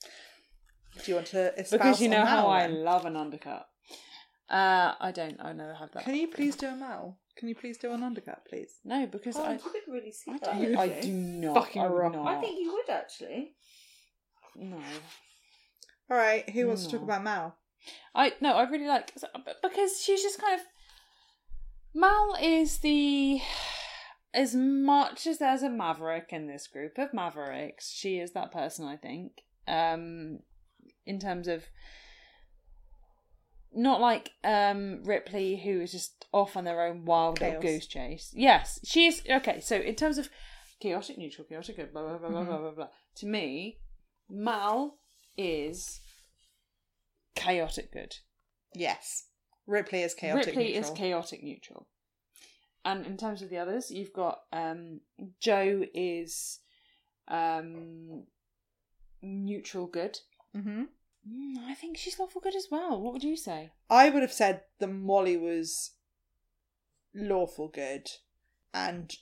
Do 0.03 1.01
you 1.05 1.15
want 1.15 1.27
to 1.27 1.53
espouse 1.59 1.71
Because 1.71 2.01
you 2.01 2.07
on 2.07 2.11
know 2.11 2.25
how 2.25 2.41
Mal, 2.43 2.49
I 2.49 2.67
then? 2.67 2.83
love 2.83 3.05
an 3.05 3.15
undercut. 3.15 3.67
Uh, 4.49 4.93
I 4.99 5.11
don't. 5.13 5.37
I 5.41 5.53
never 5.53 5.73
have 5.73 5.91
that. 5.93 6.03
Can 6.03 6.15
you 6.15 6.27
please 6.27 6.57
do 6.57 6.67
a 6.67 6.75
Mal? 6.75 7.17
Can 7.37 7.47
you 7.47 7.55
please 7.55 7.77
do 7.77 7.91
an 7.93 8.03
undercut, 8.03 8.45
please? 8.49 8.79
No, 8.83 9.05
because 9.07 9.37
Oh, 9.37 9.43
I. 9.43 9.53
you 9.53 9.59
could 9.59 9.81
really 9.87 10.11
see 10.11 10.31
I 10.31 10.37
that. 10.39 10.61
don't. 10.61 10.77
I 10.77 10.87
do 11.01 11.11
not. 11.11 11.55
Fucking 11.55 11.81
I 11.81 11.87
would 11.87 11.95
rock. 11.97 12.13
not. 12.13 12.27
I 12.27 12.41
think 12.41 12.59
you 12.59 12.73
would 12.73 12.89
actually. 12.93 13.53
No. 14.55 14.77
All 16.09 16.17
right, 16.17 16.49
who 16.49 16.67
wants 16.67 16.85
to 16.85 16.91
talk 16.91 17.03
about 17.03 17.23
Mal? 17.23 17.55
I 18.13 18.33
no. 18.41 18.53
I 18.53 18.63
really 18.69 18.87
like 18.87 19.11
because 19.63 20.01
she's 20.01 20.21
just 20.21 20.39
kind 20.39 20.59
of. 20.59 20.65
Mal 21.93 22.35
is 22.41 22.79
the. 22.79 23.41
As 24.33 24.55
much 24.55 25.27
as 25.27 25.39
there's 25.39 25.61
a 25.63 25.69
maverick 25.69 26.27
in 26.31 26.47
this 26.47 26.67
group 26.67 26.97
of 26.97 27.13
mavericks, 27.13 27.89
she 27.91 28.17
is 28.19 28.31
that 28.31 28.51
person. 28.51 28.85
I 28.85 28.97
think. 28.97 29.31
Um, 29.67 30.39
in 31.05 31.19
terms 31.19 31.47
of. 31.47 31.63
Not 33.73 34.01
like 34.01 34.31
um 34.43 35.03
Ripley, 35.05 35.55
who 35.55 35.79
is 35.79 35.93
just 35.93 36.25
off 36.33 36.57
on 36.57 36.65
their 36.65 36.81
own 36.85 37.05
wild 37.05 37.39
Chaos. 37.39 37.61
goose 37.61 37.87
chase. 37.87 38.31
Yes, 38.35 38.79
she 38.83 39.07
is 39.07 39.21
okay. 39.29 39.61
So 39.61 39.77
in 39.77 39.95
terms 39.95 40.17
of 40.17 40.29
chaotic, 40.81 41.17
neutral, 41.17 41.47
chaotic, 41.47 41.77
good, 41.77 41.93
blah 41.93 42.01
blah 42.03 42.17
blah 42.17 42.29
blah 42.29 42.41
Mhm. 42.41 42.47
blah 42.47 42.57
blah 42.57 42.71
blah. 42.71 42.87
To 43.15 43.25
me, 43.25 43.77
Mal 44.31 44.95
is 45.37 45.99
chaotic 47.35 47.91
good. 47.91 48.15
Yes. 48.73 49.25
Ripley 49.67 50.01
is 50.01 50.13
chaotic 50.13 50.47
Ripley 50.47 50.73
neutral. 50.73 50.91
is 50.93 50.97
chaotic 50.97 51.43
neutral. 51.43 51.87
And 52.83 53.05
in 53.05 53.17
terms 53.17 53.41
of 53.41 53.49
the 53.49 53.57
others, 53.59 53.91
you've 53.91 54.13
got 54.13 54.39
um, 54.51 55.01
Jo 55.39 55.83
is 55.93 56.59
um, 57.27 58.23
neutral 59.21 59.87
good. 59.87 60.19
hmm 60.55 60.83
Mm, 61.29 61.57
I 61.67 61.75
think 61.75 61.97
she's 61.97 62.17
lawful 62.17 62.41
good 62.41 62.55
as 62.55 62.69
well. 62.71 62.99
What 62.99 63.13
would 63.13 63.23
you 63.23 63.37
say? 63.37 63.69
I 63.91 64.09
would 64.09 64.23
have 64.23 64.33
said 64.33 64.61
that 64.79 64.87
Molly 64.87 65.37
was 65.37 65.91
lawful 67.13 67.67
good 67.67 68.09
and 68.73 69.15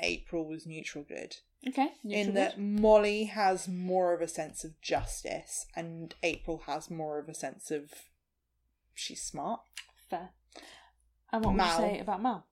April 0.00 0.46
was 0.46 0.66
neutral 0.66 1.04
good. 1.04 1.36
Okay, 1.68 1.90
neutral 2.02 2.28
in 2.28 2.34
that 2.34 2.56
good. 2.56 2.80
Molly 2.80 3.24
has 3.24 3.68
more 3.68 4.12
of 4.12 4.20
a 4.20 4.26
sense 4.28 4.64
of 4.64 4.80
justice 4.80 5.66
and 5.76 6.14
April 6.22 6.62
has 6.66 6.90
more 6.90 7.18
of 7.18 7.28
a 7.28 7.34
sense 7.34 7.70
of 7.70 7.90
she's 8.94 9.22
smart. 9.22 9.60
fair. 10.10 10.30
And 11.32 11.44
what 11.44 11.54
Mal. 11.54 11.80
would 11.80 11.86
you 11.88 11.94
say 11.96 12.00
about 12.00 12.20
Mal? 12.22 12.46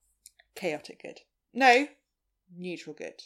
Chaotic 0.55 1.03
good. 1.03 1.19
No, 1.53 1.87
neutral 2.57 2.95
good. 2.95 3.23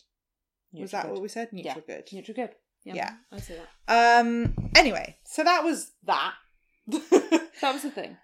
was 0.73 0.91
that 0.93 1.05
good. 1.05 1.13
what 1.13 1.23
we 1.23 1.29
said? 1.29 1.49
Yeah. 1.53 1.75
Neutral 1.75 1.85
good. 1.87 2.09
Neutral 2.13 2.35
good. 2.35 2.51
Yeah, 2.85 2.95
Yeah. 2.95 3.11
I 3.33 3.39
see 3.41 3.55
that. 3.87 4.19
Um 4.19 4.55
anyway, 4.75 5.19
so 5.25 5.45
that 5.45 5.63
was 5.65 5.93
that. 6.05 6.33
That 7.61 7.73
was 7.73 7.83
the 7.83 7.91
thing. 7.91 8.17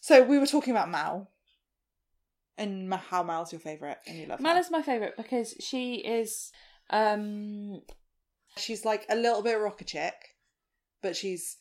so 0.00 0.22
we 0.22 0.38
were 0.38 0.46
talking 0.46 0.72
about 0.72 0.90
Mal. 0.90 1.30
And 2.56 2.92
how 2.94 3.22
Mal's 3.22 3.52
your 3.52 3.60
favourite 3.60 3.96
and 4.06 4.16
you 4.16 4.26
love 4.26 4.40
Mal 4.40 4.54
her. 4.54 4.60
is 4.60 4.70
my 4.70 4.82
favourite 4.82 5.16
because 5.16 5.54
she 5.60 5.96
is 5.96 6.52
um 6.90 7.82
She's 8.56 8.84
like 8.84 9.04
a 9.08 9.16
little 9.16 9.42
bit 9.42 9.54
rocket 9.58 9.88
chick, 9.88 10.14
but 11.02 11.16
she's 11.16 11.56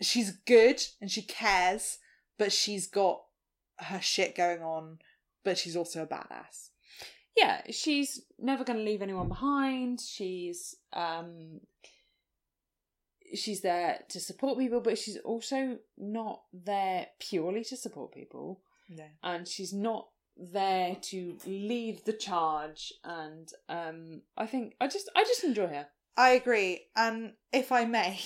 she's 0.00 0.32
good 0.32 0.82
and 1.00 1.08
she 1.10 1.22
cares, 1.22 1.98
but 2.38 2.52
she's 2.52 2.88
got 2.88 3.22
her 3.78 4.00
shit 4.00 4.34
going 4.36 4.62
on, 4.62 4.98
but 5.44 5.56
she's 5.56 5.76
also 5.76 6.02
a 6.02 6.06
badass. 6.06 6.70
yeah, 7.36 7.62
she's 7.70 8.22
never 8.38 8.64
going 8.64 8.78
to 8.78 8.84
leave 8.84 9.02
anyone 9.02 9.28
behind. 9.28 10.00
She's 10.00 10.74
um 10.92 11.60
she's 13.34 13.60
there 13.60 14.00
to 14.08 14.20
support 14.20 14.58
people, 14.58 14.80
but 14.80 14.98
she's 14.98 15.18
also 15.18 15.78
not 15.96 16.42
there 16.52 17.06
purely 17.20 17.62
to 17.64 17.76
support 17.76 18.12
people, 18.12 18.60
No. 18.88 19.04
and 19.22 19.46
she's 19.48 19.72
not 19.72 20.08
there 20.36 20.96
to 21.00 21.38
lead 21.46 22.04
the 22.04 22.12
charge, 22.12 22.92
and 23.04 23.48
um, 23.68 24.22
I 24.36 24.46
think 24.46 24.74
I 24.80 24.88
just 24.88 25.10
I 25.16 25.22
just 25.24 25.44
enjoy 25.44 25.68
her. 25.68 25.86
I 26.16 26.30
agree. 26.30 26.86
And 26.96 27.32
if 27.52 27.72
I 27.72 27.84
may, 27.84 28.20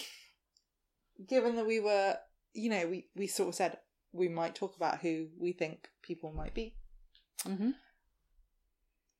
given 1.28 1.56
that 1.56 1.66
we 1.66 1.80
were, 1.80 2.16
you 2.52 2.70
know, 2.70 2.86
we, 2.86 3.06
we 3.16 3.26
sort 3.26 3.48
of 3.50 3.54
said 3.54 3.78
we 4.12 4.28
might 4.28 4.54
talk 4.54 4.76
about 4.76 5.00
who 5.00 5.28
we 5.38 5.52
think 5.52 5.88
people 6.02 6.32
might 6.32 6.54
be, 6.54 6.74
Mm-hmm. 7.46 7.70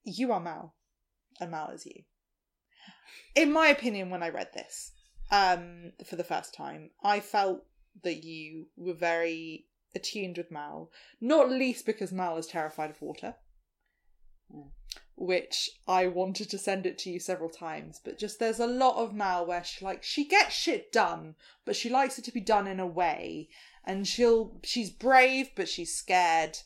you 0.04 0.32
are 0.32 0.40
Mal, 0.40 0.74
and 1.40 1.50
Mal 1.50 1.70
is 1.70 1.86
you. 1.86 2.02
In 3.34 3.52
my 3.52 3.68
opinion, 3.68 4.10
when 4.10 4.22
I 4.22 4.30
read 4.30 4.48
this 4.54 4.92
um, 5.30 5.92
for 6.04 6.16
the 6.16 6.24
first 6.24 6.52
time, 6.54 6.90
I 7.02 7.20
felt 7.20 7.64
that 8.02 8.24
you 8.24 8.66
were 8.76 8.94
very 8.94 9.66
attuned 9.94 10.38
with 10.38 10.50
Mal, 10.50 10.90
not 11.20 11.50
least 11.50 11.86
because 11.86 12.12
Mal 12.12 12.36
is 12.36 12.46
terrified 12.46 12.90
of 12.90 13.02
water. 13.02 13.36
Mm. 14.54 14.70
Which 15.16 15.70
I 15.86 16.06
wanted 16.06 16.48
to 16.50 16.58
send 16.58 16.86
it 16.86 16.96
to 16.98 17.10
you 17.10 17.18
several 17.18 17.50
times, 17.50 18.00
but 18.02 18.18
just 18.18 18.38
there's 18.38 18.60
a 18.60 18.66
lot 18.66 18.96
of 18.96 19.14
Mal 19.14 19.44
where 19.44 19.64
she 19.64 19.84
like 19.84 20.04
she 20.04 20.24
gets 20.24 20.54
shit 20.54 20.92
done, 20.92 21.34
but 21.64 21.74
she 21.74 21.88
likes 21.88 22.18
it 22.18 22.24
to 22.26 22.32
be 22.32 22.40
done 22.40 22.68
in 22.68 22.78
a 22.78 22.86
way, 22.86 23.48
and 23.84 24.06
she'll 24.06 24.60
she's 24.62 24.90
brave 24.90 25.50
but 25.56 25.68
she's 25.68 25.96
scared, 25.96 26.58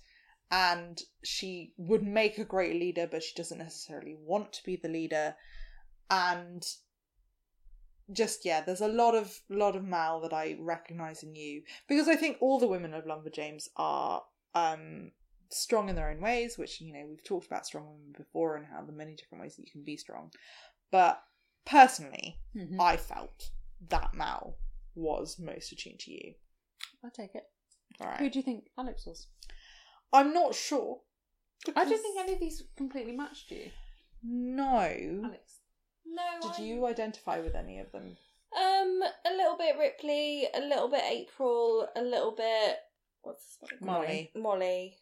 and 0.50 1.00
she 1.24 1.72
would 1.78 2.02
make 2.02 2.36
a 2.36 2.44
great 2.44 2.78
leader, 2.78 3.08
but 3.10 3.22
she 3.22 3.34
doesn't 3.34 3.58
necessarily 3.58 4.14
want 4.20 4.52
to 4.52 4.64
be 4.64 4.76
the 4.76 4.88
leader, 4.88 5.34
and 6.10 6.62
just 8.11 8.44
yeah, 8.44 8.61
there's 8.62 8.80
a 8.80 8.88
lot 8.88 9.14
of 9.14 9.40
lot 9.48 9.76
of 9.76 9.84
Mal 9.84 10.20
that 10.22 10.32
I 10.32 10.57
recognise 10.61 11.22
in 11.22 11.34
you 11.34 11.62
because 11.88 12.09
I 12.09 12.16
think 12.16 12.38
all 12.40 12.59
the 12.59 12.66
women 12.66 12.94
of 12.94 13.05
Lumberjanes 13.05 13.68
are 13.76 14.22
um 14.55 15.12
strong 15.50 15.88
in 15.88 15.96
their 15.96 16.11
own 16.11 16.20
ways, 16.20 16.57
which 16.59 16.80
you 16.80 16.92
know 16.92 17.05
we've 17.09 17.24
talked 17.24 17.46
about 17.46 17.66
strong 17.66 17.86
women 17.86 18.12
before 18.16 18.57
and 18.57 18.66
how 18.66 18.82
the 18.82 18.92
many 18.92 19.14
different 19.14 19.42
ways 19.42 19.57
that 19.57 19.64
you 19.66 19.72
can 19.72 19.84
be 19.84 19.96
strong. 19.96 20.30
But 20.90 21.22
personally, 21.64 22.38
Mm-hmm. 22.57 22.80
I 22.80 22.96
felt 22.98 23.50
that 23.88 24.12
Mal 24.14 24.57
was 24.94 25.38
most 25.38 25.72
attuned 25.72 26.00
to 26.00 26.11
you. 26.12 26.34
I 27.03 27.09
take 27.14 27.34
it. 27.34 27.44
All 28.00 28.09
Who 28.18 28.28
do 28.28 28.38
you 28.38 28.42
think 28.42 28.64
Alex 28.78 29.07
was? 29.07 29.26
I'm 30.12 30.34
not 30.34 30.55
sure. 30.55 31.00
I 31.74 31.84
don't 31.84 32.03
think 32.03 32.18
any 32.20 32.34
of 32.34 32.40
these 32.40 32.62
completely 32.76 33.12
matched 33.12 33.50
you, 33.50 33.70
No. 34.22 35.22
Alex. 35.24 35.61
No. 36.07 36.40
Did 36.42 36.61
I- 36.61 36.64
you 36.64 36.86
identify 36.86 37.40
with 37.40 37.55
any 37.55 37.78
of 37.78 37.90
them? 37.92 38.16
Um, 38.57 39.03
a 39.24 39.30
little 39.34 39.57
bit 39.57 39.76
Ripley, 39.78 40.46
a 40.55 40.61
little 40.61 40.88
bit 40.88 41.03
April, 41.09 41.88
a 41.96 42.03
little 42.03 42.32
bit 42.32 42.76
what's 43.22 43.57
this 43.61 43.70
one? 43.80 43.86
Molly. 44.03 44.30
Molly. 44.34 44.98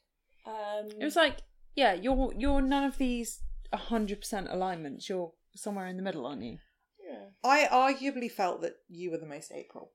Um, 0.47 0.89
It 1.01 1.05
was 1.05 1.17
like, 1.17 1.39
yeah, 1.75 1.95
you're 1.95 2.33
you're 2.37 2.61
none 2.61 2.85
of 2.85 2.97
these 2.99 3.43
hundred 3.75 4.21
percent 4.21 4.49
alignments. 4.51 5.09
You're 5.09 5.33
somewhere 5.57 5.87
in 5.87 5.97
the 5.97 6.03
middle, 6.03 6.27
aren't 6.27 6.43
you? 6.43 6.59
yeah. 7.05 7.27
I 7.43 7.67
arguably 7.67 8.31
felt 8.31 8.61
that 8.63 8.75
you 8.89 9.11
were 9.11 9.19
the 9.19 9.27
most 9.27 9.51
April. 9.53 9.93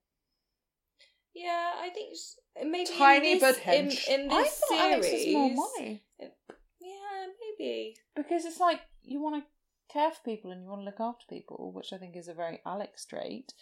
Yeah, 1.34 1.72
I 1.78 1.90
think 1.90 2.12
s- 2.14 2.38
maybe 2.64 2.90
Tiny 2.98 3.34
in 3.34 3.40
but 3.40 3.56
this, 3.56 3.66
in, 3.76 3.88
hench. 3.88 4.08
in 4.10 4.32
I 4.32 4.44
this 4.44 4.58
thought 4.60 4.80
series. 4.80 5.06
Alex 5.06 5.26
was 5.26 5.34
more 5.34 5.50
Molly 5.56 6.04
Yeah, 6.82 7.26
maybe. 7.60 7.98
because 8.16 8.46
it's 8.46 8.60
like 8.60 8.82
you 9.04 9.22
want 9.22 9.44
to 9.44 9.50
care 9.96 10.12
for 10.12 10.22
people 10.24 10.52
and 10.52 10.62
you 10.64 10.70
want 10.70 10.82
to 10.82 10.86
look 10.86 11.00
after 11.00 11.26
people, 11.30 11.72
which 11.74 11.94
I 11.94 11.98
think 11.98 12.16
is 12.16 12.28
a 12.28 12.34
very 12.34 12.60
Alex 12.66 13.06
trait. 13.06 13.54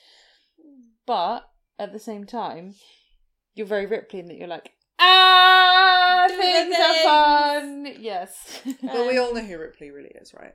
But 1.05 1.41
at 1.77 1.93
the 1.93 1.99
same 1.99 2.25
time, 2.25 2.75
you're 3.55 3.67
very 3.67 3.85
Ripley 3.85 4.19
in 4.19 4.27
that 4.27 4.37
you're 4.37 4.47
like, 4.47 4.71
ah, 4.99 6.25
Do 6.27 6.35
the 6.35 6.41
things 6.41 6.75
are 6.75 7.03
fun. 7.03 7.87
Yes. 7.99 8.61
But 8.81 9.07
we 9.07 9.17
Um, 9.17 9.25
all 9.25 9.33
know 9.35 9.41
who 9.41 9.57
Ripley 9.59 9.91
really 9.91 10.11
is, 10.21 10.33
right? 10.33 10.53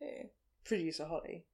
Who? 0.00 0.06
Producer 0.64 1.06
Holly. 1.06 1.46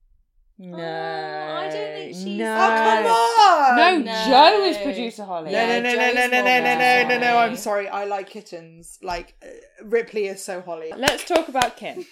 no, 0.58 0.76
I 0.78 1.62
don't 1.64 1.72
think 1.72 2.14
she's- 2.14 2.38
no. 2.38 2.54
Oh, 2.58 3.72
come 3.76 3.86
on! 3.86 4.04
No, 4.04 4.12
No. 4.12 4.24
Jo 4.28 4.64
is 4.64 4.76
producer 4.78 5.24
Holly. 5.24 5.52
No, 5.52 5.58
Yeah, 5.58 5.80
no, 5.80 5.80
no, 5.80 5.96
no, 5.96 6.04
Jo's 6.06 6.14
no, 6.14 6.26
no, 6.26 6.40
no, 6.44 6.58
no, 6.60 6.74
no, 6.78 7.08
no, 7.08 7.18
no. 7.20 7.38
I'm 7.38 7.56
sorry. 7.56 7.88
I 7.88 8.04
like 8.04 8.28
kittens. 8.30 8.98
Like 9.02 9.34
uh, 9.42 9.48
Ripley 9.84 10.26
is 10.26 10.42
so 10.44 10.60
Holly. 10.60 10.92
Let's 10.96 11.24
talk 11.24 11.48
about 11.48 11.76
Kim. 11.76 12.04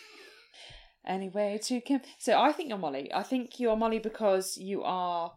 Anyway, 1.07 1.59
to 1.65 1.81
Kim. 1.81 2.01
So 2.19 2.39
I 2.41 2.53
think 2.53 2.69
you're 2.71 2.79
Molly. 2.79 3.13
I 3.13 3.23
think 3.23 3.61
you're 3.61 3.77
Molly 3.77 3.99
because 3.99 4.57
you 4.57 4.83
are. 4.83 5.33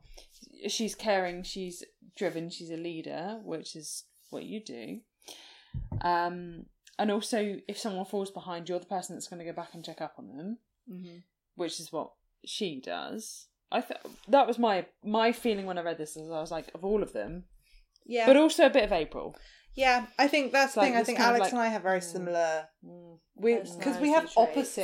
She's 0.68 0.96
caring. 0.96 1.44
She's 1.44 1.84
driven. 2.18 2.50
She's 2.50 2.70
a 2.72 2.78
leader, 2.78 3.40
which 3.44 3.76
is 3.76 4.06
what 4.30 4.44
you 4.44 4.64
do. 4.64 5.00
Um, 6.02 6.66
and 7.00 7.12
also, 7.12 7.58
if 7.68 7.78
someone 7.78 8.06
falls 8.06 8.32
behind, 8.32 8.70
you're 8.70 8.80
the 8.80 8.86
person 8.86 9.16
that's 9.16 9.28
going 9.28 9.40
to 9.40 9.46
go 9.46 9.54
back 9.54 9.74
and 9.74 9.84
check 9.86 10.02
up 10.02 10.16
on 10.18 10.28
them, 10.36 10.58
Mm-hmm. 10.92 11.18
which 11.56 11.80
is 11.80 11.92
what 11.92 12.12
she 12.46 12.82
does. 12.84 13.48
I 13.72 13.82
th- 13.82 14.00
that 14.30 14.48
was 14.48 14.58
my 14.58 14.86
my 15.04 15.34
feeling 15.34 15.66
when 15.66 15.78
I 15.78 15.82
read 15.82 15.98
this. 15.98 16.16
Is 16.16 16.32
I 16.32 16.40
was 16.40 16.52
like, 16.52 16.70
of 16.74 16.86
all 16.86 17.04
of 17.04 17.12
them, 17.14 17.44
Yeah, 18.06 18.26
but 18.26 18.38
also 18.38 18.66
a 18.66 18.70
bit 18.70 18.86
of 18.86 18.94
April. 18.94 19.36
yeah. 19.76 20.06
I 20.18 20.30
think 20.30 20.54
that's 20.54 20.74
the 20.76 20.80
Like, 20.80 20.90
thing. 20.92 20.98
I 20.98 21.04
think 21.04 21.20
Alex 21.20 21.42
like- 21.42 21.52
and 21.52 21.62
I 21.62 21.68
have 21.68 21.84
very 21.84 22.00
Mm. 22.00 22.04
similar. 22.12 22.68
Mm. 22.86 23.20
We 23.36 23.56
because 23.56 24.00
we 24.00 24.10
have 24.12 24.32
traits. 24.32 24.80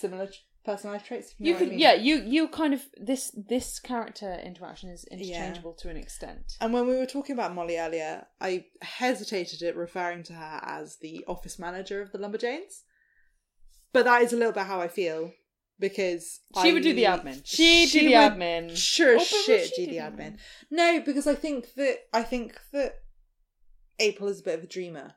Similar 0.00 0.28
personality 0.64 1.04
traits. 1.06 1.28
if 1.32 1.34
You 1.38 1.52
know 1.52 1.58
could, 1.58 1.68
I 1.68 1.70
mean. 1.70 1.78
yeah, 1.78 1.94
you 1.94 2.16
you 2.16 2.48
kind 2.48 2.74
of 2.74 2.82
this 2.96 3.30
this 3.48 3.78
character 3.80 4.32
interaction 4.44 4.90
is 4.90 5.04
interchangeable 5.10 5.74
to 5.80 5.88
an 5.88 5.96
extent. 5.96 6.46
And 6.60 6.72
when 6.72 6.86
we 6.86 6.96
were 6.96 7.06
talking 7.06 7.34
about 7.34 7.54
Molly 7.54 7.78
earlier, 7.78 8.26
I 8.40 8.64
hesitated 8.82 9.62
at 9.62 9.76
referring 9.76 10.22
to 10.24 10.32
her 10.34 10.60
as 10.62 10.96
the 11.00 11.24
office 11.26 11.58
manager 11.58 12.00
of 12.02 12.12
the 12.12 12.18
Lumberjanes. 12.18 12.82
But 13.92 14.04
that 14.04 14.22
is 14.22 14.32
a 14.32 14.36
little 14.36 14.52
bit 14.52 14.66
how 14.66 14.80
I 14.80 14.88
feel 14.88 15.32
because 15.78 16.40
She 16.62 16.70
I- 16.70 16.72
would 16.72 16.82
do 16.82 16.92
the 16.94 17.04
admin. 17.04 17.40
She'd 17.44 17.88
she 17.88 18.00
do 18.00 18.08
the 18.08 18.14
admin. 18.14 18.76
Sure 18.76 19.14
Oh, 19.16 19.20
as 19.20 19.30
but 19.30 19.36
would 19.36 19.44
shit 19.46 19.74
she 19.74 19.86
do 19.86 19.92
the 19.92 19.98
admin. 19.98 20.38
No, 20.70 21.00
because 21.00 21.26
I 21.26 21.34
think 21.34 21.74
that 21.74 21.96
I 22.12 22.22
think 22.22 22.58
that 22.72 22.92
April 23.98 24.28
is 24.28 24.40
a 24.40 24.44
bit 24.44 24.58
of 24.58 24.64
a 24.64 24.68
dreamer, 24.68 25.14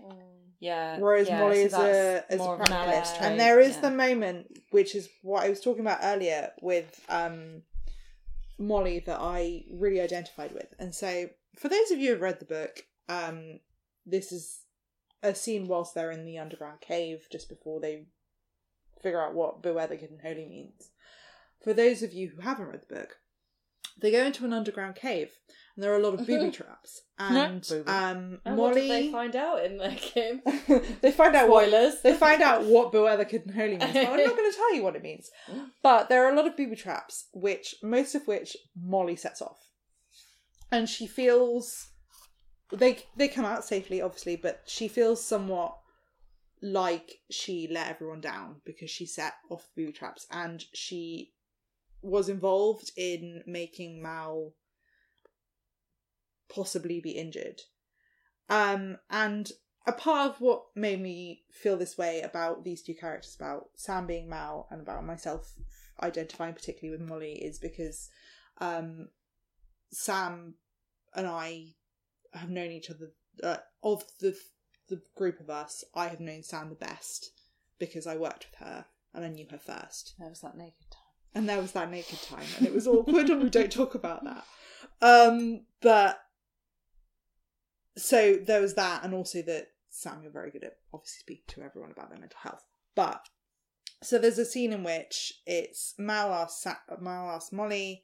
oh. 0.00 0.12
Yeah. 0.62 0.98
whereas 0.98 1.28
yeah, 1.28 1.40
Molly 1.40 1.56
so 1.56 1.64
is 1.66 1.72
a 1.74 1.76
that's 1.76 2.34
is 2.34 2.40
a 2.40 2.44
more 2.44 2.54
an 2.54 2.66
practicalist. 2.66 3.20
And 3.20 3.40
there 3.40 3.58
is 3.58 3.74
yeah. 3.74 3.80
the 3.80 3.90
moment, 3.90 4.58
which 4.70 4.94
is 4.94 5.08
what 5.22 5.42
I 5.42 5.48
was 5.48 5.60
talking 5.60 5.80
about 5.80 5.98
earlier 6.02 6.50
with 6.60 7.04
um 7.08 7.62
Molly 8.58 9.00
that 9.00 9.18
I 9.20 9.64
really 9.72 10.00
identified 10.00 10.52
with. 10.52 10.72
And 10.78 10.94
so, 10.94 11.30
for 11.58 11.68
those 11.68 11.90
of 11.90 11.98
you 11.98 12.08
who 12.08 12.12
have 12.12 12.22
read 12.22 12.38
the 12.38 12.44
book, 12.44 12.84
um, 13.08 13.58
this 14.06 14.30
is 14.30 14.60
a 15.22 15.34
scene 15.34 15.66
whilst 15.66 15.94
they're 15.94 16.12
in 16.12 16.24
the 16.24 16.38
underground 16.38 16.80
cave 16.80 17.26
just 17.30 17.48
before 17.48 17.80
they 17.80 18.06
figure 19.02 19.20
out 19.20 19.34
what 19.34 19.62
Beware 19.62 19.88
the 19.88 19.96
Kitten 19.96 20.20
Holy 20.22 20.46
means. 20.46 20.90
For 21.62 21.72
those 21.72 22.02
of 22.02 22.12
you 22.12 22.28
who 22.28 22.42
haven't 22.42 22.68
read 22.68 22.82
the 22.88 22.94
book, 22.94 23.16
they 24.00 24.10
go 24.10 24.24
into 24.24 24.44
an 24.44 24.52
underground 24.52 24.94
cave 24.94 25.30
and 25.74 25.82
there 25.84 25.92
are 25.92 25.96
a 25.98 26.02
lot 26.02 26.14
of 26.14 26.26
booby 26.26 26.50
traps. 26.50 27.02
And 27.18 27.66
um, 27.86 28.40
And 28.44 28.56
Molly. 28.56 28.58
what 28.58 28.74
did 28.74 28.90
they 28.90 29.10
find 29.12 29.36
out 29.36 29.64
in 29.64 29.76
their 29.78 29.96
game? 30.14 30.42
they 31.00 31.12
find 31.12 31.34
out 31.36 31.48
what 31.48 31.68
Spoilers. 31.68 32.00
they 32.02 32.14
find 32.14 32.42
out 32.42 32.64
what 32.64 32.90
Beware 32.92 33.16
the 33.16 33.24
Kitten 33.24 33.52
Holy 33.52 33.76
means. 33.78 33.82
But 33.82 33.96
I'm 33.96 34.16
not 34.16 34.36
going 34.36 34.50
to 34.50 34.56
tell 34.56 34.74
you 34.74 34.82
what 34.82 34.96
it 34.96 35.02
means. 35.02 35.30
But 35.82 36.08
there 36.08 36.24
are 36.26 36.32
a 36.32 36.36
lot 36.36 36.46
of 36.46 36.56
booby 36.56 36.76
traps, 36.76 37.28
which 37.32 37.74
most 37.82 38.14
of 38.14 38.26
which 38.26 38.56
Molly 38.80 39.16
sets 39.16 39.40
off, 39.40 39.58
and 40.70 40.88
she 40.88 41.06
feels 41.06 41.88
they 42.72 42.98
they 43.16 43.28
come 43.28 43.44
out 43.44 43.64
safely, 43.64 44.00
obviously, 44.02 44.36
but 44.36 44.62
she 44.66 44.88
feels 44.88 45.24
somewhat 45.24 45.76
like 46.62 47.18
she 47.30 47.68
let 47.70 47.88
everyone 47.88 48.20
down 48.20 48.56
because 48.64 48.90
she 48.90 49.04
set 49.06 49.34
off 49.50 49.66
the 49.74 49.82
booby 49.82 49.92
traps 49.92 50.26
and 50.30 50.64
she 50.72 51.32
was 52.02 52.28
involved 52.28 52.90
in 52.96 53.42
making 53.46 54.00
Mal 54.02 54.52
possibly 56.54 57.00
be 57.00 57.10
injured. 57.10 57.62
Um, 58.48 58.98
and 59.10 59.50
a 59.86 59.92
part 59.92 60.30
of 60.30 60.40
what 60.40 60.64
made 60.74 61.00
me 61.00 61.42
feel 61.50 61.76
this 61.76 61.98
way 61.98 62.20
about 62.20 62.64
these 62.64 62.82
two 62.82 62.94
characters, 62.94 63.36
about 63.38 63.70
Sam 63.74 64.06
being 64.06 64.28
Mal 64.28 64.68
and 64.70 64.80
about 64.80 65.04
myself 65.04 65.52
identifying 66.02 66.54
particularly 66.54 66.98
with 66.98 67.08
Molly, 67.08 67.32
is 67.32 67.58
because 67.58 68.08
um, 68.60 69.08
Sam 69.90 70.54
and 71.14 71.26
I 71.26 71.74
have 72.32 72.50
known 72.50 72.70
each 72.70 72.90
other. 72.90 73.12
Uh, 73.42 73.56
of 73.82 74.04
the 74.20 74.36
the 74.88 75.00
group 75.16 75.40
of 75.40 75.48
us, 75.48 75.84
I 75.94 76.08
have 76.08 76.20
known 76.20 76.42
Sam 76.42 76.68
the 76.68 76.74
best 76.74 77.30
because 77.78 78.06
I 78.06 78.16
worked 78.16 78.46
with 78.50 78.68
her 78.68 78.84
and 79.14 79.24
I 79.24 79.28
knew 79.28 79.46
her 79.50 79.58
first. 79.58 80.14
There 80.18 80.28
was 80.28 80.40
that 80.40 80.56
naked 80.56 80.90
time. 80.90 81.00
And 81.34 81.48
there 81.48 81.60
was 81.60 81.72
that 81.72 81.90
naked 81.90 82.20
time, 82.20 82.44
and 82.58 82.66
it 82.66 82.74
was 82.74 82.86
awkward, 82.86 83.30
and 83.30 83.42
we 83.42 83.48
don't 83.48 83.72
talk 83.72 83.94
about 83.94 84.22
that. 84.24 84.44
Um, 85.00 85.62
but 85.80 86.21
so 87.96 88.36
there 88.36 88.60
was 88.60 88.74
that, 88.74 89.04
and 89.04 89.14
also 89.14 89.42
that 89.42 89.68
Sam, 89.90 90.22
you're 90.22 90.32
very 90.32 90.50
good 90.50 90.64
at 90.64 90.78
obviously 90.92 91.20
speaking 91.20 91.44
to 91.48 91.62
everyone 91.62 91.90
about 91.90 92.10
their 92.10 92.18
mental 92.18 92.38
health. 92.42 92.64
But 92.94 93.28
so 94.02 94.18
there's 94.18 94.38
a 94.38 94.44
scene 94.44 94.72
in 94.72 94.82
which 94.82 95.34
it's 95.46 95.94
Mal 95.98 96.32
asks, 96.32 96.66
Mal 97.00 97.30
asks 97.30 97.52
Molly, 97.52 98.02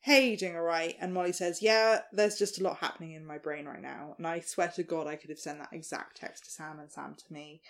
Hey, 0.00 0.30
you 0.30 0.36
doing 0.36 0.56
alright? 0.56 0.96
And 1.00 1.12
Molly 1.12 1.32
says, 1.32 1.60
Yeah, 1.60 2.00
there's 2.12 2.38
just 2.38 2.60
a 2.60 2.62
lot 2.62 2.78
happening 2.78 3.12
in 3.12 3.26
my 3.26 3.36
brain 3.38 3.66
right 3.66 3.82
now. 3.82 4.14
And 4.16 4.26
I 4.26 4.40
swear 4.40 4.68
to 4.76 4.82
God, 4.82 5.06
I 5.06 5.16
could 5.16 5.30
have 5.30 5.38
sent 5.38 5.58
that 5.58 5.72
exact 5.72 6.16
text 6.16 6.44
to 6.44 6.50
Sam 6.50 6.80
and 6.80 6.90
Sam 6.90 7.14
to 7.14 7.32
me. 7.32 7.60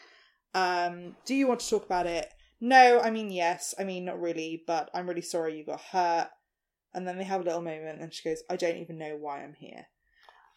Um, 0.55 1.17
do 1.27 1.35
you 1.35 1.49
want 1.49 1.61
to 1.61 1.69
talk 1.69 1.85
about 1.85 2.07
it? 2.07 2.33
No, 2.61 3.01
I 3.01 3.11
mean, 3.11 3.31
yes. 3.31 3.75
I 3.79 3.85
mean, 3.85 4.05
not 4.05 4.21
really, 4.21 4.63
but 4.67 4.91
I'm 4.95 5.09
really 5.09 5.21
sorry 5.21 5.57
you 5.57 5.65
got 5.65 5.81
hurt. 5.81 6.29
And 6.95 7.07
then 7.07 7.19
they 7.19 7.25
have 7.25 7.41
a 7.41 7.45
little 7.45 7.61
moment 7.61 8.01
and 8.01 8.13
she 8.15 8.29
goes, 8.29 8.43
I 8.49 8.57
don't 8.57 8.79
even 8.79 8.99
know 8.99 9.17
why 9.21 9.43
I'm 9.43 9.55
here. 9.55 9.87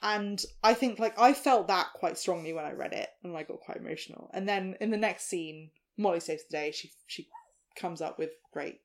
And 0.01 0.43
I 0.63 0.73
think, 0.73 0.97
like, 0.97 1.19
I 1.19 1.33
felt 1.33 1.67
that 1.67 1.87
quite 1.93 2.17
strongly 2.17 2.53
when 2.53 2.65
I 2.65 2.71
read 2.71 2.93
it 2.93 3.09
and 3.23 3.37
I 3.37 3.43
got 3.43 3.59
quite 3.59 3.77
emotional. 3.77 4.31
And 4.33 4.49
then 4.49 4.75
in 4.81 4.89
the 4.89 4.97
next 4.97 5.25
scene, 5.25 5.69
Molly 5.97 6.19
saves 6.19 6.43
the 6.49 6.57
day. 6.57 6.71
She, 6.71 6.91
she 7.05 7.27
comes 7.75 8.01
up 8.01 8.17
with 8.17 8.31
great 8.51 8.79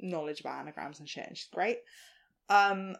knowledge 0.00 0.40
about 0.40 0.58
anagrams 0.58 0.98
and 0.98 1.08
shit 1.08 1.28
and 1.28 1.36
she's 1.36 1.48
great. 1.52 1.78
Um, 2.48 2.96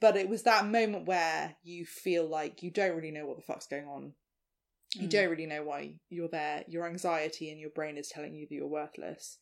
but 0.00 0.16
it 0.16 0.28
was 0.28 0.44
that 0.44 0.66
moment 0.66 1.06
where 1.06 1.56
you 1.62 1.84
feel 1.84 2.26
like 2.26 2.62
you 2.62 2.70
don't 2.70 2.96
really 2.96 3.10
know 3.10 3.26
what 3.26 3.36
the 3.36 3.42
fuck's 3.42 3.66
going 3.66 3.86
on. 3.86 4.14
You 4.94 5.06
Mm. 5.08 5.10
don't 5.10 5.30
really 5.30 5.46
know 5.46 5.64
why 5.64 5.96
you're 6.08 6.28
there. 6.28 6.64
Your 6.66 6.86
anxiety 6.86 7.50
and 7.50 7.60
your 7.60 7.70
brain 7.70 7.98
is 7.98 8.08
telling 8.08 8.34
you 8.34 8.46
that 8.46 8.54
you're 8.54 8.66
worthless. 8.66 9.38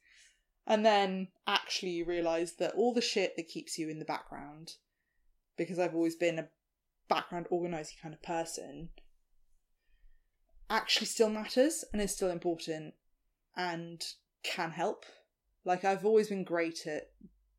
And 0.67 0.85
then 0.85 1.29
actually 1.47 1.93
you 1.93 2.05
realise 2.05 2.53
that 2.55 2.75
all 2.75 2.93
the 2.93 3.01
shit 3.01 3.37
that 3.37 3.49
keeps 3.49 3.79
you 3.79 3.89
in 3.89 4.01
the 4.01 4.05
background, 4.05 4.73
because 5.57 5.79
I've 5.79 5.95
always 5.95 6.17
been 6.17 6.39
a 6.41 6.49
background 7.09 7.47
organising 7.51 7.97
kind 8.03 8.15
of 8.15 8.23
person, 8.23 8.91
actually 10.71 11.07
still 11.07 11.31
matters 11.31 11.85
and 11.93 12.01
is 12.01 12.13
still 12.13 12.31
important 12.31 12.95
and 13.57 14.05
can 14.43 14.71
help. 14.71 15.05
Like 15.65 15.85
I've 15.85 16.05
always 16.05 16.29
been 16.29 16.45
great 16.45 16.87
at 16.87 17.11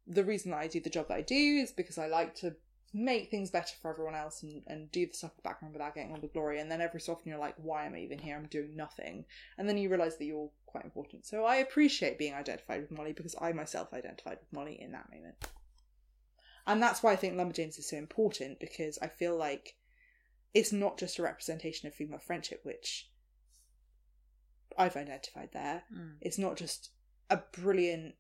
the 0.08 0.24
reason 0.24 0.52
that 0.52 0.60
I 0.60 0.68
do 0.68 0.80
the 0.80 0.90
job 0.90 1.08
that 1.08 1.18
I 1.18 1.22
do 1.22 1.36
is 1.36 1.72
because 1.72 1.98
I 1.98 2.08
like 2.08 2.36
to 2.36 2.56
make 2.94 3.30
things 3.30 3.52
better 3.52 3.76
for 3.82 3.92
everyone 3.92 4.16
else 4.16 4.42
and, 4.44 4.62
and 4.68 4.92
do 4.92 5.06
the 5.06 5.14
stuff 5.14 5.32
in 5.32 5.38
the 5.38 5.50
background 5.50 5.74
without 5.74 5.96
getting 5.96 6.12
all 6.12 6.22
the 6.22 6.28
glory. 6.28 6.60
And 6.60 6.72
then 6.72 6.82
every 6.82 7.02
so 7.02 7.14
often 7.14 7.30
you're 7.30 7.40
like, 7.40 7.56
why 7.58 7.86
am 7.86 7.96
I 7.96 8.00
even 8.00 8.20
here? 8.20 8.38
I'm 8.38 8.48
doing 8.48 8.76
nothing. 8.76 9.26
And 9.58 9.68
then 9.68 9.78
you 9.78 9.90
realise 9.90 10.16
that 10.16 10.26
you're 10.26 10.50
quite 10.66 10.86
important. 10.86 11.26
So 11.26 11.46
I 11.46 11.58
appreciate 11.58 12.18
being 12.18 12.34
identified 12.34 12.82
with 12.82 12.92
Molly 12.92 13.14
because 13.14 13.36
I 13.40 13.52
myself 13.52 13.94
identified 13.94 14.38
with 14.40 14.54
Molly 14.54 14.80
in 14.80 14.92
that 14.94 15.10
moment. 15.12 15.36
And 16.68 16.82
that's 16.82 17.04
why 17.04 17.12
I 17.12 17.16
think 17.16 17.36
Lumberjanes 17.36 17.78
is 17.78 17.90
so 17.90 17.98
important 17.98 18.60
because 18.60 18.98
I 19.02 19.08
feel 19.08 19.38
like 19.38 19.76
it's 20.54 20.72
not 20.72 20.98
just 20.98 21.20
a 21.20 21.24
representation 21.24 21.88
of 21.88 21.94
female 21.94 22.20
friendship, 22.20 22.62
which 22.64 23.10
I've 24.78 24.96
identified 24.96 25.50
there. 25.54 25.84
Mm. 25.94 26.14
It's 26.22 26.40
not 26.40 26.58
just 26.58 26.92
a 27.30 27.38
brilliant 27.38 28.16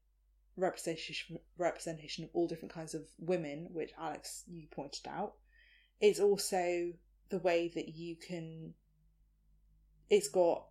representation 0.57 1.39
representation 1.57 2.23
of 2.23 2.29
all 2.33 2.47
different 2.47 2.73
kinds 2.73 2.93
of 2.93 3.03
women, 3.17 3.67
which 3.71 3.91
Alex 3.99 4.43
you 4.47 4.67
pointed 4.69 5.07
out. 5.07 5.33
It's 5.99 6.19
also 6.19 6.91
the 7.29 7.39
way 7.39 7.71
that 7.73 7.95
you 7.95 8.15
can. 8.15 8.73
It's 10.09 10.29
got 10.29 10.65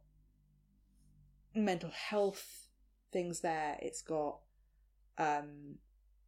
mental 1.54 1.90
health 1.90 2.68
things 3.12 3.40
there. 3.40 3.78
It's 3.80 4.02
got 4.02 4.38
um, 5.18 5.76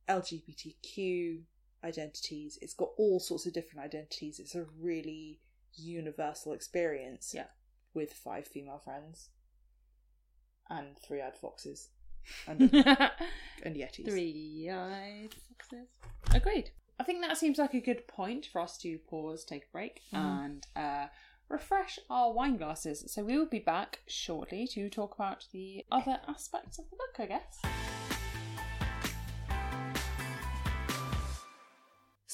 LGBTQ 0.09 1.41
identities. 1.85 2.59
It's 2.63 2.75
got 2.75 2.91
all 2.97 3.21
sorts 3.21 3.47
of 3.47 3.53
different 3.53 3.85
identities. 3.85 4.39
It's 4.41 4.55
a 4.55 4.67
really 4.81 5.41
universal 5.75 6.53
experience. 6.53 7.33
Yeah. 7.35 7.47
With 7.95 8.13
five 8.13 8.47
female 8.47 8.81
friends 8.85 9.31
and 10.69 10.99
three-eyed 11.07 11.37
foxes 11.41 11.89
and, 12.47 12.61
and 13.63 13.75
yetis. 13.77 14.05
Three-eyed 14.07 15.35
foxes. 15.49 15.89
Agreed. 16.35 16.71
I 16.99 17.05
think 17.05 17.23
that 17.23 17.37
seems 17.39 17.59
like 17.59 17.75
a 17.75 17.81
good 17.81 18.07
point 18.09 18.47
for 18.53 18.61
us 18.61 18.77
to 18.79 18.99
pause, 19.09 19.45
take 19.45 19.65
a 19.65 19.73
break, 19.73 20.01
Mhm. 20.13 20.19
and 20.45 20.67
uh, 20.77 21.07
refresh 21.49 21.99
our 22.11 22.33
wine 22.33 22.57
glasses. 22.57 23.05
So 23.13 23.23
we 23.25 23.39
will 23.39 23.47
be 23.47 23.59
back 23.61 24.01
shortly 24.09 24.67
to 24.73 24.91
talk 24.91 25.15
about 25.15 25.47
the 25.53 25.85
other 25.91 26.21
aspects 26.29 26.79
of 26.79 26.87
the 26.91 26.97
book, 26.97 27.17
I 27.19 27.27
guess. 27.27 27.86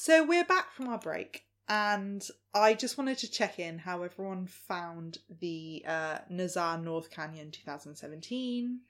So 0.05 0.21
we're 0.21 0.43
back 0.43 0.73
from 0.73 0.89
our 0.89 0.97
break, 0.97 1.45
and 1.69 2.21
I 2.53 2.73
just 2.73 2.97
wanted 2.97 3.19
to 3.19 3.31
check 3.31 3.57
in 3.57 3.77
how 3.77 4.03
everyone 4.03 4.47
found 4.47 5.19
the 5.39 5.81
uh, 5.87 6.17
Nazaré 6.29 6.83
North 6.83 7.09
Canyon 7.09 7.51
2017. 7.51 8.81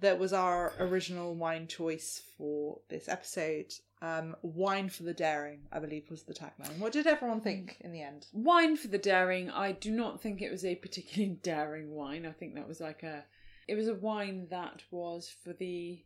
That 0.00 0.18
was 0.18 0.34
our 0.34 0.74
original 0.80 1.34
wine 1.34 1.66
choice 1.66 2.20
for 2.36 2.78
this 2.90 3.08
episode. 3.08 3.72
Um, 4.02 4.36
wine 4.42 4.90
for 4.90 5.04
the 5.04 5.14
daring, 5.14 5.60
I 5.72 5.78
believe, 5.78 6.10
was 6.10 6.24
the 6.24 6.34
tagline. 6.34 6.78
What 6.78 6.92
did 6.92 7.06
everyone 7.06 7.40
think 7.40 7.78
in 7.80 7.92
the 7.92 8.02
end? 8.02 8.26
Wine 8.34 8.76
for 8.76 8.88
the 8.88 8.98
daring. 8.98 9.48
I 9.48 9.72
do 9.72 9.90
not 9.90 10.20
think 10.20 10.42
it 10.42 10.50
was 10.50 10.62
a 10.62 10.74
particularly 10.74 11.36
daring 11.42 11.92
wine. 11.92 12.26
I 12.26 12.32
think 12.32 12.54
that 12.56 12.68
was 12.68 12.82
like 12.82 13.02
a. 13.02 13.24
It 13.66 13.76
was 13.76 13.88
a 13.88 13.94
wine 13.94 14.48
that 14.50 14.82
was 14.90 15.34
for 15.42 15.54
the 15.54 16.04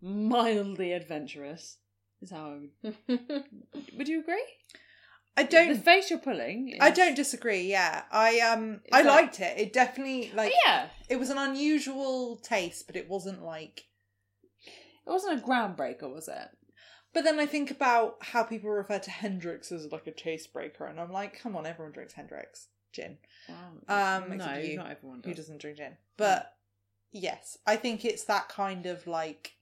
mildly 0.00 0.92
adventurous. 0.92 1.78
Is 2.20 2.30
how 2.30 2.46
I 2.46 2.58
would. 2.88 3.20
Would 3.96 4.08
you 4.08 4.20
agree? 4.20 4.44
I 5.36 5.44
don't. 5.44 5.68
The 5.68 5.76
face 5.76 6.10
you're 6.10 6.18
pulling. 6.18 6.76
I 6.80 6.90
don't 6.90 7.14
disagree. 7.14 7.62
Yeah, 7.62 8.02
I 8.10 8.40
um, 8.40 8.80
Is 8.86 8.90
I 8.92 9.02
liked 9.02 9.40
it. 9.40 9.56
It 9.58 9.72
definitely 9.72 10.32
like 10.34 10.52
yeah, 10.66 10.88
it 11.08 11.18
was 11.20 11.30
an 11.30 11.38
unusual 11.38 12.36
taste, 12.36 12.86
but 12.88 12.96
it 12.96 13.08
wasn't 13.08 13.44
like 13.44 13.84
it 14.66 15.10
wasn't 15.10 15.40
a 15.40 15.44
groundbreaker, 15.46 16.12
was 16.12 16.26
it? 16.26 16.48
But 17.14 17.24
then 17.24 17.38
I 17.38 17.46
think 17.46 17.70
about 17.70 18.16
how 18.20 18.42
people 18.42 18.70
refer 18.70 18.98
to 18.98 19.10
Hendrick's 19.10 19.70
as 19.70 19.90
like 19.92 20.06
a 20.08 20.12
chase 20.12 20.46
breaker, 20.46 20.86
and 20.86 21.00
I'm 21.00 21.12
like, 21.12 21.40
come 21.40 21.56
on, 21.56 21.66
everyone 21.66 21.92
drinks 21.92 22.14
Hendrick's 22.14 22.66
gin. 22.92 23.18
Wow. 23.48 24.18
Um, 24.18 24.36
no, 24.36 24.54
you, 24.58 24.76
not 24.76 24.90
everyone 24.90 25.22
Who 25.24 25.30
does. 25.30 25.46
doesn't 25.46 25.60
drink 25.60 25.76
gin? 25.78 25.96
But 26.16 26.52
yes, 27.12 27.56
I 27.66 27.76
think 27.76 28.04
it's 28.04 28.24
that 28.24 28.48
kind 28.48 28.86
of 28.86 29.06
like 29.06 29.52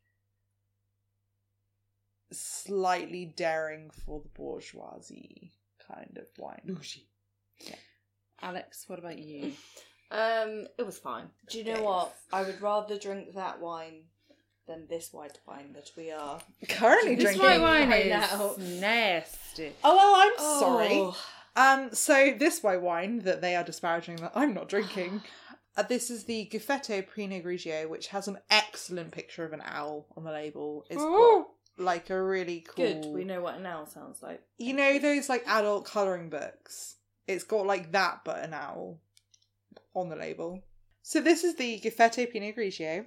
slightly 2.32 3.24
daring 3.36 3.90
for 4.04 4.20
the 4.20 4.28
bourgeoisie 4.30 5.52
kind 5.86 6.18
of 6.18 6.26
wine. 6.38 6.60
Bougie. 6.66 7.06
Alex, 8.42 8.84
what 8.88 8.98
about 8.98 9.18
you? 9.18 9.52
Um, 10.08 10.68
it 10.78 10.86
was 10.86 10.98
fine. 10.98 11.30
Do 11.50 11.58
you 11.58 11.64
know 11.64 11.72
Okay. 11.72 11.82
what? 11.82 12.14
I 12.32 12.42
would 12.44 12.62
rather 12.62 12.96
drink 12.96 13.34
that 13.34 13.58
wine 13.60 14.04
than 14.68 14.86
this 14.88 15.12
white 15.12 15.40
wine 15.48 15.72
that 15.72 15.90
we 15.96 16.12
are. 16.12 16.38
Currently 16.68 17.16
drinking. 17.16 17.24
this 17.26 17.38
white 17.42 17.60
wine 17.60 17.88
right 17.90 18.06
is 18.06 18.10
now. 18.12 18.54
nasty. 18.80 19.72
Oh 19.82 19.96
well, 19.96 20.14
I'm 20.14 20.60
sorry. 20.60 20.88
Oh. 20.92 21.16
Um, 21.56 21.92
so 21.92 22.32
this 22.38 22.62
white 22.62 22.82
wine 22.82 23.18
that 23.24 23.40
they 23.40 23.56
are 23.56 23.64
disparaging 23.64 24.14
that 24.18 24.30
I'm 24.36 24.54
not 24.54 24.68
drinking. 24.68 25.22
Uh, 25.78 25.82
this 25.82 26.08
is 26.08 26.24
the 26.24 26.48
Gufetto 26.50 27.04
Pinot 27.14 27.44
Grigio, 27.44 27.86
which 27.86 28.06
has 28.06 28.28
an 28.28 28.38
excellent 28.48 29.10
picture 29.10 29.44
of 29.44 29.52
an 29.52 29.60
owl 29.62 30.06
on 30.16 30.24
the 30.24 30.30
label. 30.30 30.86
It's 30.88 30.96
got 31.02 31.48
like 31.78 32.10
a 32.10 32.22
really 32.22 32.60
cool. 32.60 32.84
Good. 32.84 33.06
We 33.06 33.24
know 33.24 33.40
what 33.40 33.56
an 33.56 33.66
owl 33.66 33.86
sounds 33.86 34.22
like. 34.22 34.42
You 34.58 34.74
know 34.74 34.98
those 34.98 35.28
like 35.28 35.46
adult 35.46 35.84
coloring 35.84 36.30
books. 36.30 36.96
It's 37.26 37.44
got 37.44 37.66
like 37.66 37.92
that, 37.92 38.20
but 38.24 38.44
an 38.44 38.54
owl 38.54 39.00
on 39.94 40.08
the 40.08 40.16
label. 40.16 40.62
So 41.02 41.20
this 41.20 41.44
is 41.44 41.56
the 41.56 41.80
Gufetto 41.80 42.30
Pinot 42.30 42.56
Grigio, 42.56 43.06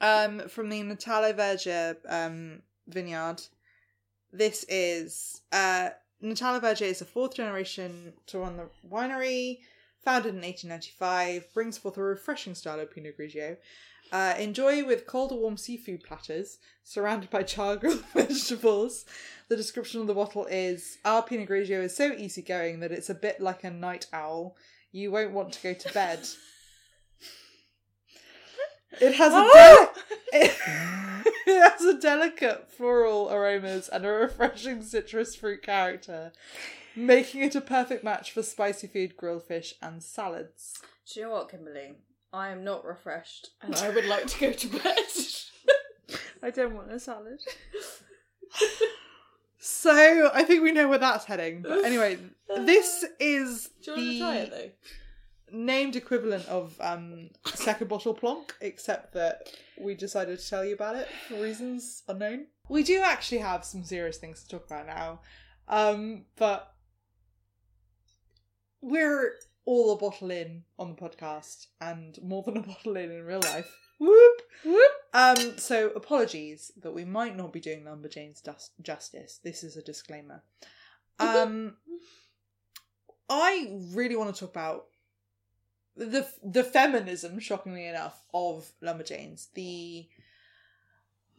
um, 0.00 0.48
from 0.48 0.68
the 0.68 0.82
Natale 0.82 1.32
Verga 1.32 1.96
um 2.08 2.62
vineyard. 2.86 3.42
This 4.32 4.64
is 4.68 5.42
uh 5.52 5.90
Natale 6.20 6.60
Verga 6.60 6.84
is 6.84 7.00
a 7.00 7.04
fourth 7.04 7.34
generation 7.34 8.12
to 8.26 8.38
run 8.38 8.56
the 8.56 8.68
winery, 8.88 9.58
founded 10.02 10.34
in 10.34 10.40
1895, 10.40 11.52
brings 11.52 11.76
forth 11.78 11.98
a 11.98 12.02
refreshing 12.02 12.54
style 12.54 12.80
of 12.80 12.90
Pinot 12.90 13.18
Grigio. 13.18 13.56
Uh, 14.12 14.34
enjoy 14.38 14.84
with 14.84 15.06
cold 15.06 15.32
or 15.32 15.38
warm 15.40 15.56
seafood 15.56 16.02
platters, 16.04 16.58
surrounded 16.84 17.28
by 17.30 17.42
char-grilled 17.42 18.04
vegetables. 18.14 19.04
The 19.48 19.56
description 19.56 20.00
of 20.00 20.06
the 20.06 20.14
bottle 20.14 20.46
is 20.46 20.98
Our 21.04 21.22
Pinot 21.22 21.48
Grigio 21.48 21.82
is 21.82 21.96
so 21.96 22.12
easygoing 22.12 22.80
that 22.80 22.92
it's 22.92 23.10
a 23.10 23.14
bit 23.14 23.40
like 23.40 23.64
a 23.64 23.70
night 23.70 24.06
owl. 24.12 24.56
You 24.92 25.10
won't 25.10 25.32
want 25.32 25.52
to 25.54 25.62
go 25.62 25.74
to 25.74 25.92
bed. 25.92 26.20
It 29.00 29.14
has 29.14 29.32
a 29.32 29.36
Oh! 29.36 29.92
deli- 30.32 30.44
it 31.46 31.62
has 31.62 31.82
a 31.84 31.98
delicate 32.00 32.70
floral 32.70 33.30
aromas 33.30 33.88
and 33.88 34.06
a 34.06 34.10
refreshing 34.10 34.82
citrus 34.82 35.34
fruit 35.34 35.62
character, 35.62 36.32
making 36.94 37.42
it 37.42 37.54
a 37.54 37.60
perfect 37.60 38.02
match 38.04 38.32
for 38.32 38.42
spicy 38.42 38.86
food, 38.86 39.16
grilled 39.16 39.44
fish, 39.44 39.74
and 39.82 40.02
salads. 40.02 40.74
Do 41.12 41.20
you 41.20 41.26
know 41.26 41.32
what, 41.32 41.50
Kimberly? 41.50 41.96
I 42.36 42.50
am 42.50 42.62
not 42.64 42.84
refreshed, 42.84 43.50
and 43.62 43.74
I 43.74 43.88
would 43.90 44.04
like 44.06 44.26
to 44.26 44.40
go 44.40 44.52
to 44.52 44.68
bed. 44.82 44.98
I 46.42 46.50
don't 46.50 46.74
want 46.74 46.92
a 46.92 47.00
salad. 47.00 47.40
So 49.58 50.30
I 50.32 50.44
think 50.44 50.62
we 50.62 50.70
know 50.70 50.88
where 50.88 50.98
that's 50.98 51.24
heading. 51.24 51.62
But 51.62 51.84
anyway, 51.84 52.18
this 52.56 53.04
is 53.18 53.70
Do 53.82 54.00
you 54.00 54.00
want 54.00 54.06
to 54.12 54.18
try 54.18 54.36
it 54.36 54.50
the 54.50 54.56
though? 55.50 55.58
named 55.58 55.96
equivalent 55.96 56.46
of 56.46 56.76
um, 56.80 57.30
second 57.46 57.88
bottle 57.88 58.14
plonk, 58.14 58.54
except 58.60 59.12
that 59.14 59.50
we 59.76 59.96
decided 59.96 60.38
to 60.38 60.48
tell 60.48 60.64
you 60.64 60.74
about 60.74 60.94
it 60.94 61.08
for 61.26 61.34
reasons 61.42 62.04
unknown. 62.06 62.46
We 62.68 62.84
do 62.84 63.00
actually 63.02 63.38
have 63.38 63.64
some 63.64 63.82
serious 63.82 64.18
things 64.18 64.44
to 64.44 64.48
talk 64.48 64.66
about 64.66 64.86
now. 64.86 65.20
Um, 65.66 66.26
but 66.36 66.72
we're 68.80 69.34
all 69.66 69.92
a 69.92 69.96
bottle 69.96 70.30
in 70.30 70.62
on 70.78 70.88
the 70.88 70.94
podcast 70.94 71.66
and 71.80 72.18
more 72.22 72.42
than 72.42 72.56
a 72.56 72.62
bottle 72.66 72.96
in 72.96 73.10
in 73.10 73.24
real 73.24 73.40
life. 73.40 73.70
Whoop! 73.98 74.42
Whoop. 74.64 74.92
Um, 75.12 75.58
so 75.58 75.90
apologies 75.90 76.72
that 76.82 76.92
we 76.92 77.04
might 77.04 77.36
not 77.36 77.52
be 77.52 77.60
doing 77.60 77.84
Lumberjanes 77.84 78.42
dust- 78.42 78.72
justice. 78.80 79.40
This 79.42 79.64
is 79.64 79.76
a 79.76 79.82
disclaimer. 79.82 80.42
Um, 81.18 81.76
I 83.28 83.72
really 83.92 84.16
want 84.16 84.34
to 84.34 84.40
talk 84.40 84.50
about 84.50 84.86
the 85.96 86.26
the 86.42 86.62
feminism, 86.62 87.40
shockingly 87.40 87.86
enough, 87.86 88.22
of 88.32 88.70
Lumberjanes. 88.82 89.48
The 89.54 90.08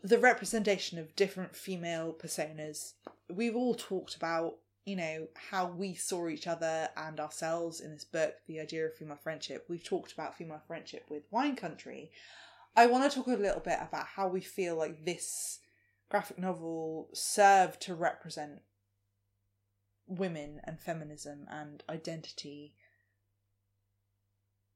the 0.03 0.17
representation 0.17 0.97
of 0.97 1.15
different 1.15 1.55
female 1.55 2.13
personas. 2.13 2.93
We've 3.29 3.55
all 3.55 3.75
talked 3.75 4.15
about, 4.15 4.55
you 4.87 4.95
know, 4.95 5.27
how 5.51 5.67
we 5.67 5.93
saw 5.93 6.29
each 6.29 6.47
other 6.47 6.87
and 6.95 7.19
ourselves 7.19 7.81
in 7.81 7.91
this 7.91 8.05
book, 8.05 8.35
the 8.47 8.61
idea 8.61 8.85
of 8.85 8.95
female 8.95 9.19
friendship. 9.21 9.65
We've 9.67 9.83
talked 9.83 10.13
about 10.13 10.37
female 10.37 10.61
friendship 10.65 11.07
with 11.09 11.23
Wine 11.29 11.57
Country. 11.57 12.09
I 12.73 12.87
want 12.87 13.03
to 13.03 13.13
talk 13.13 13.27
a 13.27 13.31
little 13.31 13.59
bit 13.59 13.79
about 13.81 14.07
how 14.15 14.29
we 14.29 14.39
feel 14.39 14.77
like 14.77 15.03
this 15.03 15.59
graphic 16.09 16.39
novel 16.39 17.09
served 17.13 17.81
to 17.81 17.95
represent 17.95 18.61
women 20.07 20.61
and 20.63 20.79
feminism 20.79 21.47
and 21.51 21.83
identity 21.89 22.73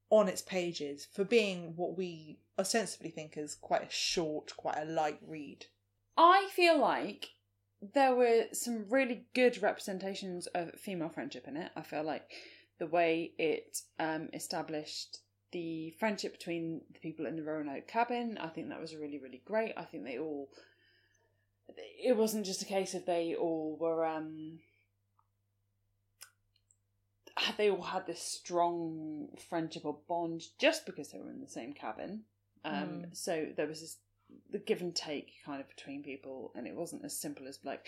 on 0.10 0.28
its 0.28 0.42
pages 0.42 1.08
for 1.10 1.24
being 1.24 1.72
what 1.78 1.98
we 1.98 2.38
ostensibly 2.60 3.12
think 3.12 3.38
is 3.38 3.56
quite 3.56 3.84
a 3.88 3.90
short, 3.90 4.58
quite 4.58 4.78
a 4.78 4.84
light 4.84 5.20
read. 5.26 5.68
I 6.18 6.50
feel 6.52 6.78
like 6.78 7.30
there 7.82 8.16
were 8.16 8.46
some 8.54 8.86
really 8.90 9.26
good 9.34 9.62
representations 9.62 10.48
of 10.48 10.80
female 10.80 11.10
friendship 11.10 11.48
in 11.48 11.58
it. 11.58 11.72
I 11.76 11.82
feel 11.82 12.04
like 12.04 12.32
the 12.80 12.88
way 12.88 13.32
it 13.38 13.82
um, 14.00 14.30
established 14.34 15.20
the 15.52 15.92
friendship 16.00 16.34
between 16.34 16.82
the 16.94 17.00
people 17.00 17.26
in 17.26 17.36
the 17.36 17.44
Roanoke 17.44 17.88
cabin, 17.88 18.38
I 18.40 18.48
think 18.48 18.70
that 18.70 18.80
was 18.80 18.96
really, 18.96 19.20
really 19.20 19.42
great. 19.46 19.74
I 19.78 19.84
think 19.84 20.04
they 20.04 20.18
all. 20.18 20.50
It 22.04 22.18
wasn't 22.18 22.46
just 22.46 22.62
a 22.62 22.66
case 22.66 22.94
of 22.94 23.06
they 23.06 23.36
all 23.36 23.78
were. 23.80 24.06
Um, 24.06 24.60
they 27.58 27.70
all 27.70 27.82
had 27.82 28.06
this 28.06 28.22
strong 28.22 29.30
friendship 29.50 29.86
or 29.86 29.98
bond 30.08 30.44
just 30.60 30.86
because 30.86 31.10
they 31.10 31.20
were 31.20 31.32
in 31.32 31.42
the 31.42 31.48
same 31.48 31.74
cabin. 31.74 32.24
Um, 32.64 33.06
So 33.14 33.48
there 33.56 33.68
was 33.68 33.82
this 33.82 33.98
the 34.52 34.60
give 34.60 34.82
and 34.82 34.96
take 34.96 35.32
kind 35.46 35.62
of 35.62 35.68
between 35.70 36.04
people, 36.04 36.52
and 36.56 36.68
it 36.68 36.76
wasn't 36.76 37.06
as 37.06 37.18
simple 37.18 37.48
as 37.48 37.60
like, 37.64 37.86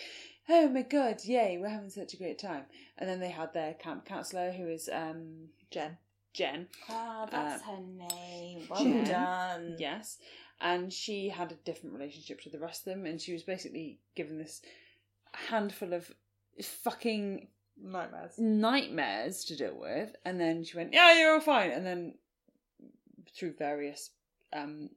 "Oh 0.48 0.68
my 0.68 0.82
god, 0.82 1.18
yay, 1.24 1.58
we're 1.58 1.68
having 1.68 1.90
such 1.90 2.14
a 2.14 2.16
great 2.16 2.38
time." 2.38 2.64
And 2.98 3.08
then 3.08 3.20
they 3.20 3.30
had 3.30 3.52
their 3.52 3.74
camp 3.74 4.04
counselor, 4.06 4.50
who 4.52 4.68
is 4.68 4.88
um, 4.92 5.48
Jen. 5.70 5.98
Jen, 6.32 6.66
Ah, 6.88 7.26
that's 7.30 7.62
her 7.62 7.78
name. 7.80 8.66
Well 8.68 8.82
Jen. 8.82 9.04
done. 9.04 9.76
yes, 9.78 10.18
and 10.60 10.92
she 10.92 11.28
had 11.28 11.52
a 11.52 11.56
different 11.56 11.94
relationship 11.94 12.40
to 12.42 12.50
the 12.50 12.58
rest 12.58 12.86
of 12.86 12.92
them, 12.94 13.06
and 13.06 13.20
she 13.20 13.32
was 13.32 13.42
basically 13.44 14.00
given 14.16 14.38
this 14.38 14.60
handful 15.32 15.92
of 15.92 16.10
fucking 16.62 17.48
Nightmares. 17.76 18.38
nightmares 18.38 19.44
to 19.46 19.56
deal 19.56 19.76
with, 19.78 20.14
and 20.24 20.40
then 20.40 20.64
she 20.64 20.76
went, 20.76 20.92
"Yeah, 20.92 21.18
you're 21.18 21.34
all 21.34 21.40
fine," 21.40 21.70
and 21.70 21.84
then 21.86 22.14
through 23.36 23.54
various 23.54 24.10
um, 24.52 24.90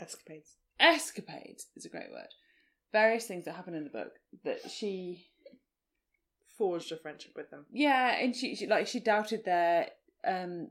Escapades. 0.00 0.56
escapades 0.80 1.66
is 1.76 1.84
a 1.84 1.88
great 1.90 2.10
word. 2.10 2.28
Various 2.92 3.26
things 3.26 3.44
that 3.44 3.54
happen 3.54 3.74
in 3.74 3.84
the 3.84 3.90
book 3.90 4.12
that 4.44 4.70
she, 4.70 5.26
Forged 6.58 6.92
a 6.92 6.96
friendship 6.96 7.32
with 7.36 7.50
them. 7.50 7.64
yeah, 7.72 8.16
and 8.18 8.36
she, 8.36 8.54
she 8.54 8.66
like 8.66 8.86
she 8.86 9.00
doubted 9.00 9.44
their 9.46 9.88
um 10.26 10.68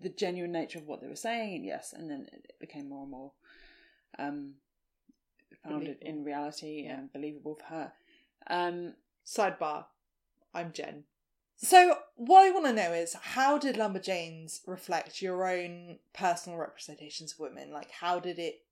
the 0.00 0.08
genuine 0.10 0.52
nature 0.52 0.78
of 0.78 0.86
what 0.86 1.00
they 1.00 1.08
were 1.08 1.16
saying, 1.16 1.56
and 1.56 1.64
yes, 1.64 1.92
and 1.92 2.08
then 2.08 2.26
it 2.32 2.52
became 2.60 2.88
more 2.88 3.02
and 3.02 3.10
more 3.10 3.32
um 4.20 4.54
founded 5.64 5.98
Believable. 6.00 6.06
in 6.20 6.24
reality 6.24 6.82
Yeah. 6.84 6.98
and 6.98 7.12
believable 7.12 7.56
for 7.56 7.64
her. 7.74 7.92
Um, 8.48 8.94
Sidebar. 9.26 9.86
I'm 10.54 10.72
Jen. 10.72 11.04
So, 11.56 11.98
what 12.16 12.44
I 12.46 12.50
want 12.50 12.66
to 12.66 12.72
know 12.72 12.92
is 12.92 13.14
how 13.14 13.58
did 13.58 13.76
Lumberjanes 13.76 14.60
reflect 14.66 15.22
your 15.22 15.48
own 15.48 15.98
personal 16.12 16.58
representations 16.58 17.32
of 17.32 17.40
women? 17.40 17.70
Like, 17.70 17.90
how 17.90 18.20
did 18.20 18.38
it 18.38 18.62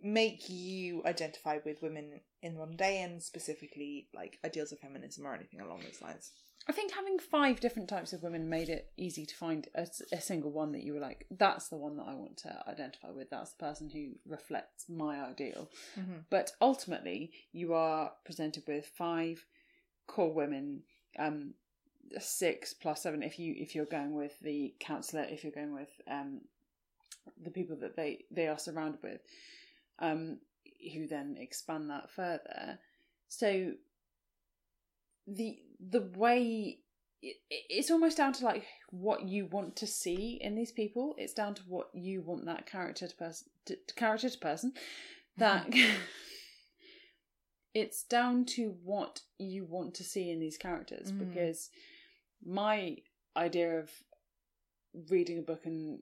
make 0.00 0.48
you 0.48 1.02
identify 1.04 1.58
with 1.64 1.82
women 1.82 2.20
in 2.42 2.56
one 2.56 2.76
day 2.76 3.02
and 3.02 3.22
specifically 3.22 4.08
like 4.14 4.38
ideals 4.44 4.72
of 4.72 4.78
feminism 4.78 5.26
or 5.26 5.34
anything 5.34 5.60
along 5.60 5.80
those 5.80 6.02
lines? 6.02 6.32
I 6.68 6.72
think 6.72 6.92
having 6.92 7.18
five 7.18 7.60
different 7.60 7.88
types 7.88 8.12
of 8.12 8.22
women 8.22 8.50
made 8.50 8.68
it 8.68 8.92
easy 8.96 9.24
to 9.24 9.34
find 9.34 9.68
a, 9.74 9.86
a 10.12 10.20
single 10.20 10.50
one 10.50 10.72
that 10.72 10.82
you 10.82 10.92
were 10.92 11.00
like, 11.00 11.26
that's 11.30 11.68
the 11.68 11.76
one 11.76 11.96
that 11.96 12.06
I 12.06 12.14
want 12.14 12.36
to 12.38 12.62
identify 12.68 13.10
with. 13.10 13.30
That's 13.30 13.52
the 13.52 13.64
person 13.64 13.88
who 13.88 14.10
reflects 14.26 14.86
my 14.88 15.24
ideal. 15.24 15.70
Mhm. 15.98 16.24
But 16.28 16.52
ultimately, 16.60 17.32
you 17.52 17.72
are 17.74 18.12
presented 18.24 18.64
with 18.66 18.86
five 18.86 19.46
core 20.06 20.32
women, 20.32 20.82
um, 21.18 21.54
six 22.18 22.74
plus 22.74 23.02
seven 23.02 23.22
if 23.22 23.38
you 23.38 23.54
if 23.56 23.74
you're 23.74 23.84
going 23.86 24.14
with 24.14 24.38
the 24.40 24.74
counselor, 24.80 25.24
if 25.24 25.44
you're 25.44 25.52
going 25.52 25.74
with 25.74 25.90
um, 26.10 26.40
the 27.42 27.50
people 27.50 27.76
that 27.76 27.96
they 27.96 28.24
they 28.30 28.48
are 28.48 28.58
surrounded 28.58 29.02
with, 29.02 29.20
um, 29.98 30.38
who 30.94 31.06
then 31.06 31.36
expand 31.38 31.90
that 31.90 32.10
further. 32.10 32.78
So 33.28 33.72
the 35.26 35.58
the 35.78 36.10
way 36.16 36.78
it, 37.22 37.36
it's 37.50 37.90
almost 37.90 38.16
down 38.16 38.32
to 38.34 38.44
like 38.44 38.64
what 38.90 39.28
you 39.28 39.46
want 39.46 39.76
to 39.76 39.86
see 39.86 40.38
in 40.40 40.54
these 40.54 40.72
people. 40.72 41.14
It's 41.18 41.34
down 41.34 41.54
to 41.54 41.62
what 41.62 41.88
you 41.92 42.22
want 42.22 42.46
that 42.46 42.66
character 42.66 43.08
to 43.08 43.16
person 43.16 43.48
to, 43.66 43.76
character 43.96 44.30
to 44.30 44.38
person. 44.38 44.72
That 45.36 45.72
it's 47.74 48.02
down 48.02 48.44
to 48.44 48.74
what 48.82 49.20
you 49.38 49.64
want 49.64 49.94
to 49.94 50.04
see 50.04 50.30
in 50.30 50.40
these 50.40 50.56
characters 50.56 51.12
Mhm. 51.12 51.18
because 51.18 51.70
my 52.44 52.96
idea 53.36 53.78
of 53.78 53.90
reading 55.10 55.38
a 55.38 55.42
book 55.42 55.66
and 55.66 56.00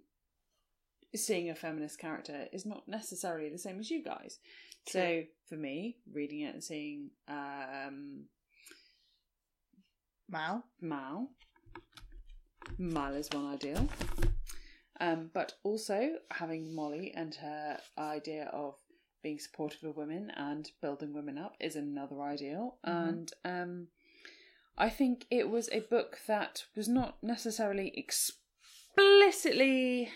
seeing 1.14 1.50
a 1.50 1.54
feminist 1.54 1.98
character 1.98 2.46
is 2.52 2.66
not 2.66 2.86
necessarily 2.86 3.48
the 3.48 3.58
same 3.58 3.78
as 3.78 3.90
you 3.90 4.02
guys. 4.02 4.38
So 4.88 5.22
for 5.48 5.56
me, 5.56 5.96
reading 6.12 6.42
it 6.42 6.54
and 6.54 6.62
seeing 6.62 7.10
um, 7.28 8.26
Mal? 10.28 10.64
Mal, 10.80 11.28
Mal 12.78 13.14
is 13.14 13.28
one 13.32 13.46
ideal. 13.46 13.88
Um, 14.98 15.30
but 15.34 15.54
also 15.62 16.12
having 16.30 16.74
Molly 16.74 17.12
and 17.14 17.34
her 17.36 17.78
idea 17.98 18.50
of 18.52 18.76
being 19.22 19.38
supportive 19.38 19.82
of 19.84 19.96
women 19.96 20.30
and 20.36 20.70
building 20.80 21.12
women 21.12 21.36
up 21.36 21.56
is 21.60 21.76
another 21.76 22.22
ideal. 22.22 22.78
Mhm. 22.86 23.08
And 23.08 23.32
um, 23.44 23.88
I 24.78 24.90
think 24.90 25.26
it 25.30 25.48
was 25.48 25.68
a 25.72 25.80
book 25.80 26.18
that 26.26 26.64
was 26.76 26.88
not 26.88 27.16
necessarily 27.22 27.92
explicitly 27.96 30.10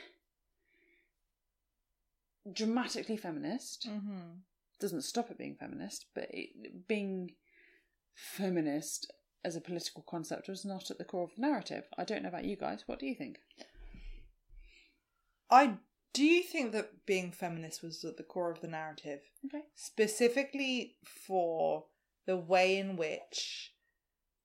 dramatically 2.52 3.16
feminist 3.16 3.86
Mm-hmm. 3.88 4.38
doesn't 4.80 5.02
stop 5.02 5.30
it 5.30 5.38
being 5.38 5.54
feminist, 5.54 6.06
but 6.14 6.26
it, 6.30 6.88
being 6.88 7.30
feminist 8.14 9.10
as 9.44 9.56
a 9.56 9.60
political 9.60 10.04
concept 10.08 10.48
was 10.48 10.64
not 10.64 10.90
at 10.90 10.98
the 10.98 11.04
core 11.04 11.24
of 11.24 11.34
the 11.36 11.42
narrative. 11.42 11.84
I 11.96 12.04
don't 12.04 12.22
know 12.22 12.28
about 12.28 12.44
you 12.44 12.56
guys. 12.56 12.84
What 12.86 12.98
do 12.98 13.06
you 13.06 13.14
think? 13.14 13.38
I 15.50 15.74
do 16.12 16.24
you 16.24 16.42
think 16.42 16.72
that 16.72 17.06
being 17.06 17.30
feminist 17.30 17.82
was 17.82 18.04
at 18.04 18.16
the 18.16 18.22
core 18.24 18.50
of 18.50 18.60
the 18.60 18.68
narrative? 18.68 19.20
Okay. 19.46 19.62
specifically 19.74 20.96
for 21.04 21.84
the 22.26 22.36
way 22.36 22.76
in 22.76 22.96
which 22.96 23.72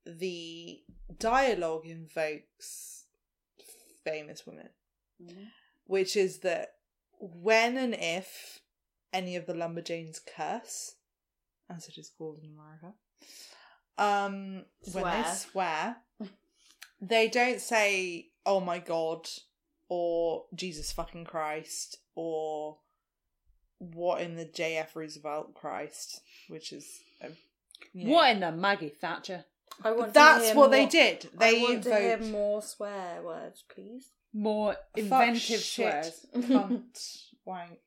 the 0.06 0.82
dialogue 1.20 1.86
invokes 1.86 3.06
famous 4.04 4.46
women, 4.46 4.70
which 5.86 6.16
is 6.16 6.40
that 6.40 6.76
when 7.20 7.78
and 7.78 7.96
if 7.98 8.60
any 9.14 9.36
of 9.36 9.46
the 9.46 9.54
lumberjanes 9.54 10.20
curse, 10.26 10.96
as 11.70 11.88
it 11.88 11.98
is 11.98 12.10
called 12.18 12.40
in 12.44 12.52
America, 12.52 12.94
um, 13.98 14.66
when 14.92 15.04
they 15.04 15.24
Swear. 15.24 15.36
swear, 15.36 15.96
they 17.02 17.28
don't 17.28 17.62
say 17.62 18.28
"Oh 18.46 18.60
my 18.60 18.80
God" 18.80 19.28
or 19.90 20.46
"Jesus 20.54 20.92
fucking 20.92 21.26
Christ" 21.26 21.98
or 22.14 22.78
what 23.80 24.22
in 24.22 24.36
the 24.36 24.46
J.F. 24.46 24.96
Roosevelt 24.96 25.54
Christ, 25.54 26.22
which 26.48 26.72
is 26.72 27.02
a, 27.22 27.30
you 27.94 28.06
know- 28.06 28.14
What 28.14 28.32
in 28.32 28.40
the 28.40 28.52
Maggie 28.52 28.90
Thatcher? 28.90 29.46
I 29.84 29.92
want 29.92 30.14
That's 30.14 30.46
hear 30.46 30.56
what 30.56 30.72
they 30.72 30.86
did. 30.86 31.30
They 31.38 31.60
I 31.60 31.64
want 31.64 31.84
to 31.84 31.96
hear 31.96 32.14
invoked 32.14 32.32
more 32.32 32.62
swear 32.62 33.22
words, 33.24 33.64
please. 33.74 34.10
More 34.34 34.74
fuck, 34.74 34.80
inventive 34.98 35.60
shit, 35.60 36.06
swears. 36.06 36.26
cunt, 36.36 37.18
wank. 37.46 37.80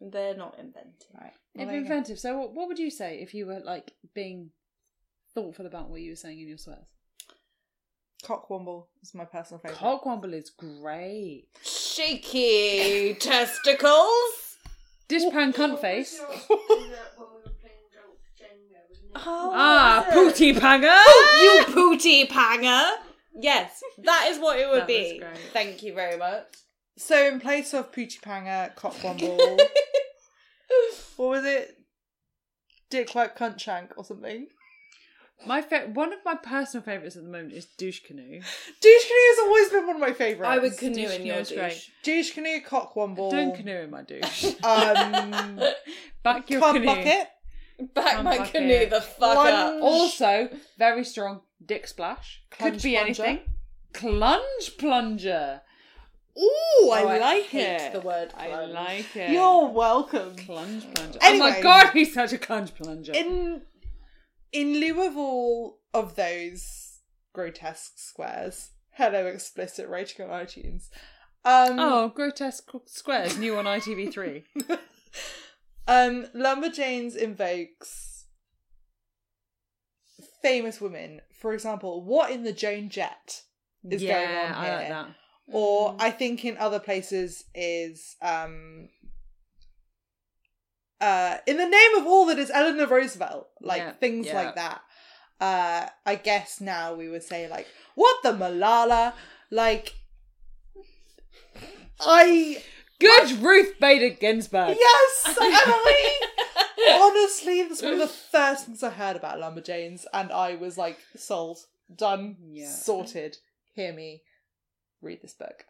They're 0.00 0.36
not 0.36 0.56
inventive. 0.58 1.08
Right. 1.20 1.32
If 1.54 1.58
Well, 1.58 1.66
there 1.66 1.76
you 1.76 1.80
go. 1.82 1.86
inventive. 1.86 2.18
So, 2.18 2.38
what, 2.38 2.54
what 2.54 2.68
would 2.68 2.78
you 2.78 2.90
say 2.90 3.18
if 3.20 3.34
you 3.34 3.46
were 3.46 3.60
like 3.60 3.92
being 4.14 4.50
thoughtful 5.34 5.66
about 5.66 5.90
what 5.90 6.00
you 6.00 6.12
were 6.12 6.16
saying 6.16 6.40
in 6.40 6.48
your 6.48 6.58
swears? 6.58 6.86
Cockwomble 8.24 8.86
is 9.02 9.14
my 9.14 9.24
personal 9.24 9.60
favourite. 9.60 9.80
Cockwomble 9.80 10.34
is 10.34 10.50
great. 10.50 11.46
Shaky 11.62 13.14
testicles. 13.14 14.56
Dishpan 15.08 15.54
cunt 15.54 15.80
face. 15.80 16.20
Oh, 19.26 19.52
Ah, 19.54 20.04
was 20.06 20.14
pooty 20.32 20.52
panger. 20.54 20.96
you 21.42 21.64
pooty 21.72 22.26
panger. 22.26 22.90
Yes, 23.40 23.80
that 23.98 24.28
is 24.30 24.38
what 24.38 24.58
it 24.58 24.68
would 24.68 24.80
That 24.82 24.86
be. 24.88 25.02
was 25.20 25.28
great. 25.30 25.38
Thank 25.52 25.82
you 25.82 25.94
very 25.94 26.16
much. 26.16 26.46
So 26.96 27.26
in 27.28 27.38
place 27.40 27.72
of 27.74 27.92
Poochie 27.92 28.20
Panga, 28.20 28.72
Cockwomble, 28.76 29.38
what 31.16 31.28
was 31.28 31.44
it? 31.44 31.76
Dick 32.90 33.14
like 33.14 33.36
cunt 33.38 33.60
shank 33.60 33.92
or 33.96 34.04
something. 34.04 34.46
My 35.46 35.62
fa- 35.62 35.88
one 35.94 36.12
of 36.12 36.18
my 36.24 36.34
personal 36.34 36.82
favourites 36.82 37.14
at 37.14 37.22
the 37.22 37.28
moment 37.28 37.52
is 37.52 37.66
douche 37.76 38.00
canoe. 38.04 38.40
Douche 38.40 39.04
canoe 39.08 39.28
has 39.28 39.38
always 39.46 39.68
been 39.70 39.86
one 39.86 39.94
of 39.96 40.00
my 40.02 40.12
favourites. 40.12 40.50
I 40.50 40.58
would 40.58 40.76
canoe 40.76 40.94
Douche 40.94 41.14
in 41.16 41.26
your 41.26 41.34
canoe 41.36 41.40
is 41.42 41.52
great. 41.52 41.68
douche. 41.70 41.88
douche 42.02 42.34
canoe, 42.34 42.60
cockwomble. 42.66 43.30
Don't 43.30 43.54
canoe 43.54 43.82
in 43.82 43.90
my 43.90 44.02
douche. 44.02 44.46
Um, 44.64 45.60
Back 46.24 46.50
your 46.50 46.60
cunt 46.60 46.72
canoe. 46.72 46.86
bucket. 46.86 47.28
Back 47.94 48.16
Come 48.16 48.24
my 48.24 48.38
back 48.38 48.50
canoe 48.52 48.66
here. 48.66 48.86
the 48.86 49.00
fuck 49.00 49.36
Lunge. 49.36 49.52
up. 49.52 49.82
Also, 49.82 50.48
very 50.78 51.04
strong 51.04 51.42
dick 51.64 51.86
splash. 51.86 52.42
Could 52.50 52.74
Clunge 52.74 52.82
be 52.82 52.92
plunger. 52.94 53.24
anything. 53.24 53.38
Clunge 53.92 54.78
plunger. 54.78 55.60
Ooh, 56.36 56.90
I 56.90 57.02
Oh, 57.02 57.08
I 57.08 57.18
like 57.18 57.44
hate 57.46 57.80
it. 57.80 57.92
the 57.92 58.00
word 58.00 58.32
I 58.36 58.48
plunge. 58.48 58.72
like 58.72 59.16
it. 59.16 59.30
You're 59.30 59.66
welcome. 59.68 60.36
clunge 60.36 60.92
plunger. 60.94 61.18
oh 61.22 61.26
Anyway. 61.26 61.50
my 61.50 61.60
god, 61.60 61.90
he's 61.92 62.12
such 62.14 62.32
a 62.32 62.38
clunge 62.38 62.74
plunger. 62.74 63.12
In 63.12 63.62
in 64.52 64.74
lieu 64.80 65.06
of 65.06 65.16
all 65.16 65.78
of 65.94 66.16
those 66.16 67.00
grotesque 67.32 67.92
squares, 67.96 68.70
hello 68.90 69.26
explicit 69.26 69.88
rating 69.88 70.28
on 70.28 70.44
iTunes. 70.44 70.88
Um, 71.44 71.78
oh, 71.78 72.08
grotesque 72.14 72.68
squares, 72.86 73.38
new 73.38 73.56
on 73.56 73.64
ITV3. 73.66 74.44
um, 75.88 76.26
Lumberjanes 76.34 77.16
invokes 77.16 78.26
famous 80.42 80.80
women. 80.80 81.20
For 81.40 81.52
example, 81.52 82.04
what 82.04 82.30
in 82.30 82.44
the 82.44 82.52
Joan 82.52 82.88
Jett 82.88 83.42
is 83.90 84.02
yeah, 84.02 84.14
going 84.14 84.36
on 84.36 84.54
I 84.54 84.64
here? 84.66 84.76
like 84.76 84.88
that. 84.88 85.06
Or 85.50 85.96
I 85.98 86.10
think 86.10 86.44
in 86.44 86.58
other 86.58 86.78
places 86.78 87.44
is 87.54 88.16
um 88.20 88.90
uh 91.00 91.38
in 91.46 91.56
the 91.56 91.66
name 91.66 91.94
of 91.96 92.06
all 92.06 92.26
that 92.26 92.38
is 92.38 92.50
Eleanor 92.50 92.86
Roosevelt, 92.86 93.48
like 93.62 93.80
Yeah, 93.80 93.92
things 93.92 94.26
yeah. 94.26 94.34
like 94.34 94.54
that. 94.56 94.82
Uh 95.40 95.86
I 96.04 96.16
guess 96.16 96.60
now 96.60 96.92
we 96.94 97.08
would 97.08 97.22
say 97.22 97.48
like 97.48 97.66
what 97.94 98.22
the 98.22 98.32
Malala 98.32 99.14
like 99.50 99.94
I 102.00 102.62
Good 103.00 103.42
Ruth 103.42 103.78
Bader 103.80 104.10
Ginsburg. 104.14 104.76
yes 104.78 105.36
Emily 105.40 107.00
honestly 107.00 107.62
that's 107.62 107.82
one 107.82 107.92
of 107.94 107.98
the 107.98 108.06
first 108.32 108.66
things 108.66 108.82
I 108.82 108.90
heard 108.90 109.16
about 109.16 109.38
Lumberjanes 109.38 110.04
and 110.12 110.30
I 110.32 110.54
was 110.56 110.76
like 110.78 110.98
sold 111.16 111.58
done 111.94 112.36
Yeah. 112.50 112.70
sorted 112.70 113.38
hear 113.74 113.92
me 113.92 114.22
read 115.00 115.22
this 115.22 115.34
book 115.34 115.64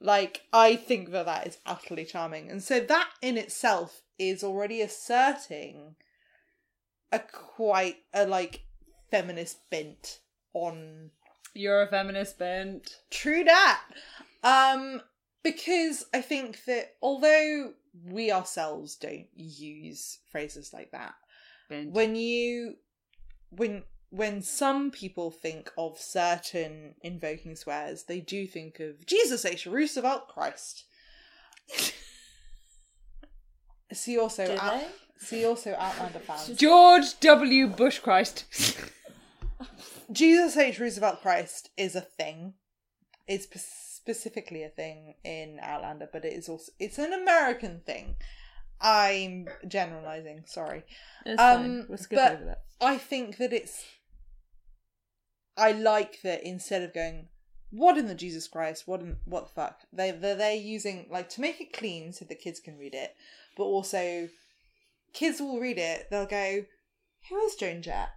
like 0.00 0.42
I 0.52 0.76
think 0.76 1.10
that 1.12 1.26
that 1.26 1.46
is 1.46 1.58
utterly 1.66 2.04
charming 2.04 2.50
and 2.50 2.62
so 2.62 2.80
that 2.80 3.10
in 3.20 3.36
itself 3.36 4.02
is 4.18 4.42
already 4.42 4.80
asserting 4.80 5.96
a 7.12 7.18
quite 7.18 7.96
a 8.14 8.26
like 8.26 8.62
feminist 9.10 9.58
bent 9.70 10.20
on 10.54 11.10
You're 11.54 11.82
a 11.82 11.88
feminist 11.88 12.38
bent. 12.38 12.98
True 13.10 13.44
that. 13.44 13.80
Um, 14.42 15.02
because 15.42 16.04
I 16.12 16.20
think 16.20 16.64
that 16.66 16.96
although 17.02 17.72
we 18.04 18.30
ourselves 18.30 18.96
don't 18.96 19.26
use 19.34 20.18
phrases 20.30 20.72
like 20.72 20.90
that, 20.92 21.14
when 21.68 22.16
you 22.16 22.76
when 23.50 23.84
when 24.10 24.42
some 24.42 24.90
people 24.90 25.30
think 25.30 25.70
of 25.78 25.98
certain 25.98 26.94
invoking 27.02 27.54
swears, 27.54 28.04
they 28.04 28.20
do 28.20 28.46
think 28.46 28.80
of 28.80 29.06
Jesus 29.06 29.44
H. 29.44 29.66
Roosevelt 29.66 30.28
Christ. 30.28 30.84
see 33.92 34.18
also 34.18 34.46
Do 34.46 34.58
out, 34.60 34.82
see 35.18 35.44
also 35.44 35.76
Outlander 35.78 36.18
fans. 36.26 36.56
George 36.56 37.18
W. 37.20 37.68
Bush 37.68 38.00
Christ. 38.00 38.44
Jesus 40.12 40.56
H. 40.56 40.80
Roosevelt 40.80 41.22
Christ 41.22 41.70
is 41.76 41.94
a 41.94 42.00
thing. 42.00 42.54
It's 43.28 43.46
p- 43.46 43.60
specifically 44.10 44.62
a 44.64 44.68
thing 44.68 45.14
in 45.24 45.58
Outlander, 45.62 46.08
but 46.12 46.24
it 46.24 46.32
is 46.32 46.48
also 46.48 46.72
it's 46.78 46.98
an 46.98 47.12
American 47.12 47.80
thing. 47.86 48.16
I'm 48.80 49.46
generalizing, 49.68 50.44
sorry. 50.46 50.84
It's 51.26 51.40
Um, 51.40 51.56
fine. 51.62 51.86
We'll 51.88 51.98
skip 51.98 52.18
over 52.18 52.44
that. 52.44 52.62
I 52.80 52.96
think 52.98 53.36
that 53.36 53.52
it's 53.52 53.84
I 55.56 55.72
like 55.72 56.22
that 56.22 56.42
instead 56.42 56.82
of 56.82 56.94
going 56.94 57.28
what 57.70 57.96
in 57.98 58.06
the 58.08 58.14
Jesus 58.14 58.48
Christ, 58.48 58.88
what 58.88 59.00
in 59.00 59.18
what 59.26 59.46
the 59.48 59.54
fuck? 59.54 59.80
They 59.92 60.10
they're, 60.10 60.34
they're 60.34 60.54
using 60.54 61.06
like 61.10 61.28
to 61.30 61.40
make 61.40 61.60
it 61.60 61.72
clean 61.72 62.12
so 62.12 62.24
the 62.24 62.34
kids 62.34 62.58
can 62.58 62.78
read 62.78 62.94
it, 62.94 63.14
but 63.56 63.64
also 63.64 64.28
kids 65.12 65.40
will 65.40 65.60
read 65.60 65.78
it, 65.78 66.08
they'll 66.10 66.26
go, 66.26 66.64
Who 67.28 67.38
is 67.44 67.54
Joan 67.54 67.82
Jett? 67.82 68.10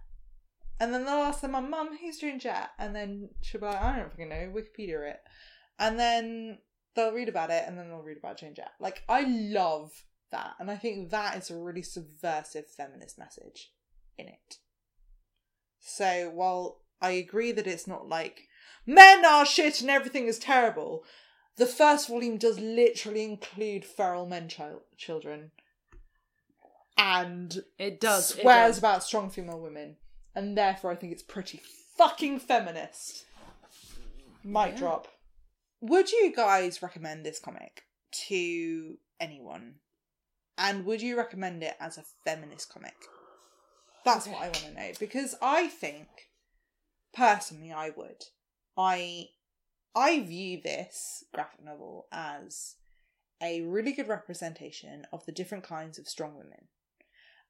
And 0.80 0.92
then 0.92 1.04
they'll 1.04 1.14
ask 1.14 1.40
their 1.40 1.50
mum, 1.50 1.70
Mum, 1.70 1.96
who's 2.00 2.18
Joan 2.18 2.40
Jett? 2.40 2.70
And 2.80 2.96
then 2.96 3.28
she'll 3.42 3.60
be 3.60 3.66
like, 3.68 3.80
I 3.80 3.96
don't 3.98 4.10
fucking 4.10 4.28
know, 4.28 4.52
Wikipedia 4.52 5.08
it. 5.08 5.20
And 5.78 5.98
then 5.98 6.58
they'll 6.94 7.12
read 7.12 7.28
about 7.28 7.50
it 7.50 7.64
and 7.66 7.76
then 7.78 7.88
they'll 7.88 8.02
read 8.02 8.18
about 8.18 8.38
Joan 8.38 8.54
Jett. 8.54 8.72
Like 8.80 9.02
I 9.08 9.22
love 9.22 9.90
that. 10.30 10.54
And 10.58 10.70
I 10.70 10.76
think 10.76 11.10
that 11.10 11.36
is 11.36 11.50
a 11.50 11.56
really 11.56 11.82
subversive 11.82 12.66
feminist 12.70 13.18
message 13.18 13.72
in 14.16 14.28
it. 14.28 14.56
So 15.80 16.30
while 16.32 16.80
I 17.00 17.10
agree 17.10 17.52
that 17.52 17.66
it's 17.66 17.86
not 17.86 18.08
like 18.08 18.48
men 18.86 19.24
are 19.24 19.44
shit 19.44 19.80
and 19.80 19.90
everything 19.90 20.26
is 20.26 20.38
terrible, 20.38 21.04
the 21.56 21.66
first 21.66 22.08
volume 22.08 22.36
does 22.38 22.58
literally 22.58 23.24
include 23.24 23.84
feral 23.84 24.26
men 24.26 24.48
child 24.48 24.80
children 24.96 25.50
and 26.96 27.64
It 27.78 28.00
does. 28.00 28.30
it 28.32 28.42
swears 28.42 28.76
does. 28.76 28.78
about 28.78 29.02
strong 29.04 29.28
female 29.30 29.58
women, 29.60 29.96
and 30.34 30.56
therefore 30.56 30.92
I 30.92 30.96
think 30.96 31.12
it's 31.12 31.22
pretty 31.24 31.60
fucking 31.96 32.38
feminist. 32.40 33.26
Mic 34.44 34.72
Yeah. 34.72 34.76
drop. 34.76 35.08
Would 35.86 36.10
you 36.10 36.32
guys 36.34 36.80
recommend 36.80 37.26
this 37.26 37.38
comic 37.38 37.82
to 38.28 38.96
anyone? 39.20 39.74
And 40.56 40.86
would 40.86 41.02
you 41.02 41.14
recommend 41.14 41.62
it 41.62 41.76
as 41.78 41.98
a 41.98 42.04
feminist 42.24 42.72
comic? 42.72 42.94
That's 44.02 44.26
what 44.26 44.38
I 44.38 44.44
want 44.44 44.54
to 44.54 44.72
know 44.72 44.92
because 44.98 45.34
I 45.42 45.68
think 45.68 46.08
personally 47.12 47.70
I 47.70 47.90
would. 47.90 48.24
I 48.78 49.26
I 49.94 50.20
view 50.20 50.58
this 50.64 51.22
graphic 51.34 51.62
novel 51.62 52.06
as 52.10 52.76
a 53.42 53.60
really 53.60 53.92
good 53.92 54.08
representation 54.08 55.06
of 55.12 55.26
the 55.26 55.32
different 55.32 55.64
kinds 55.64 55.98
of 55.98 56.08
strong 56.08 56.34
women 56.34 56.68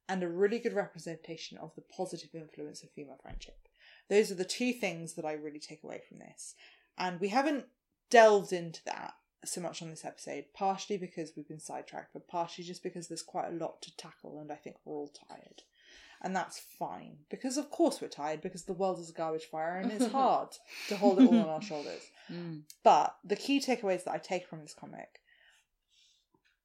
and 0.08 0.24
a 0.24 0.28
really 0.28 0.58
good 0.58 0.74
representation 0.74 1.56
of 1.58 1.70
the 1.76 1.82
positive 1.82 2.30
influence 2.34 2.82
of 2.82 2.90
female 2.90 3.20
friendship. 3.22 3.68
Those 4.10 4.32
are 4.32 4.34
the 4.34 4.44
two 4.44 4.72
things 4.72 5.14
that 5.14 5.24
I 5.24 5.34
really 5.34 5.60
take 5.60 5.84
away 5.84 6.02
from 6.08 6.18
this. 6.18 6.56
And 6.98 7.20
we 7.20 7.28
haven't 7.28 7.66
delved 8.10 8.52
into 8.52 8.84
that 8.84 9.14
so 9.44 9.60
much 9.60 9.82
on 9.82 9.90
this 9.90 10.04
episode, 10.04 10.46
partially 10.54 10.96
because 10.96 11.32
we've 11.36 11.48
been 11.48 11.60
sidetracked, 11.60 12.12
but 12.12 12.28
partially 12.28 12.64
just 12.64 12.82
because 12.82 13.08
there's 13.08 13.22
quite 13.22 13.48
a 13.48 13.56
lot 13.56 13.82
to 13.82 13.96
tackle 13.96 14.38
and 14.40 14.50
I 14.50 14.56
think 14.56 14.76
we're 14.84 14.94
all 14.94 15.12
tired. 15.28 15.62
And 16.22 16.34
that's 16.34 16.58
fine, 16.58 17.18
because 17.28 17.58
of 17.58 17.70
course 17.70 18.00
we're 18.00 18.08
tired, 18.08 18.40
because 18.40 18.64
the 18.64 18.72
world 18.72 18.98
is 18.98 19.10
a 19.10 19.12
garbage 19.12 19.44
fire 19.44 19.76
and 19.76 19.92
it's 19.92 20.06
hard 20.12 20.48
to 20.88 20.96
hold 20.96 21.20
it 21.20 21.28
all 21.28 21.38
on 21.38 21.48
our 21.48 21.62
shoulders. 21.62 22.02
Mm. 22.32 22.62
But 22.82 23.16
the 23.22 23.36
key 23.36 23.60
takeaways 23.60 24.04
that 24.04 24.14
I 24.14 24.16
take 24.16 24.46
from 24.46 24.62
this 24.62 24.72
comic 24.72 25.20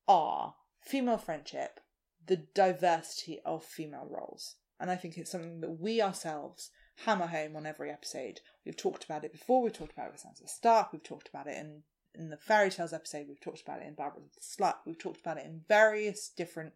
are 0.08 0.56
female 0.80 1.18
friendship, 1.18 1.82
the 2.28 2.38
diversity 2.38 3.42
of 3.44 3.66
female 3.66 4.08
roles. 4.10 4.56
And 4.80 4.90
I 4.90 4.96
think 4.96 5.18
it's 5.18 5.32
something 5.32 5.60
that 5.60 5.78
we 5.78 6.02
ourselves 6.02 6.70
hammer 7.06 7.28
home 7.28 7.56
on 7.56 7.66
every 7.66 7.90
episode. 7.92 8.42
We've 8.66 8.76
talked 8.78 9.04
about 9.04 9.24
it 9.24 9.32
before, 9.32 9.62
we've 9.62 9.74
talked 9.74 9.94
about 9.94 10.08
it 10.08 10.14
with 10.14 10.24
Sansa 10.24 10.50
Stark, 10.50 10.92
we've 10.92 11.04
talked 11.04 11.30
about 11.30 11.48
it 11.48 11.58
in, 11.58 11.84
in 12.14 12.30
the 12.30 12.38
fairy 12.38 12.70
tales 12.70 12.94
episode, 12.94 13.28
we've 13.28 13.40
talked 13.40 13.62
about 13.62 13.82
it 13.82 13.88
in 13.88 13.94
Barbara 13.96 14.22
the 14.34 14.42
Slut, 14.42 14.76
we've 14.86 14.98
talked 15.00 15.20
about 15.22 15.38
it 15.38 15.46
in 15.46 15.62
various 15.68 16.30
different 16.30 16.74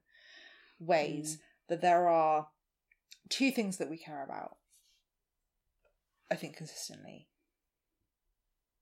ways 0.80 1.40
that 1.68 1.82
there 1.82 2.08
are 2.08 2.48
two 3.30 3.52
things 3.52 3.78
that 3.78 3.90
we 3.90 3.98
care 3.98 4.24
about. 4.24 4.58
I 6.32 6.36
think 6.36 6.56
consistently 6.58 7.28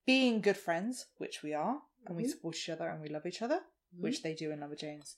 being 0.06 0.42
good 0.42 0.58
friends, 0.58 1.08
which 1.18 1.44
we 1.44 1.54
are, 1.54 1.82
and 2.06 2.16
we 2.16 2.24
Mhm. 2.24 2.30
support 2.30 2.56
each 2.56 2.70
other 2.70 2.89
and 2.89 3.02
we 3.02 3.10
love 3.10 3.26
each 3.26 3.42
other, 3.42 3.62
which 4.00 4.24
they 4.24 4.34
do 4.34 4.52
in 4.52 4.60
Lumberjanes, 4.60 5.16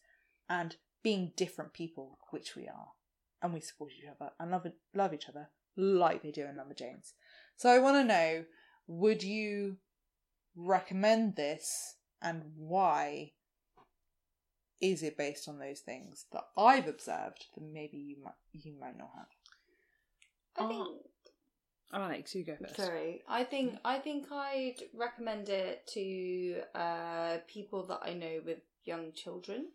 and 0.49 0.77
being 1.01 1.31
different 1.35 1.73
people, 1.73 2.19
which 2.31 2.55
we 2.55 2.67
are, 2.67 2.93
and 3.41 3.53
we 3.53 3.61
support 3.61 3.91
each 3.93 4.05
other 4.05 4.33
and 4.39 4.51
love 4.51 4.67
love 4.93 5.13
each 5.13 5.29
other 5.29 5.49
like 5.75 6.21
they 6.23 6.31
do 6.31 6.41
in 6.45 6.55
Lumberjanes. 6.57 7.13
So 7.55 7.69
I 7.69 7.79
want 7.79 7.97
to 7.97 8.03
know: 8.03 8.45
Would 8.87 9.23
you 9.23 9.77
recommend 10.55 11.35
this, 11.35 11.95
and 12.21 12.43
why? 12.55 13.31
Is 14.81 15.01
it 15.01 15.17
based 15.17 15.47
on 15.47 15.59
those 15.59 15.79
things 15.79 16.25
that 16.33 16.43
I've 16.57 16.87
observed 16.87 17.45
that 17.55 17.63
maybe 17.63 17.97
you 17.97 18.17
might 18.21 18.33
you 18.51 18.77
might 18.77 18.97
not 18.97 19.11
have? 19.15 19.27
I 20.57 20.63
Oh, 20.65 20.67
think. 20.67 21.01
Alex, 21.93 22.35
you 22.35 22.43
go 22.43 22.57
first. 22.59 22.75
Sorry, 22.75 23.21
I 23.27 23.43
think 23.45 23.77
I 23.85 23.99
think 23.99 24.31
I'd 24.31 24.75
recommend 24.93 25.47
it 25.47 25.87
to 25.93 26.61
uh, 26.75 27.37
people 27.47 27.85
that 27.87 27.99
I 28.03 28.13
know 28.13 28.41
with 28.45 28.59
young 28.83 29.13
children. 29.13 29.67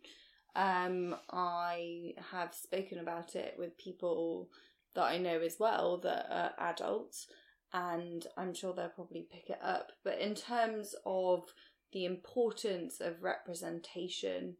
Um, 0.55 1.15
I 1.31 2.13
have 2.31 2.53
spoken 2.53 2.99
about 2.99 3.35
it 3.35 3.55
with 3.57 3.77
people 3.77 4.49
that 4.95 5.03
I 5.03 5.17
know 5.17 5.39
as 5.39 5.57
well 5.59 5.97
that 5.99 6.27
are 6.29 6.69
adults, 6.69 7.27
and 7.73 8.25
I'm 8.37 8.53
sure 8.53 8.73
they'll 8.73 8.89
probably 8.89 9.27
pick 9.31 9.49
it 9.49 9.59
up. 9.63 9.91
But 10.03 10.19
in 10.19 10.35
terms 10.35 10.95
of 11.05 11.53
the 11.91 12.05
importance 12.05 12.99
of 12.99 13.23
representation 13.23 14.55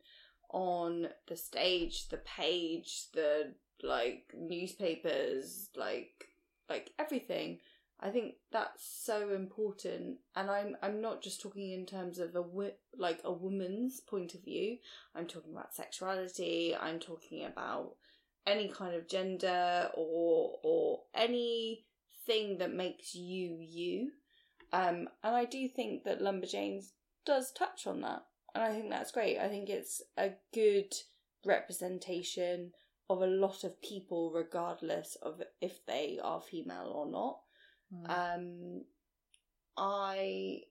on 0.51 1.09
the 1.27 1.35
stage, 1.35 2.09
the 2.09 2.17
page, 2.17 3.05
the 3.13 3.53
like 3.83 4.33
newspapers, 4.35 5.69
like 5.75 6.25
like 6.69 6.91
everything. 6.99 7.59
I 8.01 8.11
think 8.11 8.35
that's 8.49 8.85
so 8.85 9.33
important, 9.33 10.19
and 10.35 10.49
I'm 10.49 10.77
I'm 10.81 11.01
not 11.01 11.21
just 11.21 11.41
talking 11.41 11.71
in 11.71 11.85
terms 11.85 12.17
of 12.17 12.33
a 12.35 12.41
wo- 12.41 12.71
like 12.97 13.19
a 13.25 13.31
woman's 13.31 13.99
point 13.99 14.33
of 14.35 14.43
view. 14.43 14.77
I'm 15.13 15.27
talking 15.27 15.51
about 15.51 15.75
sexuality. 15.75 16.75
I'm 16.79 16.99
talking 16.99 17.45
about 17.45 17.95
any 18.45 18.69
kind 18.69 18.95
of 18.95 19.07
gender 19.07 19.89
or 19.95 20.59
or 20.63 21.01
anything 21.13 22.57
that 22.59 22.73
makes 22.73 23.15
you 23.15 23.57
you. 23.59 24.11
Um, 24.71 25.07
and 25.23 25.35
I 25.35 25.45
do 25.45 25.67
think 25.67 26.03
that 26.03 26.21
Lumberjanes 26.21 26.91
does 27.25 27.51
touch 27.51 27.87
on 27.87 28.01
that, 28.01 28.23
and 28.53 28.63
I 28.63 28.71
think 28.71 28.89
that's 28.89 29.11
great. 29.11 29.39
I 29.39 29.47
think 29.47 29.69
it's 29.69 30.01
a 30.17 30.31
good 30.53 30.93
representation 31.45 32.71
of 33.09 33.21
a 33.21 33.27
lot 33.27 33.63
of 33.63 33.81
people, 33.81 34.31
regardless 34.31 35.17
of 35.21 35.41
if 35.61 35.85
they 35.85 36.19
are 36.21 36.41
female 36.41 36.91
or 36.93 37.09
not. 37.09 37.39
Um, 38.07 38.83
I 39.75 40.61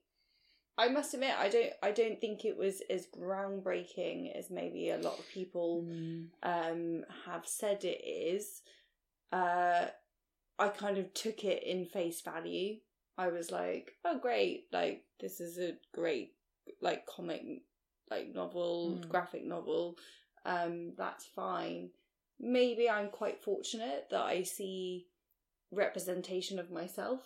I 0.79 0.87
must 0.87 1.13
admit 1.13 1.33
I 1.37 1.49
don't 1.49 1.73
I 1.83 1.91
don't 1.91 2.19
think 2.21 2.45
it 2.45 2.57
was 2.57 2.81
as 2.89 3.05
groundbreaking 3.07 4.35
as 4.35 4.49
maybe 4.49 4.89
a 4.89 4.97
lot 4.97 5.19
of 5.19 5.27
people 5.29 5.83
Mm. 5.83 6.27
um 6.43 7.05
have 7.25 7.45
said 7.45 7.83
it 7.83 8.01
is. 8.05 8.61
Uh, 9.31 9.87
I 10.57 10.67
kind 10.69 10.97
of 10.97 11.13
took 11.13 11.43
it 11.43 11.63
in 11.63 11.85
face 11.85 12.21
value. 12.21 12.77
I 13.17 13.27
was 13.27 13.51
like, 13.51 13.91
oh 14.05 14.17
great, 14.17 14.67
like 14.71 15.05
this 15.19 15.39
is 15.41 15.57
a 15.59 15.77
great 15.93 16.33
like 16.81 17.05
comic 17.05 17.43
like 18.09 18.33
novel, 18.33 18.97
Mm. 19.01 19.09
graphic 19.09 19.43
novel. 19.45 19.97
Um, 20.45 20.93
that's 20.97 21.25
fine. 21.25 21.89
Maybe 22.39 22.89
I'm 22.89 23.09
quite 23.09 23.43
fortunate 23.43 24.07
that 24.11 24.21
I 24.23 24.43
see 24.43 25.07
representation 25.71 26.57
of 26.59 26.71
myself 26.71 27.21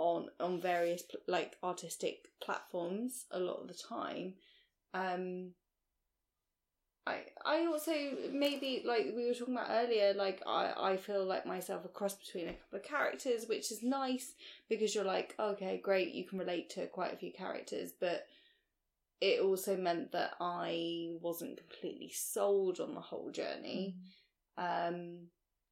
on 0.00 0.28
on 0.40 0.60
various 0.60 1.02
like 1.26 1.56
artistic 1.62 2.28
platforms 2.40 3.26
a 3.30 3.38
lot 3.38 3.60
of 3.60 3.68
the 3.68 3.74
time. 3.74 4.34
Um, 4.94 5.50
I 7.06 7.24
I 7.44 7.66
also 7.66 7.92
maybe 8.32 8.82
like 8.84 9.12
we 9.14 9.26
were 9.26 9.34
talking 9.34 9.54
about 9.54 9.68
earlier, 9.70 10.14
like 10.14 10.42
I 10.46 10.72
I 10.76 10.96
feel 10.96 11.24
like 11.24 11.44
myself 11.46 11.84
a 11.84 11.88
cross 11.88 12.14
between 12.14 12.48
a 12.48 12.54
couple 12.54 12.78
of 12.78 12.84
characters, 12.84 13.46
which 13.46 13.70
is 13.70 13.82
nice 13.82 14.34
because 14.68 14.94
you're 14.94 15.04
like 15.04 15.34
okay 15.38 15.78
great 15.82 16.14
you 16.14 16.24
can 16.24 16.38
relate 16.38 16.70
to 16.70 16.86
quite 16.86 17.12
a 17.12 17.16
few 17.16 17.32
characters, 17.32 17.92
but 17.92 18.26
it 19.20 19.42
also 19.42 19.76
meant 19.76 20.12
that 20.12 20.32
I 20.40 21.10
wasn't 21.20 21.58
completely 21.58 22.10
sold 22.14 22.80
on 22.80 22.94
the 22.94 23.02
whole 23.02 23.30
journey. 23.30 23.96
Um, 24.56 25.26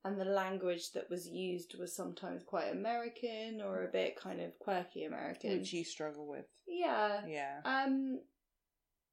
and 0.05 0.21
the 0.21 0.25
language 0.25 0.93
that 0.93 1.11
was 1.11 1.29
used 1.29 1.75
was 1.79 1.95
sometimes 1.95 2.43
quite 2.45 2.69
American 2.73 3.61
or 3.61 3.85
a 3.85 3.89
bit 3.89 4.17
kind 4.17 4.41
of 4.41 4.59
quirky 4.59 5.05
American. 5.05 5.59
Which 5.59 5.73
you 5.73 5.85
struggle 5.85 6.27
with. 6.27 6.47
yeah. 6.67 7.23
Yeah. 7.27 7.61
Um, 7.65 8.21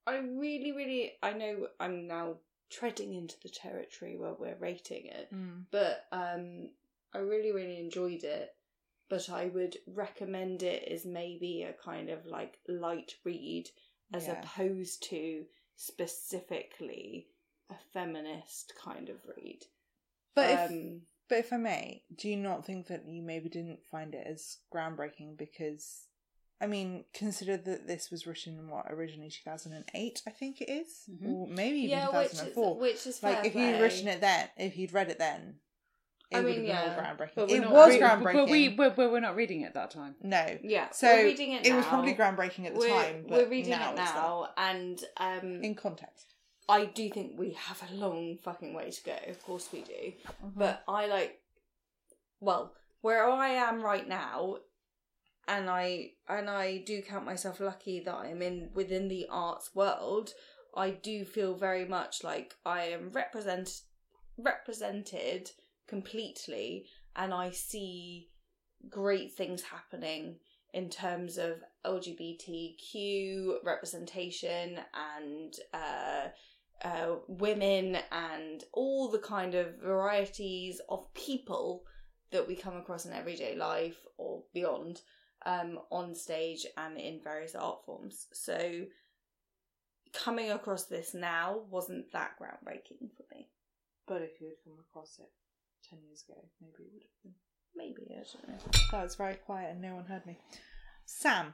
I 0.07 0.17
really, 0.17 0.71
really, 0.71 1.13
I 1.23 1.33
know 1.33 1.67
I'm 1.79 2.07
now 2.07 2.35
treading 2.69 3.13
into 3.15 3.35
the 3.41 3.49
territory 3.49 4.15
where 4.17 4.33
we're 4.37 4.57
rating 4.59 5.07
it, 5.07 5.29
Mm. 5.33 5.65
but 5.71 6.05
um, 6.11 6.69
I 7.13 7.19
really, 7.19 7.51
really 7.51 7.79
enjoyed 7.79 8.23
it. 8.23 8.49
But 9.09 9.29
I 9.29 9.45
would 9.47 9.77
recommend 9.87 10.63
it 10.63 10.83
as 10.91 11.05
maybe 11.05 11.61
a 11.63 11.73
kind 11.73 12.09
of 12.09 12.25
like 12.25 12.59
light 12.67 13.13
read 13.23 13.69
as 14.13 14.25
Yeah. 14.27 14.41
opposed 14.41 15.03
to 15.09 15.45
specifically 15.75 17.27
a 17.69 17.75
feminist 17.93 18.73
kind 18.83 19.09
of 19.09 19.17
read. 19.37 19.65
But 20.35 20.49
if 20.49 20.69
um, 20.71 21.01
But 21.29 21.39
if 21.39 21.51
I 21.53 21.57
may, 21.57 22.03
do 22.15 22.29
you 22.29 22.35
not 22.37 22.65
think 22.65 22.87
that 22.87 23.07
you 23.07 23.21
maybe 23.23 23.49
didn't 23.49 23.79
find 23.89 24.13
it 24.13 24.27
as 24.27 24.57
groundbreaking 24.73 25.37
because, 25.37 26.07
I 26.61 26.67
mean, 26.67 27.05
consider 27.13 27.57
that 27.57 27.87
this 27.87 28.11
was 28.11 28.27
written 28.27 28.59
in 28.59 28.69
what 28.69 28.85
originally 28.91 29.29
two 29.29 29.41
thousand 29.49 29.73
and 29.73 29.85
eight, 29.93 30.21
I 30.27 30.31
think 30.31 30.61
it 30.61 30.69
is, 30.69 31.09
Mhm. 31.09 31.27
or 31.33 31.47
maybe 31.47 31.77
even 31.79 31.89
yeah, 31.97 32.07
two 32.07 32.17
which 32.17 32.31
is 32.33 32.41
and 32.41 32.77
which 32.79 33.07
is 33.07 33.23
Like 33.23 33.45
if 33.45 33.55
you'd 33.55 33.81
written 33.81 34.07
it 34.07 34.21
then, 34.21 34.49
if 34.57 34.77
you'd 34.77 34.93
read 34.93 35.09
it 35.09 35.17
then, 35.17 35.59
it 36.31 36.37
I 36.37 36.39
would 36.41 36.45
mean, 36.45 36.55
have 36.55 36.63
been 36.65 36.75
yeah, 36.75 36.95
more 36.95 37.03
groundbreaking. 37.03 37.35
but 37.35 37.47
we're 37.49 37.63
It 37.63 37.69
was 37.69 37.93
re- 37.93 37.99
groundbreaking. 37.99 38.33
But 38.33 38.49
we 38.49 38.67
but 38.69 38.97
we're 38.97 39.19
not 39.19 39.35
reading 39.35 39.61
it 39.61 39.73
that 39.73 39.91
time. 39.91 40.15
no, 40.21 40.59
Yeah, 40.63 40.89
so 40.91 41.07
we're 41.07 41.23
reading 41.25 41.53
it. 41.53 41.65
it 41.65 41.73
was 41.73 41.85
probably 41.85 42.13
groundbreaking 42.13 42.65
at 42.65 42.73
the 42.73 42.79
we're, 42.79 42.89
time. 42.89 43.25
But 43.27 43.37
we're 43.43 43.49
reading 43.49 43.71
now 43.71 43.91
it 43.93 43.95
now, 43.95 44.49
and 44.57 45.03
um, 45.17 45.63
in 45.63 45.73
context. 45.75 46.34
I 46.67 46.85
do 46.85 47.09
think 47.09 47.33
we 47.37 47.53
have 47.53 47.83
a 47.89 47.93
long 47.93 48.37
fucking 48.43 48.73
way 48.73 48.89
to 48.89 49.03
go. 49.03 49.15
Of 49.27 49.43
course 49.43 49.69
we 49.71 49.81
do. 49.81 49.93
Mm-hmm. 49.93 50.59
But 50.59 50.83
I 50.87 51.05
like, 51.07 51.39
well, 52.39 52.73
where 53.01 53.29
I 53.29 53.49
am 53.49 53.81
right 53.81 54.07
now, 54.07 54.57
and 55.47 55.69
I 55.69 56.11
and 56.27 56.49
I 56.49 56.77
do 56.77 57.03
count 57.03 57.25
myself 57.25 57.59
lucky 57.59 57.99
that 57.99 58.15
I'm 58.15 58.41
in 58.41 58.69
within 58.73 59.07
the 59.07 59.27
arts 59.29 59.75
world. 59.75 60.31
I 60.75 60.89
do 60.89 61.23
feel 61.23 61.55
very 61.55 61.85
much 61.85 62.23
like 62.23 62.55
I 62.65 62.85
am 62.85 63.11
represent 63.11 63.81
represented 64.37 65.51
completely, 65.87 66.87
and 67.15 67.33
I 67.33 67.51
see 67.51 68.29
great 68.89 69.33
things 69.33 69.61
happening 69.63 70.37
in 70.73 70.89
terms 70.89 71.37
of 71.37 71.63
LGBTQ 71.85 73.63
representation 73.63 74.79
and 74.93 75.53
uh, 75.73 76.27
uh, 76.83 77.15
women 77.27 77.97
and 78.11 78.63
all 78.73 79.09
the 79.09 79.19
kind 79.19 79.55
of 79.55 79.75
varieties 79.81 80.81
of 80.89 81.11
people 81.13 81.83
that 82.31 82.47
we 82.47 82.55
come 82.55 82.75
across 82.75 83.05
in 83.05 83.13
everyday 83.13 83.55
life 83.55 83.97
or 84.17 84.43
beyond 84.53 85.01
um, 85.45 85.79
on 85.91 86.13
stage 86.15 86.65
and 86.77 86.97
in 86.97 87.19
various 87.23 87.55
art 87.55 87.85
forms. 87.85 88.27
So 88.33 88.85
coming 90.13 90.51
across 90.51 90.85
this 90.85 91.13
now 91.13 91.61
wasn't 91.69 92.11
that 92.13 92.31
groundbreaking 92.41 93.09
for 93.15 93.23
me. 93.31 93.47
But 94.07 94.21
if 94.21 94.39
you 94.41 94.47
had 94.47 94.57
come 94.63 94.79
across 94.89 95.17
it 95.19 95.29
ten 95.89 95.99
years 96.07 96.23
ago, 96.27 96.39
maybe 96.61 96.83
it 96.83 96.93
would 96.93 97.03
have 97.03 97.23
been. 97.23 97.33
Maybe 97.75 98.07
I 98.11 98.23
don't 98.23 98.47
know. 98.49 98.87
That 98.91 99.03
was 99.03 99.15
very 99.15 99.35
quiet 99.35 99.71
and 99.71 99.81
no 99.81 99.95
one 99.95 100.05
heard 100.05 100.25
me. 100.25 100.37
Sam, 101.05 101.53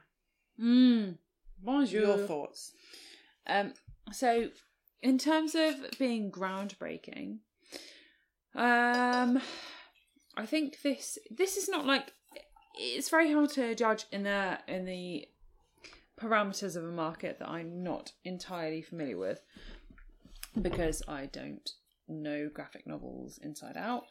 Mm. 0.60 1.16
Bonjour. 1.62 2.00
your 2.00 2.18
thoughts? 2.18 2.72
Um, 3.46 3.72
so, 4.12 4.48
in 5.02 5.18
terms 5.18 5.54
of 5.54 5.74
being 5.98 6.30
groundbreaking, 6.30 7.38
um, 8.54 9.40
I 10.36 10.46
think 10.46 10.80
this 10.82 11.18
this 11.30 11.56
is 11.56 11.68
not 11.68 11.86
like 11.86 12.12
it's 12.78 13.10
very 13.10 13.32
hard 13.32 13.50
to 13.50 13.74
judge 13.74 14.06
in 14.12 14.22
the 14.22 14.58
in 14.68 14.84
the 14.84 15.26
parameters 16.20 16.76
of 16.76 16.84
a 16.84 16.92
market 16.92 17.38
that 17.38 17.48
I'm 17.48 17.82
not 17.82 18.12
entirely 18.24 18.82
familiar 18.82 19.18
with 19.18 19.40
because 20.60 21.02
I 21.08 21.26
don't 21.26 21.68
know 22.08 22.48
graphic 22.52 22.86
novels 22.86 23.38
inside 23.42 23.76
out. 23.76 24.04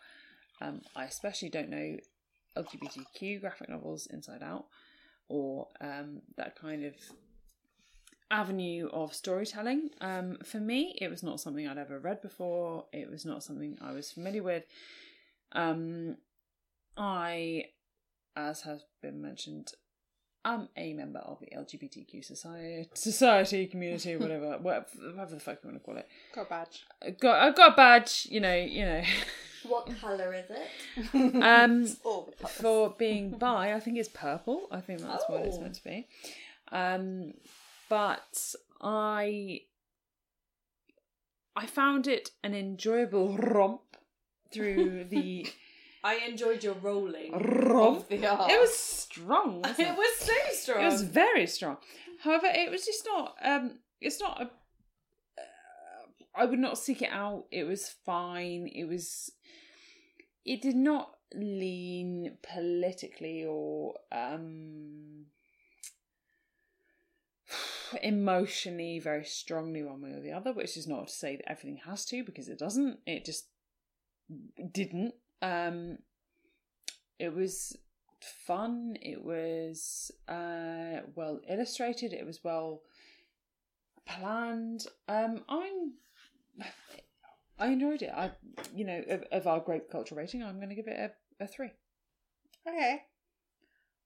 Um, 0.59 0.81
I 0.95 1.05
especially 1.05 1.49
don't 1.49 1.69
know 1.69 1.97
LGBTQ 2.57 3.39
graphic 3.39 3.69
novels 3.69 4.07
inside 4.11 4.43
out 4.43 4.65
or 5.29 5.67
um, 5.79 6.21
that 6.37 6.55
kind 6.59 6.83
of 6.83 6.93
avenue 8.31 8.89
of 8.91 9.13
storytelling. 9.13 9.89
Um, 9.99 10.37
for 10.43 10.57
me, 10.59 10.95
it 10.99 11.09
was 11.09 11.21
not 11.21 11.39
something 11.39 11.67
I'd 11.67 11.77
ever 11.77 11.99
read 11.99 12.21
before. 12.21 12.85
It 12.93 13.11
was 13.11 13.25
not 13.25 13.43
something 13.43 13.77
I 13.81 13.91
was 13.91 14.11
familiar 14.11 14.41
with. 14.41 14.63
Um, 15.51 16.17
I, 16.97 17.65
as 18.35 18.61
has 18.61 18.85
been 19.01 19.21
mentioned, 19.21 19.73
I'm 20.43 20.69
a 20.75 20.93
member 20.93 21.19
of 21.19 21.39
the 21.39 21.47
LGBTQ 21.55 22.23
society, 22.25 22.89
society 22.95 23.67
community, 23.67 24.15
whatever, 24.17 24.57
whatever, 24.59 24.85
whatever 25.13 25.35
the 25.35 25.39
fuck 25.39 25.59
you 25.63 25.69
want 25.69 25.81
to 25.81 25.85
call 25.85 25.97
it. 25.97 26.07
Got 26.33 26.47
a 26.47 26.49
badge. 26.49 26.85
I 27.05 27.09
got, 27.11 27.43
I've 27.43 27.55
got 27.55 27.73
a 27.73 27.75
badge. 27.75 28.27
You 28.29 28.39
know, 28.39 28.55
you 28.55 28.85
know. 28.85 29.03
What 29.63 29.87
colour 30.01 30.33
is 30.33 30.45
it? 30.49 31.35
Um, 31.35 31.85
All 32.03 32.25
the 32.25 32.35
colours. 32.35 32.55
for 32.55 32.95
being 32.97 33.29
bi, 33.37 33.73
I 33.75 33.79
think 33.79 33.99
it's 33.99 34.09
purple. 34.09 34.67
I 34.71 34.81
think 34.81 35.01
that's 35.01 35.23
what 35.27 35.41
it's 35.45 35.57
Oh. 35.57 35.61
meant 35.61 35.75
to 35.75 35.83
be. 35.83 36.07
Um, 36.71 37.35
but 37.91 38.55
I, 38.79 39.63
I 41.57 41.65
found 41.65 42.07
it 42.07 42.31
an 42.41 42.55
enjoyable 42.55 43.35
romp 43.37 43.97
through 44.49 45.03
the 45.09 45.45
I 46.03 46.15
enjoyed 46.25 46.63
your 46.63 46.75
rolling 46.75 47.33
romp. 47.33 47.97
of 47.97 48.07
the 48.07 48.25
art. 48.25 48.49
It 48.49 48.61
was 48.61 48.73
strong. 48.73 49.61
wasn't 49.65 49.89
it 49.89 49.97
was 49.97 50.15
so 50.19 50.33
strong. 50.53 50.83
It 50.85 50.85
was 50.85 51.01
very 51.01 51.45
strong. 51.45 51.77
However, 52.23 52.47
it 52.47 52.71
was 52.71 52.85
just 52.85 53.05
not. 53.05 53.35
Um, 53.43 53.79
it's 53.99 54.21
not 54.21 54.41
a. 54.41 54.45
Uh, 54.45 54.47
I 56.33 56.45
would 56.45 56.59
not 56.59 56.77
seek 56.77 57.01
it 57.01 57.11
out. 57.11 57.43
It 57.51 57.65
was 57.65 57.89
fine. 58.05 58.67
It 58.73 58.85
was. 58.85 59.33
It 60.45 60.61
did 60.61 60.77
not 60.77 61.17
lean 61.35 62.37
politically 62.41 63.45
or 63.45 63.95
um 64.13 65.25
emotionally 68.01 68.99
very 68.99 69.23
strongly 69.25 69.83
one 69.83 70.01
way 70.01 70.11
or 70.11 70.21
the 70.21 70.31
other, 70.31 70.53
which 70.53 70.77
is 70.77 70.87
not 70.87 71.07
to 71.07 71.13
say 71.13 71.35
that 71.37 71.49
everything 71.51 71.81
has 71.85 72.05
to 72.05 72.23
because 72.23 72.47
it 72.47 72.59
doesn't. 72.59 72.99
It 73.05 73.25
just 73.25 73.47
didn't. 74.71 75.13
Um, 75.41 75.97
it 77.19 77.33
was 77.33 77.75
fun. 78.45 78.95
It 79.01 79.23
was 79.23 80.11
uh, 80.27 81.01
well 81.15 81.39
illustrated. 81.49 82.13
It 82.13 82.25
was 82.25 82.43
well 82.43 82.81
planned. 84.05 84.85
Um, 85.07 85.43
I'm. 85.49 85.93
I 87.59 87.67
enjoyed 87.67 88.01
it. 88.01 88.11
I, 88.15 88.31
you 88.75 88.85
know, 88.85 89.03
of, 89.07 89.23
of 89.31 89.47
our 89.47 89.59
grape 89.59 89.91
culture 89.91 90.15
rating, 90.15 90.41
I'm 90.43 90.57
going 90.57 90.69
to 90.69 90.75
give 90.75 90.87
it 90.87 90.97
a, 91.39 91.43
a 91.43 91.47
three. 91.47 91.69
Okay. 92.67 93.03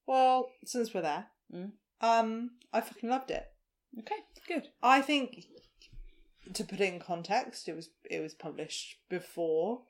Well, 0.06 0.50
since 0.64 0.92
we're 0.92 1.02
there, 1.02 1.26
Mm. 1.54 1.70
um, 2.00 2.50
I 2.72 2.80
fucking 2.80 3.08
loved 3.08 3.30
it. 3.30 3.46
Okay, 3.98 4.16
good. 4.46 4.68
I 4.82 5.00
think 5.02 5.46
to 6.52 6.64
put 6.64 6.80
it 6.80 6.92
in 6.92 7.00
context, 7.00 7.68
it 7.68 7.74
was 7.76 7.90
it 8.10 8.20
was 8.20 8.34
published 8.34 8.96
before 9.08 9.82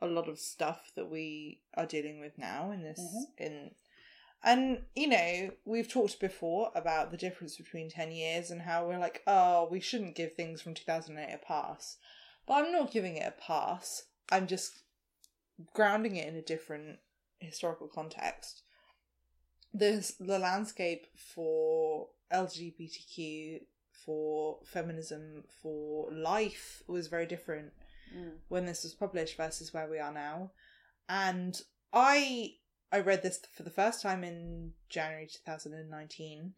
a 0.00 0.06
lot 0.06 0.28
of 0.28 0.38
stuff 0.38 0.90
that 0.96 1.08
we 1.10 1.60
are 1.74 1.86
dealing 1.86 2.20
with 2.20 2.36
now 2.38 2.70
in 2.72 2.82
this 2.82 3.00
Mhm. 3.00 3.24
in 3.38 3.74
and 4.42 4.84
you 4.96 5.06
know 5.06 5.50
we've 5.64 5.88
talked 5.88 6.18
before 6.18 6.72
about 6.74 7.12
the 7.12 7.16
difference 7.16 7.56
between 7.56 7.88
10 7.88 8.10
years 8.10 8.50
and 8.50 8.62
how 8.62 8.84
we're 8.88 8.98
like 8.98 9.22
oh 9.28 9.68
we 9.70 9.78
shouldn't 9.78 10.16
give 10.16 10.34
things 10.34 10.60
from 10.60 10.74
2008 10.74 11.32
a 11.32 11.38
pass 11.38 11.98
but 12.46 12.54
i'm 12.54 12.72
not 12.72 12.90
giving 12.90 13.16
it 13.16 13.28
a 13.28 13.40
pass 13.40 14.06
i'm 14.32 14.48
just 14.48 14.82
grounding 15.72 16.16
it 16.16 16.26
in 16.26 16.34
a 16.34 16.42
different 16.42 16.98
historical 17.38 17.86
context 17.86 18.62
the 19.74 20.12
the 20.20 20.38
landscape 20.38 21.06
for 21.16 22.08
lgbtq 22.32 23.60
for 24.04 24.58
feminism 24.64 25.44
for 25.62 26.10
life 26.12 26.82
was 26.86 27.08
very 27.08 27.26
different 27.26 27.72
mm. 28.16 28.32
when 28.48 28.66
this 28.66 28.82
was 28.82 28.94
published 28.94 29.36
versus 29.36 29.72
where 29.72 29.88
we 29.88 29.98
are 29.98 30.12
now. 30.12 30.50
And 31.08 31.60
I 31.92 32.54
I 32.90 33.00
read 33.00 33.22
this 33.22 33.40
for 33.54 33.62
the 33.62 33.70
first 33.70 34.02
time 34.02 34.24
in 34.24 34.72
January 34.88 35.28
2019. 35.44 36.54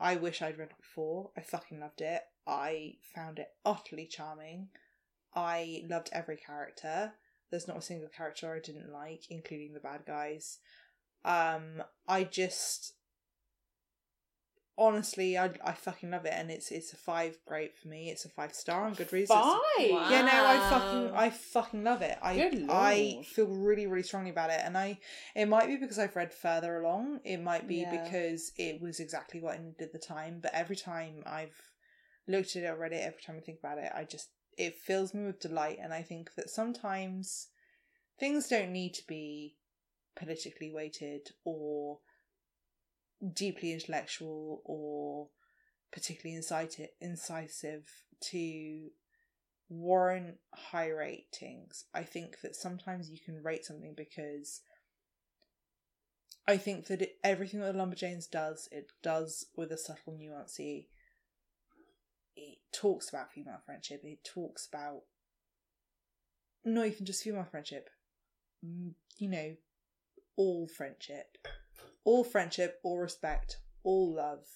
I 0.00 0.16
wish 0.16 0.40
I'd 0.40 0.58
read 0.58 0.70
it 0.70 0.76
before. 0.78 1.30
I 1.36 1.40
fucking 1.40 1.80
loved 1.80 2.00
it. 2.00 2.22
I 2.46 2.94
found 3.14 3.38
it 3.38 3.48
utterly 3.64 4.06
charming. 4.06 4.68
I 5.34 5.84
loved 5.88 6.08
every 6.12 6.36
character. 6.36 7.12
There's 7.50 7.68
not 7.68 7.78
a 7.78 7.82
single 7.82 8.08
character 8.08 8.54
I 8.54 8.60
didn't 8.60 8.92
like, 8.92 9.24
including 9.30 9.74
the 9.74 9.80
bad 9.80 10.06
guys. 10.06 10.58
Um, 11.24 11.82
I 12.06 12.24
just 12.24 12.94
honestly, 14.76 15.36
I 15.36 15.50
I 15.64 15.72
fucking 15.72 16.10
love 16.10 16.24
it, 16.24 16.32
and 16.34 16.50
it's 16.50 16.70
it's 16.70 16.92
a 16.92 16.96
five 16.96 17.36
great 17.46 17.76
for 17.76 17.88
me. 17.88 18.10
It's 18.10 18.24
a 18.24 18.28
five 18.28 18.54
star 18.54 18.84
on 18.86 18.94
Goodreads. 18.94 19.24
It's- 19.24 19.28
Five. 19.28 19.90
Wow. 19.90 20.10
yeah, 20.10 20.22
no, 20.22 20.46
I 20.46 20.70
fucking 20.70 21.10
I 21.16 21.30
fucking 21.30 21.84
love 21.84 22.02
it. 22.02 22.16
I 22.22 22.64
I 22.70 23.22
feel 23.24 23.46
really 23.46 23.86
really 23.86 24.02
strongly 24.04 24.30
about 24.30 24.50
it, 24.50 24.60
and 24.62 24.76
I 24.78 24.98
it 25.34 25.46
might 25.46 25.66
be 25.66 25.76
because 25.76 25.98
I've 25.98 26.16
read 26.16 26.32
further 26.32 26.80
along. 26.80 27.20
It 27.24 27.38
might 27.38 27.66
be 27.66 27.76
Yeah. 27.76 28.02
because 28.04 28.52
it 28.56 28.80
was 28.80 29.00
exactly 29.00 29.40
what 29.40 29.54
I 29.54 29.58
needed 29.58 29.82
at 29.82 29.92
the 29.92 29.98
time. 29.98 30.40
But 30.40 30.54
every 30.54 30.76
time 30.76 31.22
I've 31.26 31.56
looked 32.26 32.54
at 32.56 32.62
it 32.62 32.66
or 32.66 32.76
read 32.76 32.92
it, 32.92 33.04
every 33.04 33.20
time 33.22 33.36
I 33.36 33.40
think 33.40 33.58
about 33.58 33.78
it, 33.78 33.90
I 33.94 34.04
just 34.04 34.28
it 34.56 34.78
fills 34.78 35.12
me 35.14 35.24
with 35.26 35.40
delight, 35.40 35.78
and 35.82 35.92
I 35.92 36.02
think 36.02 36.34
that 36.36 36.50
sometimes 36.50 37.48
things 38.18 38.48
don't 38.48 38.72
need 38.72 38.94
to 38.94 39.06
be 39.06 39.56
politically 40.18 40.72
weighted 40.72 41.30
or 41.44 41.98
deeply 43.32 43.72
intellectual 43.72 44.62
or 44.64 45.28
particularly 45.92 46.36
incisive, 46.36 46.88
incisive 47.00 47.88
to 48.20 48.90
warrant 49.68 50.36
high 50.54 50.88
ratings. 50.88 51.84
I 51.94 52.02
think 52.02 52.40
that 52.42 52.56
sometimes 52.56 53.10
you 53.10 53.18
can 53.24 53.42
rate 53.42 53.64
something 53.64 53.94
because 53.96 54.62
I 56.46 56.56
think 56.56 56.86
that 56.86 57.02
it, 57.02 57.18
everything 57.22 57.60
that 57.60 57.74
the 57.74 57.78
Lumberjanes 57.78 58.30
does, 58.30 58.68
it 58.72 58.90
does 59.02 59.46
with 59.56 59.70
a 59.70 59.78
subtle 59.78 60.14
nuancy. 60.14 60.86
It 62.36 62.58
talks 62.72 63.08
about 63.08 63.32
female 63.32 63.60
friendship. 63.64 64.00
It 64.04 64.24
talks 64.24 64.66
about 64.66 65.02
not 66.64 66.86
even 66.86 67.04
just 67.04 67.22
female 67.22 67.46
friendship. 67.50 67.90
You 68.62 69.28
know, 69.28 69.56
all 70.38 70.68
friendship, 70.68 71.36
all 72.04 72.22
friendship, 72.22 72.78
all 72.84 72.98
respect, 72.98 73.58
all 73.82 74.14
love, 74.14 74.46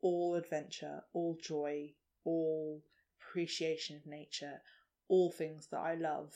all 0.00 0.36
adventure, 0.36 1.02
all 1.12 1.36
joy, 1.42 1.92
all 2.24 2.80
appreciation 3.20 3.96
of 3.96 4.06
nature, 4.06 4.62
all 5.08 5.32
things 5.32 5.66
that 5.72 5.80
I 5.80 5.96
love. 5.96 6.32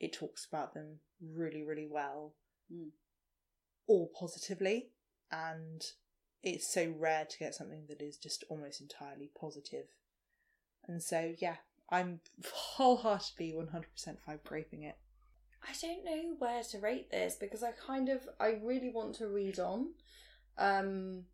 It 0.00 0.12
talks 0.12 0.44
about 0.44 0.74
them 0.74 0.98
really, 1.22 1.62
really 1.62 1.86
well, 1.86 2.34
Mm. 2.72 2.90
all 3.86 4.08
positively, 4.08 4.90
and 5.30 5.84
it's 6.42 6.72
so 6.72 6.90
rare 6.90 7.26
to 7.26 7.38
get 7.38 7.54
something 7.54 7.86
that 7.86 8.02
is 8.02 8.16
just 8.16 8.44
almost 8.48 8.80
entirely 8.80 9.28
positive. 9.28 9.86
And 10.88 11.00
so, 11.02 11.34
yeah, 11.38 11.58
I'm 11.88 12.20
wholeheartedly 12.52 13.52
100% 13.52 14.20
five 14.20 14.42
graping 14.42 14.82
it. 14.82 14.98
I 15.62 15.72
don't 15.80 16.04
know 16.04 16.34
where 16.38 16.62
to 16.62 16.78
rate 16.78 17.10
this 17.10 17.36
because 17.36 17.62
I 17.62 17.72
kind 17.72 18.08
of 18.08 18.28
I 18.38 18.58
really 18.62 18.90
want 18.90 19.14
to 19.16 19.28
read 19.28 19.58
on. 19.58 19.90
Um 20.58 21.24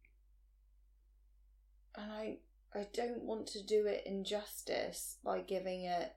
and 1.94 2.12
I 2.12 2.39
I 2.74 2.86
don't 2.93 3.23
want 3.23 3.47
to 3.48 3.62
do 3.65 3.86
it 3.86 4.03
injustice 4.05 5.16
by 5.24 5.40
giving 5.40 5.85
it 5.85 6.15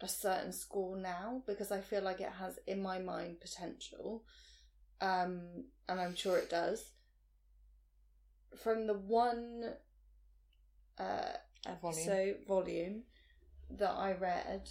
a 0.00 0.08
certain 0.08 0.52
score 0.52 0.96
now 0.96 1.42
because 1.46 1.72
I 1.72 1.80
feel 1.80 2.02
like 2.02 2.20
it 2.20 2.32
has 2.38 2.58
in 2.66 2.82
my 2.82 2.98
mind 2.98 3.40
potential. 3.40 4.22
Um 5.00 5.64
and 5.88 6.00
I'm 6.00 6.14
sure 6.14 6.36
it 6.36 6.50
does. 6.50 6.90
From 8.62 8.86
the 8.86 8.94
one 8.94 9.72
uh 10.98 11.32
Volume. 11.80 11.80
episode 11.82 12.36
volume 12.46 13.02
that 13.70 13.90
I 13.90 14.12
read. 14.12 14.68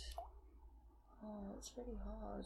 Oh, 1.23 1.55
it's 1.57 1.71
really 1.77 1.97
hard. 2.03 2.45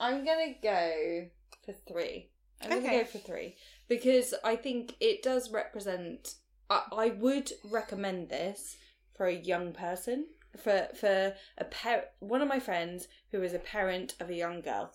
I'm 0.00 0.24
gonna 0.24 0.54
go 0.62 1.26
for 1.64 1.72
three. 1.72 2.30
I'm 2.62 2.70
gonna 2.70 3.02
go 3.02 3.04
for 3.04 3.18
three 3.18 3.56
because 3.88 4.34
I 4.44 4.56
think 4.56 4.96
it 5.00 5.22
does 5.22 5.50
represent. 5.50 6.34
I, 6.70 6.82
I 6.92 7.08
would 7.08 7.52
recommend 7.70 8.30
this 8.30 8.76
for 9.16 9.26
a 9.26 9.34
young 9.34 9.72
person, 9.72 10.26
for 10.56 10.88
for 10.98 11.34
a 11.58 11.64
par- 11.64 12.06
one 12.20 12.42
of 12.42 12.48
my 12.48 12.58
friends 12.58 13.08
who 13.30 13.42
is 13.42 13.52
a 13.52 13.58
parent 13.58 14.14
of 14.20 14.30
a 14.30 14.34
young 14.34 14.60
girl. 14.60 14.92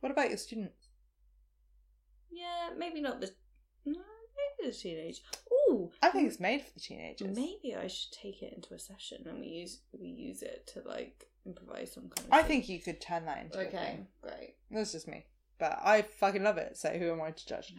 What 0.00 0.12
about 0.12 0.28
your 0.28 0.38
students? 0.38 0.88
Yeah, 2.30 2.70
maybe 2.76 3.00
not 3.00 3.20
the. 3.20 3.30
No, 3.86 4.00
maybe 4.58 4.70
the 4.70 4.76
teenage. 4.76 5.22
Ooh, 5.52 5.90
I 6.02 6.10
think 6.10 6.28
it's 6.28 6.40
made 6.40 6.62
for 6.62 6.72
the 6.74 6.80
teenagers. 6.80 7.36
Maybe 7.36 7.74
I 7.74 7.86
should 7.86 8.12
take 8.12 8.42
it 8.42 8.52
into 8.54 8.74
a 8.74 8.78
session 8.78 9.24
and 9.26 9.40
we 9.40 9.46
use 9.46 9.80
we 9.98 10.08
use 10.08 10.42
it 10.42 10.66
to 10.74 10.86
like 10.86 11.26
improvise 11.46 11.92
some 11.92 12.08
kind 12.08 12.26
of. 12.28 12.32
I 12.32 12.40
thing. 12.42 12.48
think 12.48 12.68
you 12.68 12.80
could 12.80 13.00
turn 13.00 13.24
that 13.26 13.42
into 13.42 13.58
a 13.58 13.62
Okay, 13.66 13.76
thing. 13.76 14.06
great. 14.22 14.54
That's 14.70 14.92
just 14.92 15.08
me. 15.08 15.24
But 15.58 15.78
I 15.84 16.02
fucking 16.02 16.42
love 16.42 16.58
it, 16.58 16.76
so 16.76 16.90
who 16.90 17.12
am 17.12 17.22
I 17.22 17.30
to 17.30 17.46
judge? 17.46 17.74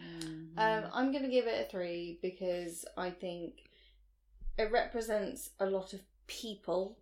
Um, 0.56 0.84
I'm 0.92 1.12
gonna 1.12 1.28
give 1.28 1.46
it 1.46 1.66
a 1.66 1.70
three 1.70 2.18
because 2.22 2.84
I 2.96 3.10
think 3.10 3.68
it 4.56 4.72
represents 4.72 5.50
a 5.60 5.66
lot 5.66 5.92
of 5.92 6.00
people. 6.26 6.98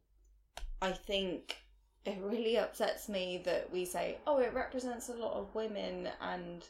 I 0.82 0.90
think 0.92 1.56
it 2.04 2.18
really 2.20 2.58
upsets 2.58 3.08
me 3.08 3.40
that 3.44 3.70
we 3.72 3.84
say, 3.84 4.18
"Oh, 4.26 4.38
it 4.38 4.52
represents 4.52 5.08
a 5.08 5.14
lot 5.14 5.34
of 5.34 5.54
women," 5.54 6.10
and 6.20 6.66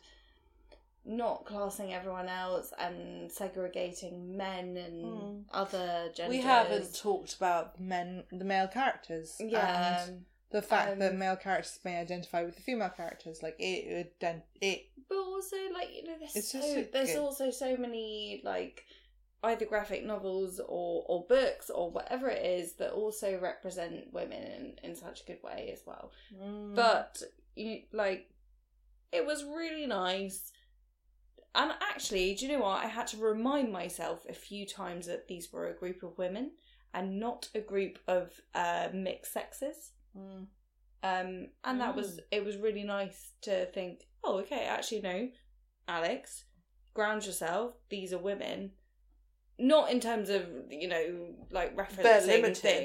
not 1.07 1.45
classing 1.45 1.93
everyone 1.93 2.29
else 2.29 2.73
and 2.79 3.31
segregating 3.31 4.37
men 4.37 4.77
and 4.77 5.05
Mm. 5.05 5.45
other 5.53 6.11
genders. 6.15 6.31
We 6.37 6.41
haven't 6.43 6.95
talked 6.95 7.35
about 7.35 7.79
men, 7.79 8.25
the 8.33 8.45
male 8.45 8.69
characters. 8.69 9.37
Yeah. 9.39 10.07
and 10.07 10.25
the 10.51 10.63
fact 10.63 10.99
that 11.01 11.13
Um, 11.13 11.19
male 11.19 11.37
characters 11.37 11.79
may 11.85 11.99
identify 11.99 12.43
with 12.45 12.55
the 12.57 12.63
female 12.63 12.89
characters, 12.91 13.43
like 13.43 13.57
it 13.59 13.93
would 13.97 14.13
then 14.21 14.43
it. 14.61 14.87
but 15.09 15.19
also 15.19 15.57
like 15.73 15.93
you 15.95 16.05
know 16.05 16.17
there's 16.19 16.37
It's 16.37 16.51
so, 16.53 16.85
there's 16.93 17.17
also 17.17 17.51
so 17.51 17.77
many 17.77 18.41
like 18.45 18.85
either 19.43 19.67
graphic 19.67 20.05
novels 20.05 20.59
or 20.61 21.05
or 21.09 21.27
books 21.27 21.69
or 21.71 21.91
whatever 21.91 22.29
it 22.31 22.45
is 22.47 22.75
that 22.77 22.93
also 22.93 23.39
represent 23.39 24.11
women 24.13 24.43
in, 24.43 24.79
in 24.83 24.97
such 24.97 25.21
a 25.21 25.25
good 25.25 25.43
way 25.43 25.71
as 25.73 25.83
well 25.85 26.13
Mm. 26.35 26.75
but 26.75 27.23
you 27.57 27.83
like 27.93 28.31
it 29.13 29.27
was 29.27 29.45
really 29.45 29.87
nice 29.87 30.51
and 31.55 31.71
actually 31.81 32.35
do 32.35 32.47
you 32.47 32.53
know 32.53 32.61
what 32.65 32.85
i 32.85 32.87
had 32.87 33.07
to 33.07 33.17
remind 33.17 33.73
myself 33.73 34.25
a 34.29 34.33
few 34.33 34.67
times 34.67 35.07
that 35.07 35.29
these 35.29 35.53
were 35.53 35.69
a 35.69 35.75
group 35.75 36.03
of 36.03 36.17
women 36.19 36.51
and 36.93 37.19
not 37.19 37.49
a 37.55 37.61
group 37.61 37.99
of 38.09 38.31
uh, 38.55 38.89
mixed 38.93 39.33
sexes 39.33 39.93
Mm. 40.17 40.47
um, 41.03 41.49
and 41.65 41.81
that 41.81 41.97
was 41.97 42.21
it 42.31 42.45
was 42.45 42.57
really 42.57 42.85
nice 42.85 43.33
to 43.43 43.67
think, 43.67 44.03
oh, 44.23 44.39
okay, 44.39 44.65
actually 44.67 45.01
no, 45.01 45.29
Alex, 45.89 46.45
ground 46.95 47.27
yourself. 47.27 47.75
These 47.91 48.13
are 48.13 48.19
women, 48.19 48.71
not 49.59 49.91
in 49.91 49.99
terms 49.99 50.29
of 50.31 50.47
you 50.71 50.87
know 50.89 51.35
like 51.51 51.77
referencing 51.77 52.03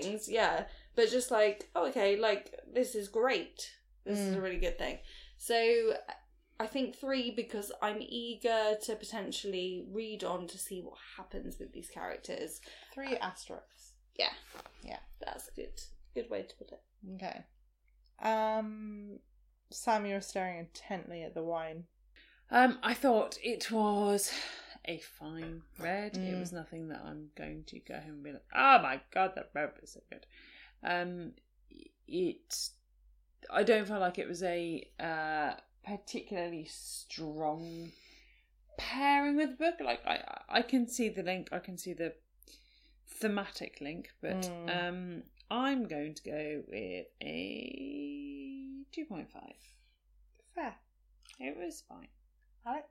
things, 0.03 0.27
yeah, 0.27 0.63
but 0.95 1.11
just 1.11 1.29
like, 1.29 1.69
oh, 1.75 1.87
okay, 1.89 2.17
like 2.17 2.51
this 2.73 2.95
is 2.95 3.07
great. 3.09 3.71
This 4.05 4.17
is 4.19 4.33
a 4.33 4.37
Mm. 4.37 4.43
really 4.43 4.57
good 4.59 4.77
thing. 4.79 4.97
So 5.37 5.93
I 6.59 6.67
think 6.67 6.95
three 6.95 7.31
because 7.31 7.71
I'm 7.81 7.97
eager 8.01 8.75
to 8.83 8.95
potentially 8.95 9.85
read 9.91 10.23
on 10.23 10.45
to 10.47 10.57
see 10.57 10.81
what 10.81 10.97
happens 11.17 11.57
with 11.59 11.71
these 11.71 11.89
characters. 11.89 12.59
three 12.93 13.15
asterisks. 13.17 13.93
Yeah, 14.17 14.33
Yeah. 14.83 14.99
that's 15.21 15.47
a 15.47 15.51
good. 15.51 15.79
Good 16.15 16.29
way 16.29 16.41
to 16.43 16.55
put 16.57 16.71
it. 16.71 16.81
Okay. 17.15 17.45
Um, 18.21 19.19
Sam, 19.71 20.05
you're 20.05 20.21
staring 20.21 20.57
intently 20.59 21.23
at 21.23 21.33
the 21.33 21.43
wine. 21.43 21.85
Um, 22.51 22.79
I 22.83 22.93
thought 22.95 23.37
it 23.43 23.71
was 23.71 24.33
a 24.85 24.97
fine 24.99 25.61
red. 25.77 26.17
It 26.17 26.35
Mm. 26.35 26.39
was 26.39 26.51
nothing 26.51 26.89
that 26.89 27.01
I'm 27.05 27.29
going 27.35 27.63
to 27.65 27.79
go 27.79 27.93
home 27.99 28.15
and 28.15 28.23
be 28.23 28.31
like, 28.33 28.45
oh 28.53 28.79
my 28.81 28.99
god, 29.11 29.33
that 29.35 29.51
red 29.53 29.71
was 29.79 29.93
so 29.93 30.01
good. 30.09 30.25
Um, 30.83 31.33
it, 32.07 32.69
I 33.51 33.63
don't 33.63 33.87
feel 33.87 33.99
like 33.99 34.17
it 34.17 34.27
was 34.27 34.41
a 34.43 34.83
uh, 34.99 35.53
particularly 35.85 36.65
strong 36.69 37.91
pairing 38.77 39.35
with 39.35 39.51
the 39.51 39.55
book. 39.55 39.75
Like 39.83 40.05
I, 40.05 40.19
I 40.49 40.61
can 40.61 40.87
see 40.87 41.09
the 41.09 41.23
link. 41.23 41.49
I 41.51 41.59
can 41.59 41.77
see 41.77 41.93
the 41.93 42.13
thematic 43.07 43.79
link, 43.81 44.09
but 44.21 44.41
Mm. 44.41 44.87
um, 44.89 45.23
I'm 45.51 45.87
going 45.87 46.13
to 46.13 46.23
go 46.23 46.63
with 46.67 47.07
a 47.21 48.83
two 48.91 49.05
point 49.05 49.29
five. 49.31 49.55
Fair. 50.55 50.75
It 51.39 51.57
was 51.57 51.83
fine. 51.87 52.07
Alex? 52.65 52.85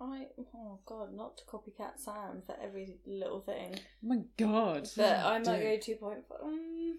I 0.00 0.26
oh 0.54 0.78
god, 0.86 1.12
not 1.14 1.36
to 1.38 1.44
copycat 1.44 1.98
Sam 1.98 2.42
for 2.46 2.56
every 2.62 2.96
little 3.06 3.40
thing, 3.40 3.74
Oh 3.76 4.08
my 4.08 4.20
god. 4.38 4.88
but 4.96 5.16
I 5.16 5.38
might 5.40 5.60
go 5.62 5.76
two 5.80 5.96
point 5.96 6.24
five. 6.28 6.38
Um, 6.42 6.98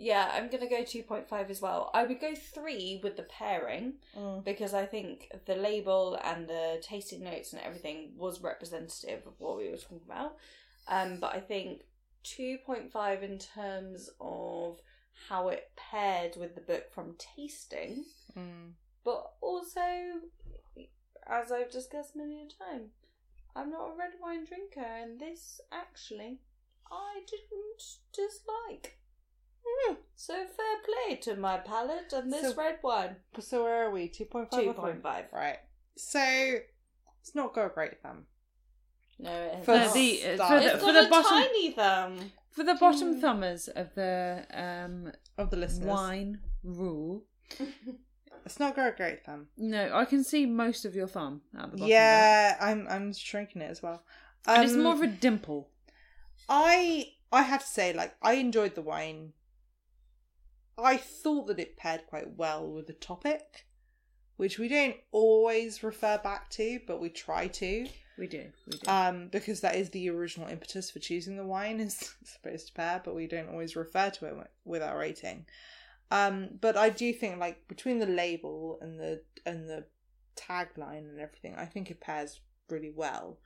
yeah, 0.00 0.30
I'm 0.32 0.48
gonna 0.48 0.68
go 0.70 0.84
two 0.84 1.02
point 1.02 1.28
five 1.28 1.50
as 1.50 1.60
well. 1.60 1.90
I 1.92 2.04
would 2.04 2.20
go 2.20 2.34
three 2.34 3.00
with 3.02 3.16
the 3.16 3.24
pairing 3.24 3.94
Mm. 4.16 4.44
because 4.44 4.72
I 4.72 4.86
think 4.86 5.30
the 5.46 5.56
label 5.56 6.18
and 6.22 6.48
the 6.48 6.78
tasting 6.82 7.24
notes 7.24 7.52
and 7.52 7.60
everything 7.62 8.12
was 8.16 8.40
representative 8.40 9.26
of 9.26 9.34
what 9.38 9.56
we 9.58 9.68
were 9.68 9.76
talking 9.76 10.00
about. 10.06 10.36
Um, 10.86 11.18
but 11.20 11.34
I 11.34 11.40
think 11.40 11.82
two 12.22 12.58
point 12.64 12.92
five 12.92 13.22
in 13.22 13.38
terms 13.38 14.08
of 14.20 14.80
how 15.28 15.48
it 15.48 15.70
paired 15.76 16.36
with 16.36 16.54
the 16.54 16.60
book 16.60 16.92
from 16.92 17.16
tasting 17.18 18.04
Mm. 18.36 18.74
but 19.04 19.32
also, 19.40 19.80
as 21.26 21.50
I've 21.50 21.70
discussed 21.70 22.14
many 22.14 22.40
a 22.42 22.46
time, 22.64 22.90
I'm 23.56 23.70
not 23.70 23.88
a 23.90 23.96
red 23.96 24.12
wine 24.22 24.44
drinker, 24.44 24.80
and 24.80 25.18
this 25.18 25.60
actually 25.72 26.38
I 26.90 27.20
didn't 27.26 27.82
dislike. 28.12 28.98
Hmm. 29.86 29.94
So 30.16 30.34
fair 30.34 30.76
play 30.84 31.16
to 31.16 31.36
my 31.36 31.58
palate 31.58 32.12
and 32.12 32.32
this 32.32 32.42
So- 32.50 32.54
red 32.54 32.78
wine. 32.82 33.16
So 33.40 33.62
where 33.64 33.86
are 33.86 33.90
we? 33.90 34.08
2.5 34.08 34.50
Two 34.50 34.70
or 34.70 34.74
point 34.74 35.02
five. 35.02 35.26
Right. 35.32 35.58
So, 35.96 36.20
it's 37.20 37.34
not 37.34 37.54
got 37.54 37.66
a 37.66 37.74
great 37.74 38.00
thumb. 38.02 38.26
No, 39.18 39.30
it 39.32 39.64
For 39.64 39.76
has 39.76 39.80
No, 39.80 39.86
not. 39.86 39.94
the, 39.94 40.24
uh, 40.24 40.34
Start. 40.36 40.48
for 40.48 40.60
the, 40.60 40.66
it's 40.74 40.80
for 40.84 40.92
got 40.92 41.00
the 41.00 41.06
a 41.06 41.10
bottom 41.10 41.30
tiny 41.30 41.70
thumb. 41.72 42.32
for 42.50 42.64
the 42.64 42.74
bottom 42.74 43.14
Mm. 43.16 43.20
thumbers 43.20 43.68
of 43.68 43.94
the 43.94 44.46
um 44.52 45.12
Of 45.36 45.50
the 45.50 45.56
listeners. 45.56 45.86
wine 45.88 46.40
rule. 46.62 47.24
It's 48.46 48.58
not 48.60 48.76
got 48.76 48.88
a 48.94 48.96
great 48.96 49.24
thumb. 49.26 49.48
No, 49.58 49.94
I 49.94 50.04
can 50.06 50.24
see 50.24 50.46
most 50.46 50.84
of 50.86 50.94
your 50.94 51.08
thumb 51.08 51.42
at 51.54 51.70
the 51.70 51.76
bottom. 51.76 51.88
Yeah, 51.88 52.56
I'm 52.60 52.86
I'm 52.88 53.12
shrinking 53.12 53.60
it 53.62 53.70
as 53.70 53.82
well. 53.82 54.02
there. 54.46 54.54
and 54.54 54.64
it's 54.64 54.72
Um, 54.74 54.82
more 54.84 54.94
of 54.94 55.02
a 55.02 55.06
dimple. 55.08 55.68
I 56.48 57.12
I 57.30 57.42
have 57.42 57.60
to 57.62 57.66
say, 57.66 57.92
like, 57.92 58.14
I 58.22 58.34
enjoyed 58.34 58.74
the 58.74 58.80
wine. 58.82 59.34
I 60.78 60.96
thought 60.96 61.48
that 61.48 61.58
it 61.58 61.76
paired 61.76 62.06
quite 62.06 62.36
well 62.36 62.66
with 62.66 62.86
the 62.86 62.92
topic, 62.92 63.66
which 64.36 64.58
we 64.58 64.68
don't 64.68 64.96
always 65.10 65.82
refer 65.82 66.18
back 66.18 66.48
to, 66.50 66.80
but 66.86 67.00
we 67.00 67.10
try 67.10 67.48
to. 67.48 67.86
We 68.16 68.26
do, 68.26 68.46
we 68.66 68.78
do. 68.78 68.90
Um, 68.90 69.28
because 69.28 69.60
that 69.60 69.76
is 69.76 69.90
the 69.90 70.08
original 70.10 70.48
impetus 70.48 70.90
for 70.90 70.98
choosing 70.98 71.36
the 71.36 71.44
wine 71.44 71.80
is 71.80 72.14
supposed 72.24 72.68
to 72.68 72.72
pair, 72.72 73.02
but 73.04 73.14
we 73.14 73.26
don't 73.26 73.48
always 73.48 73.76
refer 73.76 74.10
to 74.10 74.26
it 74.26 74.34
with 74.64 74.82
our 74.82 74.98
rating. 74.98 75.46
Um, 76.10 76.50
but 76.60 76.76
I 76.76 76.90
do 76.90 77.12
think 77.12 77.38
like 77.38 77.66
between 77.68 77.98
the 77.98 78.06
label 78.06 78.78
and 78.80 78.98
the 78.98 79.22
and 79.44 79.68
the 79.68 79.84
tagline 80.36 81.08
and 81.10 81.20
everything, 81.20 81.54
I 81.56 81.66
think 81.66 81.90
it 81.90 82.00
pairs 82.00 82.40
really 82.70 82.92
well. 82.94 83.38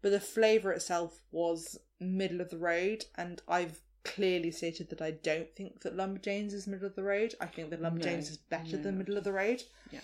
But 0.00 0.12
the 0.12 0.20
flavour 0.20 0.72
itself 0.72 1.22
was 1.32 1.78
middle 1.98 2.40
of 2.40 2.50
the 2.50 2.58
road, 2.58 3.06
and 3.16 3.40
I've 3.48 3.80
clearly 4.04 4.50
stated 4.50 4.90
that 4.90 5.02
I 5.02 5.12
don't 5.12 5.54
think 5.56 5.80
that 5.80 5.96
Lumberjanes 5.96 6.52
is 6.52 6.66
middle 6.66 6.86
of 6.86 6.94
the 6.94 7.02
road. 7.02 7.34
I 7.40 7.46
think 7.46 7.70
that 7.70 7.82
Lumberjanes 7.82 8.04
No, 8.04 8.18
is 8.18 8.36
better 8.36 8.76
no. 8.76 8.82
than 8.82 8.98
middle 8.98 9.16
of 9.16 9.24
the 9.24 9.32
road. 9.32 9.62
Yeah. 9.90 10.00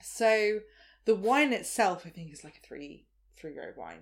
So 0.00 0.60
the 1.04 1.14
wine 1.14 1.52
itself, 1.52 2.04
I 2.06 2.10
think, 2.10 2.32
is 2.32 2.44
like 2.44 2.58
a 2.62 2.66
three 2.66 3.06
three 3.36 3.54
grade 3.54 3.76
wine. 3.76 4.00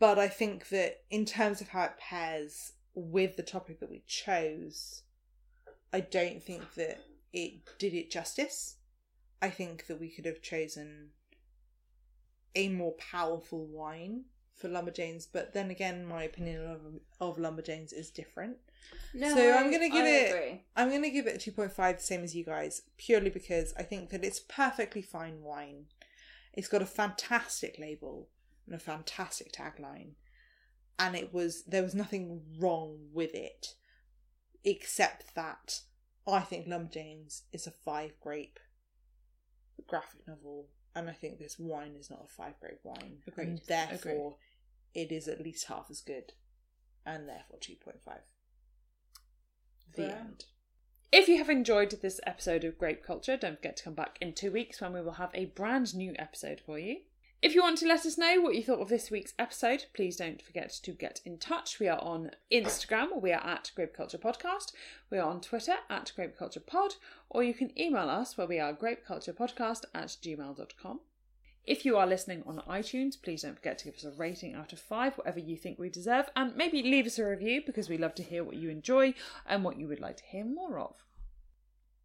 But 0.00 0.18
I 0.18 0.28
think 0.28 0.68
that 0.68 1.02
in 1.10 1.24
terms 1.24 1.60
of 1.60 1.68
how 1.68 1.84
it 1.84 1.98
pairs 1.98 2.72
with 2.94 3.36
the 3.36 3.42
topic 3.42 3.80
that 3.80 3.90
we 3.90 4.04
chose, 4.06 5.02
I 5.92 6.00
don't 6.00 6.40
think 6.42 6.74
that 6.74 7.00
it 7.32 7.54
did 7.78 7.94
it 7.94 8.10
justice. 8.10 8.76
I 9.42 9.50
think 9.50 9.86
that 9.86 10.00
we 10.00 10.08
could 10.08 10.24
have 10.24 10.40
chosen 10.40 11.10
a 12.54 12.68
more 12.68 12.92
powerful 12.92 13.66
wine 13.66 14.24
for 14.58 14.68
Lumberjanes, 14.68 15.26
but 15.32 15.52
then 15.54 15.70
again, 15.70 16.04
my 16.04 16.24
opinion 16.24 16.64
of, 16.66 16.80
of 17.20 17.36
Lumberjanes 17.38 17.92
is 17.92 18.10
different. 18.10 18.56
No, 19.14 19.34
So 19.34 19.54
I'm 19.56 19.70
gonna 19.70 19.88
give 19.88 20.04
I 20.04 20.08
it- 20.08 20.30
agree. 20.34 20.64
I'm 20.76 20.88
going 20.90 21.02
to 21.02 21.10
give 21.10 21.26
it 21.26 21.46
a 21.46 21.50
2.5, 21.50 21.96
the 21.96 22.02
same 22.02 22.22
as 22.24 22.34
you 22.34 22.44
guys, 22.44 22.82
purely 22.96 23.30
because 23.30 23.72
I 23.78 23.82
think 23.82 24.10
that 24.10 24.24
it's 24.24 24.40
perfectly 24.40 25.02
fine 25.02 25.42
wine. 25.42 25.86
It's 26.54 26.68
got 26.68 26.82
a 26.82 26.86
fantastic 26.86 27.78
label 27.78 28.28
and 28.66 28.74
a 28.74 28.78
fantastic 28.78 29.52
tagline. 29.52 30.12
And 30.98 31.14
it 31.14 31.32
was, 31.32 31.62
there 31.64 31.82
was 31.82 31.94
nothing 31.94 32.42
wrong 32.58 32.98
with 33.12 33.34
it, 33.34 33.74
except 34.64 35.34
that 35.34 35.80
I 36.26 36.40
think 36.40 36.66
Lumberjanes 36.66 37.42
is 37.52 37.66
a 37.66 37.70
five 37.70 38.12
grape 38.20 38.58
graphic 39.86 40.26
novel. 40.26 40.66
And 40.94 41.08
I 41.08 41.12
think 41.12 41.38
this 41.38 41.58
wine 41.58 41.94
is 41.98 42.10
not 42.10 42.24
a 42.24 42.28
five 42.28 42.54
grape 42.60 42.80
wine. 42.82 43.18
Agreed. 43.28 43.46
And 43.48 43.60
therefore, 43.68 44.36
it 44.94 45.12
is 45.12 45.28
at 45.28 45.42
least 45.42 45.66
half 45.66 45.86
as 45.90 46.00
good. 46.00 46.32
And 47.04 47.28
therefore, 47.28 47.58
2.5. 47.60 47.94
The 49.94 50.02
Fair. 50.02 50.16
end. 50.16 50.44
If 51.10 51.26
you 51.26 51.38
have 51.38 51.48
enjoyed 51.48 51.90
this 52.02 52.20
episode 52.26 52.64
of 52.64 52.78
Grape 52.78 53.02
Culture, 53.02 53.38
don't 53.38 53.56
forget 53.56 53.78
to 53.78 53.84
come 53.84 53.94
back 53.94 54.18
in 54.20 54.34
two 54.34 54.52
weeks 54.52 54.80
when 54.80 54.92
we 54.92 55.00
will 55.00 55.12
have 55.12 55.30
a 55.32 55.46
brand 55.46 55.94
new 55.94 56.14
episode 56.18 56.60
for 56.64 56.78
you. 56.78 56.98
If 57.40 57.54
you 57.54 57.62
want 57.62 57.78
to 57.78 57.86
let 57.86 58.04
us 58.04 58.18
know 58.18 58.40
what 58.40 58.56
you 58.56 58.64
thought 58.64 58.80
of 58.80 58.88
this 58.88 59.12
week's 59.12 59.32
episode, 59.38 59.84
please 59.94 60.16
don't 60.16 60.42
forget 60.42 60.70
to 60.82 60.92
get 60.92 61.20
in 61.24 61.38
touch. 61.38 61.78
We 61.78 61.86
are 61.86 62.00
on 62.00 62.32
Instagram, 62.52 63.12
where 63.12 63.20
we 63.20 63.32
are 63.32 63.46
at 63.46 63.70
Grape 63.76 63.94
Culture 63.94 64.18
Podcast. 64.18 64.72
We 65.08 65.18
are 65.18 65.30
on 65.30 65.40
Twitter 65.40 65.76
at 65.88 66.12
Grape 66.16 66.36
Culture 66.36 66.58
Pod, 66.60 66.94
or 67.30 67.44
you 67.44 67.54
can 67.54 67.78
email 67.80 68.10
us 68.10 68.36
where 68.36 68.48
we 68.48 68.58
are 68.58 68.74
grapeculturepodcast 68.74 69.84
at 69.94 70.08
gmail.com. 70.08 71.00
If 71.68 71.84
you 71.84 71.98
are 71.98 72.06
listening 72.06 72.42
on 72.46 72.62
iTunes, 72.66 73.20
please 73.20 73.42
don't 73.42 73.54
forget 73.54 73.76
to 73.78 73.84
give 73.84 73.96
us 73.96 74.04
a 74.04 74.10
rating 74.12 74.54
out 74.54 74.72
of 74.72 74.80
five, 74.80 75.18
whatever 75.18 75.38
you 75.38 75.54
think 75.54 75.78
we 75.78 75.90
deserve, 75.90 76.30
and 76.34 76.56
maybe 76.56 76.82
leave 76.82 77.04
us 77.04 77.18
a 77.18 77.26
review 77.26 77.60
because 77.64 77.90
we 77.90 77.98
love 77.98 78.14
to 78.14 78.22
hear 78.22 78.42
what 78.42 78.56
you 78.56 78.70
enjoy 78.70 79.12
and 79.46 79.62
what 79.62 79.78
you 79.78 79.86
would 79.86 80.00
like 80.00 80.16
to 80.16 80.24
hear 80.24 80.46
more 80.46 80.78
of. 80.78 80.94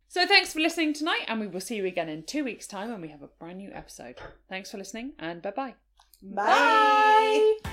So 0.09 0.27
thanks 0.27 0.51
for 0.51 0.59
listening 0.59 0.91
tonight, 0.91 1.23
and 1.29 1.39
we 1.39 1.47
will 1.47 1.61
see 1.61 1.77
you 1.77 1.85
again 1.85 2.09
in 2.09 2.23
two 2.23 2.43
weeks' 2.43 2.67
time 2.67 2.91
when 2.91 2.99
we 2.99 3.07
have 3.07 3.21
a 3.21 3.27
brand 3.27 3.59
new 3.59 3.71
episode. 3.71 4.17
Thanks 4.49 4.69
for 4.69 4.77
listening, 4.77 5.13
and 5.17 5.41
bye 5.41 5.51
bye. 5.51 5.75
Bye. 6.21 7.72